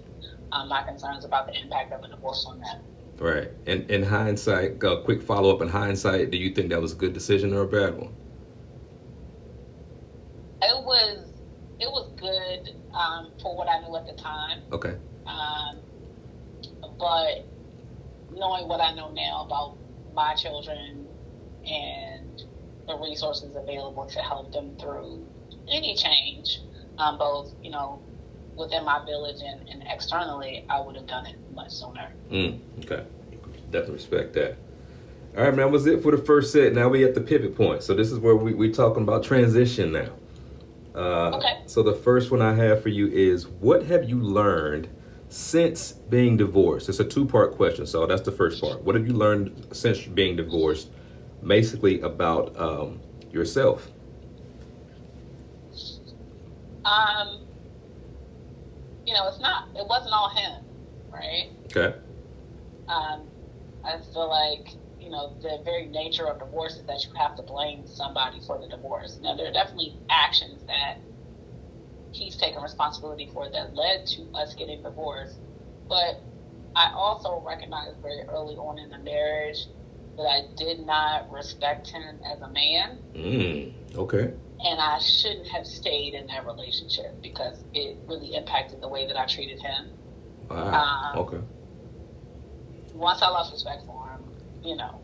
um, 0.50 0.68
my 0.68 0.82
concerns 0.82 1.24
about 1.24 1.46
the 1.46 1.58
impact 1.58 1.92
of 1.92 2.02
a 2.02 2.08
divorce 2.08 2.44
on 2.46 2.60
them. 2.60 2.82
Right. 3.18 3.50
And 3.66 3.88
in 3.90 4.02
hindsight, 4.02 4.82
a 4.82 5.02
quick 5.02 5.22
follow 5.22 5.54
up 5.54 5.62
in 5.62 5.68
hindsight, 5.68 6.30
do 6.30 6.38
you 6.38 6.52
think 6.52 6.70
that 6.70 6.80
was 6.80 6.92
a 6.92 6.96
good 6.96 7.12
decision 7.12 7.54
or 7.54 7.62
a 7.62 7.68
bad 7.68 7.96
one? 7.96 8.12
It 10.62 10.84
was 10.84 11.32
it 11.80 11.90
was 11.90 12.08
good 12.16 12.76
um, 12.94 13.32
for 13.42 13.56
what 13.56 13.68
I 13.68 13.80
knew 13.80 13.96
at 13.96 14.06
the 14.06 14.12
time, 14.12 14.61
Okay. 14.72 14.94
um, 15.26 15.78
but 16.98 17.46
knowing 18.34 18.68
what 18.68 18.80
I 18.80 18.94
know 18.94 19.12
now 19.12 19.44
about 19.44 19.76
my 20.14 20.34
children 20.34 21.06
and 21.66 22.42
the 22.86 22.96
resources 22.98 23.54
available 23.54 24.06
to 24.06 24.18
help 24.20 24.52
them 24.52 24.76
through 24.80 25.26
any 25.68 25.94
change, 25.94 26.60
um, 26.98 27.18
both 27.18 27.52
you 27.62 27.70
know 27.70 28.00
within 28.56 28.84
my 28.84 29.04
village 29.04 29.40
and, 29.44 29.68
and 29.68 29.82
externally, 29.86 30.64
I 30.68 30.80
would 30.80 30.96
have 30.96 31.06
done 31.06 31.26
it 31.26 31.36
much 31.54 31.70
sooner. 31.70 32.12
Mm, 32.30 32.60
okay. 32.80 33.04
Definitely 33.70 33.94
respect 33.94 34.34
that. 34.34 34.56
All 35.36 35.44
right, 35.44 35.54
man, 35.54 35.56
that 35.66 35.70
was 35.70 35.86
it 35.86 36.02
for 36.02 36.10
the 36.10 36.22
first 36.22 36.52
set. 36.52 36.74
Now 36.74 36.88
we 36.88 37.04
at 37.04 37.14
the 37.14 37.20
pivot 37.22 37.56
point. 37.56 37.82
So 37.82 37.94
this 37.94 38.12
is 38.12 38.18
where 38.18 38.36
we 38.36 38.52
we 38.54 38.70
talking 38.70 39.02
about 39.02 39.24
transition 39.24 39.92
now. 39.92 40.10
Uh, 40.94 41.36
Okay. 41.36 41.62
So 41.66 41.82
the 41.82 41.94
first 41.94 42.30
one 42.30 42.42
I 42.42 42.54
have 42.54 42.82
for 42.82 42.88
you 42.90 43.06
is 43.08 43.46
what 43.48 43.84
have 43.86 44.08
you 44.08 44.20
learned 44.20 44.88
since 45.28 45.92
being 45.92 46.36
divorced? 46.36 46.88
It's 46.88 47.00
a 47.00 47.04
two 47.04 47.24
part 47.24 47.54
question. 47.56 47.86
So 47.86 48.06
that's 48.06 48.22
the 48.22 48.32
first 48.32 48.60
part. 48.60 48.82
What 48.82 48.94
have 48.94 49.06
you 49.06 49.14
learned 49.14 49.68
since 49.72 50.02
being 50.06 50.36
divorced, 50.36 50.90
basically 51.46 52.00
about 52.02 52.54
um, 52.58 53.00
yourself? 53.32 53.90
Um, 56.84 56.92
Um, 56.92 57.40
you 59.06 59.14
know, 59.14 59.28
it's 59.28 59.40
not. 59.40 59.68
It 59.74 59.86
wasn't 59.86 60.12
all 60.12 60.28
him, 60.28 60.64
right? 61.12 61.50
Okay. 61.66 61.96
Um, 62.88 63.22
I 63.84 63.98
feel 64.12 64.28
like 64.28 64.68
you 65.02 65.10
know 65.10 65.34
the 65.42 65.58
very 65.64 65.86
nature 65.86 66.26
of 66.26 66.38
divorce 66.38 66.76
is 66.76 66.84
that 66.86 67.04
you 67.04 67.10
have 67.18 67.36
to 67.36 67.42
blame 67.42 67.86
somebody 67.86 68.40
for 68.46 68.58
the 68.60 68.68
divorce. 68.68 69.18
Now 69.22 69.36
there 69.36 69.48
are 69.48 69.52
definitely 69.52 69.96
actions 70.10 70.62
that 70.66 70.98
he's 72.12 72.36
taken 72.36 72.62
responsibility 72.62 73.28
for 73.32 73.48
that 73.50 73.74
led 73.74 74.06
to 74.06 74.22
us 74.34 74.54
getting 74.54 74.82
divorced, 74.82 75.38
but 75.88 76.22
I 76.74 76.92
also 76.94 77.42
recognized 77.46 78.00
very 78.00 78.22
early 78.28 78.54
on 78.56 78.78
in 78.78 78.90
the 78.90 78.98
marriage 78.98 79.66
that 80.16 80.22
I 80.22 80.40
did 80.56 80.86
not 80.86 81.30
respect 81.30 81.88
him 81.88 82.20
as 82.30 82.40
a 82.40 82.48
man. 82.48 82.98
Mm. 83.14 83.72
Okay. 83.96 84.32
And 84.64 84.80
I 84.80 84.98
shouldn't 84.98 85.48
have 85.48 85.66
stayed 85.66 86.14
in 86.14 86.26
that 86.28 86.46
relationship 86.46 87.20
because 87.22 87.64
it 87.74 87.96
really 88.06 88.34
impacted 88.34 88.80
the 88.80 88.88
way 88.88 89.06
that 89.06 89.18
I 89.18 89.26
treated 89.26 89.60
him. 89.60 89.90
Wow. 90.48 91.12
Um, 91.14 91.18
okay. 91.18 91.38
Once 92.94 93.22
I 93.22 93.28
lost 93.28 93.52
respect 93.52 93.84
for 93.86 93.92
him, 93.92 94.01
you 94.64 94.76
know, 94.76 95.00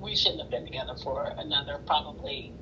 we 0.00 0.16
shouldn't 0.16 0.40
have 0.40 0.50
been 0.50 0.66
together 0.66 0.94
for 1.02 1.32
another 1.38 1.80
probably, 1.86 2.52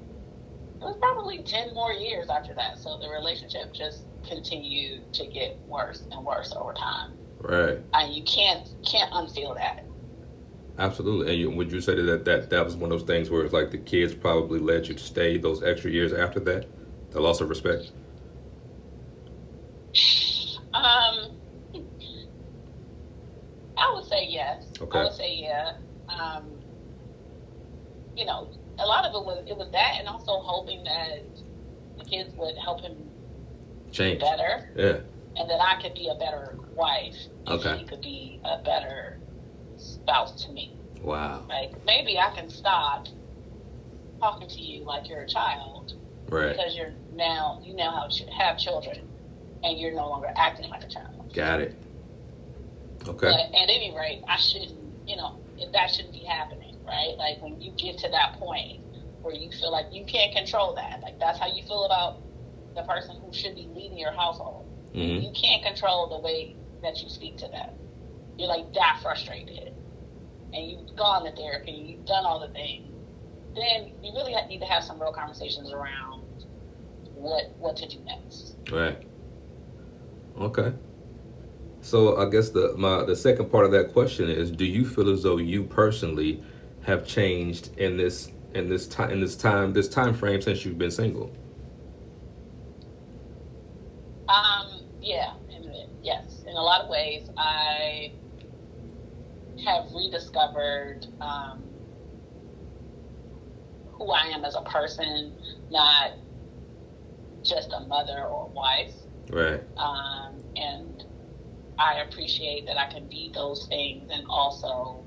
it 0.81 0.85
was 0.85 0.97
probably 0.99 1.43
10 1.43 1.75
more 1.75 1.93
years 1.93 2.29
after 2.29 2.55
that. 2.55 2.79
So 2.79 2.99
the 2.99 3.09
relationship 3.09 3.73
just 3.73 4.05
continued 4.27 5.13
to 5.15 5.27
get 5.27 5.59
worse 5.67 6.05
and 6.11 6.25
worse 6.25 6.53
over 6.57 6.73
time. 6.73 7.13
Right. 7.41 7.79
And 7.93 8.15
you 8.15 8.23
can't, 8.23 8.69
can't 8.85 9.13
unfeel 9.13 9.57
that. 9.57 9.85
Absolutely. 10.79 11.33
And 11.33 11.41
you, 11.41 11.51
would 11.51 11.71
you 11.71 11.81
say 11.81 11.95
that, 11.95 12.25
that 12.25 12.51
that 12.51 12.65
was 12.65 12.77
one 12.77 12.93
of 12.93 12.99
those 12.99 13.07
things 13.07 13.29
where 13.29 13.45
it's 13.45 13.53
like 13.53 13.71
the 13.71 13.79
kids 13.79 14.15
probably 14.15 14.59
led 14.59 14.89
you 14.89 14.95
to 14.95 15.03
stay 15.03 15.37
those 15.37 15.63
extra 15.63 15.91
years 15.91 16.13
after 16.13 16.41
that? 16.41 16.67
The 17.11 17.21
loss 17.21 17.41
of 17.41 17.49
respect? 17.51 17.93
Um, 20.73 21.37
I 23.77 23.93
would 23.95 24.05
say 24.05 24.27
yes. 24.29 24.65
Okay. 24.81 24.99
I 24.99 25.05
would 25.05 25.13
say 25.13 25.35
yeah. 25.35 25.73
Um, 26.21 26.45
you 28.17 28.25
know, 28.25 28.49
a 28.79 28.87
lot 28.87 29.05
of 29.05 29.15
it 29.15 29.25
was 29.25 29.45
it 29.49 29.57
was 29.57 29.71
that, 29.73 29.95
and 29.99 30.09
also 30.09 30.41
hoping 30.41 30.85
that 30.85 31.23
the 31.99 32.05
kids 32.05 32.35
would 32.37 32.57
help 32.57 32.81
him 32.81 32.97
Change. 33.91 34.21
better, 34.21 34.71
Yeah. 34.77 34.99
and 35.41 35.49
that 35.51 35.61
I 35.61 35.81
could 35.81 35.95
be 35.95 36.09
a 36.09 36.15
better 36.15 36.59
wife. 36.75 37.17
Okay. 37.49 37.79
He 37.79 37.85
could 37.85 38.01
be 38.03 38.41
a 38.45 38.59
better 38.63 39.19
spouse 39.77 40.45
to 40.45 40.53
me. 40.53 40.77
Wow. 41.03 41.45
Like 41.49 41.85
maybe 41.85 42.19
I 42.19 42.31
can 42.35 42.49
stop 42.49 43.07
talking 44.21 44.49
to 44.49 44.61
you 44.61 44.85
like 44.85 45.09
you're 45.09 45.23
a 45.23 45.27
child 45.29 45.95
Right. 46.29 46.55
because 46.57 46.77
you're 46.77 46.93
now 47.15 47.61
you 47.65 47.75
now 47.75 47.91
have 48.09 48.29
have 48.31 48.59
children, 48.59 49.09
and 49.65 49.79
you're 49.79 49.93
no 49.95 50.09
longer 50.09 50.31
acting 50.37 50.69
like 50.71 50.83
a 50.85 50.89
child. 50.89 51.33
Got 51.35 51.61
it. 51.61 51.75
Okay. 53.09 53.31
But 53.31 53.41
at 53.41 53.69
any 53.69 53.93
rate, 53.97 54.23
I 54.29 54.37
shouldn't, 54.37 54.75
you 55.09 55.17
know, 55.17 55.37
that 55.73 55.91
shouldn't 55.91 56.13
be 56.13 56.25
happening, 56.25 56.77
right? 56.87 57.15
Like 57.19 57.41
when 57.41 57.61
you 57.61 57.73
get 57.73 57.99
to 57.99 58.09
that 58.11 58.35
point 58.35 58.81
where 59.23 59.35
you 59.35 59.51
feel 59.51 59.71
like 59.71 59.87
you 59.93 60.05
can't 60.05 60.33
control 60.33 60.75
that, 60.75 61.01
like 61.03 61.19
that's 61.21 61.39
how 61.39 61.47
you 61.47 61.63
feel 61.63 61.85
about 61.85 62.17
the 62.75 62.83
person 62.83 63.17
who 63.21 63.33
should 63.33 63.55
be 63.55 63.69
leading 63.75 63.99
your 63.99 64.13
household. 64.13 64.67
hmm 64.95 65.23
You 65.23 65.31
can't 65.35 65.63
control 65.63 66.09
the 66.09 66.19
way 66.19 66.57
that 66.83 67.01
you 67.03 67.09
speak 67.09 67.37
to 67.39 67.49
them. 67.49 67.71
You're 68.39 68.49
like 68.49 68.73
that 68.75 68.99
frustrated, 69.03 69.73
and 70.53 70.71
you've 70.71 70.97
gone 70.97 71.25
to 71.25 71.33
therapy, 71.33 71.71
you've 71.71 72.07
done 72.07 72.25
all 72.25 72.41
the 72.41 72.49
things. 72.49 72.89
Then 73.55 73.93
you 74.03 74.13
really 74.15 74.35
need 74.49 74.61
to 74.61 74.67
have 74.67 74.83
some 74.83 75.01
real 75.01 75.13
conversations 75.13 75.71
around 75.71 76.23
what 77.15 77.45
what 77.59 77.77
to 77.77 77.87
do 77.87 77.99
next. 78.05 78.57
Right. 78.73 78.99
Okay. 80.41 80.73
So 81.83 82.17
I 82.17 82.31
guess 82.31 82.51
the 82.51 82.75
my 82.77 83.05
the 83.05 83.17
second 83.17 83.51
part 83.51 83.67
of 83.67 83.73
that 83.73 83.93
question 83.93 84.31
is: 84.31 84.51
Do 84.51 84.65
you 84.65 84.87
feel 84.87 85.11
as 85.11 85.25
though 85.25 85.37
you 85.37 85.65
personally 85.65 86.43
have 86.85 87.07
changed 87.07 87.77
in 87.77 87.97
this 87.97 88.31
in 88.55 88.69
this 88.69 88.87
time 88.87 89.11
in 89.11 89.21
this 89.21 89.37
time 89.37 89.73
this 89.73 89.89
time 89.89 90.15
frame 90.15 90.41
since 90.41 90.65
you've 90.65 90.79
been 90.79 90.93
single? 90.93 91.35
Um, 94.29 94.83
yeah, 95.01 95.35
in, 95.51 95.75
yes. 96.03 96.45
In 96.47 96.55
a 96.55 96.63
lot 96.63 96.83
of 96.83 96.89
ways, 96.89 97.29
I 97.37 98.13
have 99.65 99.93
rediscovered 99.93 101.09
um, 101.21 101.65
who 103.93 104.11
I 104.13 104.27
am 104.27 104.45
as 104.45 104.55
a 104.55 104.63
person, 104.63 105.33
not 105.69 106.13
just 107.43 107.73
a 107.73 107.81
mother 107.81 108.25
or 108.25 108.49
wife. 108.51 108.95
Right. 109.31 109.61
Um, 109.77 110.43
and 110.57 111.05
I 111.83 112.03
appreciate 112.09 112.67
that 112.67 112.79
I 112.79 112.87
can 112.93 113.09
be 113.09 113.33
those 113.35 113.67
things 113.67 114.09
and 114.13 114.25
also 114.29 115.05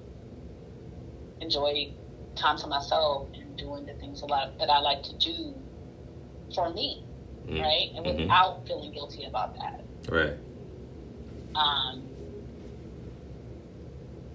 enjoy 1.39 1.93
time 2.35 2.57
to 2.57 2.67
myself 2.67 3.29
and 3.33 3.55
doing 3.57 3.85
the 3.85 3.93
things 3.93 4.21
a 4.21 4.25
lot 4.25 4.57
that 4.59 4.69
I 4.69 4.79
like 4.79 5.01
to 5.03 5.13
do 5.17 5.55
for 6.53 6.69
me, 6.73 7.05
Mm. 7.47 7.61
right? 7.61 7.91
And 7.95 8.05
Mhm. 8.05 8.17
without 8.23 8.67
feeling 8.67 8.91
guilty 8.91 9.23
about 9.23 9.55
that. 9.55 9.85
Right. 10.09 10.37
Um, 11.55 12.11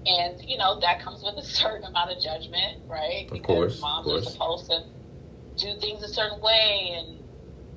and 0.07 0.43
you 0.49 0.57
know 0.57 0.81
that 0.81 1.01
comes 1.01 1.23
with 1.23 1.37
a 1.37 1.43
certain 1.43 1.85
amount 1.85 2.11
of 2.11 2.23
judgment, 2.23 2.81
right? 2.89 3.27
Of 3.27 3.33
Because 3.33 3.47
course, 3.47 3.81
moms 3.83 4.07
of 4.09 4.15
are 4.15 4.23
supposed 4.23 4.71
to 4.71 4.85
do 5.57 5.79
things 5.79 6.03
a 6.03 6.09
certain 6.09 6.41
way, 6.41 6.95
and 6.97 7.23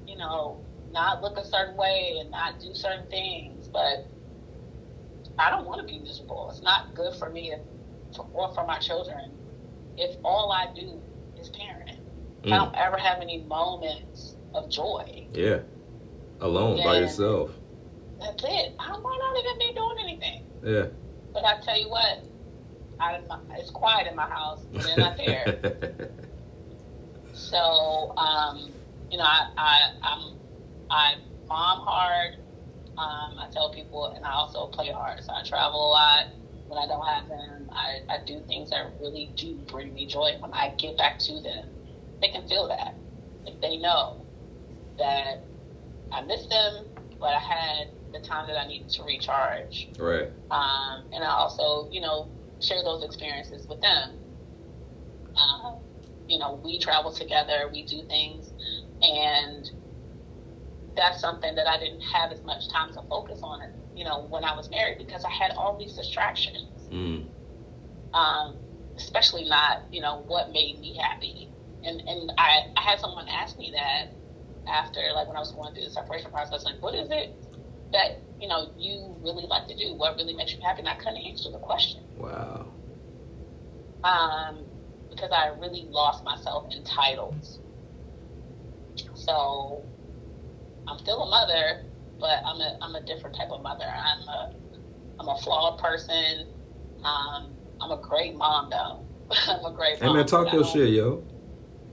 you 0.07 0.16
know 0.16 0.64
not 0.93 1.22
look 1.22 1.38
a 1.38 1.43
certain 1.43 1.76
way, 1.76 2.16
and 2.22 2.32
not 2.32 2.61
do 2.61 2.74
certain 2.74 3.05
things. 3.09 3.68
But 3.68 4.07
I 5.38 5.50
don't 5.50 5.66
want 5.66 5.82
to 5.82 5.92
be 5.92 6.00
miserable. 6.00 6.50
It's 6.52 6.62
not 6.62 6.94
good 6.96 7.16
for 7.16 7.30
me 7.30 7.52
if, 7.52 7.60
or 8.34 8.54
for 8.54 8.66
my 8.66 8.78
children 8.80 9.32
if 9.98 10.16
all 10.24 10.52
I 10.52 10.68
do 10.74 11.00
is 11.40 11.50
parent. 11.50 12.00
If 12.44 12.52
I 12.52 12.58
Mm. 12.58 12.66
don't 12.66 12.76
ever 12.76 12.98
have 12.98 13.22
any 13.22 13.40
moments 13.44 14.36
of 14.54 14.70
joy, 14.70 15.28
Yeah. 15.34 15.60
Alone 16.42 16.84
by 16.84 16.98
yourself. 16.98 17.52
that's 18.20 18.44
it. 18.44 18.74
I 18.80 18.92
might 18.98 19.20
not 19.20 19.38
even 19.40 19.60
be 19.60 19.74
doing 19.74 19.98
anything. 20.02 20.44
Yeah. 20.64 20.86
But 21.34 21.46
I 21.46 21.60
tell 21.62 21.80
you 21.80 21.90
what, 21.90 22.20
I, 22.99 23.20
it's 23.57 23.72
quiet 23.72 24.07
in 24.07 24.16
my 24.16 24.28
house. 24.28 24.60
when 24.72 24.84
They're 24.84 24.98
not 24.98 25.18
there. 25.18 26.10
so, 27.34 28.14
um, 28.18 28.72
you 29.12 29.18
know, 29.18 29.24
I, 29.24 29.49
I, 29.57 29.80
I'm, 30.03 30.38
I 30.90 31.16
mom 31.48 31.80
hard. 31.86 32.38
Um, 32.98 33.38
I 33.40 33.48
tell 33.52 33.74
people, 33.74 34.14
and 34.15 34.24
I 34.26 34.32
also 34.32 34.68
play 34.68 34.91
hard. 34.91 35.24
So 35.24 35.34
I 35.34 35.44
travel 35.44 35.90
a 35.90 35.91
lot. 35.91 36.26
When 36.68 36.78
I 36.80 36.88
don't 36.88 37.06
have 37.06 37.28
them, 37.28 37.70
I, 37.72 38.02
I 38.10 38.26
do 38.26 38.41
things 38.48 38.70
that 38.70 38.91
really 38.99 39.32
do 39.36 39.56
bring 39.68 39.94
me 39.94 40.06
joy. 40.06 40.32
When 40.40 40.53
I 40.53 40.74
get 40.78 40.98
back 40.98 41.20
to 41.20 41.34
them, 41.41 41.70
they 42.22 42.30
can 42.30 42.48
feel 42.48 42.68
that. 42.68 42.95
Like 43.45 43.60
they 43.61 43.78
know 43.78 44.26
that 44.98 45.44
I 46.11 46.22
miss 46.22 46.45
them, 46.48 46.86
but 47.20 47.34
I 47.34 47.40
had 47.40 47.88
the 48.14 48.20
time 48.20 48.48
that 48.48 48.57
I 48.57 48.68
needed 48.68 48.90
to 48.90 49.03
recharge 49.03 49.90
right. 49.98 50.30
um, 50.52 51.03
and 51.11 51.24
I 51.24 51.30
also, 51.30 51.90
you 51.91 51.99
know, 51.99 52.30
share 52.60 52.84
those 52.84 53.03
experiences 53.03 53.68
with 53.68 53.82
them. 53.82 54.11
Um, 55.36 55.78
you 56.28 56.38
know, 56.38 56.61
we 56.64 56.80
travel 56.80 57.11
together, 57.11 57.70
we 57.72 57.84
do 57.84 58.03
things, 58.03 58.52
and 59.02 59.70
that's 60.95 61.20
something 61.22 61.56
that 61.56 61.68
I 61.68 61.78
didn't 61.80 62.02
have 62.02 62.32
as 62.32 62.44
much 62.44 62.70
time 62.70 62.94
to 62.94 63.02
focus 63.10 63.40
on, 63.44 63.60
you 63.95 64.03
know, 64.03 64.28
when 64.30 64.44
I 64.44 64.56
was 64.56 64.70
married 64.70 64.98
because 64.98 65.24
I 65.26 65.30
had 65.30 65.52
all 65.57 65.78
these 65.78 65.94
distractions, 65.95 66.90
Mm. 66.91 67.26
um, 68.14 68.56
especially 68.98 69.45
not, 69.49 69.84
you 69.91 70.02
know, 70.02 70.24
what 70.28 70.52
made 70.52 70.80
me 70.80 70.95
happy. 70.95 71.49
And 71.84 72.02
and 72.07 72.32
I, 72.38 72.61
I 72.78 72.82
had 72.82 72.99
someone 72.99 73.28
ask 73.28 73.57
me 73.57 73.74
that 73.76 74.14
after, 74.68 75.02
like, 75.14 75.28
when 75.28 75.36
I 75.36 75.40
was 75.40 75.52
going 75.52 75.74
through 75.74 75.84
the 75.86 75.90
separation 75.91 76.32
process, 76.32 76.64
like, 76.64 76.82
what 76.82 76.95
is 76.95 77.10
it 77.11 77.36
that, 77.91 78.22
you 78.40 78.48
know, 78.48 78.72
you 78.78 79.15
really 79.22 79.45
like 79.48 79.68
to 79.68 79.76
do? 79.76 79.94
What 79.95 80.15
really 80.15 80.36
makes 80.36 80.53
you 80.53 80.60
happy? 80.64 80.80
And 80.80 80.90
I 80.90 80.95
couldn't 80.95 81.18
answer 81.18 81.49
the 81.52 81.60
question 81.60 82.02
Wow. 82.18 82.68
um, 84.03 84.65
because 85.10 85.32
I 85.32 85.48
really 85.60 85.86
lost 85.90 86.24
myself 86.24 86.68
in 86.72 86.84
titles. 86.84 87.60
So 89.15 89.84
I'm 90.88 90.99
still 90.99 91.23
a 91.23 91.30
mother, 91.30 91.81
but 92.19 92.39
I'm 92.45 92.60
a 92.61 92.77
I'm 92.81 92.95
a 92.95 93.05
different 93.05 93.35
type 93.35 93.49
of 93.51 93.64
mother. 93.64 93.85
I'm 93.85 94.27
a 94.27 94.49
I'm 95.19 95.30
a 95.30 95.38
flawed 95.38 95.80
person. 95.80 96.47
Um, 97.05 97.53
I'm 97.81 97.91
a 97.91 98.01
great 98.01 98.35
mom 98.35 98.69
though. 98.69 99.05
I'm 99.47 99.65
a 99.65 99.76
great 99.76 99.99
Hey 99.99 100.07
mom. 100.07 100.18
man, 100.18 100.26
talk 100.27 100.51
your 100.53 100.64
shit, 100.65 100.89
yo. 100.89 101.23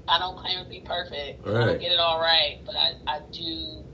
I 0.09 0.19
don't 0.19 0.37
claim 0.39 0.63
to 0.65 0.69
be 0.69 0.81
perfect. 0.85 1.47
I 1.47 1.53
don't 1.67 1.81
get 1.81 1.93
it 1.93 2.01
all 2.01 2.21
right, 2.21 2.57
but 2.67 2.75
I, 2.77 3.17
I 3.17 3.21
do 3.33 3.85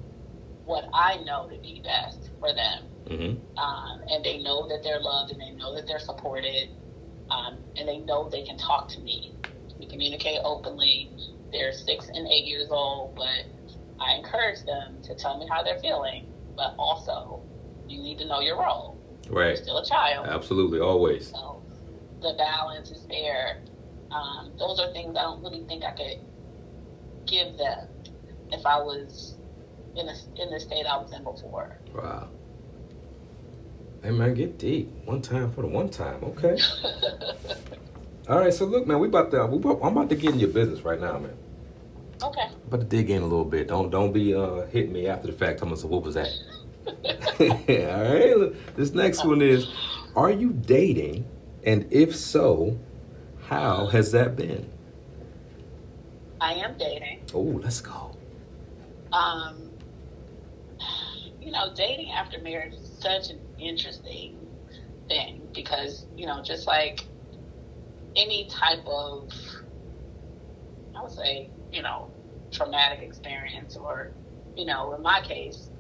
what 0.65 0.85
I 0.95 1.19
know 1.25 1.49
to 1.49 1.61
be 1.63 1.83
best 1.85 2.31
for 2.41 2.49
them 2.55 2.85
Mm-hmm. 3.11 3.39
um, 3.63 4.01
and 4.11 4.25
they 4.25 4.43
know 4.43 4.67
that 4.69 4.81
they're 4.83 5.01
loved 5.01 5.31
and 5.33 5.41
they 5.41 5.53
know 5.57 5.75
that 5.77 5.87
they're 5.87 6.01
supported 6.01 6.71
um, 7.31 7.59
and 7.77 7.89
they 7.89 7.99
know 7.99 8.29
they 8.29 8.43
can 8.43 8.59
talk 8.59 8.89
to 8.95 9.01
me 9.01 9.37
we 9.79 9.87
communicate 9.89 10.41
openly 10.45 11.13
they're 11.53 11.73
six 11.73 12.09
and 12.13 12.27
eight 12.27 12.47
years 12.47 12.69
old 12.71 13.15
but 13.17 13.55
I 14.01 14.15
encourage 14.15 14.65
them 14.65 15.01
to 15.03 15.15
tell 15.15 15.39
me 15.39 15.47
how 15.49 15.63
they're 15.63 15.81
feeling, 15.81 16.27
but 16.57 16.75
also 16.79 17.43
you 17.89 18.03
need 18.03 18.19
to 18.19 18.27
know 18.27 18.41
your 18.41 18.59
role. 18.59 18.99
Right. 19.29 19.49
You're 19.49 19.57
still 19.57 19.79
a 19.79 19.87
child. 19.87 20.27
Absolutely. 20.27 20.81
Always. 20.81 21.31
So 21.31 21.63
the 22.21 22.35
balance 22.39 22.91
is 22.91 23.07
there. 23.07 23.63
Um, 24.11 24.53
those 24.59 24.79
are 24.79 24.93
things 24.93 25.17
I 25.17 25.23
don't 25.23 25.43
really 25.43 25.65
think 25.65 25.85
I 25.85 25.93
could 25.93 26.21
give 27.27 27.57
them 27.59 27.89
if 28.53 28.65
I 28.65 28.79
was 28.79 29.35
in 29.97 30.07
the 30.07 30.17
in 30.41 30.51
the 30.51 30.61
state 30.61 30.87
I 30.87 30.97
was 30.97 31.13
in 31.13 31.25
before. 31.25 31.79
Wow. 31.95 32.29
Hey 34.03 34.11
man, 34.11 34.35
get 34.35 34.59
deep. 34.59 34.89
One 35.05 35.21
time 35.21 35.51
for 35.51 35.63
the 35.63 35.69
one 35.69 35.89
time. 35.89 36.23
Okay. 36.23 36.57
All 38.29 38.39
right. 38.39 38.55
So 38.55 38.65
look, 38.65 38.87
man, 38.87 39.01
we 39.01 39.09
about 39.09 39.31
to. 39.33 39.47
We 39.47 39.57
about, 39.57 39.81
I'm 39.83 39.97
about 39.97 40.09
to 40.11 40.17
get 40.17 40.35
in 40.35 40.41
your 40.41 40.51
business 40.51 40.81
right 40.83 41.01
now, 41.01 41.19
man. 41.19 41.37
Okay. 42.23 42.49
about 42.67 42.81
to 42.81 42.87
dig 42.87 43.11
in 43.11 43.23
a 43.23 43.27
little 43.27 43.45
bit. 43.45 43.69
Don't 43.69 43.91
don't 43.91 44.13
be 44.13 44.35
uh, 44.35 44.67
hitting 44.67 44.93
me 44.93 45.07
after 45.07 45.27
the 45.27 45.33
fact. 45.33 45.59
Telling 45.59 45.75
us 45.75 45.85
what 45.85 46.03
was 46.03 46.15
that. 46.15 46.29
All 46.87 48.47
right. 48.47 48.77
This 48.77 48.93
next 48.93 49.25
one 49.25 49.43
is: 49.43 49.69
Are 50.15 50.31
you 50.31 50.53
dating? 50.53 51.27
And 51.65 51.93
if 51.93 52.15
so, 52.15 52.79
how 53.49 53.87
has 53.87 54.13
that 54.13 54.37
been? 54.37 54.71
I 56.41 56.55
am 56.55 56.77
dating. 56.79 57.23
Oh, 57.35 57.41
let's 57.41 57.81
go. 57.81 58.17
Um, 59.13 59.71
you 61.41 61.51
know, 61.51 61.73
dating 61.75 62.11
after 62.13 62.41
marriage 62.41 62.75
is 62.75 62.91
such 63.01 63.31
an 63.31 63.41
interesting 63.59 64.37
thing 65.09 65.43
because, 65.55 66.07
you 66.17 66.27
know, 66.27 66.43
just 66.43 66.67
like 66.67 67.05
any 68.17 68.49
type 68.49 68.85
of, 68.87 69.33
I 70.97 71.03
would 71.03 71.13
say, 71.13 71.51
you 71.73 71.83
know, 71.83 72.09
traumatic 72.53 73.01
experience, 73.03 73.77
or, 73.77 74.13
you 74.57 74.67
know, 74.67 74.95
in 74.95 75.03
my 75.03 75.21
case, 75.25 75.71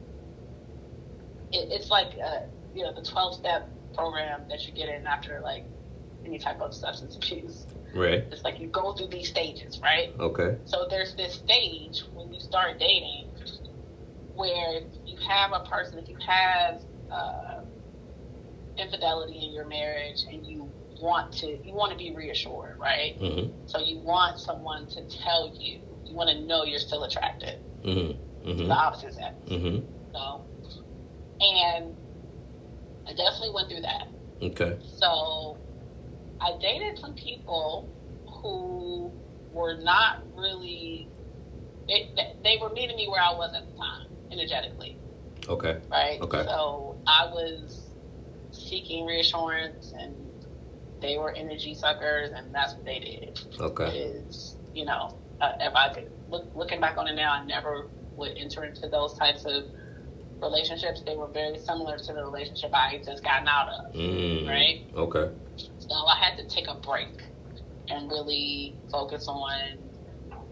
it, 1.52 1.68
it's 1.70 1.90
like, 1.90 2.08
uh, 2.24 2.40
you 2.74 2.82
know, 2.82 2.92
the 2.94 3.02
12 3.02 3.34
step 3.34 3.68
program 3.94 4.42
that 4.50 4.66
you 4.66 4.74
get 4.74 4.88
in 4.88 5.06
after 5.06 5.40
like 5.42 5.64
any 6.24 6.38
type 6.38 6.60
of 6.60 6.74
substance 6.74 7.16
abuse. 7.16 7.66
Right. 7.94 8.24
It's 8.30 8.44
like 8.44 8.60
you 8.60 8.68
go 8.68 8.92
through 8.92 9.08
these 9.08 9.28
stages, 9.28 9.80
right? 9.82 10.12
Okay. 10.20 10.58
So 10.64 10.86
there's 10.90 11.14
this 11.14 11.34
stage 11.34 12.02
when 12.14 12.32
you 12.32 12.40
start 12.40 12.78
dating 12.78 13.30
where 14.34 14.80
you 15.06 15.16
have 15.26 15.52
a 15.54 15.60
person, 15.68 15.98
if 15.98 16.08
you 16.08 16.16
have 16.26 16.82
uh, 17.10 17.60
infidelity 18.76 19.46
in 19.46 19.52
your 19.52 19.66
marriage 19.66 20.24
and 20.30 20.46
you 20.46 20.65
want 21.00 21.32
to, 21.32 21.46
you 21.66 21.72
want 21.74 21.92
to 21.92 21.98
be 21.98 22.14
reassured, 22.14 22.78
right? 22.78 23.18
Mm-hmm. 23.20 23.52
So 23.66 23.78
you 23.78 23.98
want 23.98 24.38
someone 24.38 24.86
to 24.88 25.02
tell 25.08 25.52
you, 25.58 25.80
you 26.04 26.14
want 26.14 26.30
to 26.30 26.40
know 26.40 26.64
you're 26.64 26.78
still 26.78 27.04
attracted. 27.04 27.58
Mm-hmm. 27.82 28.22
The 28.44 28.52
Mm-hmm. 28.52 28.70
opposite 28.70 29.14
sex. 29.14 29.34
Mm-hmm. 29.46 29.84
So, 30.12 30.44
and 31.40 31.96
I 33.06 33.10
definitely 33.12 33.50
went 33.52 33.68
through 33.68 33.80
that. 33.82 34.06
Okay. 34.40 34.78
So 34.98 35.58
I 36.40 36.52
dated 36.60 36.98
some 36.98 37.14
people 37.14 37.88
who 38.40 39.10
were 39.52 39.76
not 39.78 40.18
really, 40.36 41.08
they, 41.88 42.08
they 42.44 42.58
were 42.60 42.70
meeting 42.70 42.96
me 42.96 43.08
where 43.08 43.20
I 43.20 43.32
was 43.32 43.52
at 43.54 43.66
the 43.68 43.76
time, 43.76 44.06
energetically, 44.30 44.96
Okay. 45.48 45.78
right? 45.90 46.20
Okay. 46.20 46.44
So 46.44 46.96
I 47.06 47.26
was 47.32 47.82
seeking 48.52 49.06
reassurance 49.06 49.92
and 49.98 50.14
they 51.00 51.18
were 51.18 51.32
energy 51.32 51.74
suckers 51.74 52.30
and 52.34 52.54
that's 52.54 52.74
what 52.74 52.84
they 52.84 52.98
did. 52.98 53.40
Okay. 53.60 53.96
Is, 53.96 54.56
you 54.74 54.84
know, 54.84 55.18
uh, 55.40 55.52
if 55.60 55.74
I 55.74 55.92
could, 55.92 56.10
look, 56.28 56.50
looking 56.54 56.80
back 56.80 56.96
on 56.96 57.06
it 57.08 57.14
now, 57.14 57.32
I 57.32 57.44
never 57.44 57.88
would 58.16 58.36
enter 58.36 58.64
into 58.64 58.88
those 58.88 59.14
types 59.14 59.44
of 59.44 59.64
relationships. 60.40 61.02
They 61.04 61.16
were 61.16 61.28
very 61.28 61.58
similar 61.58 61.98
to 61.98 62.12
the 62.12 62.22
relationship 62.22 62.70
I 62.74 62.92
had 62.92 63.04
just 63.04 63.22
gotten 63.22 63.48
out 63.48 63.68
of. 63.68 63.94
Mm. 63.94 64.48
Right. 64.48 64.86
Okay. 64.94 65.34
So 65.78 65.94
I 65.94 66.16
had 66.18 66.36
to 66.38 66.48
take 66.54 66.68
a 66.68 66.74
break 66.80 67.22
and 67.88 68.10
really 68.10 68.74
focus 68.90 69.26
on, 69.28 69.78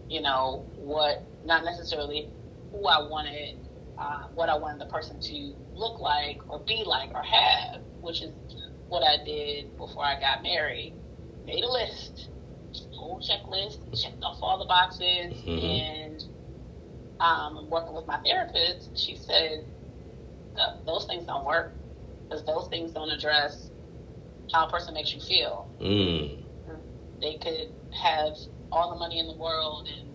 you 0.09 0.21
know, 0.21 0.65
what 0.75 1.23
not 1.43 1.63
necessarily 1.63 2.29
who 2.71 2.87
I 2.87 3.07
wanted, 3.07 3.57
uh, 3.97 4.27
what 4.33 4.49
I 4.49 4.57
wanted 4.57 4.81
the 4.81 4.91
person 4.91 5.19
to 5.19 5.53
look 5.73 5.99
like 5.99 6.39
or 6.49 6.59
be 6.59 6.83
like 6.85 7.09
or 7.13 7.21
have, 7.23 7.81
which 8.01 8.21
is 8.21 8.31
what 8.89 9.03
I 9.03 9.23
did 9.23 9.75
before 9.77 10.03
I 10.03 10.19
got 10.19 10.43
married. 10.43 10.93
Made 11.45 11.63
a 11.63 11.71
list, 11.71 12.29
whole 12.93 13.19
checklist, 13.19 13.77
checked 14.01 14.23
off 14.23 14.37
all 14.41 14.57
the 14.57 14.65
boxes, 14.65 15.33
Mhm. 15.45 15.63
and 15.63 16.23
um, 17.19 17.69
working 17.69 17.95
with 17.95 18.05
my 18.07 18.17
therapist, 18.25 18.97
she 18.97 19.15
said 19.15 19.65
those 20.85 21.05
things 21.05 21.25
don't 21.25 21.45
work 21.45 21.73
because 22.27 22.45
those 22.45 22.67
things 22.67 22.91
don't 22.91 23.09
address 23.09 23.69
how 24.51 24.67
a 24.67 24.69
person 24.69 24.93
makes 24.93 25.13
you 25.13 25.21
feel. 25.21 25.67
Mm. 25.79 26.43
They 27.21 27.37
could 27.37 27.73
have 27.91 28.37
all 28.71 28.91
the 28.93 28.99
money 28.99 29.19
in 29.19 29.27
the 29.27 29.35
world 29.37 29.87
and 29.87 30.09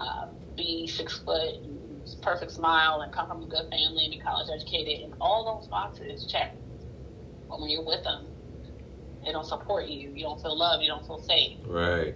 uh, 0.00 0.26
be 0.56 0.86
six 0.86 1.18
foot, 1.18 1.54
and 1.64 1.78
perfect 2.22 2.52
smile, 2.52 3.00
and 3.00 3.12
come 3.12 3.26
from 3.28 3.42
a 3.42 3.46
good 3.46 3.68
family 3.70 4.04
and 4.04 4.12
be 4.12 4.18
college 4.18 4.48
educated, 4.54 5.04
and 5.04 5.14
all 5.20 5.44
those 5.58 5.68
boxes 5.68 6.26
checked. 6.26 6.56
But 7.48 7.60
when 7.60 7.70
you're 7.70 7.84
with 7.84 8.04
them, 8.04 8.26
they 9.24 9.32
don't 9.32 9.46
support 9.46 9.86
you. 9.86 10.10
You 10.10 10.22
don't 10.22 10.40
feel 10.40 10.56
loved. 10.56 10.82
You 10.82 10.88
don't 10.90 11.06
feel 11.06 11.20
safe. 11.22 11.58
Right. 11.66 12.14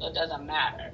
So 0.00 0.06
it 0.08 0.14
doesn't 0.14 0.46
matter. 0.46 0.92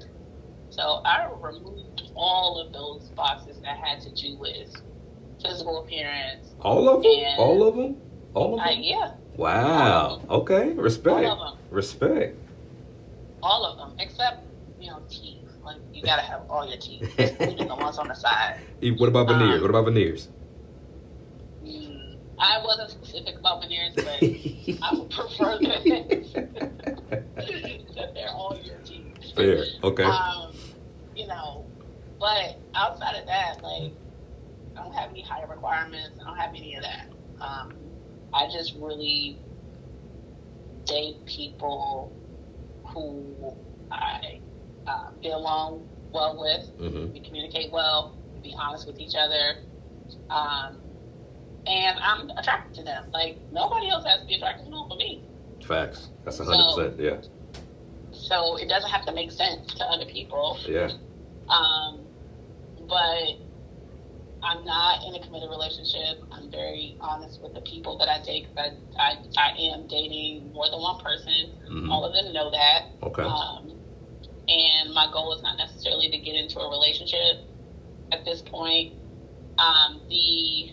So 0.69 1.01
I 1.05 1.27
removed 1.41 2.11
all 2.15 2.59
of 2.59 2.71
those 2.71 3.09
boxes 3.15 3.59
that 3.61 3.77
had 3.77 4.01
to 4.01 4.11
do 4.11 4.37
with 4.37 4.71
physical 5.41 5.83
appearance. 5.83 6.53
All 6.61 6.87
of 6.89 7.01
them. 7.01 7.11
All 7.37 7.67
of 7.67 7.75
them. 7.75 7.97
All 8.35 8.53
of 8.53 8.59
I, 8.59 8.75
them. 8.75 8.83
yeah, 8.83 9.11
Wow. 9.35 10.21
Okay. 10.29 10.73
Respect. 10.73 11.25
all 11.25 11.41
of 11.41 11.57
them. 11.57 11.65
Respect. 11.71 12.37
All 13.41 13.65
of 13.65 13.77
them, 13.77 13.97
except 13.99 14.43
you 14.79 14.91
know 14.91 15.01
teeth. 15.09 15.37
Like 15.63 15.77
you 15.93 16.03
gotta 16.03 16.21
have 16.21 16.41
all 16.49 16.67
your 16.67 16.77
teeth, 16.77 17.13
including 17.17 17.67
the 17.69 17.75
ones 17.75 17.97
on 17.97 18.07
the 18.07 18.13
side. 18.13 18.59
What 18.97 19.09
about 19.09 19.27
veneers? 19.27 19.55
Um, 19.55 19.61
what 19.61 19.69
about 19.69 19.85
veneers? 19.85 20.27
I 22.39 22.61
wasn't 22.63 22.91
specific 22.91 23.37
about 23.37 23.61
veneers, 23.61 23.93
but 23.95 24.05
I 24.83 24.93
would 24.93 25.09
prefer 25.09 25.57
that, 25.59 25.83
that 27.95 28.13
they're 28.13 28.29
all 28.29 28.57
your 28.63 28.77
teeth. 28.85 29.33
Fair. 29.35 29.65
Okay. 29.83 30.03
Um, 30.03 30.53
you 31.15 31.27
know, 31.27 31.65
but 32.19 32.57
outside 32.75 33.15
of 33.19 33.25
that, 33.25 33.61
like 33.61 33.91
I 34.77 34.83
don't 34.83 34.93
have 34.93 35.09
any 35.09 35.21
higher 35.21 35.47
requirements. 35.47 36.19
I 36.21 36.23
don't 36.25 36.37
have 36.37 36.55
any 36.55 36.75
of 36.75 36.83
that. 36.83 37.09
Um, 37.41 37.73
I 38.33 38.47
just 38.51 38.75
really 38.77 39.37
date 40.85 41.25
people 41.25 42.11
who 42.85 43.53
I 43.91 44.39
uh, 44.87 45.11
get 45.21 45.33
along 45.33 45.87
well 46.11 46.39
with. 46.39 46.77
mm-hmm. 46.79 47.13
We 47.13 47.19
communicate 47.19 47.71
well. 47.71 48.17
We 48.33 48.49
be 48.49 48.55
honest 48.57 48.87
with 48.87 48.99
each 48.99 49.15
other. 49.15 49.57
Um, 50.29 50.78
and 51.69 51.99
I'm 51.99 52.29
attracted 52.31 52.73
to 52.75 52.83
them. 52.83 53.05
Like 53.13 53.37
nobody 53.51 53.89
else 53.89 54.03
has 54.05 54.21
to 54.21 54.27
be 54.27 54.35
attracted 54.35 54.65
to 54.65 54.71
them 54.71 54.85
but 54.89 54.97
me. 54.97 55.23
Facts. 55.65 56.09
That's 56.25 56.39
a 56.39 56.45
hundred 56.45 56.75
percent. 56.75 56.99
Yeah. 56.99 57.21
So 58.11 58.57
it 58.57 58.67
doesn't 58.67 58.89
have 58.89 59.05
to 59.05 59.13
make 59.13 59.31
sense 59.31 59.73
to 59.75 59.83
other 59.85 60.05
people. 60.05 60.57
Yeah. 60.67 60.89
Um, 61.47 61.99
but 62.87 63.37
I'm 64.41 64.63
not 64.65 65.03
in 65.05 65.15
a 65.15 65.19
committed 65.19 65.49
relationship. 65.49 66.23
I'm 66.31 66.49
very 66.49 66.97
honest 67.01 67.41
with 67.41 67.53
the 67.53 67.61
people 67.61 67.97
that 67.99 68.07
I 68.09 68.21
date. 68.23 68.47
'cause 68.55 68.71
I, 68.97 69.01
I, 69.01 69.17
I 69.37 69.49
am 69.75 69.87
dating 69.87 70.51
more 70.53 70.69
than 70.69 70.79
one 70.81 70.99
person. 71.03 71.51
Mhm. 71.69 71.91
All 71.91 72.03
of 72.05 72.13
them 72.13 72.33
know 72.33 72.49
that. 72.49 72.85
Okay. 73.03 73.21
Um, 73.23 73.71
and 74.47 74.93
my 74.93 75.07
goal 75.11 75.33
is 75.35 75.43
not 75.43 75.57
necessarily 75.57 76.09
to 76.09 76.17
get 76.17 76.35
into 76.35 76.59
a 76.59 76.69
relationship 76.69 77.45
at 78.11 78.25
this 78.25 78.41
point. 78.41 78.93
Um, 79.59 80.01
the 80.09 80.71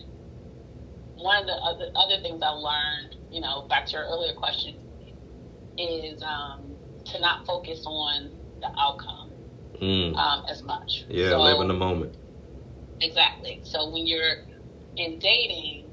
one 1.17 1.37
of 1.41 1.45
the 1.47 1.53
other, 1.53 1.91
other 1.95 2.21
things 2.21 2.41
I 2.43 2.49
learned, 2.49 3.15
you 3.31 3.41
know, 3.41 3.65
back 3.69 3.85
to 3.87 3.91
your 3.93 4.03
earlier 4.05 4.33
question, 4.33 4.75
is 5.77 6.21
um, 6.23 6.75
to 7.05 7.19
not 7.19 7.45
focus 7.45 7.83
on 7.85 8.31
the 8.61 8.69
outcome 8.77 9.31
Mm. 9.81 10.15
um, 10.15 10.43
as 10.49 10.63
much. 10.63 11.05
Yeah. 11.07 11.29
So- 11.29 11.41
live 11.41 11.61
in 11.61 11.67
the 11.67 11.73
moment. 11.75 12.15
Exactly. 12.99 13.59
So 13.63 13.89
when 13.91 14.07
you're 14.07 14.37
in 14.95 15.19
dating, 15.19 15.85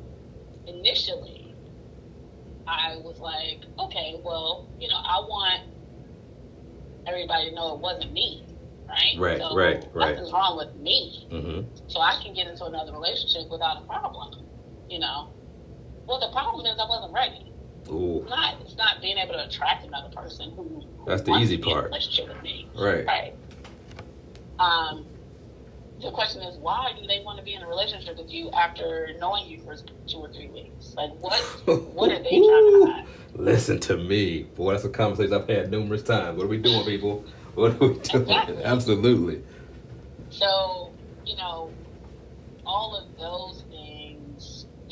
initially, 0.67 1.55
I 2.67 2.97
was 3.05 3.19
like, 3.21 3.61
okay, 3.79 4.19
well, 4.25 4.67
you 4.81 4.89
know, 4.89 4.97
I 4.97 5.19
want 5.29 5.65
everybody 7.07 7.51
to 7.51 7.55
know 7.55 7.75
it 7.75 7.81
wasn't 7.81 8.13
me, 8.13 8.43
right? 8.89 9.17
Right, 9.19 9.39
so 9.39 9.55
right, 9.55 9.85
right. 9.93 10.13
Nothing's 10.15 10.33
wrong 10.33 10.57
with 10.57 10.75
me, 10.77 11.29
Mm-hmm. 11.31 11.69
so 11.89 12.01
I 12.01 12.19
can 12.23 12.33
get 12.35 12.47
into 12.47 12.65
another 12.65 12.93
relationship 12.93 13.51
without 13.51 13.83
a 13.83 13.87
problem, 13.87 14.44
you 14.95 15.01
know. 15.01 15.29
Well, 16.07 16.21
the 16.21 16.31
problem 16.31 16.67
is 16.67 16.79
I 16.79 16.89
wasn't 16.89 17.13
ready. 17.13 17.53
Ooh. 17.91 18.21
It's 18.23 18.31
not. 18.31 18.61
It's 18.61 18.77
not 18.77 19.03
being 19.03 19.19
able 19.19 19.35
to 19.35 19.45
attract 19.45 19.85
another 19.85 20.09
person 20.15 20.53
who. 20.53 20.85
That's 21.05 21.23
the 21.23 21.35
easy 21.35 21.59
part. 21.59 21.87
relationship 21.87 22.29
with 22.29 22.43
me. 22.43 22.69
Right. 22.79 23.05
Right. 23.05 23.35
Um, 24.61 25.05
the 26.01 26.13
question 26.13 26.43
is, 26.43 26.57
why 26.59 26.93
do 26.99 27.07
they 27.09 27.23
want 27.25 27.39
to 27.39 27.45
be 27.45 27.55
in 27.55 27.63
a 27.63 27.67
relationship 27.67 28.17
with 28.17 28.31
you 28.31 28.51
after 28.53 29.11
knowing 29.19 29.49
you 29.49 29.61
for 29.65 29.77
two 30.07 30.19
or 30.19 30.33
three 30.33 30.49
weeks? 30.49 30.95
Like, 30.97 31.11
what 31.21 31.35
what 31.67 32.13
are 32.13 32.23
they 32.23 32.31
trying 32.31 32.39
to 32.39 32.87
hide? 32.93 33.07
Listen 33.35 33.81
to 33.81 33.97
me, 33.97 34.45
boy. 34.45 34.73
That's 34.73 34.85
a 34.85 34.91
conversation 34.91 35.35
I've 35.35 35.49
had 35.49 35.73
numerous 35.73 36.05
times. 36.05 36.37
What 36.37 36.45
are 36.45 36.49
we 36.49 36.59
doing, 36.59 36.85
people? 36.85 37.25
What 37.57 37.73
are 37.73 37.89
we 37.89 37.99
doing? 37.99 38.23
Exactly. 38.23 38.63
Absolutely. 38.63 39.43
So, 40.31 40.93
you 41.27 41.37
know, 41.37 41.73
all 42.65 42.97
of 42.97 43.05
those 43.19 43.64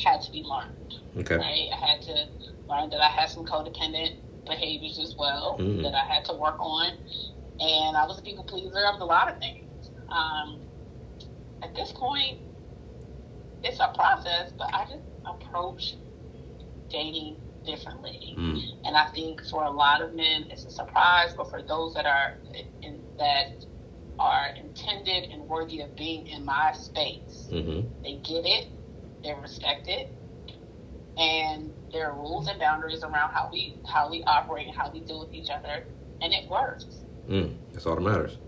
had 0.05 0.23
to 0.23 0.33
be 0.33 0.43
learned. 0.43 0.95
Okay. 1.19 1.37
Right? 1.37 1.69
I 1.73 1.77
had 1.77 2.03
to 2.03 2.29
learn 2.69 2.91
that 2.91 3.01
I 3.01 3.09
had 3.09 3.29
some 3.29 3.45
codependent 3.45 4.17
behaviors 4.47 4.99
as 4.99 5.15
well 5.17 5.57
Mhm. 5.59 5.83
that 5.83 5.95
I 5.95 6.05
had 6.05 6.25
to 6.27 6.35
work 6.35 6.57
on. 6.59 6.93
And 7.61 7.97
I 7.97 8.07
was 8.07 8.19
a 8.19 8.23
people 8.23 8.45
pleaser 8.45 8.85
of 8.87 9.01
a 9.01 9.05
lot 9.05 9.31
of 9.31 9.39
things. 9.39 9.91
Um, 10.09 10.61
at 11.63 11.75
this 11.75 11.93
point, 11.93 12.39
it's 13.63 13.79
a 13.79 13.93
process, 13.95 14.53
but 14.59 14.69
I 14.75 14.85
just 14.87 15.05
approach 15.25 15.95
dating 16.89 17.37
differently. 17.65 18.35
Mm. 18.37 18.61
And 18.85 18.97
I 18.97 19.07
think 19.11 19.45
for 19.47 19.63
a 19.65 19.71
lot 19.71 20.03
of 20.03 20.15
men, 20.15 20.47
it's 20.51 20.65
a 20.65 20.71
surprise, 20.71 21.33
but 21.35 21.49
for 21.49 21.63
those 21.63 21.95
that 21.95 22.07
are 22.07 22.37
in, 22.83 23.01
that 23.19 23.65
are 24.19 24.49
intended 24.57 25.31
and 25.31 25.49
worthy 25.49 25.81
of 25.81 25.95
being 25.95 26.27
in 26.27 26.45
my 26.45 26.73
space, 26.73 27.49
Mm-hmm. 27.53 28.03
they 28.03 28.15
get 28.17 28.45
it, 28.45 28.67
they 29.23 29.35
respect 29.35 29.89
it, 29.89 30.09
and 31.17 31.73
there 31.93 32.11
are 32.11 32.15
rules 32.15 32.49
and 32.49 32.59
boundaries 32.59 33.03
around 33.03 33.33
how 33.33 33.49
we 33.53 33.77
how 33.87 34.11
we 34.11 34.23
operate 34.25 34.67
and 34.67 34.77
how 34.77 34.91
we 34.91 35.01
deal 35.01 35.21
with 35.21 35.33
each 35.33 35.51
other, 35.51 35.85
and 36.21 36.33
it 36.33 36.49
works. 36.49 36.87
Mm. 37.29 37.57
That's 37.73 37.87
all 37.87 37.97
that 37.97 38.01
matters. 38.01 38.39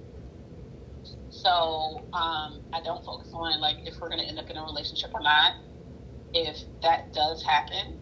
So 1.31 2.03
um, 2.13 2.63
I 2.73 2.81
don't 2.83 3.05
focus 3.05 3.29
on 3.33 3.61
like 3.61 3.77
if 3.87 4.01
we're 4.01 4.09
going 4.09 4.21
to 4.21 4.27
end 4.27 4.39
up 4.39 4.49
in 4.51 4.57
a 4.57 4.63
relationship 4.63 5.11
or 5.15 5.21
not. 5.21 5.57
If 6.33 6.57
that 6.83 7.13
does 7.13 7.45
happen, 7.45 8.01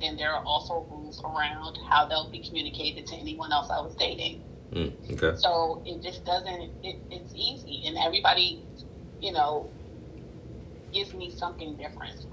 then 0.00 0.16
there 0.16 0.32
are 0.32 0.44
also 0.44 0.86
rules 0.90 1.22
around 1.24 1.78
how 1.88 2.06
they'll 2.06 2.28
be 2.28 2.40
communicated 2.40 3.06
to 3.06 3.16
anyone 3.16 3.52
else 3.52 3.70
I 3.70 3.80
was 3.80 3.94
dating. 3.96 4.42
Mm. 4.72 4.92
Okay. 5.12 5.36
So 5.38 5.82
it 5.86 6.02
just 6.02 6.24
doesn't. 6.24 6.70
It, 6.82 6.96
it's 7.10 7.32
easy, 7.34 7.84
and 7.86 7.96
everybody, 7.98 8.62
you 9.20 9.32
know, 9.32 9.70
gives 10.92 11.14
me 11.14 11.30
something 11.30 11.76
different. 11.76 12.26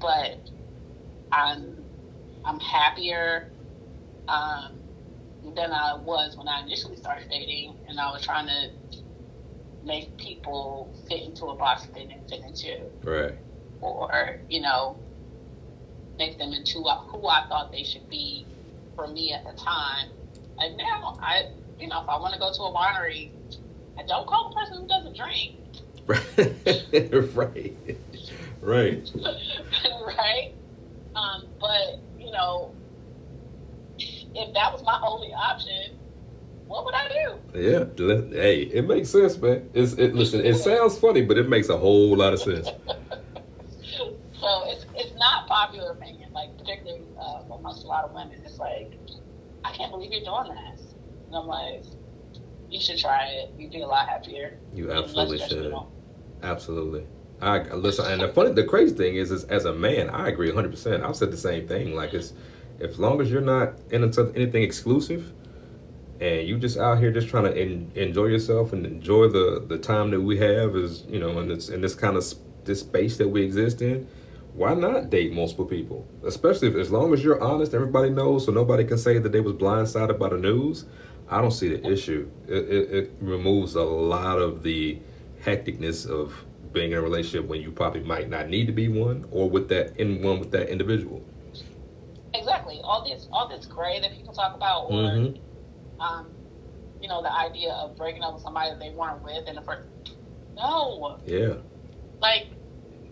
But 0.00 0.50
I'm 1.32 1.84
I'm 2.44 2.60
happier 2.60 3.48
um, 4.28 4.80
than 5.56 5.72
I 5.72 5.96
was 6.04 6.36
when 6.36 6.48
I 6.48 6.62
initially 6.62 6.96
started 6.96 7.28
dating, 7.30 7.74
and 7.88 7.98
I 8.00 8.10
was 8.10 8.22
trying 8.22 8.46
to 8.46 8.68
make 9.84 10.16
people 10.18 10.94
fit 11.08 11.22
into 11.22 11.46
a 11.46 11.56
box 11.56 11.82
that 11.84 11.94
they 11.94 12.06
didn't 12.06 12.28
fit 12.28 12.40
into, 12.46 12.90
Right. 13.04 13.34
or 13.80 14.40
you 14.48 14.60
know, 14.60 14.96
make 16.18 16.38
them 16.38 16.52
into 16.52 16.82
who 17.12 17.28
I 17.28 17.42
thought 17.48 17.72
they 17.72 17.84
should 17.84 18.08
be 18.08 18.46
for 18.96 19.06
me 19.08 19.32
at 19.32 19.44
the 19.44 19.52
time. 19.52 20.08
And 20.60 20.76
now, 20.76 21.16
I, 21.22 21.42
you 21.78 21.86
know, 21.88 22.02
if 22.02 22.08
I 22.08 22.18
want 22.18 22.34
to 22.34 22.40
go 22.40 22.50
to 22.52 22.62
a 22.62 22.74
winery, 22.74 23.30
I 23.98 24.02
don't 24.06 24.26
call 24.26 24.50
the 24.50 24.60
person 24.60 24.82
who 24.82 24.88
doesn't 24.88 25.16
drink, 25.16 25.52
right. 27.34 27.76
Right. 28.60 29.10
right? 30.06 30.52
Um, 31.14 31.46
but 31.60 32.00
you 32.18 32.30
know, 32.30 32.74
if 33.98 34.54
that 34.54 34.72
was 34.72 34.82
my 34.82 35.00
only 35.02 35.32
option, 35.32 35.96
what 36.66 36.84
would 36.84 36.94
I 36.94 37.08
do? 37.08 37.58
Yeah. 37.58 37.84
Hey, 38.30 38.62
it 38.62 38.86
makes 38.86 39.10
sense, 39.10 39.36
man. 39.38 39.68
It's 39.74 39.94
it. 39.94 40.14
Listen, 40.14 40.44
it 40.44 40.54
sounds 40.56 40.98
funny, 40.98 41.22
but 41.22 41.38
it 41.38 41.48
makes 41.48 41.68
a 41.68 41.76
whole 41.76 42.16
lot 42.16 42.32
of 42.32 42.40
sense. 42.40 42.68
So 44.40 44.64
it's 44.66 44.86
it's 44.94 45.18
not 45.18 45.48
popular 45.48 45.90
opinion, 45.90 46.32
like 46.32 46.56
particularly 46.56 47.02
uh, 47.20 47.42
amongst 47.52 47.84
a 47.84 47.88
lot 47.88 48.04
of 48.04 48.12
women. 48.12 48.40
It's 48.44 48.58
like, 48.58 48.92
I 49.64 49.72
can't 49.72 49.90
believe 49.90 50.12
you're 50.12 50.22
doing 50.22 50.54
this, 50.54 50.94
and 51.26 51.34
I'm 51.34 51.46
like, 51.48 51.82
you 52.70 52.80
should 52.80 52.98
try 52.98 53.24
it. 53.26 53.52
You'd 53.58 53.72
be 53.72 53.80
a 53.80 53.86
lot 53.86 54.08
happier. 54.08 54.58
You 54.72 54.92
absolutely 54.92 55.38
should. 55.38 55.74
Absolutely. 56.42 57.06
I 57.40 57.60
listen, 57.74 58.06
and 58.10 58.20
the 58.20 58.28
funny, 58.28 58.52
the 58.52 58.64
crazy 58.64 58.94
thing 58.94 59.16
is, 59.16 59.30
is 59.30 59.44
as 59.44 59.64
a 59.64 59.72
man, 59.72 60.10
I 60.10 60.28
agree 60.28 60.48
100. 60.48 60.70
percent 60.70 61.04
I've 61.04 61.16
said 61.16 61.30
the 61.30 61.36
same 61.36 61.68
thing. 61.68 61.94
Like, 61.94 62.12
it's 62.14 62.32
as 62.80 62.98
long 62.98 63.20
as 63.20 63.30
you're 63.30 63.40
not 63.40 63.74
into 63.90 64.32
anything 64.34 64.62
exclusive, 64.62 65.32
and 66.20 66.48
you 66.48 66.58
just 66.58 66.76
out 66.78 66.98
here 66.98 67.12
just 67.12 67.28
trying 67.28 67.44
to 67.44 67.56
en- 67.56 67.92
enjoy 67.94 68.26
yourself 68.26 68.72
and 68.72 68.84
enjoy 68.84 69.28
the 69.28 69.64
the 69.66 69.78
time 69.78 70.10
that 70.10 70.20
we 70.20 70.38
have, 70.38 70.74
is 70.74 71.04
you 71.08 71.20
know, 71.20 71.38
in 71.38 71.48
this 71.48 71.68
in 71.68 71.80
this 71.80 71.94
kind 71.94 72.16
of 72.16 72.24
s- 72.24 72.34
this 72.64 72.80
space 72.80 73.16
that 73.18 73.28
we 73.28 73.42
exist 73.42 73.82
in. 73.82 74.08
Why 74.54 74.74
not 74.74 75.08
date 75.08 75.32
multiple 75.32 75.66
people? 75.66 76.04
Especially 76.26 76.66
if, 76.66 76.74
as 76.74 76.90
long 76.90 77.14
as 77.14 77.22
you're 77.22 77.40
honest, 77.40 77.72
everybody 77.72 78.10
knows, 78.10 78.46
so 78.46 78.50
nobody 78.52 78.82
can 78.84 78.98
say 78.98 79.18
that 79.18 79.30
they 79.30 79.38
was 79.40 79.52
blindsided 79.52 80.18
by 80.18 80.30
the 80.30 80.36
news. 80.38 80.84
I 81.28 81.40
don't 81.40 81.52
see 81.52 81.68
the 81.68 81.86
issue. 81.86 82.28
It, 82.48 82.68
it, 82.68 82.90
it 82.90 83.10
removes 83.20 83.76
a 83.76 83.84
lot 83.84 84.38
of 84.40 84.64
the 84.64 84.98
hecticness 85.44 86.06
of 86.06 86.44
being 86.72 86.92
in 86.92 86.98
a 86.98 87.02
relationship 87.02 87.46
when 87.48 87.60
you 87.60 87.70
probably 87.70 88.02
might 88.02 88.28
not 88.28 88.48
need 88.48 88.66
to 88.66 88.72
be 88.72 88.88
one 88.88 89.26
or 89.30 89.48
with 89.48 89.68
that 89.68 89.96
in 89.96 90.22
one 90.22 90.38
with 90.38 90.50
that 90.50 90.68
individual. 90.68 91.22
Exactly. 92.34 92.80
All 92.84 93.04
this 93.04 93.26
all 93.32 93.48
this 93.48 93.66
gray 93.66 94.00
that 94.00 94.12
people 94.14 94.34
talk 94.34 94.54
about, 94.54 94.84
or 94.90 94.92
Mhm. 94.92 95.38
um, 95.98 96.26
you 97.00 97.08
know, 97.08 97.22
the 97.22 97.32
idea 97.32 97.72
of 97.72 97.96
breaking 97.96 98.22
up 98.22 98.34
with 98.34 98.42
somebody 98.42 98.70
that 98.70 98.78
they 98.78 98.90
weren't 98.90 99.22
with 99.22 99.46
in 99.48 99.54
the 99.56 99.62
first. 99.62 99.88
No, 100.56 101.18
Yeah. 101.26 101.54
like 102.20 102.48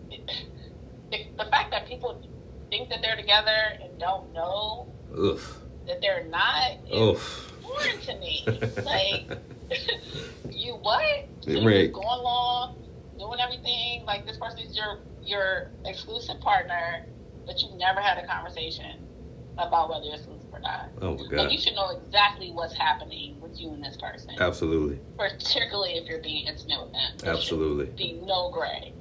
the, 0.09 1.25
the 1.37 1.45
fact 1.45 1.71
that 1.71 1.87
people 1.87 2.21
think 2.69 2.89
that 2.89 3.01
they're 3.01 3.15
together 3.15 3.79
and 3.81 3.97
don't 3.97 4.31
know 4.33 4.87
Ugh. 5.17 5.39
that 5.87 6.01
they're 6.01 6.25
not 6.25 6.71
is 6.89 7.15
Ugh. 7.15 7.17
foreign 7.63 7.99
to 8.01 8.17
me. 8.19 8.43
like, 8.83 9.37
you 10.51 10.73
what? 10.81 11.27
Yeah, 11.41 11.59
you're 11.59 11.87
going 11.89 12.07
along, 12.07 12.77
doing 13.17 13.39
everything. 13.39 14.03
Like 14.05 14.25
this 14.25 14.37
person 14.37 14.59
is 14.59 14.75
your 14.75 14.99
your 15.23 15.71
exclusive 15.85 16.39
partner, 16.41 17.05
but 17.45 17.59
you 17.61 17.69
never 17.77 17.99
had 17.99 18.17
a 18.17 18.27
conversation 18.27 19.07
about 19.57 19.89
whether 19.89 20.05
you're 20.05 20.15
exclusive 20.15 20.47
or 20.53 20.59
not. 20.59 20.89
Oh 21.01 21.15
my 21.15 21.27
god. 21.29 21.51
you 21.51 21.59
should 21.59 21.73
know 21.73 21.89
exactly 21.97 22.51
what's 22.51 22.75
happening 22.75 23.39
with 23.41 23.59
you 23.59 23.71
and 23.71 23.83
this 23.83 23.97
person, 23.97 24.31
Absolutely. 24.39 24.99
particularly 25.17 25.93
if 25.93 26.07
you're 26.07 26.21
being 26.21 26.47
intimate 26.47 26.83
with 26.83 26.93
them. 26.93 27.17
There 27.17 27.33
Absolutely. 27.33 27.85
be 27.97 28.21
no 28.25 28.51
gray. 28.51 28.93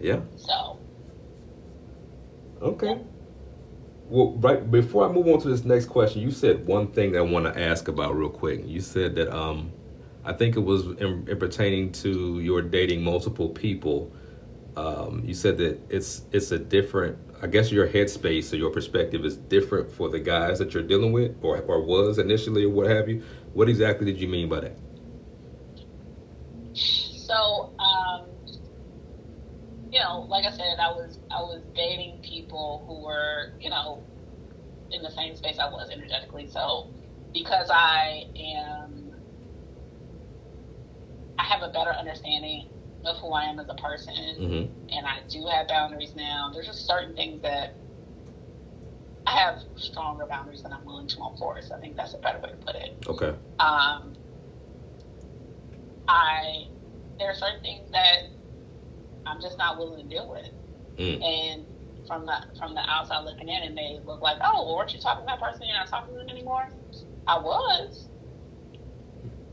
Yeah. 0.00 0.20
So 0.36 0.78
Okay. 2.62 3.00
Well, 4.12 4.32
right 4.32 4.70
before 4.70 5.08
I 5.08 5.10
move 5.10 5.26
on 5.26 5.40
to 5.40 5.48
this 5.48 5.64
next 5.64 5.86
question, 5.86 6.20
you 6.20 6.30
said 6.30 6.66
one 6.66 6.88
thing 6.88 7.12
that 7.12 7.20
I 7.20 7.22
want 7.22 7.46
to 7.46 7.58
ask 7.58 7.88
about 7.88 8.14
real 8.14 8.28
quick. 8.28 8.60
You 8.66 8.82
said 8.82 9.14
that 9.14 9.34
um, 9.34 9.72
I 10.22 10.34
think 10.34 10.54
it 10.54 10.60
was 10.60 10.84
in, 10.84 11.26
in 11.26 11.38
pertaining 11.38 11.92
to 11.92 12.38
your 12.40 12.60
dating 12.60 13.02
multiple 13.02 13.48
people. 13.48 14.12
Um, 14.76 15.22
you 15.24 15.32
said 15.32 15.56
that 15.56 15.80
it's 15.88 16.26
it's 16.30 16.50
a 16.50 16.58
different. 16.58 17.16
I 17.40 17.46
guess 17.46 17.72
your 17.72 17.88
headspace 17.88 18.52
or 18.52 18.56
your 18.56 18.70
perspective 18.70 19.24
is 19.24 19.38
different 19.38 19.90
for 19.90 20.10
the 20.10 20.20
guys 20.20 20.58
that 20.58 20.74
you're 20.74 20.82
dealing 20.82 21.12
with, 21.12 21.34
or 21.40 21.62
or 21.62 21.80
was 21.82 22.18
initially, 22.18 22.64
or 22.64 22.68
what 22.68 22.90
have 22.90 23.08
you. 23.08 23.22
What 23.54 23.70
exactly 23.70 24.04
did 24.04 24.20
you 24.20 24.28
mean 24.28 24.50
by 24.50 24.60
that? 24.60 24.76
So, 26.74 27.72
you 29.92 30.00
know, 30.00 30.20
like 30.28 30.46
I 30.46 30.50
said, 30.50 30.78
I 30.80 30.88
was 30.88 31.18
I 31.30 31.40
was 31.42 31.60
dating 31.76 32.20
people 32.22 32.82
who 32.86 33.04
were, 33.04 33.52
you 33.60 33.68
know, 33.70 34.02
in 34.90 35.02
the 35.02 35.10
same 35.10 35.36
space 35.36 35.58
I 35.58 35.66
was 35.70 35.90
energetically. 35.90 36.48
So, 36.48 36.88
because 37.34 37.68
I 37.70 38.24
am, 38.36 39.12
I 41.38 41.42
have 41.44 41.62
a 41.62 41.68
better 41.68 41.90
understanding 41.90 42.68
of 43.04 43.16
who 43.18 43.32
I 43.32 43.44
am 43.44 43.58
as 43.60 43.68
a 43.68 43.74
person, 43.74 44.14
Mm-hmm. 44.14 44.96
and 44.96 45.06
I 45.06 45.18
do 45.28 45.46
have 45.46 45.68
boundaries 45.68 46.14
now. 46.16 46.50
There's 46.52 46.66
just 46.66 46.86
certain 46.86 47.14
things 47.14 47.42
that 47.42 47.74
I 49.26 49.32
have 49.38 49.58
stronger 49.76 50.26
boundaries 50.26 50.62
than 50.62 50.72
I'm 50.72 50.84
willing 50.86 51.06
to 51.08 51.16
enforce. 51.30 51.70
I 51.70 51.78
think 51.80 51.96
that's 51.96 52.14
a 52.14 52.18
better 52.18 52.38
way 52.38 52.50
to 52.50 52.56
put 52.56 52.74
it 52.76 52.96
Okay. 53.06 53.34
um, 53.60 54.14
I 56.08 56.66
there 57.18 57.30
are 57.30 57.34
certain 57.34 57.60
things 57.62 57.90
that 57.92 58.30
I'm 59.26 59.40
just 59.40 59.58
not 59.58 59.78
willing 59.78 60.08
to 60.08 60.14
deal 60.14 60.28
with, 60.28 60.46
Mm. 60.98 61.22
and 61.24 61.66
from 62.06 62.26
the 62.26 62.34
from 62.58 62.74
the 62.74 62.82
outside 62.88 63.24
looking 63.24 63.48
in, 63.48 63.62
it 63.62 63.74
may 63.74 63.98
look 64.04 64.20
like, 64.20 64.36
oh, 64.44 64.64
well, 64.66 64.76
weren't 64.76 64.92
you 64.92 65.00
talking 65.00 65.22
to 65.24 65.26
that 65.26 65.40
person? 65.40 65.66
You're 65.66 65.76
not 65.76 65.86
talking 65.88 66.12
to 66.14 66.20
them 66.20 66.28
anymore. 66.28 66.68
I 67.26 67.38
was 67.38 68.08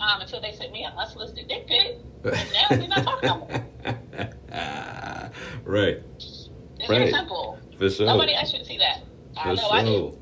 um, 0.01 0.21
until 0.21 0.41
they 0.41 0.51
sent 0.53 0.71
me 0.71 0.83
an 0.83 0.91
unsolicited 0.97 1.47
dick 1.47 1.67
pic, 1.67 1.97
and 2.23 2.53
now 2.53 2.67
we're 2.71 2.87
not 2.87 3.03
talking 3.03 3.27
no 3.29 3.37
more. 3.37 3.49
right. 5.65 5.99
It's 6.15 6.49
Right. 6.89 6.99
very 6.99 7.11
simple. 7.11 7.59
For 7.77 7.89
sure. 7.89 8.05
Nobody 8.07 8.35
else 8.35 8.51
should 8.51 8.65
see 8.65 8.77
that. 8.77 9.01
I 9.37 9.49
For 9.49 9.55
know 9.61 9.69
I 9.69 9.83
sure. 9.83 10.11
do. 10.11 10.17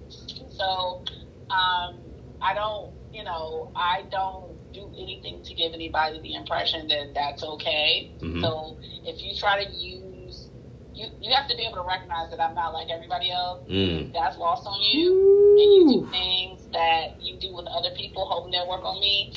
So, 0.50 1.04
um, 1.50 2.00
I 2.42 2.54
don't, 2.54 2.92
you 3.14 3.24
know, 3.24 3.72
I 3.76 4.04
don't 4.12 4.57
do 4.74 4.92
anything 4.98 5.42
to 5.44 5.54
give 5.54 5.74
anybody 5.74 6.20
the 6.22 6.36
impression 6.36 6.88
that 6.88 7.14
that's 7.14 7.44
okay. 7.44 8.12
Mhm. 8.20 8.42
So 8.42 8.78
if 9.06 9.24
you 9.24 9.36
try 9.36 9.64
to 9.64 9.72
use, 9.72 10.50
you 10.94 11.08
you 11.22 11.34
have 11.34 11.48
to 11.50 11.56
be 11.56 11.64
able 11.64 11.78
to 11.78 11.84
recognize 11.88 12.30
that 12.32 12.40
I'm 12.42 12.56
not 12.56 12.74
like 12.74 12.90
everybody 12.90 13.32
else. 13.32 13.62
Mm. 13.68 14.14
That's 14.14 14.38
lost 14.38 14.66
on 14.68 14.82
you, 14.82 15.12
and 15.60 15.74
you 15.74 16.02
do 16.02 16.08
things 16.12 16.68
that 16.74 17.22
you 17.22 17.38
do 17.38 17.54
with 17.56 17.68
other 17.68 17.92
people, 17.96 18.26
hoping 18.26 18.52
they'll 18.52 18.68
work 18.70 18.84
on 18.84 19.00
me. 19.00 19.34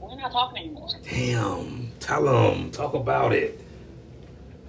We're 0.00 0.16
not 0.16 0.32
talking 0.32 0.58
anymore. 0.58 0.88
Damn. 1.08 1.92
Tell 2.00 2.24
them. 2.24 2.70
Talk 2.70 2.94
about 2.94 3.32
it. 3.32 3.60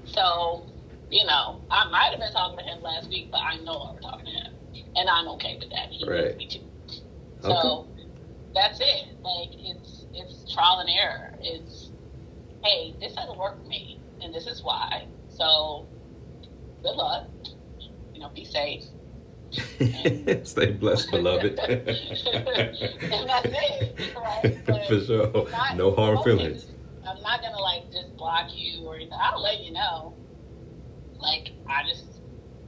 So, 0.06 0.64
you 1.10 1.26
know, 1.26 1.62
I 1.72 1.90
might 1.90 2.10
have 2.12 2.20
been 2.20 2.32
talking 2.34 2.58
to 2.60 2.64
him 2.64 2.82
last 2.84 3.10
week, 3.10 3.30
but 3.32 3.40
I 3.40 3.58
know 3.64 3.72
I 3.74 3.92
was 3.94 4.00
talking 4.02 4.26
to 4.26 4.32
him, 4.32 4.54
and 4.96 5.10
I'm 5.10 5.28
okay 5.30 5.58
with 5.60 5.70
that. 5.70 5.90
He 5.90 6.06
Right. 6.08 6.36
me 6.38 6.48
too. 6.48 6.60
So 7.42 7.88
that's 8.54 8.80
it. 8.82 9.06
Like 9.24 9.50
it's 9.54 9.81
trial 10.54 10.80
and 10.80 10.90
error. 10.90 11.34
It's 11.42 11.92
hey, 12.64 12.96
this 13.00 13.14
doesn't 13.14 13.38
work 13.38 13.62
for 13.62 13.68
me, 13.68 14.00
and 14.22 14.34
this 14.34 14.48
is 14.48 14.62
why. 14.64 15.08
So 15.30 15.88
good 16.84 16.96
luck. 16.96 17.28
You 18.14 18.22
know, 18.22 18.30
be 18.30 18.46
safe. 18.46 18.84
Stay 20.48 20.72
blessed, 20.72 21.12
beloved. 21.12 21.60
and 21.60 21.88
that's 21.88 23.48
it, 23.48 24.16
right? 24.16 24.58
But 24.66 24.88
For 24.88 25.00
sure. 25.02 25.50
not- 25.52 25.76
No 25.76 25.94
hard 25.94 26.24
feelings. 26.24 26.68
I'm 27.08 27.22
not 27.22 27.42
gonna 27.42 27.60
like 27.60 27.92
just 27.92 28.16
block 28.16 28.50
you 28.54 28.86
or 28.86 28.96
anything. 28.96 29.18
I'll 29.20 29.42
let 29.42 29.60
you 29.62 29.72
know. 29.74 30.14
Like 31.20 31.52
I 31.68 31.84
just 31.88 32.06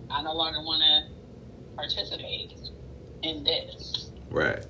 I 0.09 0.21
no 0.23 0.33
longer 0.33 0.59
want 0.61 0.81
to 0.81 1.75
participate 1.75 2.53
in 3.23 3.43
this, 3.43 4.11
Right. 4.29 4.65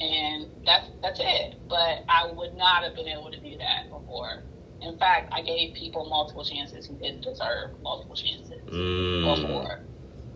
And 0.00 0.46
that's 0.64 0.86
that's 1.02 1.20
it. 1.22 1.54
But 1.68 2.04
I 2.08 2.30
would 2.32 2.54
not 2.54 2.82
have 2.84 2.94
been 2.94 3.08
able 3.08 3.30
to 3.30 3.40
do 3.40 3.56
that 3.58 3.88
before. 3.90 4.42
In 4.82 4.98
fact, 4.98 5.32
I 5.32 5.40
gave 5.42 5.74
people 5.74 6.06
multiple 6.08 6.44
chances 6.44 6.86
who 6.86 6.94
didn't 6.94 7.22
deserve 7.22 7.80
multiple 7.82 8.14
chances 8.14 8.60
Mm. 8.66 9.42
before 9.42 9.80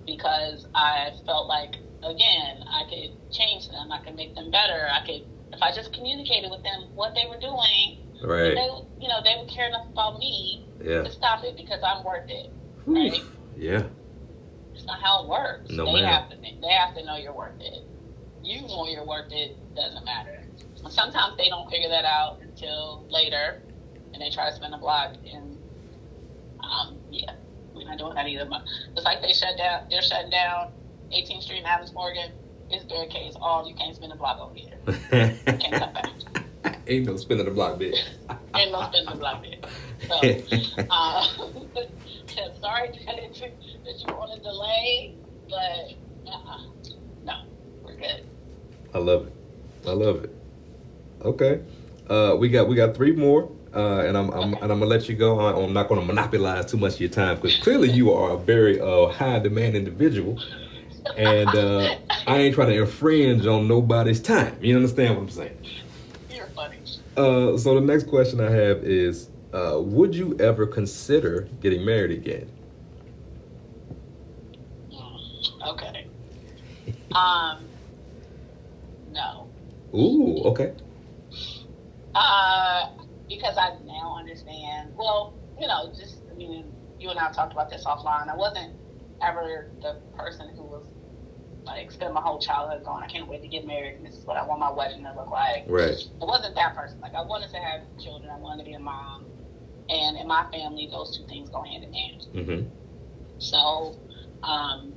because 0.06 0.66
I 0.74 1.10
felt 1.26 1.46
like 1.46 1.76
again 2.02 2.64
I 2.66 2.84
could 2.88 3.30
change 3.32 3.68
them, 3.68 3.92
I 3.92 4.02
could 4.02 4.16
make 4.16 4.34
them 4.34 4.50
better, 4.50 4.88
I 4.90 5.04
could 5.04 5.22
if 5.52 5.60
I 5.62 5.72
just 5.74 5.92
communicated 5.92 6.50
with 6.50 6.62
them 6.62 6.94
what 6.94 7.14
they 7.14 7.26
were 7.28 7.38
doing, 7.40 7.98
Right. 8.22 8.54
they 8.54 8.68
would- 8.70 8.86
you 9.00 9.08
know 9.08 9.20
they 9.22 9.36
would 9.38 9.48
care 9.48 9.66
enough 9.68 9.86
about 9.88 10.18
me 10.18 10.64
Yeah. 10.82 11.02
to 11.02 11.10
stop 11.10 11.44
it 11.44 11.56
because 11.56 11.82
I'm 11.82 12.02
worth 12.04 12.28
it. 12.30 12.50
Right? 12.86 13.20
Yeah. 13.56 13.82
It's 14.74 14.84
not 14.86 15.00
how 15.00 15.22
it 15.24 15.28
works. 15.28 15.70
No, 15.70 15.84
they 15.92 16.02
have 16.02 16.30
to 16.30 16.36
they 16.36 16.68
have 16.72 16.94
to 16.94 17.04
know 17.04 17.16
you're 17.16 17.34
worth 17.34 17.60
it. 17.60 17.82
You 18.50 18.62
know 18.62 18.84
you're 18.88 19.06
worth 19.06 19.30
it 19.30 19.56
doesn't 19.76 20.04
matter. 20.04 20.42
Sometimes 20.88 21.36
they 21.36 21.48
don't 21.48 21.70
figure 21.70 21.88
that 21.88 22.04
out 22.04 22.40
until 22.42 23.06
later, 23.08 23.62
and 24.12 24.20
they 24.20 24.28
try 24.28 24.50
to 24.50 24.56
spin 24.56 24.72
the 24.72 24.76
block. 24.76 25.14
And 25.32 25.56
um, 26.58 26.98
yeah, 27.12 27.34
we're 27.72 27.84
not 27.84 27.98
doing 27.98 28.14
that 28.14 28.26
either. 28.26 28.46
But 28.46 28.62
It's 28.96 29.04
like 29.04 29.22
they 29.22 29.32
shut 29.32 29.56
down. 29.56 29.86
They're 29.88 30.02
shutting 30.02 30.30
down 30.30 30.72
18th 31.12 31.42
Street 31.42 31.58
and 31.58 31.66
Adams 31.66 31.92
Morgan. 31.92 32.32
It's 32.70 32.84
barricades. 32.84 33.36
All 33.40 33.68
you 33.68 33.74
can't 33.76 33.94
spin 33.94 34.10
the 34.10 34.16
block 34.16 34.40
over 34.40 34.54
here. 34.54 34.74
You 34.86 35.54
can't 35.58 35.74
come 35.74 35.92
back. 35.92 36.08
Ain't 36.88 37.06
no 37.06 37.16
spinning 37.16 37.44
the 37.44 37.52
block, 37.52 37.78
bitch. 37.78 37.98
Ain't 38.56 38.72
no 38.72 38.82
spin 38.88 39.04
the 39.04 39.14
block 39.14 39.44
there. 39.44 39.60
So. 40.08 40.86
Uh, 40.90 41.24
sorry 42.60 42.88
that, 43.06 43.18
it, 43.18 43.54
that 43.84 44.00
you 44.00 44.14
want 44.14 44.34
to 44.34 44.40
delay, 44.42 45.14
but 45.48 46.30
uh-uh. 46.30 46.62
no, 47.24 47.42
we're 47.82 47.96
good. 47.96 48.24
I 48.94 48.98
love 48.98 49.26
it. 49.26 49.32
I 49.86 49.92
love 49.92 50.24
it. 50.24 50.34
Okay. 51.22 51.60
Uh, 52.08 52.36
we 52.38 52.48
got 52.48 52.68
we 52.68 52.74
got 52.74 52.94
three 52.94 53.12
more, 53.12 53.50
uh, 53.74 54.00
and 54.00 54.16
I'm, 54.16 54.30
I'm 54.30 54.54
and 54.54 54.64
I'm 54.64 54.80
gonna 54.80 54.86
let 54.86 55.08
you 55.08 55.14
go. 55.14 55.38
I, 55.38 55.62
I'm 55.62 55.72
not 55.72 55.88
gonna 55.88 56.00
monopolize 56.04 56.66
too 56.66 56.76
much 56.76 56.94
of 56.94 57.00
your 57.00 57.10
time 57.10 57.36
because 57.36 57.56
clearly 57.58 57.90
you 57.90 58.12
are 58.12 58.32
a 58.32 58.36
very 58.36 58.80
uh, 58.80 59.08
high 59.08 59.38
demand 59.38 59.76
individual, 59.76 60.40
and 61.16 61.54
uh, 61.54 61.96
I 62.26 62.38
ain't 62.38 62.54
trying 62.56 62.70
to 62.70 62.80
infringe 62.80 63.46
on 63.46 63.68
nobody's 63.68 64.20
time. 64.20 64.56
You 64.60 64.74
understand 64.74 65.16
what 65.16 65.22
I'm 65.22 65.30
saying? 65.30 65.58
You're 66.30 66.46
funny. 66.46 66.78
Uh, 67.16 67.56
so 67.58 67.74
the 67.74 67.80
next 67.80 68.08
question 68.08 68.40
I 68.40 68.50
have 68.50 68.78
is, 68.82 69.28
uh, 69.52 69.78
would 69.80 70.14
you 70.14 70.36
ever 70.40 70.66
consider 70.66 71.48
getting 71.60 71.84
married 71.84 72.10
again? 72.10 72.50
Okay. 75.64 76.06
Um. 77.12 77.69
Ooh, 79.94 80.42
okay. 80.44 80.74
Uh, 82.14 82.88
because 83.28 83.56
I 83.56 83.76
now 83.84 84.16
understand. 84.18 84.92
Well, 84.96 85.34
you 85.58 85.66
know, 85.66 85.92
just 85.96 86.18
I 86.30 86.34
mean, 86.34 86.72
you 86.98 87.10
and 87.10 87.18
I 87.18 87.30
talked 87.32 87.52
about 87.52 87.70
this 87.70 87.84
offline. 87.84 88.28
I 88.28 88.36
wasn't 88.36 88.74
ever 89.22 89.70
the 89.82 90.00
person 90.16 90.48
who 90.54 90.62
was 90.62 90.86
like 91.64 91.90
spend 91.90 92.14
my 92.14 92.20
whole 92.20 92.38
childhood 92.38 92.84
going, 92.84 93.02
I 93.02 93.06
can't 93.06 93.28
wait 93.28 93.42
to 93.42 93.48
get 93.48 93.66
married, 93.66 93.96
and 93.96 94.06
this 94.06 94.14
is 94.14 94.24
what 94.24 94.36
I 94.36 94.44
want 94.44 94.60
my 94.60 94.72
wedding 94.72 95.04
to 95.04 95.14
look 95.14 95.30
like. 95.30 95.64
Right. 95.68 95.90
It 95.90 96.10
wasn't 96.20 96.54
that 96.54 96.74
person. 96.74 97.00
Like 97.00 97.14
I 97.14 97.22
wanted 97.22 97.50
to 97.50 97.56
have 97.56 97.82
children. 98.02 98.30
I 98.30 98.38
wanted 98.38 98.64
to 98.64 98.70
be 98.70 98.74
a 98.74 98.80
mom, 98.80 99.26
and 99.88 100.16
in 100.16 100.26
my 100.26 100.46
family, 100.50 100.88
those 100.90 101.16
two 101.16 101.26
things 101.26 101.50
go 101.50 101.62
hand 101.62 101.84
in 101.84 101.92
hand. 101.92 102.26
Mm-hmm. 102.34 102.68
So, 103.38 103.96
um, 104.42 104.94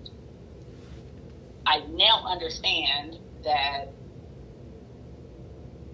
I 1.66 1.80
now 1.90 2.24
understand 2.28 3.20
that 3.44 3.94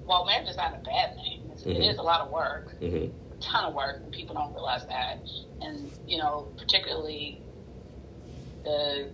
while 0.09 0.25
marriage 0.25 0.47
is 0.49 0.57
not 0.57 0.73
a 0.73 0.79
bad 0.79 1.13
thing, 1.15 1.43
it's, 1.51 1.63
it 1.67 1.77
is 1.77 1.99
a 1.99 2.01
lot 2.01 2.21
of 2.21 2.31
work, 2.31 2.73
Mm-hmm. 2.81 3.11
a 3.31 3.41
ton 3.41 3.65
of 3.65 3.75
work, 3.75 3.97
and 4.03 4.11
people 4.11 4.33
don't 4.33 4.51
realize 4.53 4.85
that. 4.87 5.19
And 5.61 5.91
you 6.07 6.17
know, 6.17 6.47
particularly 6.57 7.41
the 8.63 9.09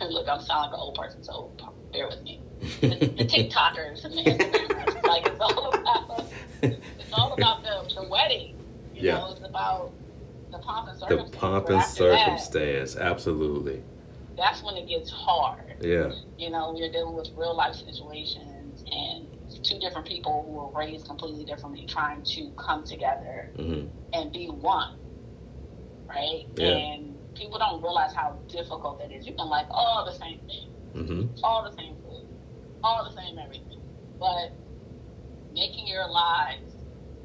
look, 0.10 0.28
I'm 0.28 0.40
sounding 0.40 0.70
like 0.70 0.74
an 0.74 0.80
old 0.80 0.94
person, 0.96 1.22
so 1.22 1.50
bear 1.92 2.08
with 2.08 2.22
me. 2.22 2.40
The, 2.80 2.88
the 2.88 3.24
TikTokers 3.34 4.04
and 4.04 4.14
the 4.14 4.22
Instagrammers, 4.22 5.02
like 5.06 5.26
it's 5.26 5.40
all 5.40 5.68
about 5.74 6.24
it's 6.62 7.12
all 7.12 7.32
about 7.34 7.62
the, 7.62 7.94
the 8.02 8.08
wedding. 8.08 8.56
You 8.94 9.08
Yeah. 9.08 9.18
know, 9.18 9.30
it's 9.32 9.40
about 9.48 9.92
the 10.50 10.58
pomp 10.58 10.88
and 10.88 10.98
circumstance. 10.98 11.30
The 11.30 11.36
pomp 11.36 11.66
and 11.68 11.76
after 11.76 12.08
that, 12.10 12.18
circumstance, 12.26 12.96
absolutely. 12.96 13.82
that's 14.36 14.62
when 14.64 14.76
it 14.76 14.88
gets 14.88 15.08
hard. 15.10 15.76
Yeah. 15.80 16.12
You 16.36 16.50
know, 16.50 16.74
you're 16.76 16.90
dealing 16.90 17.14
with 17.14 17.28
real 17.36 17.56
life 17.56 17.74
situations 17.76 18.84
and 18.90 19.26
two 19.62 19.78
different 19.78 20.06
people 20.06 20.44
who 20.46 20.52
were 20.52 20.70
raised 20.78 21.06
completely 21.06 21.44
differently 21.44 21.86
trying 21.86 22.22
to 22.24 22.50
come 22.56 22.84
together 22.84 23.50
Mm-hmm. 23.58 23.88
and 24.12 24.32
be 24.32 24.46
one. 24.48 24.88
Right? 26.08 26.44
Yeah. 26.56 26.68
And 26.76 27.16
people 27.34 27.58
don't 27.58 27.82
realize 27.82 28.12
how 28.14 28.38
difficult 28.48 28.98
that 29.00 29.12
is. 29.12 29.26
You 29.26 29.34
can 29.34 29.48
like 29.48 29.66
all 29.70 30.04
the 30.04 30.12
same 30.12 30.40
things, 30.46 31.08
Mm-hmm. 31.10 31.28
all 31.44 31.62
the 31.64 31.74
same 31.76 31.94
food, 32.02 32.26
all 32.82 33.04
the 33.04 33.14
same 33.20 33.38
everything. 33.38 33.78
But 34.20 34.58
making 35.52 35.86
your 35.86 36.08
lives 36.10 36.74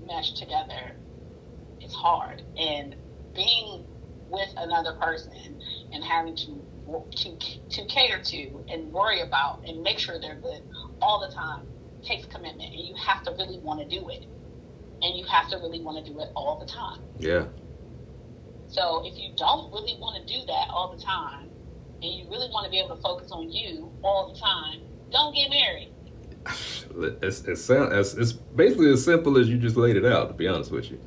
mesh 0.06 0.34
together 0.36 0.96
is 1.82 1.94
hard. 1.94 2.44
And 2.58 2.96
being 3.36 3.86
with 4.30 4.50
another 4.58 4.94
person 5.02 5.58
and 5.94 6.04
having 6.04 6.36
to 6.36 6.64
to 7.16 7.38
to 7.70 7.86
cater 7.86 8.22
to 8.22 8.64
and 8.70 8.92
worry 8.92 9.22
about 9.22 9.60
and 9.68 9.82
make 9.84 10.00
sure 10.00 10.20
they're 10.20 10.40
good 10.42 10.62
all 11.02 11.20
the 11.26 11.34
time 11.34 11.66
takes 12.08 12.26
commitment 12.28 12.72
and 12.74 12.80
you 12.80 12.96
have 12.96 13.24
to 13.24 13.32
really 13.32 13.60
want 13.60 13.80
to 13.80 13.88
do 13.88 14.10
it 14.10 14.26
and 15.02 15.16
you 15.18 15.26
have 15.26 15.50
to 15.50 15.58
really 15.58 15.82
want 15.82 16.04
to 16.04 16.12
do 16.12 16.20
it 16.20 16.30
all 16.36 16.58
the 16.60 16.66
time 16.66 17.02
Yeah. 17.20 17.46
so 18.68 19.06
if 19.06 19.18
you 19.18 19.34
don't 19.36 19.72
really 19.72 19.98
want 20.00 20.26
to 20.26 20.34
do 20.34 20.46
that 20.48 20.68
all 20.70 20.96
the 20.96 21.02
time 21.02 21.50
and 22.02 22.12
you 22.14 22.26
really 22.30 22.50
want 22.52 22.66
to 22.66 22.72
be 22.72 22.80
able 22.80 22.96
to 22.96 23.02
focus 23.02 23.32
on 23.32 23.52
you 23.52 23.92
all 24.04 24.34
the 24.34 24.40
time 24.40 24.82
don't 25.12 25.34
get 25.36 25.50
married 25.50 25.92
It's, 27.22 27.42
it 27.42 27.58
sound, 27.58 27.94
it's, 27.94 28.14
it's 28.16 28.32
basically 28.32 28.92
as 28.92 29.04
simple 29.06 29.38
as 29.38 29.48
you 29.48 29.58
just 29.60 29.76
laid 29.78 29.98
it 29.98 30.06
out, 30.06 30.30
to 30.30 30.34
be 30.34 30.48
honest 30.48 30.72
with 30.72 30.90
you. 30.90 31.00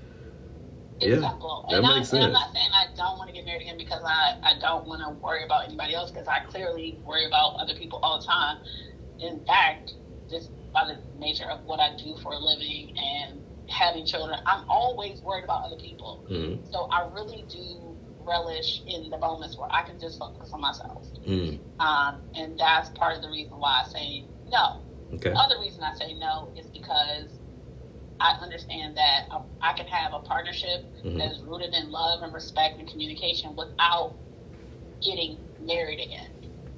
It's 1.00 1.20
Yeah, 1.20 1.30
simple. 1.30 1.66
that 1.68 1.78
and, 1.78 1.86
I, 1.86 1.96
makes 1.96 2.12
and 2.12 2.22
I'm 2.22 2.32
not 2.32 2.52
saying 2.52 2.68
I 2.72 2.94
don't 2.94 3.18
want 3.18 3.28
to 3.28 3.34
get 3.34 3.44
married 3.44 3.62
again 3.62 3.76
because 3.76 4.00
I, 4.04 4.38
I 4.44 4.58
don't 4.60 4.86
want 4.86 5.00
to 5.02 5.10
worry 5.20 5.42
about 5.44 5.64
anybody 5.64 5.94
else 5.96 6.12
because 6.12 6.28
I 6.28 6.40
clearly 6.40 6.96
worry 7.04 7.26
about 7.26 7.56
other 7.56 7.74
people 7.74 7.98
all 8.04 8.20
the 8.20 8.26
time. 8.26 8.58
In 9.18 9.44
fact, 9.46 9.94
just 10.30 10.50
by 10.72 10.84
the 10.86 11.18
nature 11.18 11.50
of 11.50 11.64
what 11.64 11.80
I 11.80 11.96
do 11.96 12.16
for 12.22 12.32
a 12.32 12.38
living 12.38 12.96
and 12.96 13.40
having 13.68 14.04
children, 14.04 14.40
I'm 14.46 14.68
always 14.68 15.20
worried 15.20 15.44
about 15.44 15.64
other 15.64 15.76
people. 15.76 16.24
Mm-hmm. 16.30 16.70
So 16.70 16.88
I 16.90 17.08
really 17.12 17.44
do 17.48 17.96
relish 18.24 18.82
in 18.86 19.10
the 19.10 19.18
moments 19.18 19.56
where 19.56 19.68
I 19.72 19.82
can 19.82 19.98
just 19.98 20.18
focus 20.18 20.50
on 20.52 20.60
myself. 20.60 21.06
Mm. 21.26 21.58
Um, 21.80 22.20
and 22.34 22.58
that's 22.58 22.90
part 22.90 23.16
of 23.16 23.22
the 23.22 23.28
reason 23.28 23.58
why 23.58 23.82
I 23.84 23.88
say 23.88 24.24
no. 24.48 24.82
Okay. 25.14 25.30
The 25.30 25.36
other 25.36 25.58
reason 25.60 25.82
I 25.82 25.94
say 25.94 26.14
no 26.14 26.52
is 26.56 26.66
because 26.66 27.30
I 28.20 28.38
understand 28.40 28.96
that 28.96 29.28
I, 29.62 29.72
can 29.72 29.86
have 29.86 30.12
a 30.12 30.20
partnership 30.20 30.84
Mhm. 31.02 31.18
that 31.18 31.32
is 31.32 31.40
rooted 31.40 31.72
in 31.72 31.90
love 31.90 32.22
and 32.22 32.32
respect 32.32 32.78
and 32.78 32.86
communication 32.86 33.56
without 33.56 34.14
getting 35.00 35.38
married 35.60 36.00
again. 36.00 36.30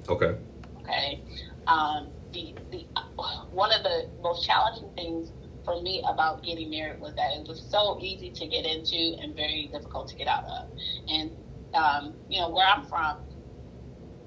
Okay. 0.07 0.37
Okay. 0.81 1.21
Um, 1.67 2.07
the 2.33 2.53
the 2.71 2.85
uh, 2.95 3.45
one 3.51 3.71
of 3.71 3.83
the 3.83 4.09
most 4.21 4.45
challenging 4.45 4.89
things 4.95 5.31
for 5.63 5.81
me 5.81 6.03
about 6.07 6.43
getting 6.43 6.69
married 6.69 6.99
was 6.99 7.13
that 7.15 7.31
it 7.33 7.47
was 7.47 7.61
so 7.69 7.97
easy 8.01 8.29
to 8.31 8.47
get 8.47 8.65
into 8.65 9.15
and 9.21 9.33
very 9.35 9.69
difficult 9.71 10.09
to 10.09 10.15
get 10.15 10.27
out 10.27 10.43
of. 10.45 10.67
And 11.07 11.31
um, 11.73 12.13
you 12.29 12.41
know 12.41 12.49
where 12.49 12.67
I'm 12.67 12.85
from, 12.85 13.17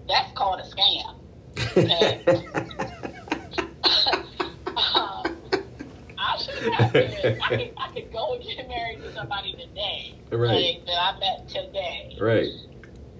that's 0.08 0.32
called 0.32 0.60
a 0.60 0.64
scam. 0.64 1.16
Okay? 1.76 2.22
um, 4.76 5.36
I 6.18 6.36
should 6.38 6.72
have 6.72 6.92
been. 6.92 7.40
I 7.42 7.48
could, 7.48 7.72
I 7.76 7.92
could 7.94 8.12
go 8.12 8.34
and 8.34 8.42
get 8.42 8.68
married 8.68 9.02
to 9.02 9.12
somebody 9.14 9.52
today, 9.52 10.14
Right. 10.30 10.76
like, 10.78 10.86
that 10.86 10.98
I 10.98 11.18
met 11.18 11.48
today. 11.48 12.16
Right. 12.20 12.48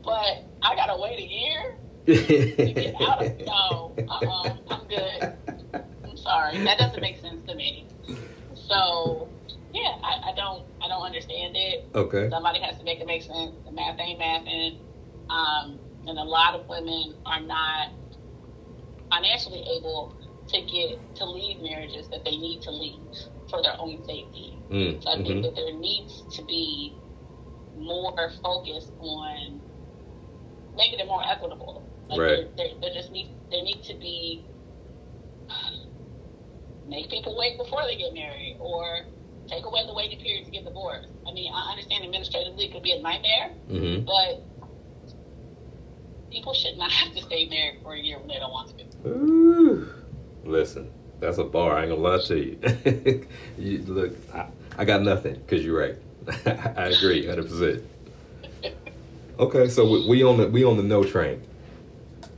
But 0.02 0.44
I 0.62 0.74
gotta 0.74 0.96
wait 1.00 1.18
a 1.18 1.26
year 1.26 1.76
get 2.06 2.94
out 3.00 3.24
of. 3.24 3.38
No, 3.46 3.94
uh-uh, 4.08 4.56
I'm 4.70 4.86
good. 4.88 5.34
I'm 6.04 6.16
sorry. 6.16 6.58
That 6.64 6.78
doesn't 6.78 7.00
make 7.00 7.20
sense 7.20 7.42
to 7.48 7.54
me. 7.54 7.86
So, 8.54 9.28
yeah, 9.72 9.96
I, 10.02 10.30
I 10.30 10.32
don't, 10.36 10.64
I 10.82 10.88
don't 10.88 11.02
understand 11.02 11.56
it. 11.56 11.84
Okay. 11.94 12.28
Somebody 12.30 12.60
has 12.60 12.78
to 12.78 12.84
make 12.84 13.00
it 13.00 13.06
make 13.06 13.22
sense. 13.22 13.52
The 13.64 13.72
math 13.72 13.98
ain't 14.00 14.20
mathing. 14.20 14.78
Um, 15.30 15.78
and 16.06 16.18
a 16.18 16.22
lot 16.24 16.54
of 16.54 16.68
women 16.68 17.14
are 17.26 17.40
not 17.40 17.90
financially 19.10 19.64
able 19.78 20.14
to 20.48 20.60
get 20.62 21.16
to 21.16 21.24
leave 21.24 21.60
marriages 21.60 22.08
that 22.08 22.24
they 22.24 22.36
need 22.36 22.62
to 22.62 22.70
leave 22.70 23.00
for 23.50 23.62
their 23.62 23.74
own 23.78 23.98
safety. 24.04 24.56
Mm, 24.70 25.02
So 25.02 25.10
I 25.10 25.16
think 25.16 25.28
mhm. 25.28 25.42
that 25.42 25.54
there 25.56 25.72
needs 25.74 26.22
to 26.36 26.44
be 26.44 26.94
more 27.76 28.14
focus 28.42 28.90
on 28.98 29.60
making 30.76 30.98
it 31.00 31.06
more 31.06 31.22
equitable. 31.24 31.85
Like 32.08 32.18
Right. 32.20 32.56
there, 32.56 32.68
there, 32.80 32.92
just 32.94 33.10
need 33.10 33.30
there 33.50 33.62
need 33.62 33.82
to 33.84 33.94
be 33.94 34.44
make 36.88 37.10
people 37.10 37.36
wait 37.36 37.58
before 37.58 37.82
they 37.84 37.96
get 37.96 38.14
married 38.14 38.56
or 38.60 39.00
take 39.48 39.64
away 39.64 39.86
the 39.86 39.94
waiting 39.94 40.20
period 40.20 40.44
to 40.44 40.50
get 40.50 40.64
divorced. 40.64 41.08
I 41.28 41.32
mean, 41.32 41.52
I 41.52 41.70
understand 41.70 42.04
administratively 42.04 42.66
it 42.66 42.72
could 42.72 42.82
be 42.82 42.92
a 42.92 43.00
nightmare, 43.00 43.50
Mhm. 43.70 44.04
but 44.06 44.42
people 46.30 46.52
should 46.54 46.76
not 46.76 46.90
have 46.90 47.14
to 47.14 47.22
stay 47.22 47.48
married 47.48 47.80
for 47.82 47.94
a 47.94 47.98
year 48.00 48.18
when 48.18 48.28
they 48.28 48.38
don't 48.38 48.50
want 48.52 48.72
to. 48.76 49.08
Ooh. 49.08 49.88
Listen, 50.44 50.90
that's 51.20 51.38
a 51.38 51.44
bar. 51.44 51.76
I 51.76 51.82
ain't 51.82 51.90
gonna 51.90 52.02
lie 52.02 52.22
to 52.22 52.38
you. 52.38 53.26
you 53.58 53.78
look, 53.86 54.12
I, 54.34 54.46
I 54.78 54.84
got 54.84 55.02
nothing 55.02 55.34
because 55.34 55.64
you're 55.64 55.78
right. 55.78 55.96
I 56.76 56.86
agree, 56.86 57.26
hundred 57.26 57.48
percent. 57.48 57.82
Okay, 59.38 59.68
so 59.68 59.86
we, 59.86 60.08
we 60.08 60.24
on 60.24 60.38
the 60.38 60.48
we 60.48 60.64
on 60.64 60.78
the 60.78 60.82
no 60.82 61.04
train. 61.04 61.42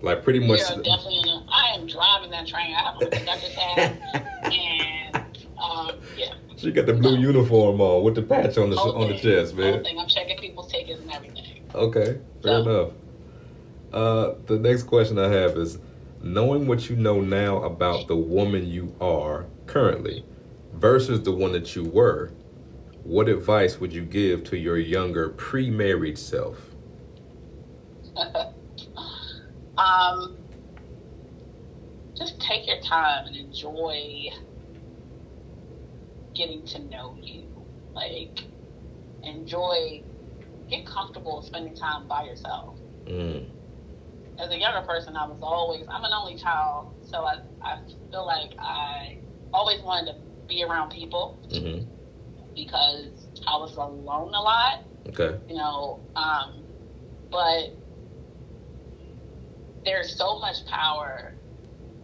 Like 0.01 0.23
pretty 0.23 0.39
much. 0.41 0.61
You're 0.61 0.83
definitely 0.83 1.19
in 1.23 1.29
a, 1.29 1.47
I 1.51 1.75
am 1.75 1.87
driving 1.87 2.31
that 2.31 2.47
train. 2.47 2.73
I 2.75 2.83
have 2.93 3.03
a 3.03 3.07
conductor's 3.07 3.55
hat, 3.55 4.53
and 4.53 5.17
um, 5.61 5.91
yeah. 6.17 6.35
She 6.57 6.71
got 6.73 6.87
the 6.87 6.93
blue 6.93 7.19
uniform 7.19 7.81
on 7.81 8.03
with 8.05 8.15
the 8.15 8.23
patch 8.23 8.59
on 8.59 8.71
the 8.71 8.77
on 8.77 9.09
the 9.09 9.19
thing. 9.19 9.23
chest, 9.23 9.55
Whole 9.55 9.65
man. 9.65 9.85
thing. 9.85 9.99
I'm 9.99 10.09
checking 10.09 10.39
people's 10.39 10.71
tickets 10.71 11.01
and 11.01 11.13
everything. 11.13 11.65
Okay, 11.75 12.19
fair 12.43 12.63
So- 12.65 12.71
enough. 12.71 12.93
Uh, 13.93 14.35
the 14.47 14.59
next 14.59 14.83
question 14.85 15.19
I 15.19 15.29
have 15.29 15.57
is, 15.57 15.79
knowing 16.23 16.67
what 16.67 16.91
you 16.91 16.97
know 16.97 17.21
now 17.23 17.63
about 17.63 18.07
the 18.07 18.17
woman 18.17 18.67
you 18.67 18.95
are 19.01 19.47
currently, 19.67 20.25
versus 20.75 21.23
the 21.23 21.33
one 21.33 21.53
that 21.53 21.75
you 21.75 21.85
were, 21.85 22.31
what 23.03 23.29
advice 23.31 23.81
would 23.81 23.93
you 23.95 24.03
give 24.03 24.45
to 24.45 24.59
your 24.59 24.77
younger 24.77 25.31
pre-married 25.31 26.19
self? 26.19 26.75
Um, 29.79 30.37
just 32.17 32.41
take 32.41 32.67
your 32.67 32.81
time 32.81 33.27
and 33.27 33.37
enjoy 33.37 34.29
getting 36.35 36.67
to 36.67 36.79
know 36.81 37.17
you. 37.23 37.45
Like, 37.95 38.41
enjoy, 39.23 40.03
get 40.69 40.85
comfortable 40.87 41.43
spending 41.43 41.75
time 41.75 42.09
by 42.09 42.25
yourself. 42.25 42.77
Mm. 43.07 43.45
As 44.39 44.51
a 44.51 44.59
younger 44.59 44.87
person, 44.87 45.17
I 45.17 45.27
was 45.27 45.39
always, 45.43 45.83
I'm 45.93 46.05
an 46.05 46.13
only 46.13 46.37
child, 46.37 46.87
so 47.11 47.19
I, 47.19 47.37
I 47.63 47.79
feel 48.11 48.27
like 48.27 48.51
I 48.59 49.19
always 49.53 49.81
wanted 49.83 50.13
to 50.13 50.19
be 50.49 50.65
around 50.65 50.91
people 50.91 51.39
hmm 51.53 51.79
because 52.55 53.29
I 53.47 53.57
was 53.57 53.77
alone 53.77 54.35
a 54.35 54.41
lot. 54.41 54.83
Okay. 55.11 55.39
you 55.49 55.57
know, 55.57 56.01
um, 56.17 56.65
but 57.31 57.78
there's 59.89 60.15
so 60.15 60.39
much 60.39 60.67
power 60.67 61.33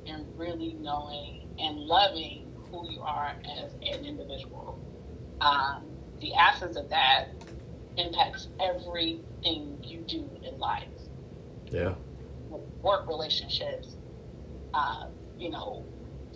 in 0.07 0.25
really 0.37 0.75
knowing 0.81 1.47
and 1.59 1.79
loving 1.81 2.51
who 2.71 2.91
you 2.91 3.01
are 3.03 3.37
as 3.63 3.75
an 3.75 4.07
individual. 4.07 4.79
Um, 5.43 5.85
the 6.21 6.33
absence 6.35 6.77
of 6.77 6.89
that 6.89 7.27
impacts 7.99 8.49
everything 8.59 9.79
you 9.83 10.01
do 10.01 10.29
in 10.43 10.59
life, 10.59 10.89
Yeah. 11.71 11.95
work 12.83 13.07
relationships, 13.07 13.97
uh, 14.73 15.09
you 15.39 15.51
know, 15.51 15.85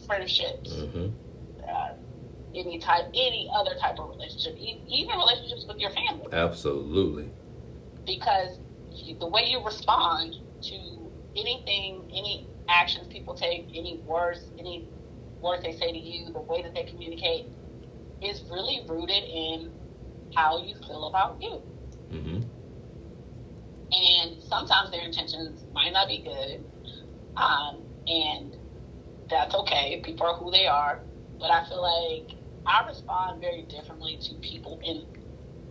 friendships, 0.06 0.82
hmm 0.82 1.08
uh, 1.66 1.92
any 2.54 2.78
type, 2.78 3.06
any 3.08 3.50
other 3.54 3.74
type 3.80 3.98
of 3.98 4.08
relationship, 4.10 4.56
even 4.58 5.16
relationships 5.16 5.66
with 5.66 5.78
your 5.78 5.90
family. 5.90 6.26
Absolutely. 6.32 7.30
because 8.06 8.58
the 9.20 9.26
way 9.26 9.44
you 9.46 9.62
respond 9.64 10.34
to 10.62 10.97
anything, 11.38 12.04
any 12.12 12.48
actions 12.68 13.08
people 13.08 13.34
take, 13.34 13.68
any 13.74 14.02
words, 14.06 14.40
any 14.58 14.90
words 15.40 15.62
they 15.62 15.72
say 15.72 15.92
to 15.92 15.98
you, 15.98 16.32
the 16.32 16.40
way 16.40 16.62
that 16.62 16.74
they 16.74 16.84
communicate 16.84 17.46
is 18.22 18.42
really 18.50 18.80
rooted 18.88 19.24
in 19.24 19.72
how 20.34 20.58
you 20.62 20.74
feel 20.86 21.08
about 21.08 21.38
you. 21.40 21.62
hmm 22.10 22.40
And 23.92 24.42
sometimes 24.42 24.90
their 24.90 25.02
intentions 25.04 25.64
might 25.74 25.92
not 25.92 26.08
be 26.08 26.22
good, 26.22 26.64
um, 27.36 27.84
and 28.06 28.56
that's 29.30 29.54
okay. 29.54 30.00
People 30.04 30.26
are 30.26 30.36
who 30.36 30.50
they 30.50 30.66
are, 30.66 31.00
but 31.40 31.50
I 31.50 31.64
feel 31.68 31.82
like 31.82 32.36
I 32.66 32.86
respond 32.86 33.40
very 33.40 33.62
differently 33.62 34.18
to 34.22 34.34
people 34.36 34.80
in 34.84 35.06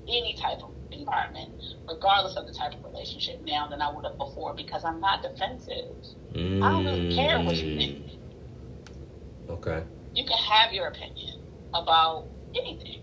any 0.08 0.36
type 0.36 0.60
of 0.64 0.72
environment, 0.92 1.62
regardless 1.88 2.36
of 2.36 2.48
the 2.48 2.54
type 2.54 2.74
of 2.74 2.84
relationship 2.84 3.42
now 3.46 3.68
than 3.68 3.82
I 3.82 3.94
would 3.94 4.06
have 4.06 4.18
before, 4.18 4.54
because 4.54 4.84
I'm 4.84 5.00
not 5.00 5.22
defensive. 5.22 5.96
I 6.34 6.38
don't 6.38 6.86
really 6.86 7.16
care 7.16 7.40
what 7.40 7.56
you 7.56 7.78
think. 7.78 8.06
Mm. 8.06 9.50
Okay. 9.50 9.84
You 10.14 10.26
can 10.26 10.38
have 10.38 10.74
your 10.74 10.88
opinion 10.88 11.42
about 11.74 12.26
anything. 12.56 13.02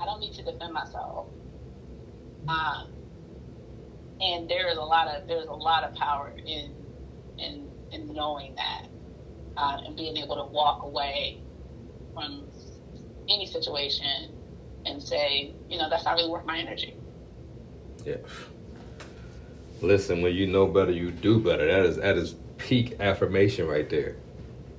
I 0.00 0.04
don't 0.04 0.20
need 0.20 0.34
to 0.34 0.42
defend 0.42 0.72
myself. 0.72 1.26
Um, 2.48 2.92
and 4.20 4.48
there 4.48 4.68
is 4.68 4.78
a 4.78 4.82
lot 4.82 5.08
of 5.08 5.26
there's 5.26 5.46
a 5.46 5.52
lot 5.52 5.84
of 5.84 5.94
power 5.94 6.32
in 6.36 6.74
in 7.38 7.68
in 7.92 8.12
knowing 8.12 8.54
that 8.56 8.86
uh, 9.56 9.78
and 9.84 9.96
being 9.96 10.16
able 10.16 10.36
to 10.36 10.44
walk 10.52 10.82
away 10.82 11.40
from 12.12 12.46
any 13.28 13.46
situation 13.46 14.30
and 14.86 15.02
say, 15.02 15.52
you 15.68 15.78
know, 15.78 15.88
that's 15.88 16.04
not 16.04 16.16
really 16.16 16.30
worth 16.30 16.44
my 16.44 16.58
energy. 16.58 16.94
Yeah. 18.04 18.16
Listen, 19.80 20.22
when 20.22 20.34
you 20.34 20.46
know 20.46 20.66
better, 20.66 20.92
you 20.92 21.10
do 21.10 21.38
better. 21.40 21.66
That 21.66 21.84
is 21.84 21.96
that 21.96 22.16
is 22.16 22.34
peak 22.58 23.00
affirmation 23.00 23.66
right 23.66 23.88
there. 23.88 24.16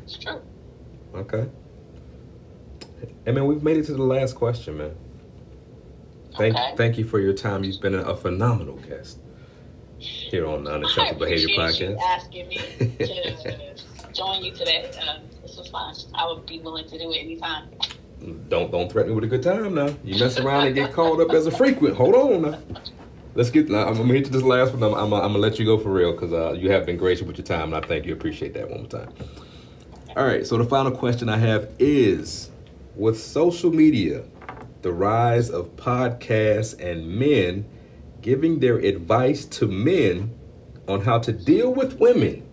It's 0.03 0.17
true. 0.17 0.41
Okay. 1.13 1.47
Hey 3.25 3.31
man, 3.31 3.45
we've 3.45 3.63
made 3.63 3.77
it 3.77 3.85
to 3.85 3.93
the 3.93 4.03
last 4.03 4.35
question, 4.35 4.77
man. 4.77 4.95
Thank 6.37 6.55
Okay. 6.55 6.73
thank 6.75 6.97
you 6.97 7.05
for 7.05 7.19
your 7.19 7.33
time. 7.33 7.63
You've 7.63 7.81
been 7.81 7.95
a, 7.95 8.15
phenomenal 8.15 8.75
guest 8.77 9.19
here 9.99 10.45
on 10.47 10.65
the 10.65 10.71
I 10.71 10.75
Unacceptable 10.75 11.25
Behavior 11.25 11.55
Podcast. 11.57 11.97
asking 11.99 12.47
me 12.49 12.57
to 12.99 13.75
join 14.13 14.43
you 14.43 14.51
today. 14.51 14.91
Um, 15.07 15.21
this 15.41 15.55
was 15.57 15.67
fun. 15.69 15.95
I 16.13 16.27
would 16.27 16.45
be 16.45 16.59
willing 16.59 16.87
to 16.89 16.97
do 16.99 17.11
it 17.11 17.17
anytime. 17.17 17.69
Don't 18.49 18.71
don't 18.71 18.91
threaten 18.91 19.11
me 19.11 19.15
with 19.15 19.23
a 19.23 19.27
good 19.27 19.43
time 19.43 19.75
now. 19.75 19.93
You 20.03 20.19
mess 20.19 20.39
around 20.39 20.67
and 20.67 20.75
get 20.75 20.93
called 20.93 21.21
up 21.21 21.31
as 21.31 21.45
a 21.45 21.51
frequent. 21.51 21.95
Hold 21.95 22.15
on 22.15 22.41
now. 22.41 22.59
Let's 23.35 23.49
get. 23.49 23.69
I'm 23.69 23.95
gonna 23.95 24.13
hit 24.13 24.31
this 24.31 24.41
last 24.41 24.73
one. 24.73 24.83
I'm, 24.83 24.93
I'm, 24.93 25.13
I'm 25.13 25.33
gonna 25.33 25.37
let 25.39 25.59
you 25.59 25.65
go 25.65 25.77
for 25.77 25.89
real 25.89 26.13
because 26.13 26.33
uh, 26.33 26.53
you 26.53 26.71
have 26.71 26.85
been 26.85 26.97
gracious 26.97 27.27
with 27.27 27.37
your 27.37 27.45
time, 27.45 27.73
and 27.73 27.83
I 27.83 27.87
thank 27.87 28.05
you. 28.05 28.13
Appreciate 28.13 28.53
that 28.53 28.69
one 28.69 28.81
more 28.81 28.89
time. 28.89 29.13
All 30.15 30.25
right. 30.25 30.47
So 30.47 30.57
the 30.57 30.63
final 30.63 30.91
question 30.91 31.29
I 31.29 31.37
have 31.37 31.69
is: 31.77 32.49
With 32.95 33.19
social 33.19 33.71
media, 33.71 34.23
the 34.81 34.91
rise 34.91 35.49
of 35.49 35.75
podcasts 35.75 36.79
and 36.79 37.07
men 37.07 37.65
giving 38.21 38.59
their 38.59 38.77
advice 38.77 39.45
to 39.45 39.67
men 39.67 40.33
on 40.87 41.01
how 41.01 41.19
to 41.19 41.31
deal 41.31 41.73
with 41.73 41.99
women, 41.99 42.47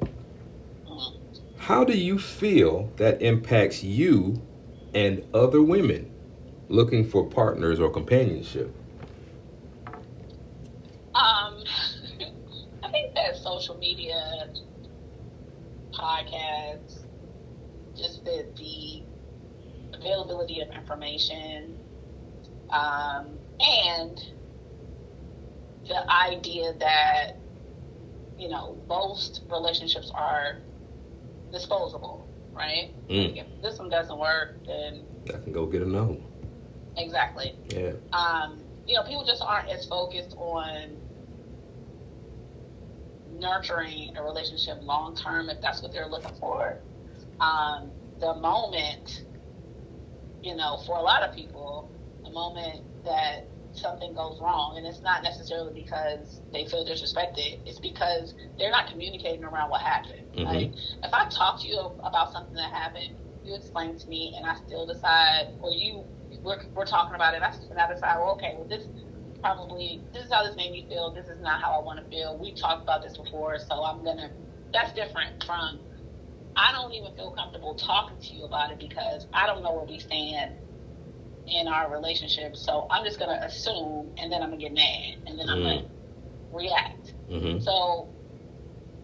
how 1.59 1.85
do 1.85 1.97
you 1.97 2.19
feel 2.19 2.93
that 2.97 3.23
impacts 3.23 3.85
you 3.85 4.43
and 4.95 5.25
other 5.35 5.63
women 5.63 6.11
looking 6.69 7.05
for 7.09 7.27
partners 7.27 7.81
or 7.81 7.91
companionship? 7.91 8.75
Um, 11.15 11.63
I 12.83 12.91
think 12.91 13.15
that 13.15 13.37
social 13.37 13.77
media, 13.79 14.49
podcasts, 15.93 17.05
just 17.95 18.25
the 18.25 18.47
the 18.57 19.03
availability 19.95 20.61
of 20.61 20.71
information, 20.71 21.79
um, 22.71 23.39
and 23.61 24.19
the 25.87 26.11
idea 26.11 26.75
that 26.79 27.33
you 28.39 28.49
know 28.49 28.79
most 28.89 29.43
relationships 29.51 30.11
are 30.15 30.59
disposable, 31.53 32.22
right? 32.53 32.91
Mm. 33.09 33.37
If 33.37 33.63
this 33.63 33.79
one 33.79 33.89
doesn't 33.89 34.19
work, 34.19 34.57
then 34.67 35.05
I 35.29 35.39
can 35.39 35.53
go 35.53 35.67
get 35.67 35.83
a 35.83 35.89
no. 35.89 36.21
exactly. 36.97 37.55
Yeah. 37.69 37.93
Um, 38.13 38.61
you 38.87 38.95
know, 38.95 39.03
people 39.05 39.25
just 39.25 39.43
aren't 39.43 39.69
as 39.71 39.87
focused 39.87 40.35
on 40.37 40.97
nurturing 43.39 44.17
a 44.17 44.23
relationship 44.23 44.79
long 44.83 45.17
term 45.17 45.49
if 45.49 45.61
that's 45.61 45.83
what 45.83 45.93
they're 45.93 46.09
looking 46.09 46.35
for. 46.39 46.79
Um, 47.41 47.91
the 48.21 48.35
moment, 48.35 49.25
you 50.43 50.55
know, 50.55 50.79
for 50.87 50.97
a 50.97 51.03
lot 51.03 51.23
of 51.23 51.35
people, 51.35 51.91
the 52.23 52.31
moment 52.31 52.83
that 53.05 53.47
something 53.75 54.15
goes 54.15 54.39
wrong, 54.41 54.77
and 54.77 54.87
it's 54.87 55.03
not 55.03 55.23
necessarily 55.23 55.73
because 55.75 56.41
they 56.53 56.67
feel 56.67 56.85
disrespected, 56.85 57.61
it's 57.67 57.81
because 57.81 58.35
they're 58.59 58.71
not 58.71 58.91
communicating 58.91 59.45
around 59.45 59.71
what 59.71 59.81
happened. 59.81 60.33
Mhm. 60.35 60.45
Like, 60.45 60.71
if 61.03 61.13
I 61.13 61.29
talk 61.29 61.61
to 61.63 61.69
you 61.69 61.79
about 62.03 62.33
something 62.33 62.55
that 62.55 62.73
happened, 62.73 63.17
you 63.45 63.55
explain 63.55 63.99
to 63.99 64.09
me, 64.09 64.35
and 64.37 64.47
I 64.47 64.55
still 64.67 64.87
decide, 64.87 65.49
or 65.61 65.73
you, 65.73 66.05
we're, 66.43 66.61
we're 66.75 66.87
talking 66.87 67.15
about 67.15 67.35
it, 67.35 67.43
I, 67.43 67.53
and 67.71 67.79
I 67.79 67.93
decide, 67.93 68.17
well, 68.19 68.33
okay, 68.33 68.55
well, 68.57 68.69
this 68.69 68.87
probably, 69.41 70.01
this 70.13 70.27
is 70.27 70.33
how 70.33 70.45
this 70.45 70.55
made 70.57 70.71
me 70.71 70.87
feel, 70.89 71.11
this 71.11 71.27
is 71.27 71.41
not 71.41 71.61
how 71.61 71.73
I 71.73 71.85
want 71.85 71.99
to 71.99 72.09
feel. 72.09 72.39
We 72.39 72.55
talked 72.55 72.83
about 72.83 73.03
this 73.03 73.17
before, 73.17 73.59
so 73.59 73.83
I'm 73.83 74.05
going 74.05 74.19
to, 74.19 74.31
that's 74.73 74.93
different 74.93 75.43
from, 75.45 75.81
I 76.55 76.71
don't 76.73 76.93
even 76.93 77.13
feel 77.17 77.33
comfortable 77.33 77.75
talking 77.75 78.19
to 78.21 78.35
you 78.37 78.45
about 78.45 78.71
it 78.71 78.79
because 78.79 79.27
I 79.33 79.47
don't 79.47 79.63
know 79.63 79.73
where 79.73 79.87
we 79.87 79.99
stand 79.99 80.53
in 81.47 81.69
our 81.69 81.91
relationship. 81.93 82.57
So 82.57 82.87
I'm 82.91 83.05
just 83.05 83.19
gonna 83.19 83.41
assume, 83.45 84.15
and 84.19 84.31
then 84.33 84.43
I'm 84.43 84.51
gonna 84.51 84.61
get 84.63 84.73
mad, 84.73 85.17
and 85.27 85.39
then 85.39 85.49
I'm 85.49 85.59
Mm. 85.59 85.63
gonna 85.65 85.91
react. 86.53 87.15
Mm-hmm. 87.29 87.61
So, 87.61 88.09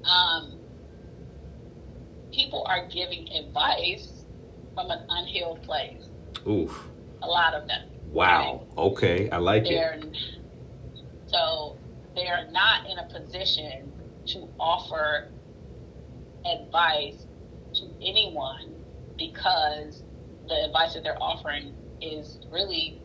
um, 0.05 0.59
people 2.33 2.65
are 2.69 2.87
giving 2.87 3.29
advice 3.33 4.25
from 4.75 4.91
an 4.91 5.05
unhealed 5.09 5.63
place. 5.63 6.09
Oof. 6.47 6.89
A 7.23 7.27
lot 7.27 7.55
of 7.55 7.67
them. 7.67 7.89
Wow. 8.13 8.67
Okay. 8.77 9.29
I 9.31 9.39
like 9.39 9.65
it. 9.67 9.71
They're 9.71 10.01
so 11.27 11.77
they're 12.15 12.49
not 12.51 12.87
in 12.89 12.99
a 12.99 13.05
position 13.05 13.93
to 14.27 14.49
offer 14.59 15.29
advice 16.45 17.27
to 17.75 17.85
anyone 18.01 18.75
because 19.19 20.03
the 20.49 20.65
advice 20.65 20.95
that 20.95 21.03
they're 21.03 21.21
offering 21.23 21.75
is 22.01 22.39
really 22.51 23.01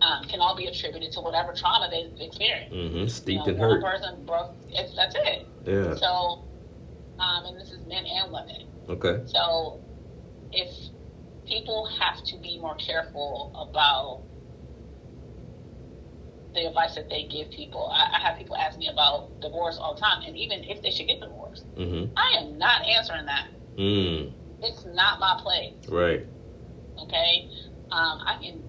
um, 0.00 0.24
can 0.24 0.40
all 0.40 0.54
be 0.56 0.66
attributed 0.66 1.12
to 1.12 1.20
whatever 1.20 1.52
trauma 1.54 1.88
they've 1.90 2.20
experienced. 2.20 2.74
Mm-hmm. 2.74 2.96
You 2.98 3.08
Steeped 3.08 3.46
know, 3.46 3.52
in 3.52 3.58
one 3.58 3.70
hurt. 3.70 3.82
person 3.82 4.24
broke. 4.26 4.54
It's, 4.68 4.94
that's 4.94 5.14
it. 5.16 5.46
Yeah. 5.64 5.94
So, 5.96 6.44
um, 7.18 7.44
and 7.46 7.56
this 7.60 7.70
is 7.70 7.84
men 7.86 8.04
and 8.04 8.30
women. 8.32 8.66
Okay. 8.88 9.22
So, 9.26 9.80
if 10.52 10.68
people 11.46 11.88
have 11.98 12.22
to 12.24 12.36
be 12.38 12.58
more 12.58 12.74
careful 12.76 13.52
about 13.56 14.22
the 16.54 16.66
advice 16.66 16.94
that 16.94 17.08
they 17.08 17.24
give 17.24 17.50
people, 17.50 17.88
I, 17.90 18.16
I 18.16 18.20
have 18.20 18.38
people 18.38 18.56
ask 18.56 18.78
me 18.78 18.88
about 18.88 19.40
divorce 19.40 19.78
all 19.80 19.94
the 19.94 20.00
time, 20.00 20.22
and 20.26 20.36
even 20.36 20.62
if 20.64 20.82
they 20.82 20.90
should 20.90 21.06
get 21.08 21.20
divorced, 21.20 21.64
Mm-hmm. 21.76 22.12
I 22.16 22.38
am 22.38 22.58
not 22.58 22.86
answering 22.86 23.26
that. 23.26 23.48
Mm. 23.78 24.32
It's 24.62 24.84
not 24.86 25.20
my 25.20 25.38
place. 25.42 25.74
Right. 25.88 26.26
Okay, 26.98 27.48
um, 27.90 28.20
I 28.26 28.38
can. 28.42 28.62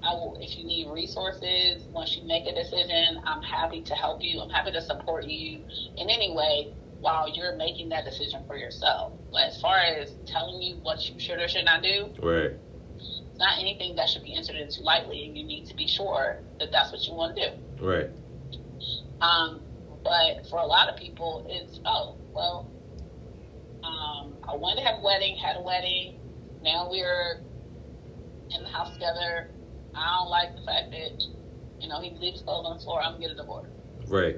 I 0.00 0.12
will, 0.14 0.38
if 0.40 0.56
you 0.56 0.64
need 0.64 0.88
resources, 0.92 1.82
once 1.92 2.16
you 2.16 2.22
make 2.24 2.46
a 2.46 2.54
decision, 2.54 3.20
I'm 3.26 3.42
happy 3.42 3.82
to 3.82 3.94
help 3.94 4.22
you. 4.22 4.40
I'm 4.40 4.48
happy 4.50 4.70
to 4.70 4.80
support 4.80 5.24
you 5.26 5.58
in 5.96 6.08
any 6.08 6.32
way 6.36 6.72
while 7.00 7.28
you're 7.28 7.56
making 7.56 7.88
that 7.88 8.04
decision 8.04 8.44
for 8.46 8.56
yourself. 8.56 9.12
But 9.32 9.48
as 9.48 9.60
far 9.60 9.78
as 9.78 10.12
telling 10.24 10.62
you 10.62 10.76
what 10.82 11.00
you 11.08 11.18
should 11.18 11.40
or 11.40 11.48
should 11.48 11.64
not 11.64 11.82
do, 11.82 12.10
Right. 12.22 12.52
it's 12.96 13.22
not 13.38 13.58
anything 13.58 13.96
that 13.96 14.08
should 14.08 14.22
be 14.22 14.36
entered 14.36 14.54
into 14.56 14.82
lightly, 14.82 15.24
and 15.26 15.36
you 15.36 15.44
need 15.44 15.66
to 15.66 15.74
be 15.74 15.88
sure 15.88 16.38
that 16.60 16.70
that's 16.70 16.92
what 16.92 17.02
you 17.02 17.14
want 17.14 17.36
to 17.36 17.50
do. 17.50 17.84
Right. 17.84 18.10
Um, 19.20 19.60
but 20.04 20.46
for 20.48 20.60
a 20.60 20.66
lot 20.66 20.88
of 20.88 20.96
people, 20.96 21.44
it's 21.48 21.80
oh 21.84 22.14
well. 22.32 22.70
Um, 23.82 24.36
I 24.48 24.54
wanted 24.54 24.82
to 24.82 24.86
have 24.86 25.00
a 25.00 25.04
wedding, 25.04 25.36
had 25.36 25.56
a 25.56 25.62
wedding. 25.62 26.20
Now 26.62 26.88
we're 26.90 27.40
in 28.54 28.62
the 28.62 28.68
house 28.68 28.92
together. 28.92 29.50
I 29.94 30.18
don't 30.18 30.30
like 30.30 30.54
the 30.54 30.62
fact 30.62 30.90
that 30.90 31.22
you 31.80 31.88
know 31.88 32.00
he 32.00 32.10
leaves 32.18 32.42
clothes 32.42 32.66
on 32.66 32.78
the 32.78 32.84
floor. 32.84 33.02
I'm 33.02 33.12
gonna 33.14 33.26
get 33.26 33.30
a 33.32 33.34
divorce. 33.36 33.68
Right. 34.06 34.36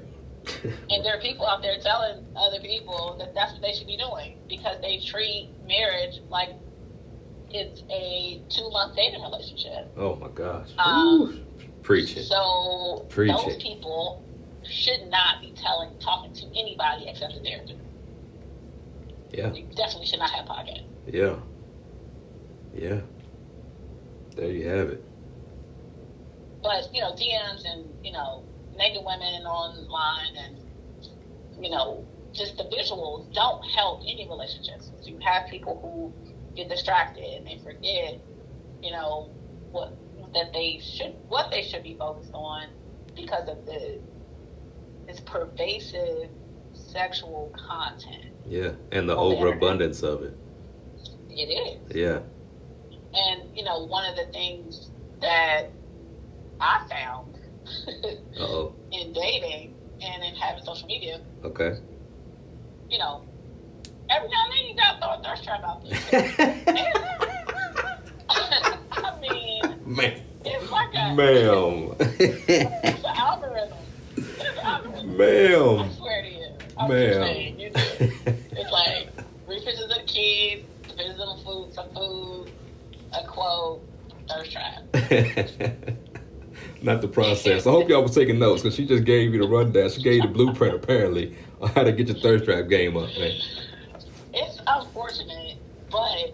And 0.89 1.05
there 1.05 1.15
are 1.15 1.21
people 1.21 1.45
out 1.45 1.61
there 1.61 1.77
telling 1.79 2.25
other 2.35 2.59
people 2.59 3.15
that 3.19 3.35
that's 3.35 3.53
what 3.53 3.61
they 3.61 3.73
should 3.73 3.85
be 3.85 3.95
doing 3.97 4.39
because 4.49 4.81
they 4.81 4.99
treat 4.99 5.51
marriage 5.67 6.19
like 6.29 6.49
it's 7.51 7.83
a 7.91 8.41
two 8.49 8.69
month 8.71 8.95
dating 8.95 9.21
relationship. 9.21 9.91
oh 9.97 10.15
my 10.15 10.29
gosh. 10.29 10.69
Um, 10.77 11.21
Ooh. 11.21 11.63
Preaching. 11.83 12.23
So 12.23 13.05
Preach 13.09 13.31
those 13.31 13.53
it. 13.55 13.61
people 13.61 14.23
should 14.63 15.09
not 15.09 15.41
be 15.41 15.53
telling, 15.55 15.97
talking 15.99 16.33
to 16.33 16.45
anybody 16.59 17.07
except 17.07 17.33
the 17.33 17.39
therapist. 17.41 17.75
Yeah. 19.31 19.49
They 19.49 19.61
definitely 19.75 20.05
should 20.07 20.19
not 20.19 20.29
have 20.31 20.45
podcasts. 20.45 20.85
Yeah. 21.07 21.35
Yeah. 22.75 23.01
There 24.35 24.49
you 24.51 24.67
have 24.67 24.89
it. 24.89 25.03
But 26.63 26.93
you 26.93 27.01
know, 27.01 27.13
DMs 27.13 27.63
and 27.65 27.85
you 28.03 28.11
know, 28.11 28.43
naked 28.75 29.01
women 29.05 29.43
online 29.45 30.35
and 30.37 30.57
you 31.63 31.69
know, 31.69 32.05
just 32.33 32.57
the 32.57 32.63
visuals 32.63 33.31
don't 33.33 33.61
help 33.63 34.01
any 34.01 34.27
relationships. 34.29 34.91
You 35.03 35.19
have 35.23 35.47
people 35.49 35.79
who 35.81 36.55
get 36.55 36.69
distracted 36.69 37.23
and 37.23 37.45
they 37.47 37.59
forget, 37.63 38.19
you 38.81 38.91
know, 38.91 39.29
what 39.71 39.93
that 40.33 40.53
they 40.53 40.79
should 40.81 41.13
what 41.27 41.51
they 41.51 41.63
should 41.63 41.83
be 41.83 41.95
focused 41.95 42.31
on 42.33 42.67
because 43.15 43.49
of 43.49 43.65
the 43.65 43.99
this 45.07 45.19
pervasive 45.21 46.29
sexual 46.73 47.53
content. 47.67 48.25
Yeah. 48.47 48.71
And 48.91 49.09
the 49.09 49.15
On 49.17 49.29
the 49.29 49.35
internet. 49.35 49.55
overabundance 49.55 50.03
of 50.03 50.23
it. 50.23 50.37
It 51.29 51.49
is. 51.89 51.95
Yeah. 51.95 52.19
And 53.13 53.55
you 53.55 53.63
know, 53.63 53.85
one 53.85 54.05
of 54.09 54.15
the 54.15 54.25
things 54.31 54.89
that 55.21 55.67
I 56.59 56.85
found 56.89 57.37
in 58.91 59.13
dating 59.13 59.75
and 60.01 60.23
in 60.23 60.35
having 60.35 60.63
social 60.63 60.87
media, 60.87 61.19
Okay. 61.43 61.77
you 62.89 62.97
know, 62.97 63.23
every 64.09 64.29
now 64.29 64.45
and 64.45 64.53
then 64.53 64.65
you 64.67 64.75
gotta 64.75 64.99
throw 64.99 65.13
a 65.13 65.23
thirst 65.23 65.43
trap 65.43 65.61
out 65.63 65.83
there. 65.83 65.99
I 68.91 69.19
mean, 69.19 69.61
Man. 69.95 70.21
it's 70.45 70.71
like 70.71 70.89
a 70.93 71.13
Ma'am. 71.15 71.95
it's 71.99 73.03
an 73.03 73.05
algorithm. 73.15 73.77
It's 74.15 74.39
an 74.39 74.57
algorithm. 74.59 75.19
I 75.81 75.89
swear 75.97 76.21
to 76.23 76.29
you. 76.29 76.47
I'm 76.77 76.89
just 76.89 76.89
Ma'am. 76.89 77.23
saying, 77.23 77.59
you 77.59 77.69
do. 77.69 77.81
It's 78.53 78.71
like 78.71 79.09
three 79.45 79.57
of 79.57 79.89
the 79.89 80.01
kids, 80.07 80.63
pictures 80.83 81.19
of 81.19 81.37
the 81.37 81.43
food, 81.45 81.73
some 81.73 81.89
food, 81.93 82.51
a 83.13 83.25
quote, 83.27 83.81
thirst 84.29 84.51
trap. 84.51 84.83
Not 86.83 87.01
the 87.01 87.07
process. 87.07 87.67
I 87.67 87.71
hope 87.71 87.89
y'all 87.89 88.01
was 88.01 88.15
taking 88.15 88.39
notes 88.39 88.61
because 88.63 88.75
she 88.75 88.85
just 88.85 89.03
gave 89.03 89.33
you 89.33 89.41
the 89.41 89.47
rundown. 89.47 89.89
She 89.89 90.01
gave 90.01 90.15
you 90.15 90.21
the 90.23 90.27
blueprint 90.27 90.73
apparently 90.75 91.35
on 91.61 91.69
how 91.69 91.83
to 91.83 91.91
get 91.91 92.07
your 92.07 92.17
thirst 92.17 92.45
trap 92.45 92.67
game 92.69 92.97
up, 92.97 93.09
man. 93.17 93.39
It's 94.33 94.59
unfortunate, 94.65 95.57
but 95.91 96.17
it 96.17 96.33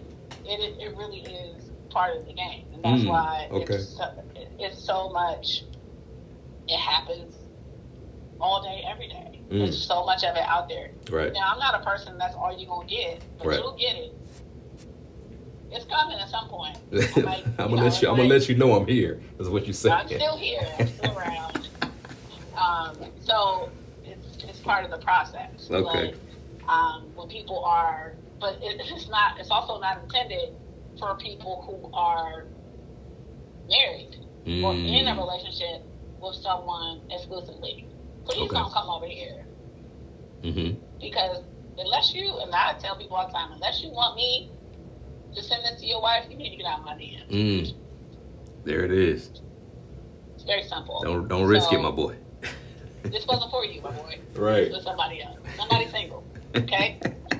it 0.80 0.96
really 0.96 1.20
is 1.20 1.70
part 1.90 2.16
of 2.16 2.26
the 2.26 2.32
game, 2.32 2.64
and 2.72 2.82
that's 2.82 3.02
Mm, 3.02 3.08
why 3.08 3.48
okay. 3.50 3.74
it's 3.74 3.88
so, 3.96 4.24
it's 4.58 4.82
so 4.82 5.10
much. 5.10 5.64
It 6.68 6.78
happens 6.78 7.34
all 8.40 8.62
day, 8.62 8.82
every 8.90 9.08
day. 9.08 9.40
Mm. 9.50 9.58
There's 9.64 9.82
so 9.86 10.04
much 10.06 10.22
of 10.24 10.36
it 10.36 10.42
out 10.46 10.68
there. 10.68 10.90
Right. 11.10 11.32
Now, 11.32 11.50
I'm 11.52 11.58
not 11.58 11.74
a 11.80 11.84
person 11.84 12.16
that's 12.18 12.34
all 12.36 12.56
you're 12.58 12.68
gonna 12.68 12.88
get, 12.88 13.20
but 13.38 13.46
Right. 13.48 13.58
you'll 13.58 13.76
get 13.76 13.96
it. 13.96 14.14
It's 15.70 15.84
coming 15.84 16.18
at 16.18 16.28
some 16.30 16.48
point. 16.48 16.78
I'm 16.92 16.98
I 17.16 17.22
might- 17.22 17.56
gonna 17.56 17.74
let 17.84 18.02
you. 18.02 18.08
I'm 18.08 18.16
gonna 18.16 18.28
let 18.28 18.48
you 18.48 18.56
know 18.56 18.74
I'm 18.74 18.86
here. 18.86 19.20
Is 19.38 19.48
what 19.48 19.66
you 19.66 19.72
said. 19.72 19.92
I'm 19.92 20.06
still 20.06 20.36
here. 20.38 20.60
I'm 20.78 20.86
still 20.88 21.18
around. 21.18 21.68
Um, 22.58 22.96
so 23.20 23.70
it's, 24.04 24.42
it's 24.42 24.58
part 24.58 24.84
of 24.84 24.90
the 24.90 24.98
process. 24.98 25.68
Okay. 25.70 26.12
But, 26.66 26.68
um, 26.68 27.04
when 27.14 27.28
people 27.28 27.64
are, 27.64 28.14
but 28.40 28.54
it, 28.60 28.80
it's 28.84 29.08
not. 29.08 29.38
It's 29.38 29.50
also 29.52 29.78
not 29.78 30.02
intended 30.02 30.54
for 30.98 31.14
people 31.14 31.62
who 31.62 31.88
are 31.96 32.46
married 33.68 34.16
or 34.64 34.72
in 34.74 35.06
a 35.06 35.12
Mm. 35.12 35.18
relationship 35.18 35.82
with 36.20 36.34
someone 36.34 37.00
exclusively. 37.12 37.86
Please 38.24 38.40
Okay. 38.50 38.56
don't 38.56 38.72
come 38.72 38.88
over 38.90 39.06
here 39.06 39.44
Mm-hmm. 40.42 40.80
because 41.00 41.44
unless 41.78 42.12
you 42.12 42.38
and 42.40 42.52
I 42.52 42.74
tell 42.80 42.96
people 42.96 43.16
all 43.16 43.26
the 43.28 43.32
time, 43.32 43.52
unless 43.52 43.82
you 43.82 43.90
want 43.90 44.16
me 44.16 44.50
to 45.38 45.44
send 45.44 45.64
this 45.64 45.80
to 45.80 45.86
your 45.86 46.02
wife, 46.02 46.24
you 46.28 46.36
need 46.36 46.50
to 46.50 46.56
get 46.56 46.66
out 46.66 46.80
of 46.80 46.84
my 46.84 46.94
DM. 46.94 47.30
Mm. 47.30 47.74
There 48.64 48.84
it 48.84 48.92
is. 48.92 49.30
It's 50.34 50.44
very 50.44 50.64
simple. 50.64 51.00
Don't 51.02 51.28
don't 51.28 51.46
risk 51.46 51.70
So, 51.70 51.76
it, 51.76 51.82
my 51.82 51.90
boy. 51.90 52.16
This 53.04 53.26
wasn't 53.26 53.50
for 53.50 53.64
you, 53.64 53.80
my 53.80 53.92
boy. 53.92 54.18
Right. 54.34 54.64
It's 54.64 54.76
for 54.76 54.82
somebody 54.82 55.22
else. 55.22 55.38
Somebody 55.56 55.88
single. 55.88 56.24
Okay? 56.54 56.98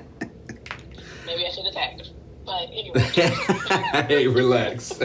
Maybe 1.25 1.45
I 1.45 1.51
should 1.51 1.65
have 1.65 1.73
tagged 1.73 1.99
her. 1.99 2.13
But 2.45 2.69
anyway. 2.71 2.99
hey, 4.07 4.27
relax. 4.27 4.99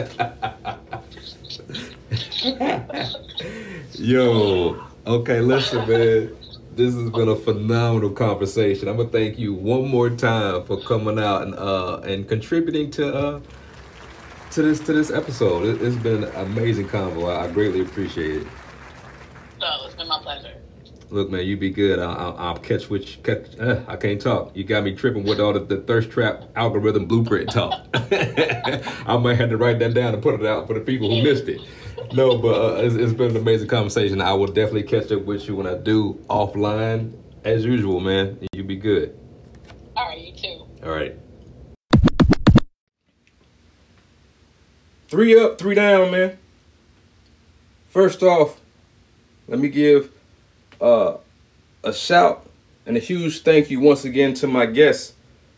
Yo, 3.99 4.81
okay, 5.05 5.41
listen, 5.41 5.87
man. 5.87 6.35
This 6.75 6.93
has 6.93 7.09
been 7.09 7.29
a 7.29 7.37
phenomenal 7.37 8.09
conversation. 8.09 8.89
I'm 8.89 8.97
gonna 8.97 9.07
thank 9.07 9.39
you 9.39 9.53
one 9.53 9.87
more 9.87 10.09
time 10.09 10.61
for 10.65 10.77
coming 10.81 11.17
out 11.17 11.43
and 11.43 11.55
uh 11.55 12.01
and 12.03 12.27
contributing 12.27 12.91
to 12.91 13.15
uh 13.15 13.39
to 14.51 14.61
this 14.61 14.81
to 14.81 14.91
this 14.91 15.09
episode. 15.09 15.63
It, 15.65 15.81
it's 15.81 15.95
been 15.95 16.25
an 16.25 16.35
amazing 16.35 16.89
convo. 16.89 17.33
I, 17.33 17.45
I 17.45 17.51
greatly 17.51 17.79
appreciate 17.79 18.41
it. 18.41 18.47
so 19.57 19.67
it's 19.85 19.95
been 19.95 20.09
my 20.09 20.19
pleasure. 20.21 20.51
Look, 21.11 21.29
man, 21.29 21.45
you 21.45 21.55
be 21.55 21.69
good. 21.69 21.99
I, 21.99 22.11
I, 22.11 22.29
I'll 22.31 22.57
catch 22.57 22.89
which 22.89 23.23
catch. 23.23 23.57
Uh, 23.57 23.79
I 23.87 23.95
can't 23.95 24.19
talk. 24.19 24.51
You 24.53 24.65
got 24.65 24.83
me 24.83 24.93
tripping 24.95 25.23
with 25.23 25.39
all 25.39 25.53
the, 25.53 25.61
the 25.61 25.77
thirst 25.77 26.09
trap 26.09 26.43
algorithm 26.57 27.05
blueprint 27.05 27.51
talk. 27.51 27.85
I 27.93 29.17
might 29.17 29.35
have 29.35 29.49
to 29.49 29.55
write 29.55 29.79
that 29.79 29.93
down 29.93 30.13
and 30.13 30.21
put 30.21 30.37
it 30.37 30.45
out 30.45 30.67
for 30.67 30.73
the 30.73 30.81
people 30.81 31.09
who 31.09 31.23
missed 31.23 31.47
it. 31.47 31.61
No, 32.13 32.37
but 32.37 32.61
uh, 32.61 32.75
it's, 32.81 32.95
it's 32.95 33.13
been 33.13 33.31
an 33.31 33.37
amazing 33.37 33.67
conversation. 33.67 34.21
I 34.21 34.33
will 34.33 34.47
definitely 34.47 34.83
catch 34.83 35.11
up 35.11 35.23
with 35.23 35.47
you 35.47 35.55
when 35.55 35.67
I 35.67 35.75
do 35.75 36.15
offline, 36.29 37.13
as 37.43 37.65
usual, 37.65 37.99
man. 37.99 38.39
You 38.53 38.63
be 38.63 38.75
good. 38.75 39.17
All 39.95 40.07
right, 40.07 40.19
you 40.19 40.33
too. 40.33 40.65
All 40.83 40.91
right. 40.91 41.15
Three 45.07 45.39
up, 45.39 45.57
three 45.57 45.75
down, 45.75 46.11
man. 46.11 46.37
First 47.89 48.23
off, 48.23 48.59
let 49.47 49.59
me 49.59 49.69
give 49.69 50.11
uh, 50.81 51.17
a 51.83 51.93
shout 51.93 52.49
and 52.85 52.97
a 52.97 52.99
huge 52.99 53.41
thank 53.43 53.69
you 53.69 53.79
once 53.79 54.03
again 54.03 54.33
to 54.35 54.47
my 54.47 54.65
guests 54.65 55.13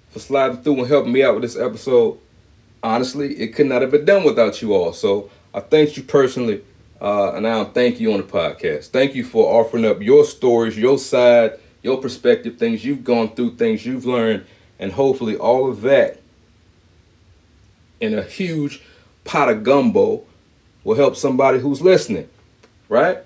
for 0.09 0.19
sliding 0.19 0.57
through 0.57 0.79
and 0.79 0.87
helping 0.87 1.11
me 1.11 1.23
out 1.23 1.33
with 1.33 1.43
this 1.43 1.57
episode. 1.57 2.19
Honestly, 2.83 3.33
it 3.35 3.55
could 3.55 3.65
not 3.65 3.81
have 3.81 3.91
been 3.91 4.05
done 4.05 4.23
without 4.23 4.61
you 4.61 4.73
all. 4.73 4.93
So 4.93 5.29
I 5.57 5.59
thank 5.59 5.97
you 5.97 6.03
personally, 6.03 6.61
uh, 7.01 7.33
and 7.33 7.47
I 7.47 7.63
thank 7.63 7.99
you 7.99 8.13
on 8.13 8.19
the 8.19 8.27
podcast. 8.27 8.89
Thank 8.89 9.15
you 9.15 9.23
for 9.23 9.59
offering 9.59 9.85
up 9.85 10.03
your 10.03 10.23
stories, 10.23 10.77
your 10.77 10.99
side, 10.99 11.53
your 11.81 11.99
perspective, 11.99 12.59
things 12.59 12.85
you've 12.85 13.03
gone 13.03 13.33
through, 13.33 13.55
things 13.55 13.83
you've 13.83 14.05
learned, 14.05 14.45
and 14.77 14.91
hopefully 14.91 15.35
all 15.35 15.67
of 15.67 15.81
that 15.81 16.21
in 17.99 18.13
a 18.13 18.21
huge 18.21 18.83
pot 19.23 19.49
of 19.49 19.63
gumbo 19.63 20.23
will 20.83 20.93
help 20.93 21.15
somebody 21.15 21.57
who's 21.57 21.81
listening, 21.81 22.29
right? 22.87 23.17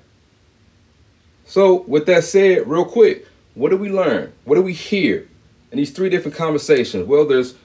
So, 1.46 1.82
with 1.82 2.06
that 2.06 2.24
said, 2.24 2.66
real 2.66 2.86
quick, 2.86 3.28
what 3.56 3.72
do 3.72 3.78
we 3.78 3.90
learn? 3.90 4.32
What 4.46 4.56
do 4.56 4.62
we 4.62 4.72
hear 4.72 5.28
in 5.70 5.80
these 5.80 5.92
three 5.92 6.08
different 6.08 6.38
conversations? 6.38 7.06
Well, 7.06 7.28
there's 7.28 7.56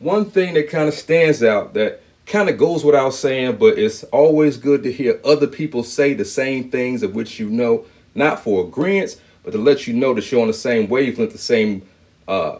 one 0.00 0.24
thing 0.24 0.54
that 0.54 0.68
kind 0.68 0.88
of 0.88 0.94
stands 0.94 1.44
out 1.44 1.74
that 1.74 2.02
kind 2.26 2.48
of 2.48 2.58
goes 2.58 2.84
without 2.84 3.14
saying, 3.14 3.56
but 3.56 3.78
it's 3.78 4.02
always 4.04 4.56
good 4.56 4.82
to 4.82 4.92
hear 4.92 5.20
other 5.24 5.46
people 5.46 5.82
say 5.82 6.12
the 6.12 6.24
same 6.24 6.70
things 6.70 7.02
of 7.02 7.14
which 7.14 7.38
you 7.38 7.48
know, 7.48 7.86
not 8.14 8.40
for 8.40 8.64
agreement, 8.64 9.20
but 9.44 9.52
to 9.52 9.58
let 9.58 9.86
you 9.86 9.94
know 9.94 10.12
that 10.12 10.30
you're 10.30 10.40
on 10.40 10.48
the 10.48 10.52
same 10.52 10.88
wavelength, 10.88 11.32
the 11.32 11.38
same 11.38 11.86
uh, 12.26 12.58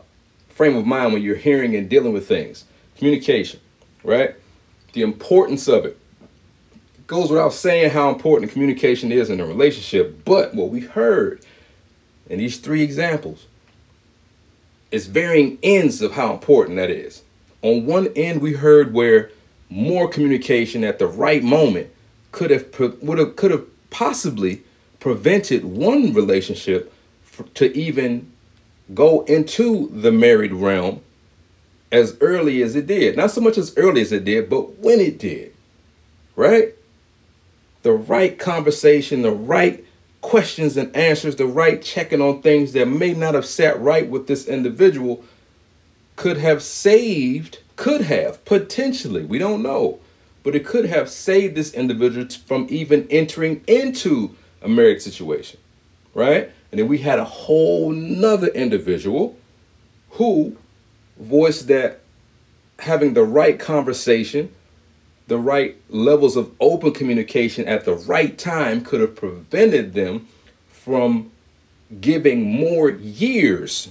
frame 0.48 0.76
of 0.76 0.86
mind 0.86 1.12
when 1.12 1.22
you're 1.22 1.36
hearing 1.36 1.74
and 1.74 1.88
dealing 1.88 2.12
with 2.12 2.28
things. 2.28 2.64
Communication, 2.96 3.60
right? 4.04 4.36
The 4.92 5.02
importance 5.02 5.66
of 5.66 5.84
it 5.84 5.98
goes 7.08 7.30
without 7.30 7.52
saying 7.52 7.90
how 7.90 8.08
important 8.08 8.52
communication 8.52 9.10
is 9.10 9.30
in 9.30 9.40
a 9.40 9.46
relationship. 9.46 10.24
But 10.24 10.54
what 10.54 10.70
we 10.70 10.80
heard 10.80 11.44
in 12.30 12.38
these 12.38 12.58
three 12.58 12.82
examples 12.82 13.46
is 14.90 15.06
varying 15.06 15.58
ends 15.62 16.00
of 16.02 16.12
how 16.12 16.32
important 16.32 16.76
that 16.76 16.90
is. 16.90 17.22
On 17.62 17.84
one 17.84 18.08
end, 18.14 18.40
we 18.40 18.54
heard 18.54 18.94
where 18.94 19.30
more 19.68 20.08
communication 20.08 20.84
at 20.84 20.98
the 20.98 21.06
right 21.06 21.42
moment 21.42 21.90
could 22.32 22.50
have 22.50 22.66
would 23.02 23.18
have 23.18 23.36
could 23.36 23.50
have 23.50 23.64
possibly 23.90 24.62
prevented 25.00 25.64
one 25.64 26.12
relationship 26.12 26.92
to 27.54 27.76
even 27.76 28.30
go 28.94 29.22
into 29.22 29.88
the 29.92 30.12
married 30.12 30.52
realm 30.52 31.00
as 31.92 32.16
early 32.20 32.62
as 32.62 32.76
it 32.76 32.86
did. 32.86 33.16
Not 33.16 33.30
so 33.30 33.40
much 33.40 33.58
as 33.58 33.76
early 33.76 34.00
as 34.00 34.12
it 34.12 34.24
did, 34.24 34.48
but 34.48 34.78
when 34.78 35.00
it 35.00 35.18
did. 35.18 35.52
Right? 36.34 36.74
the 37.86 37.92
right 37.92 38.36
conversation, 38.36 39.22
the 39.22 39.30
right 39.30 39.84
questions 40.20 40.76
and 40.76 40.94
answers, 40.96 41.36
the 41.36 41.46
right 41.46 41.80
checking 41.80 42.20
on 42.20 42.42
things 42.42 42.72
that 42.72 42.88
may 42.88 43.14
not 43.14 43.34
have 43.34 43.46
sat 43.46 43.80
right 43.80 44.08
with 44.08 44.26
this 44.26 44.48
individual 44.48 45.22
could 46.16 46.36
have 46.36 46.64
saved, 46.64 47.60
could 47.76 48.02
have 48.02 48.44
potentially, 48.44 49.24
we 49.24 49.38
don't 49.38 49.62
know, 49.62 50.00
but 50.42 50.54
it 50.54 50.64
could 50.64 50.86
have 50.86 51.08
saved 51.08 51.54
this 51.54 51.72
individual 51.74 52.26
from 52.46 52.66
even 52.70 53.06
entering 53.10 53.62
into 53.66 54.36
a 54.62 54.68
married 54.68 55.02
situation, 55.02 55.60
right? 56.14 56.50
And 56.70 56.80
then 56.80 56.88
we 56.88 56.98
had 56.98 57.18
a 57.18 57.24
whole 57.24 57.90
nother 57.90 58.48
individual 58.48 59.36
who 60.10 60.56
voiced 61.18 61.68
that 61.68 62.00
having 62.80 63.14
the 63.14 63.24
right 63.24 63.58
conversation, 63.58 64.52
the 65.26 65.38
right 65.38 65.76
levels 65.88 66.36
of 66.36 66.52
open 66.60 66.92
communication 66.92 67.66
at 67.66 67.84
the 67.84 67.94
right 67.94 68.36
time 68.38 68.82
could 68.82 69.00
have 69.00 69.16
prevented 69.16 69.94
them 69.94 70.28
from 70.68 71.30
giving 72.00 72.42
more 72.42 72.90
years. 72.90 73.90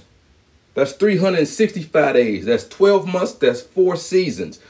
That's 0.76 0.92
365 0.92 2.14
days. 2.14 2.44
That's 2.44 2.68
12 2.68 3.08
months. 3.10 3.32
That's 3.32 3.62
four 3.62 3.96
seasons. 3.96 4.60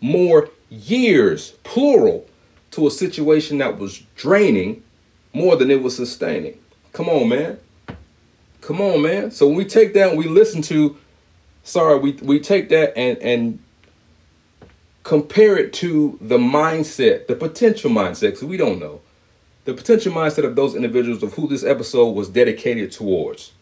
More 0.00 0.48
years, 0.70 1.50
plural, 1.64 2.26
to 2.70 2.86
a 2.86 2.90
situation 2.90 3.58
that 3.58 3.78
was 3.78 3.98
draining 4.16 4.82
more 5.34 5.56
than 5.56 5.70
it 5.70 5.82
was 5.82 5.94
sustaining. 5.94 6.58
Come 6.94 7.10
on, 7.10 7.28
man. 7.28 7.58
Come 8.62 8.80
on, 8.80 9.02
man. 9.02 9.30
So 9.30 9.48
when 9.48 9.56
we 9.56 9.66
take 9.66 9.92
that 9.92 10.16
we 10.16 10.28
listen 10.28 10.62
to, 10.62 10.96
sorry, 11.62 11.98
we, 11.98 12.12
we 12.12 12.40
take 12.40 12.70
that 12.70 12.96
and 12.96 13.18
and 13.18 13.58
compare 15.02 15.58
it 15.58 15.74
to 15.74 16.16
the 16.22 16.38
mindset, 16.38 17.26
the 17.26 17.34
potential 17.34 17.90
mindset, 17.90 18.30
because 18.30 18.44
we 18.44 18.56
don't 18.56 18.78
know. 18.78 19.02
The 19.66 19.74
potential 19.74 20.14
mindset 20.14 20.44
of 20.44 20.56
those 20.56 20.74
individuals 20.74 21.22
of 21.22 21.34
who 21.34 21.48
this 21.48 21.64
episode 21.64 22.12
was 22.12 22.30
dedicated 22.30 22.92
towards. 22.92 23.52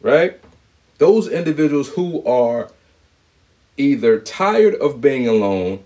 Right? 0.00 0.40
Those 0.98 1.28
individuals 1.28 1.90
who 1.90 2.24
are 2.24 2.70
either 3.76 4.18
tired 4.18 4.74
of 4.76 5.00
being 5.00 5.28
alone 5.28 5.84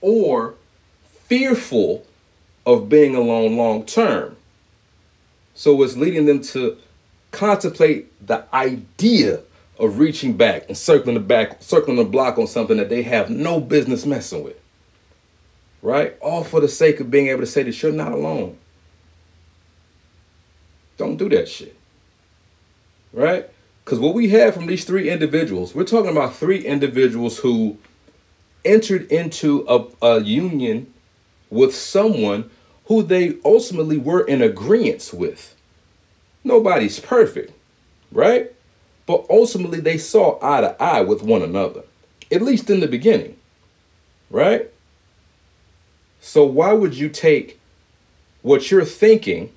or 0.00 0.54
fearful 1.24 2.06
of 2.64 2.88
being 2.88 3.14
alone 3.14 3.56
long 3.56 3.84
term. 3.84 4.36
So 5.54 5.82
it's 5.82 5.96
leading 5.96 6.26
them 6.26 6.40
to 6.42 6.76
contemplate 7.30 8.26
the 8.26 8.44
idea 8.54 9.40
of 9.78 9.98
reaching 9.98 10.36
back 10.36 10.66
and 10.68 10.76
circling 10.76 11.14
the 11.14 11.20
back, 11.20 11.62
circling 11.62 11.96
the 11.96 12.04
block 12.04 12.38
on 12.38 12.46
something 12.46 12.76
that 12.76 12.88
they 12.88 13.02
have 13.02 13.30
no 13.30 13.60
business 13.60 14.06
messing 14.06 14.44
with. 14.44 14.60
Right? 15.82 16.16
All 16.20 16.44
for 16.44 16.60
the 16.60 16.68
sake 16.68 17.00
of 17.00 17.10
being 17.10 17.28
able 17.28 17.40
to 17.40 17.46
say 17.46 17.62
that 17.62 17.82
you're 17.82 17.92
not 17.92 18.12
alone. 18.12 18.58
Don't 20.96 21.16
do 21.16 21.28
that 21.28 21.48
shit. 21.48 21.76
Right? 23.12 23.48
Because 23.88 24.00
what 24.00 24.12
we 24.12 24.28
have 24.28 24.52
from 24.52 24.66
these 24.66 24.84
three 24.84 25.08
individuals, 25.08 25.74
we're 25.74 25.82
talking 25.82 26.10
about 26.10 26.34
three 26.34 26.62
individuals 26.62 27.38
who 27.38 27.78
entered 28.62 29.10
into 29.10 29.64
a, 29.66 29.86
a 30.06 30.20
union 30.20 30.92
with 31.48 31.74
someone 31.74 32.50
who 32.84 33.02
they 33.02 33.38
ultimately 33.46 33.96
were 33.96 34.20
in 34.20 34.42
agreement 34.42 35.10
with. 35.14 35.54
Nobody's 36.44 37.00
perfect, 37.00 37.54
right? 38.12 38.52
But 39.06 39.24
ultimately, 39.30 39.80
they 39.80 39.96
saw 39.96 40.38
eye 40.42 40.60
to 40.60 40.82
eye 40.82 41.00
with 41.00 41.22
one 41.22 41.40
another, 41.40 41.84
at 42.30 42.42
least 42.42 42.68
in 42.68 42.80
the 42.80 42.88
beginning, 42.88 43.38
right? 44.28 44.70
So, 46.20 46.44
why 46.44 46.74
would 46.74 46.92
you 46.92 47.08
take 47.08 47.58
what 48.42 48.70
you're 48.70 48.84
thinking 48.84 49.50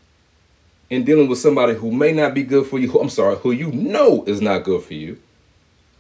in 0.92 1.06
dealing 1.06 1.30
with 1.30 1.40
somebody 1.40 1.74
who 1.74 1.90
may 1.90 2.12
not 2.12 2.34
be 2.34 2.44
good 2.44 2.68
for 2.68 2.78
you, 2.78 2.92
I'm 3.00 3.10
sorry, 3.10 3.38
who 3.38 3.52
you 3.52 3.72
know 3.72 4.26
is 4.26 4.42
not 4.42 4.66
good 4.66 4.84
for 4.84 4.94
you, 4.94 5.20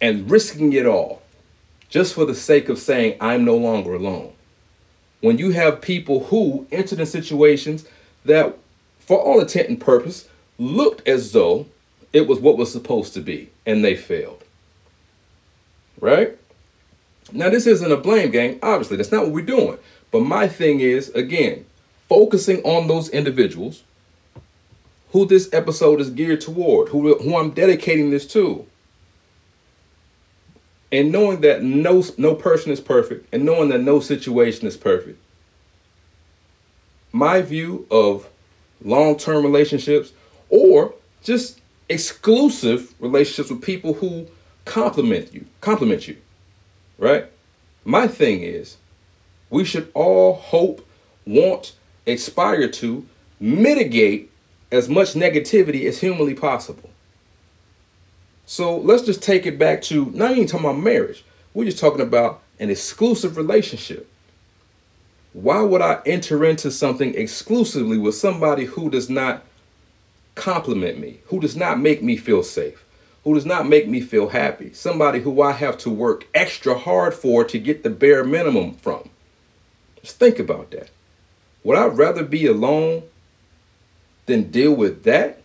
and 0.02 0.30
risking 0.30 0.74
it 0.74 0.86
all 0.86 1.22
just 1.88 2.14
for 2.14 2.26
the 2.26 2.36
sake 2.36 2.68
of 2.68 2.78
saying, 2.78 3.16
I'm 3.20 3.46
no 3.46 3.56
longer 3.56 3.96
alone? 3.96 4.34
When 5.22 5.38
you 5.38 5.52
have 5.52 5.82
people 5.82 6.26
who 6.26 6.68
entered 6.72 7.00
in 7.00 7.06
situations 7.06 7.86
that, 8.26 8.58
for 9.00 9.18
all 9.18 9.40
intent 9.40 9.70
and 9.70 9.80
purpose, 9.80 10.28
looked 10.60 11.08
as 11.08 11.32
though 11.32 11.68
it 12.12 12.28
was 12.28 12.40
what 12.40 12.58
was 12.58 12.72
supposed 12.72 13.14
to 13.14 13.22
be, 13.22 13.50
and 13.66 13.86
they 13.86 13.96
failed. 13.96 14.44
Right? 16.02 16.38
Now, 17.32 17.50
this 17.50 17.66
isn't 17.66 17.92
a 17.92 17.98
blame 17.98 18.32
game. 18.32 18.60
Obviously, 18.62 18.98
that's 18.98 19.12
not 19.12 19.24
what 19.24 19.34
we're 19.34 19.46
doing. 19.46 19.78
But 20.12 20.22
my 20.22 20.50
thing 20.50 20.82
is, 20.82 21.10
again, 21.10 21.66
focusing 22.10 22.62
on 22.64 22.88
those 22.88 23.08
individuals 23.10 23.84
who 25.12 25.26
this 25.26 25.50
episode 25.54 26.00
is 26.00 26.10
geared 26.10 26.42
toward, 26.42 26.90
who, 26.90 27.16
who 27.18 27.36
I'm 27.38 27.52
dedicating 27.52 28.12
this 28.12 28.26
to. 28.28 28.66
And 30.92 31.12
knowing 31.12 31.42
that 31.42 31.64
no, 31.64 32.04
no 32.18 32.36
person 32.36 32.72
is 32.72 32.82
perfect, 32.82 33.34
and 33.34 33.46
knowing 33.46 33.70
that 33.70 33.82
no 33.82 34.00
situation 34.00 34.68
is 34.68 34.76
perfect. 34.76 35.20
My 37.14 37.42
view 37.42 37.88
of 37.92 38.30
long 38.84 39.18
term 39.18 39.44
relationships 39.44 40.12
or 40.50 40.94
just 41.24 41.62
exclusive 41.90 42.94
relationships 43.00 43.50
with 43.50 43.62
people 43.62 43.94
who 43.94 44.28
compliment 44.66 45.34
you, 45.34 45.46
compliment 45.60 46.08
you, 46.08 46.18
right? 46.98 47.26
My 47.84 48.08
thing 48.08 48.42
is, 48.42 48.78
we 49.50 49.66
should 49.66 49.92
all 49.94 50.36
hope, 50.36 50.86
want, 51.26 51.74
aspire 52.08 52.70
to 52.70 53.06
mitigate 53.40 54.31
as 54.72 54.88
much 54.88 55.14
negativity 55.14 55.85
as 55.85 55.99
humanly 55.99 56.34
possible. 56.34 56.89
So 58.45 58.77
let's 58.77 59.03
just 59.03 59.22
take 59.22 59.45
it 59.45 59.60
back 59.60 59.81
to 59.84 60.11
not 60.14 60.31
even 60.31 60.48
talking 60.48 60.65
about 60.65 60.80
marriage. 60.80 61.23
We're 61.53 61.65
just 61.65 61.80
talking 61.80 62.02
about 62.02 62.41
an 62.60 62.69
exclusive 62.69 63.38
relationship. 63.38 64.10
Why 65.34 65.61
would 65.61 65.81
I 65.81 66.02
enter 66.06 66.43
into 66.43 66.72
something 66.72 67.15
exclusively 67.15 67.98
with 67.98 68.15
somebody 68.15 68.65
who 68.65 68.89
does 68.89 69.10
not 69.10 69.43
compliment 70.35 70.99
me, 70.99 71.19
who 71.27 71.39
does 71.39 71.56
not 71.56 71.80
make 71.80 72.03
me 72.03 72.18
feel 72.18 72.43
safe, 72.43 72.84
who 73.23 73.34
does 73.34 73.45
not 73.45 73.68
make 73.68 73.88
me 73.88 74.02
feel 74.02 74.30
happy, 74.30 74.73
somebody 74.73 75.22
who 75.22 75.41
I 75.41 75.53
have 75.53 75.77
to 75.80 75.89
work 75.89 76.27
extra 76.34 76.77
hard 76.77 77.14
for 77.14 77.43
to 77.45 77.60
get 77.60 77.84
the 77.84 77.89
bare 77.89 78.23
minimum 78.23 78.73
from? 78.76 79.10
Just 80.02 80.18
think 80.18 80.39
about 80.39 80.72
that. 80.72 80.89
Would 81.64 81.77
I 81.77 81.85
rather 81.85 82.23
be 82.23 82.45
alone 82.48 83.03
than 84.26 84.52
deal 84.52 84.73
with 84.73 85.03
that? 85.03 85.41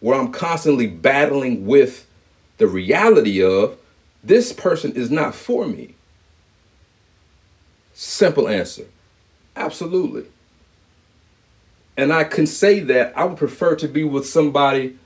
Where 0.00 0.18
I'm 0.18 0.32
constantly 0.32 0.86
battling 0.86 1.66
with 1.66 2.06
the 2.58 2.66
reality 2.66 3.42
of 3.42 3.78
this 4.22 4.52
person 4.52 4.92
is 4.92 5.10
not 5.10 5.34
for 5.34 5.66
me. 5.66 5.94
Simple 7.94 8.48
answer. 8.48 8.86
Absolutely. 9.56 10.26
And 11.96 12.12
I 12.12 12.22
can 12.24 12.46
say 12.46 12.78
that 12.80 13.12
I 13.16 13.24
would 13.24 13.38
prefer 13.38 13.74
to 13.76 13.88
be 13.88 14.04
with 14.04 14.26
somebody 14.26 14.96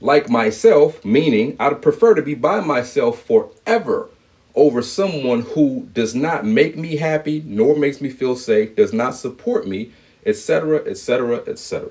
like 0.00 0.28
myself, 0.28 1.02
meaning 1.02 1.56
I'd 1.58 1.80
prefer 1.80 2.14
to 2.14 2.20
be 2.20 2.34
by 2.34 2.60
myself 2.60 3.22
forever 3.22 4.10
over 4.54 4.82
someone 4.82 5.40
who 5.40 5.88
does 5.94 6.14
not 6.14 6.44
make 6.44 6.76
me 6.76 6.96
happy 6.96 7.42
nor 7.46 7.74
makes 7.74 8.02
me 8.02 8.10
feel 8.10 8.36
safe, 8.36 8.76
does 8.76 8.92
not 8.92 9.14
support 9.14 9.66
me, 9.66 9.92
etc., 10.26 10.84
etc., 10.84 11.42
etc. 11.46 11.88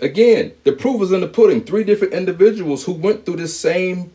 Again, 0.00 0.52
the 0.64 0.72
proof 0.72 1.02
is 1.02 1.12
in 1.12 1.20
the 1.20 1.28
pudding. 1.28 1.62
Three 1.62 1.84
different 1.84 2.14
individuals 2.14 2.84
who 2.84 2.92
went 2.92 3.24
through 3.24 3.36
this 3.36 3.58
same 3.58 4.12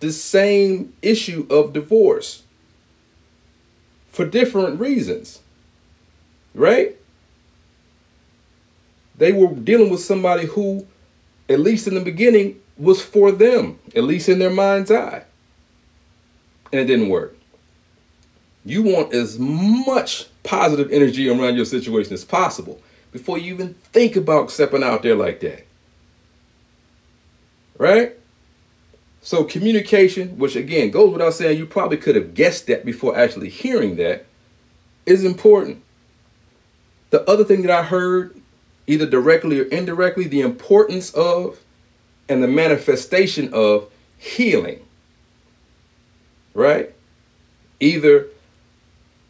this 0.00 0.22
same 0.22 0.94
issue 1.02 1.44
of 1.50 1.72
divorce 1.72 2.44
for 4.08 4.24
different 4.24 4.78
reasons. 4.78 5.40
Right? 6.54 6.96
They 9.16 9.32
were 9.32 9.52
dealing 9.52 9.90
with 9.90 10.00
somebody 10.00 10.46
who 10.46 10.86
at 11.48 11.58
least 11.58 11.88
in 11.88 11.94
the 11.94 12.00
beginning 12.00 12.60
was 12.76 13.02
for 13.02 13.32
them, 13.32 13.80
at 13.96 14.04
least 14.04 14.28
in 14.28 14.38
their 14.38 14.50
mind's 14.50 14.92
eye 14.92 15.24
and 16.72 16.80
it 16.80 16.84
didn't 16.84 17.08
work. 17.08 17.36
You 18.64 18.82
want 18.82 19.14
as 19.14 19.38
much 19.38 20.26
positive 20.48 20.90
energy 20.92 21.28
around 21.28 21.56
your 21.56 21.64
situation 21.64 22.12
as 22.14 22.24
possible 22.24 22.80
before 23.12 23.38
you 23.38 23.54
even 23.54 23.74
think 23.74 24.16
about 24.16 24.50
stepping 24.50 24.82
out 24.82 25.02
there 25.02 25.14
like 25.14 25.40
that. 25.40 25.66
Right? 27.76 28.16
So, 29.20 29.44
communication, 29.44 30.38
which 30.38 30.56
again 30.56 30.90
goes 30.90 31.12
without 31.12 31.34
saying, 31.34 31.58
you 31.58 31.66
probably 31.66 31.96
could 31.96 32.16
have 32.16 32.34
guessed 32.34 32.66
that 32.68 32.84
before 32.84 33.16
actually 33.16 33.48
hearing 33.48 33.96
that, 33.96 34.26
is 35.06 35.24
important. 35.24 35.82
The 37.10 37.28
other 37.28 37.44
thing 37.44 37.62
that 37.62 37.70
I 37.70 37.82
heard, 37.82 38.40
either 38.86 39.06
directly 39.06 39.60
or 39.60 39.64
indirectly, 39.64 40.26
the 40.26 40.40
importance 40.40 41.10
of 41.12 41.60
and 42.28 42.42
the 42.42 42.48
manifestation 42.48 43.52
of 43.52 43.90
healing 44.18 44.80
right? 46.58 46.92
Either 47.78 48.26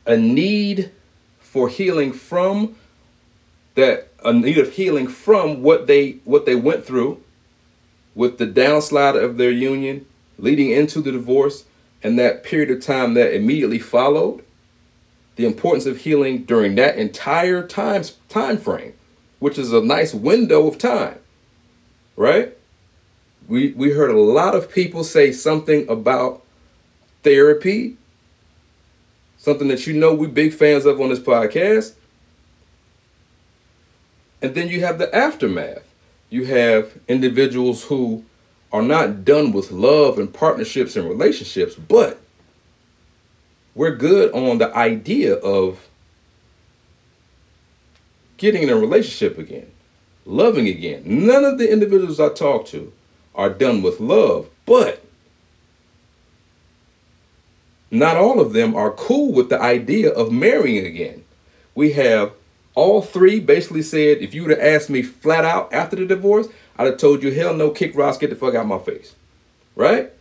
a 0.06 0.16
need 0.16 0.90
for 1.58 1.68
healing 1.68 2.12
from 2.12 2.76
that 3.74 4.08
a 4.24 4.32
need 4.32 4.58
of 4.58 4.74
healing 4.74 5.08
from 5.08 5.60
what 5.60 5.88
they 5.88 6.12
what 6.24 6.46
they 6.46 6.54
went 6.54 6.86
through 6.86 7.20
with 8.14 8.38
the 8.38 8.46
downslide 8.46 9.20
of 9.20 9.38
their 9.38 9.50
union 9.50 10.06
leading 10.38 10.70
into 10.70 11.00
the 11.00 11.10
divorce 11.10 11.64
and 12.00 12.16
that 12.16 12.44
period 12.44 12.70
of 12.70 12.80
time 12.80 13.14
that 13.14 13.34
immediately 13.34 13.78
followed 13.78 14.44
the 15.34 15.44
importance 15.44 15.84
of 15.84 15.98
healing 15.98 16.44
during 16.44 16.76
that 16.76 16.96
entire 16.96 17.66
time 17.66 18.04
time 18.28 18.56
frame 18.56 18.94
which 19.40 19.58
is 19.58 19.72
a 19.72 19.80
nice 19.80 20.14
window 20.14 20.68
of 20.68 20.78
time 20.78 21.18
right? 22.16 22.56
We 23.48 23.72
we 23.72 23.90
heard 23.90 24.10
a 24.12 24.20
lot 24.20 24.54
of 24.54 24.70
people 24.70 25.02
say 25.02 25.32
something 25.32 25.88
about 25.88 26.44
therapy, 27.24 27.96
something 29.48 29.68
that 29.68 29.86
you 29.86 29.94
know 29.94 30.12
we're 30.12 30.28
big 30.28 30.52
fans 30.52 30.84
of 30.84 31.00
on 31.00 31.08
this 31.08 31.18
podcast. 31.18 31.94
And 34.42 34.54
then 34.54 34.68
you 34.68 34.80
have 34.80 34.98
the 34.98 35.14
aftermath. 35.16 35.84
You 36.28 36.44
have 36.44 36.92
individuals 37.08 37.84
who 37.84 38.26
are 38.70 38.82
not 38.82 39.24
done 39.24 39.52
with 39.52 39.70
love 39.70 40.18
and 40.18 40.32
partnerships 40.32 40.96
and 40.96 41.08
relationships, 41.08 41.74
but 41.74 42.20
we're 43.74 43.96
good 43.96 44.30
on 44.34 44.58
the 44.58 44.70
idea 44.76 45.36
of 45.36 45.88
getting 48.36 48.62
in 48.62 48.68
a 48.68 48.76
relationship 48.76 49.38
again, 49.38 49.70
loving 50.26 50.68
again. 50.68 51.04
None 51.06 51.46
of 51.46 51.56
the 51.56 51.72
individuals 51.72 52.20
I 52.20 52.28
talk 52.28 52.66
to 52.66 52.92
are 53.34 53.48
done 53.48 53.80
with 53.80 53.98
love, 53.98 54.50
but 54.66 55.02
not 57.90 58.16
all 58.16 58.40
of 58.40 58.52
them 58.52 58.74
are 58.74 58.90
cool 58.90 59.32
with 59.32 59.48
the 59.48 59.60
idea 59.60 60.10
of 60.10 60.32
marrying 60.32 60.84
again. 60.84 61.24
We 61.74 61.92
have 61.92 62.32
all 62.74 63.02
three 63.02 63.40
basically 63.40 63.82
said, 63.82 64.18
if 64.18 64.34
you 64.34 64.42
would 64.42 64.50
have 64.50 64.60
asked 64.60 64.90
me 64.90 65.02
flat 65.02 65.44
out 65.44 65.72
after 65.72 65.96
the 65.96 66.06
divorce, 66.06 66.48
I'd 66.76 66.86
have 66.86 66.98
told 66.98 67.22
you, 67.22 67.32
hell 67.32 67.54
no, 67.54 67.70
kick 67.70 67.96
rocks, 67.96 68.18
get 68.18 68.30
the 68.30 68.36
fuck 68.36 68.54
out 68.54 68.66
my 68.66 68.78
face. 68.78 69.14
Right? 69.74 70.12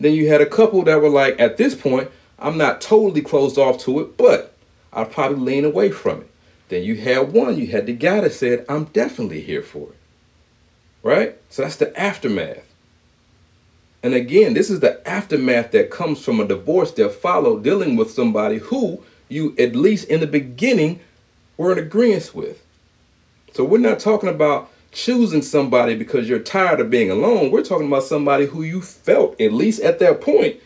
Then 0.00 0.12
you 0.12 0.28
had 0.28 0.40
a 0.40 0.46
couple 0.46 0.82
that 0.82 1.00
were 1.00 1.08
like, 1.08 1.38
at 1.40 1.56
this 1.56 1.74
point, 1.74 2.10
I'm 2.38 2.58
not 2.58 2.80
totally 2.80 3.22
closed 3.22 3.58
off 3.58 3.78
to 3.80 4.00
it, 4.00 4.16
but 4.16 4.54
I'll 4.92 5.06
probably 5.06 5.38
lean 5.38 5.64
away 5.64 5.90
from 5.90 6.22
it. 6.22 6.30
Then 6.68 6.82
you 6.82 6.96
had 6.96 7.32
one, 7.32 7.56
you 7.56 7.68
had 7.68 7.86
the 7.86 7.94
guy 7.94 8.20
that 8.20 8.32
said, 8.32 8.64
I'm 8.68 8.84
definitely 8.84 9.40
here 9.40 9.62
for 9.62 9.88
it. 9.88 9.96
Right? 11.02 11.38
So 11.48 11.62
that's 11.62 11.76
the 11.76 11.98
aftermath. 11.98 12.67
And 14.08 14.16
again, 14.16 14.54
this 14.54 14.70
is 14.70 14.80
the 14.80 15.06
aftermath 15.06 15.72
that 15.72 15.90
comes 15.90 16.24
from 16.24 16.40
a 16.40 16.48
divorce 16.48 16.92
that 16.92 17.10
followed 17.10 17.62
dealing 17.62 17.94
with 17.94 18.10
somebody 18.10 18.56
who 18.56 19.04
you, 19.28 19.54
at 19.58 19.76
least 19.76 20.08
in 20.08 20.20
the 20.20 20.26
beginning, 20.26 21.00
were 21.58 21.72
in 21.72 21.78
agreement 21.78 22.34
with. 22.34 22.64
So 23.52 23.64
we're 23.64 23.76
not 23.76 23.98
talking 23.98 24.30
about 24.30 24.70
choosing 24.92 25.42
somebody 25.42 25.94
because 25.94 26.26
you're 26.26 26.38
tired 26.38 26.80
of 26.80 26.88
being 26.88 27.10
alone. 27.10 27.50
We're 27.50 27.62
talking 27.62 27.86
about 27.86 28.04
somebody 28.04 28.46
who 28.46 28.62
you 28.62 28.80
felt, 28.80 29.38
at 29.38 29.52
least 29.52 29.82
at 29.82 29.98
that 29.98 30.22
point, 30.22 30.56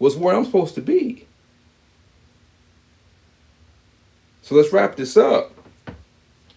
was 0.00 0.16
where 0.16 0.34
I'm 0.34 0.44
supposed 0.44 0.74
to 0.74 0.82
be. 0.82 1.24
So 4.42 4.56
let's 4.56 4.72
wrap 4.72 4.96
this 4.96 5.16
up. 5.16 5.52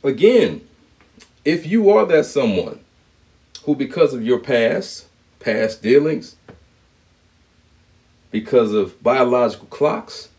Again, 0.03 0.67
if 1.45 1.67
you 1.67 1.91
are 1.91 2.07
that 2.07 2.25
someone 2.25 2.79
who, 3.65 3.75
because 3.75 4.15
of 4.15 4.25
your 4.25 4.39
past, 4.39 5.05
past 5.41 5.81
dealings, 5.81 6.35
because 8.31 8.73
of 8.73 9.01
biological 9.03 9.67
clocks, 9.67 10.29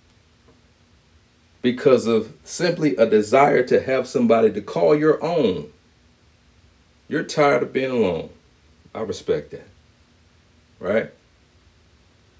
because 1.61 2.07
of 2.07 2.33
simply 2.43 2.97
a 2.97 3.07
desire 3.07 3.63
to 3.63 3.81
have 3.83 4.07
somebody 4.07 4.51
to 4.53 4.61
call 4.61 4.95
your 4.97 5.23
own. 5.23 5.71
You're 7.09 7.23
tired 7.23 7.63
of 7.63 7.73
being 7.73 7.91
alone. 7.91 8.31
I 8.95 9.03
respect 9.03 9.51
that. 9.53 9.69
Right? 10.81 11.11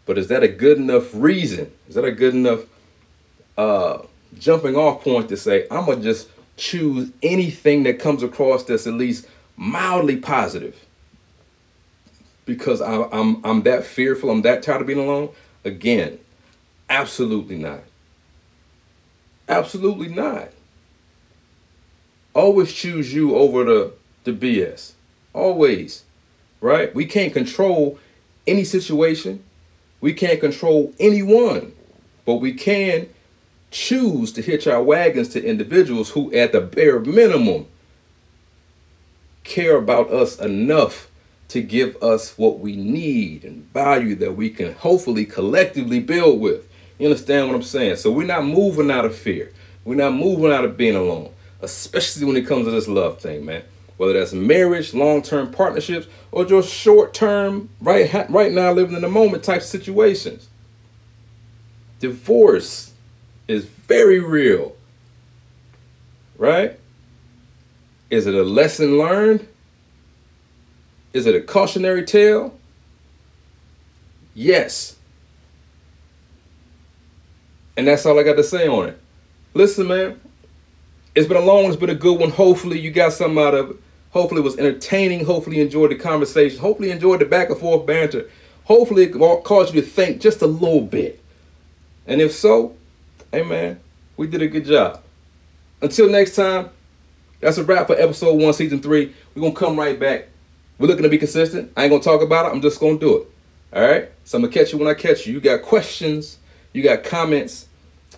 But 0.07 0.19
is 0.19 0.29
that 0.29 0.43
a 0.43 0.49
good 0.49 0.79
enough 0.79 1.11
reason? 1.13 1.71
Is 1.89 1.95
that 1.95 2.05
a 2.05 2.13
good 2.13 2.35
enough 2.35 2.61
uh, 3.57 3.99
jumping 4.39 4.75
off 4.75 5.03
point 5.03 5.29
to 5.29 5.37
say, 5.37 5.67
I'm 5.71 5.85
going 5.85 5.99
to 5.99 6.05
just 6.05 6.29
choose 6.57 7.11
anything 7.23 7.85
that 7.85 7.99
comes 7.99 8.23
across 8.23 8.65
that's 8.65 8.87
at 8.87 8.95
least 8.95 9.27
mildly 9.57 10.17
positive? 10.17 10.85
Because 12.45 12.81
I, 12.81 13.03
I'm 13.13 13.45
I'm 13.45 13.63
that 13.63 13.85
fearful, 13.85 14.31
I'm 14.31 14.43
that 14.43 14.63
tired 14.63 14.81
of 14.81 14.87
being 14.87 14.99
alone, 14.99 15.31
Again, 15.65 16.19
absolutely 16.91 17.57
not. 17.57 17.83
Absolutely 19.49 20.09
not. 20.09 20.49
Always 22.35 22.73
choose 22.73 23.13
you 23.13 23.37
over 23.37 23.65
the, 23.65 23.93
the 24.25 24.33
BS. 24.33 24.93
Always. 25.33 26.05
Right? 26.61 26.95
We 26.95 27.07
can't 27.07 27.33
control 27.33 27.99
any 28.47 28.65
situation. 28.65 29.45
We 30.01 30.15
can't 30.15 30.41
control 30.41 30.93
anyone. 30.99 31.73
But 32.25 32.37
we 32.37 32.55
can 32.55 33.09
choose 33.71 34.33
to 34.33 34.43
hitch 34.43 34.67
our 34.67 34.83
wagons 34.83 35.29
to 35.31 35.45
individuals 35.45 36.11
who, 36.11 36.33
at 36.35 36.53
the 36.53 36.61
bare 36.61 37.01
minimum, 37.01 37.67
care 39.45 39.77
about 39.77 40.11
us 40.11 40.39
enough 40.39 41.09
to 41.53 41.61
give 41.61 42.03
us 42.03 42.39
what 42.39 42.61
we 42.61 42.77
need 42.77 43.45
and 43.45 43.71
value 43.75 44.15
that 44.15 44.37
we 44.37 44.49
can 44.49 44.73
hopefully 44.73 45.27
collectively 45.27 46.01
build 46.01 46.41
with. 46.41 46.67
You 46.99 47.09
understand 47.09 47.47
what 47.47 47.55
I'm 47.55 47.63
saying? 47.63 47.97
So 47.97 48.11
we're 48.11 48.27
not 48.27 48.47
moving 48.47 48.91
out 48.91 49.05
of 49.05 49.15
fear. 49.15 49.53
We're 49.85 49.97
not 49.97 50.15
moving 50.15 50.51
out 50.51 50.65
of 50.65 50.79
being 50.79 50.97
alone, 50.97 51.31
especially 51.61 52.25
when 52.25 52.37
it 52.37 52.47
comes 52.47 52.65
to 52.65 52.71
this 52.71 52.89
love 52.89 53.21
thing, 53.21 53.45
man. 53.45 53.65
Whether 53.99 54.15
that's 54.15 54.33
marriage, 54.33 54.95
long-term 54.95 55.53
partnerships, 55.53 56.07
or 56.31 56.47
just 56.47 56.73
short-term, 56.73 57.69
right, 57.83 58.11
right 58.31 58.51
now 58.51 58.73
living 58.73 58.97
in 58.97 59.03
the 59.03 59.11
moment 59.11 59.45
type 59.45 59.61
situations. 59.61 60.49
Divorce 62.01 62.95
is 63.47 63.67
very 63.67 64.21
real, 64.21 64.75
right? 66.39 66.79
Is 68.09 68.27
it 68.27 68.35
a 68.35 68.43
lesson 68.43 68.97
learned? 68.97 69.47
Is 71.13 71.27
it 71.27 71.35
a 71.35 71.41
cautionary 71.41 72.05
tale? 72.05 72.55
Yes. 74.35 74.97
And 77.77 77.87
that's 77.87 78.07
all 78.07 78.19
I 78.19 78.23
got 78.23 78.37
to 78.37 78.45
say 78.45 78.67
on 78.67 78.89
it. 78.91 78.99
Listen, 79.55 79.89
man, 79.89 80.21
it's 81.15 81.27
been 81.27 81.37
a 81.37 81.41
long 81.41 81.65
one, 81.65 81.73
it's 81.73 81.81
been 81.81 81.91
a 81.91 81.95
good 81.95 82.19
one. 82.19 82.31
Hopefully, 82.31 82.79
you 82.79 82.91
got 82.91 83.13
something 83.13 83.43
out 83.43 83.55
of 83.55 83.71
it. 83.71 83.77
Hopefully, 84.11 84.41
it 84.41 84.45
was 84.45 84.59
entertaining. 84.59 85.25
Hopefully, 85.25 85.57
you 85.59 85.65
enjoyed 85.65 85.91
the 85.91 85.97
conversation. 85.97 86.59
Hopefully, 86.59 86.89
you 86.89 86.95
enjoyed 86.95 87.21
the 87.21 87.27
back 87.27 87.51
and 87.51 87.59
forth 87.59 87.87
banter. 87.87 88.29
Hopefully, 88.65 89.05
it 89.05 89.45
caused 89.45 89.75
you 89.75 89.81
to 89.81 89.87
think 89.87 90.21
just 90.21 90.43
a 90.43 90.47
little 90.47 90.81
bit. 90.81 91.23
And 92.07 92.21
if 92.21 92.33
so, 92.33 92.75
hey, 93.31 93.43
man, 93.43 93.81
we 94.17 94.27
did 94.27 94.43
a 94.43 94.49
good 94.49 94.65
job. 94.65 95.03
Until 95.81 96.09
next 96.11 96.37
time, 96.37 96.71
that's 97.41 97.59
a 97.59 97.65
wrap 97.65 97.89
for 97.89 97.97
episode 97.97 98.41
one, 98.41 98.53
season 98.53 98.81
three. 98.81 99.15
We're 99.35 99.43
going 99.43 99.55
to 99.55 99.59
come 99.59 99.79
right 99.79 99.99
back. 99.99 100.29
We're 100.83 100.89
looking 100.89 101.05
to 101.05 101.09
be 101.09 101.19
consistent. 101.19 101.73
I 101.77 101.85
ain't 101.85 101.93
to 102.03 102.09
talk 102.09 102.23
about 102.23 102.47
it. 102.47 102.49
I'm 102.49 102.61
just 102.61 102.81
to 102.99 103.07
do 103.07 103.19
it. 103.19 103.29
All 103.73 103.89
right? 103.89 104.11
So 104.25 104.37
I'm 104.37 104.43
to 104.43 104.49
catch 104.49 104.73
you 104.73 104.79
when 104.79 104.89
I 104.89 104.95
catch 104.95 105.29
you. 105.29 105.33
You 105.33 105.41
got 105.41 105.63
questions, 105.63 106.39
you 106.73 106.83
got 106.83 107.05
comments 107.05 107.69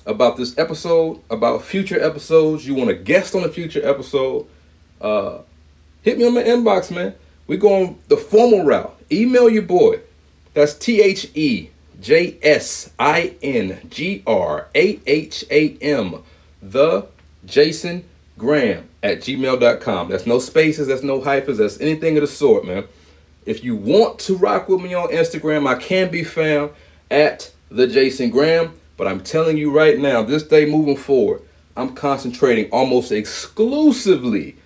about 0.06 0.38
this 0.38 0.56
episode, 0.56 1.20
about 1.28 1.62
future 1.62 2.02
episodes. 2.02 2.66
You 2.66 2.74
want 2.74 2.88
a 2.88 2.94
guest 2.94 3.34
on 3.34 3.44
a 3.44 3.50
future 3.50 3.86
episode. 3.86 4.46
Uh, 4.98 5.40
hit 6.00 6.16
me 6.16 6.26
on 6.26 6.32
my 6.32 6.42
inbox, 6.42 6.90
man. 6.90 7.14
We're 7.46 7.58
going 7.58 7.98
the 8.08 8.16
formal 8.16 8.64
route. 8.64 8.98
Email 9.12 9.50
your 9.50 9.64
boy. 9.64 10.00
That's 10.54 10.72
T 10.72 11.02
H 11.02 11.30
E 11.34 11.68
J 12.00 12.38
S 12.42 12.90
I 12.98 13.34
N 13.42 13.78
G 13.90 14.22
R 14.26 14.68
A 14.74 15.00
H 15.06 15.44
A 15.50 15.76
M. 15.82 16.22
The 16.62 17.08
Jason 17.44 18.08
Graham 18.38 18.88
at 19.04 19.18
gmail.com. 19.18 20.08
That's 20.08 20.26
no 20.26 20.38
spaces, 20.40 20.88
that's 20.88 21.02
no 21.02 21.20
hyphens, 21.20 21.58
that's 21.58 21.78
anything 21.80 22.16
of 22.16 22.22
the 22.22 22.26
sort, 22.26 22.64
man. 22.64 22.84
If 23.44 23.62
you 23.62 23.76
want 23.76 24.18
to 24.20 24.36
rock 24.36 24.68
with 24.68 24.80
me 24.80 24.94
on 24.94 25.10
Instagram, 25.10 25.68
I 25.68 25.78
can 25.78 26.10
be 26.10 26.24
found 26.24 26.70
at 27.10 27.52
the 27.68 27.86
Jason 27.86 28.30
Graham. 28.30 28.72
But 28.96 29.06
I'm 29.06 29.20
telling 29.20 29.58
you 29.58 29.70
right 29.70 29.98
now, 29.98 30.22
this 30.22 30.42
day 30.42 30.64
moving 30.64 30.96
forward, 30.96 31.42
I'm 31.76 31.94
concentrating 31.94 32.70
almost 32.70 33.12
exclusively 33.12 34.56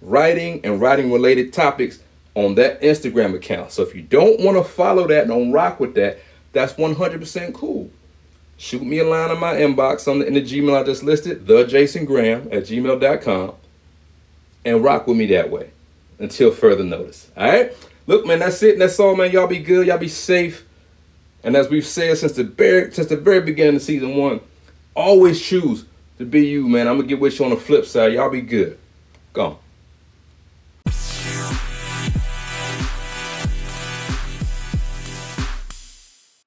writing 0.00 0.60
and 0.64 0.80
writing 0.80 1.10
related 1.10 1.52
topics 1.52 1.98
on 2.34 2.54
that 2.54 2.80
Instagram 2.82 3.34
account. 3.34 3.72
So 3.72 3.82
if 3.82 3.94
you 3.94 4.02
don't 4.02 4.40
want 4.40 4.58
to 4.58 4.64
follow 4.64 5.08
that 5.08 5.22
and 5.22 5.30
don't 5.30 5.52
rock 5.52 5.80
with 5.80 5.94
that, 5.94 6.20
that's 6.52 6.74
100% 6.74 7.54
cool 7.54 7.90
shoot 8.62 8.82
me 8.82 9.00
a 9.00 9.04
line 9.04 9.32
in 9.32 9.40
my 9.40 9.54
inbox 9.54 10.06
on 10.06 10.20
the, 10.20 10.26
in 10.26 10.34
the 10.34 10.40
Gmail 10.40 10.80
I 10.80 10.84
just 10.84 11.02
listed, 11.02 11.48
the 11.48 11.64
Jason 11.64 12.04
Graham 12.04 12.42
at 12.52 12.62
gmail.com, 12.62 13.54
and 14.64 14.82
rock 14.82 15.06
with 15.06 15.16
me 15.16 15.26
that 15.26 15.50
way 15.50 15.70
until 16.18 16.52
further 16.52 16.84
notice. 16.84 17.30
All 17.36 17.44
right? 17.44 17.72
Look, 18.06 18.26
man, 18.26 18.40
that's 18.40 18.62
it. 18.62 18.78
That's 18.78 18.98
all, 18.98 19.16
man. 19.16 19.30
Y'all 19.30 19.46
be 19.46 19.58
good. 19.58 19.86
Y'all 19.86 19.98
be 19.98 20.08
safe. 20.08 20.64
And 21.44 21.56
as 21.56 21.68
we've 21.68 21.86
said 21.86 22.18
since 22.18 22.32
the 22.32 22.44
very, 22.44 22.92
since 22.92 23.08
the 23.08 23.16
very 23.16 23.40
beginning 23.40 23.76
of 23.76 23.82
season 23.82 24.16
one, 24.16 24.40
always 24.94 25.40
choose 25.40 25.84
to 26.18 26.24
be 26.24 26.46
you, 26.46 26.68
man. 26.68 26.86
I'm 26.86 26.96
gonna 26.96 27.08
get 27.08 27.20
with 27.20 27.38
you 27.38 27.44
on 27.44 27.50
the 27.50 27.56
flip 27.56 27.84
side. 27.84 28.12
Y'all 28.12 28.30
be 28.30 28.40
good. 28.40 28.78
Gone. 29.32 29.56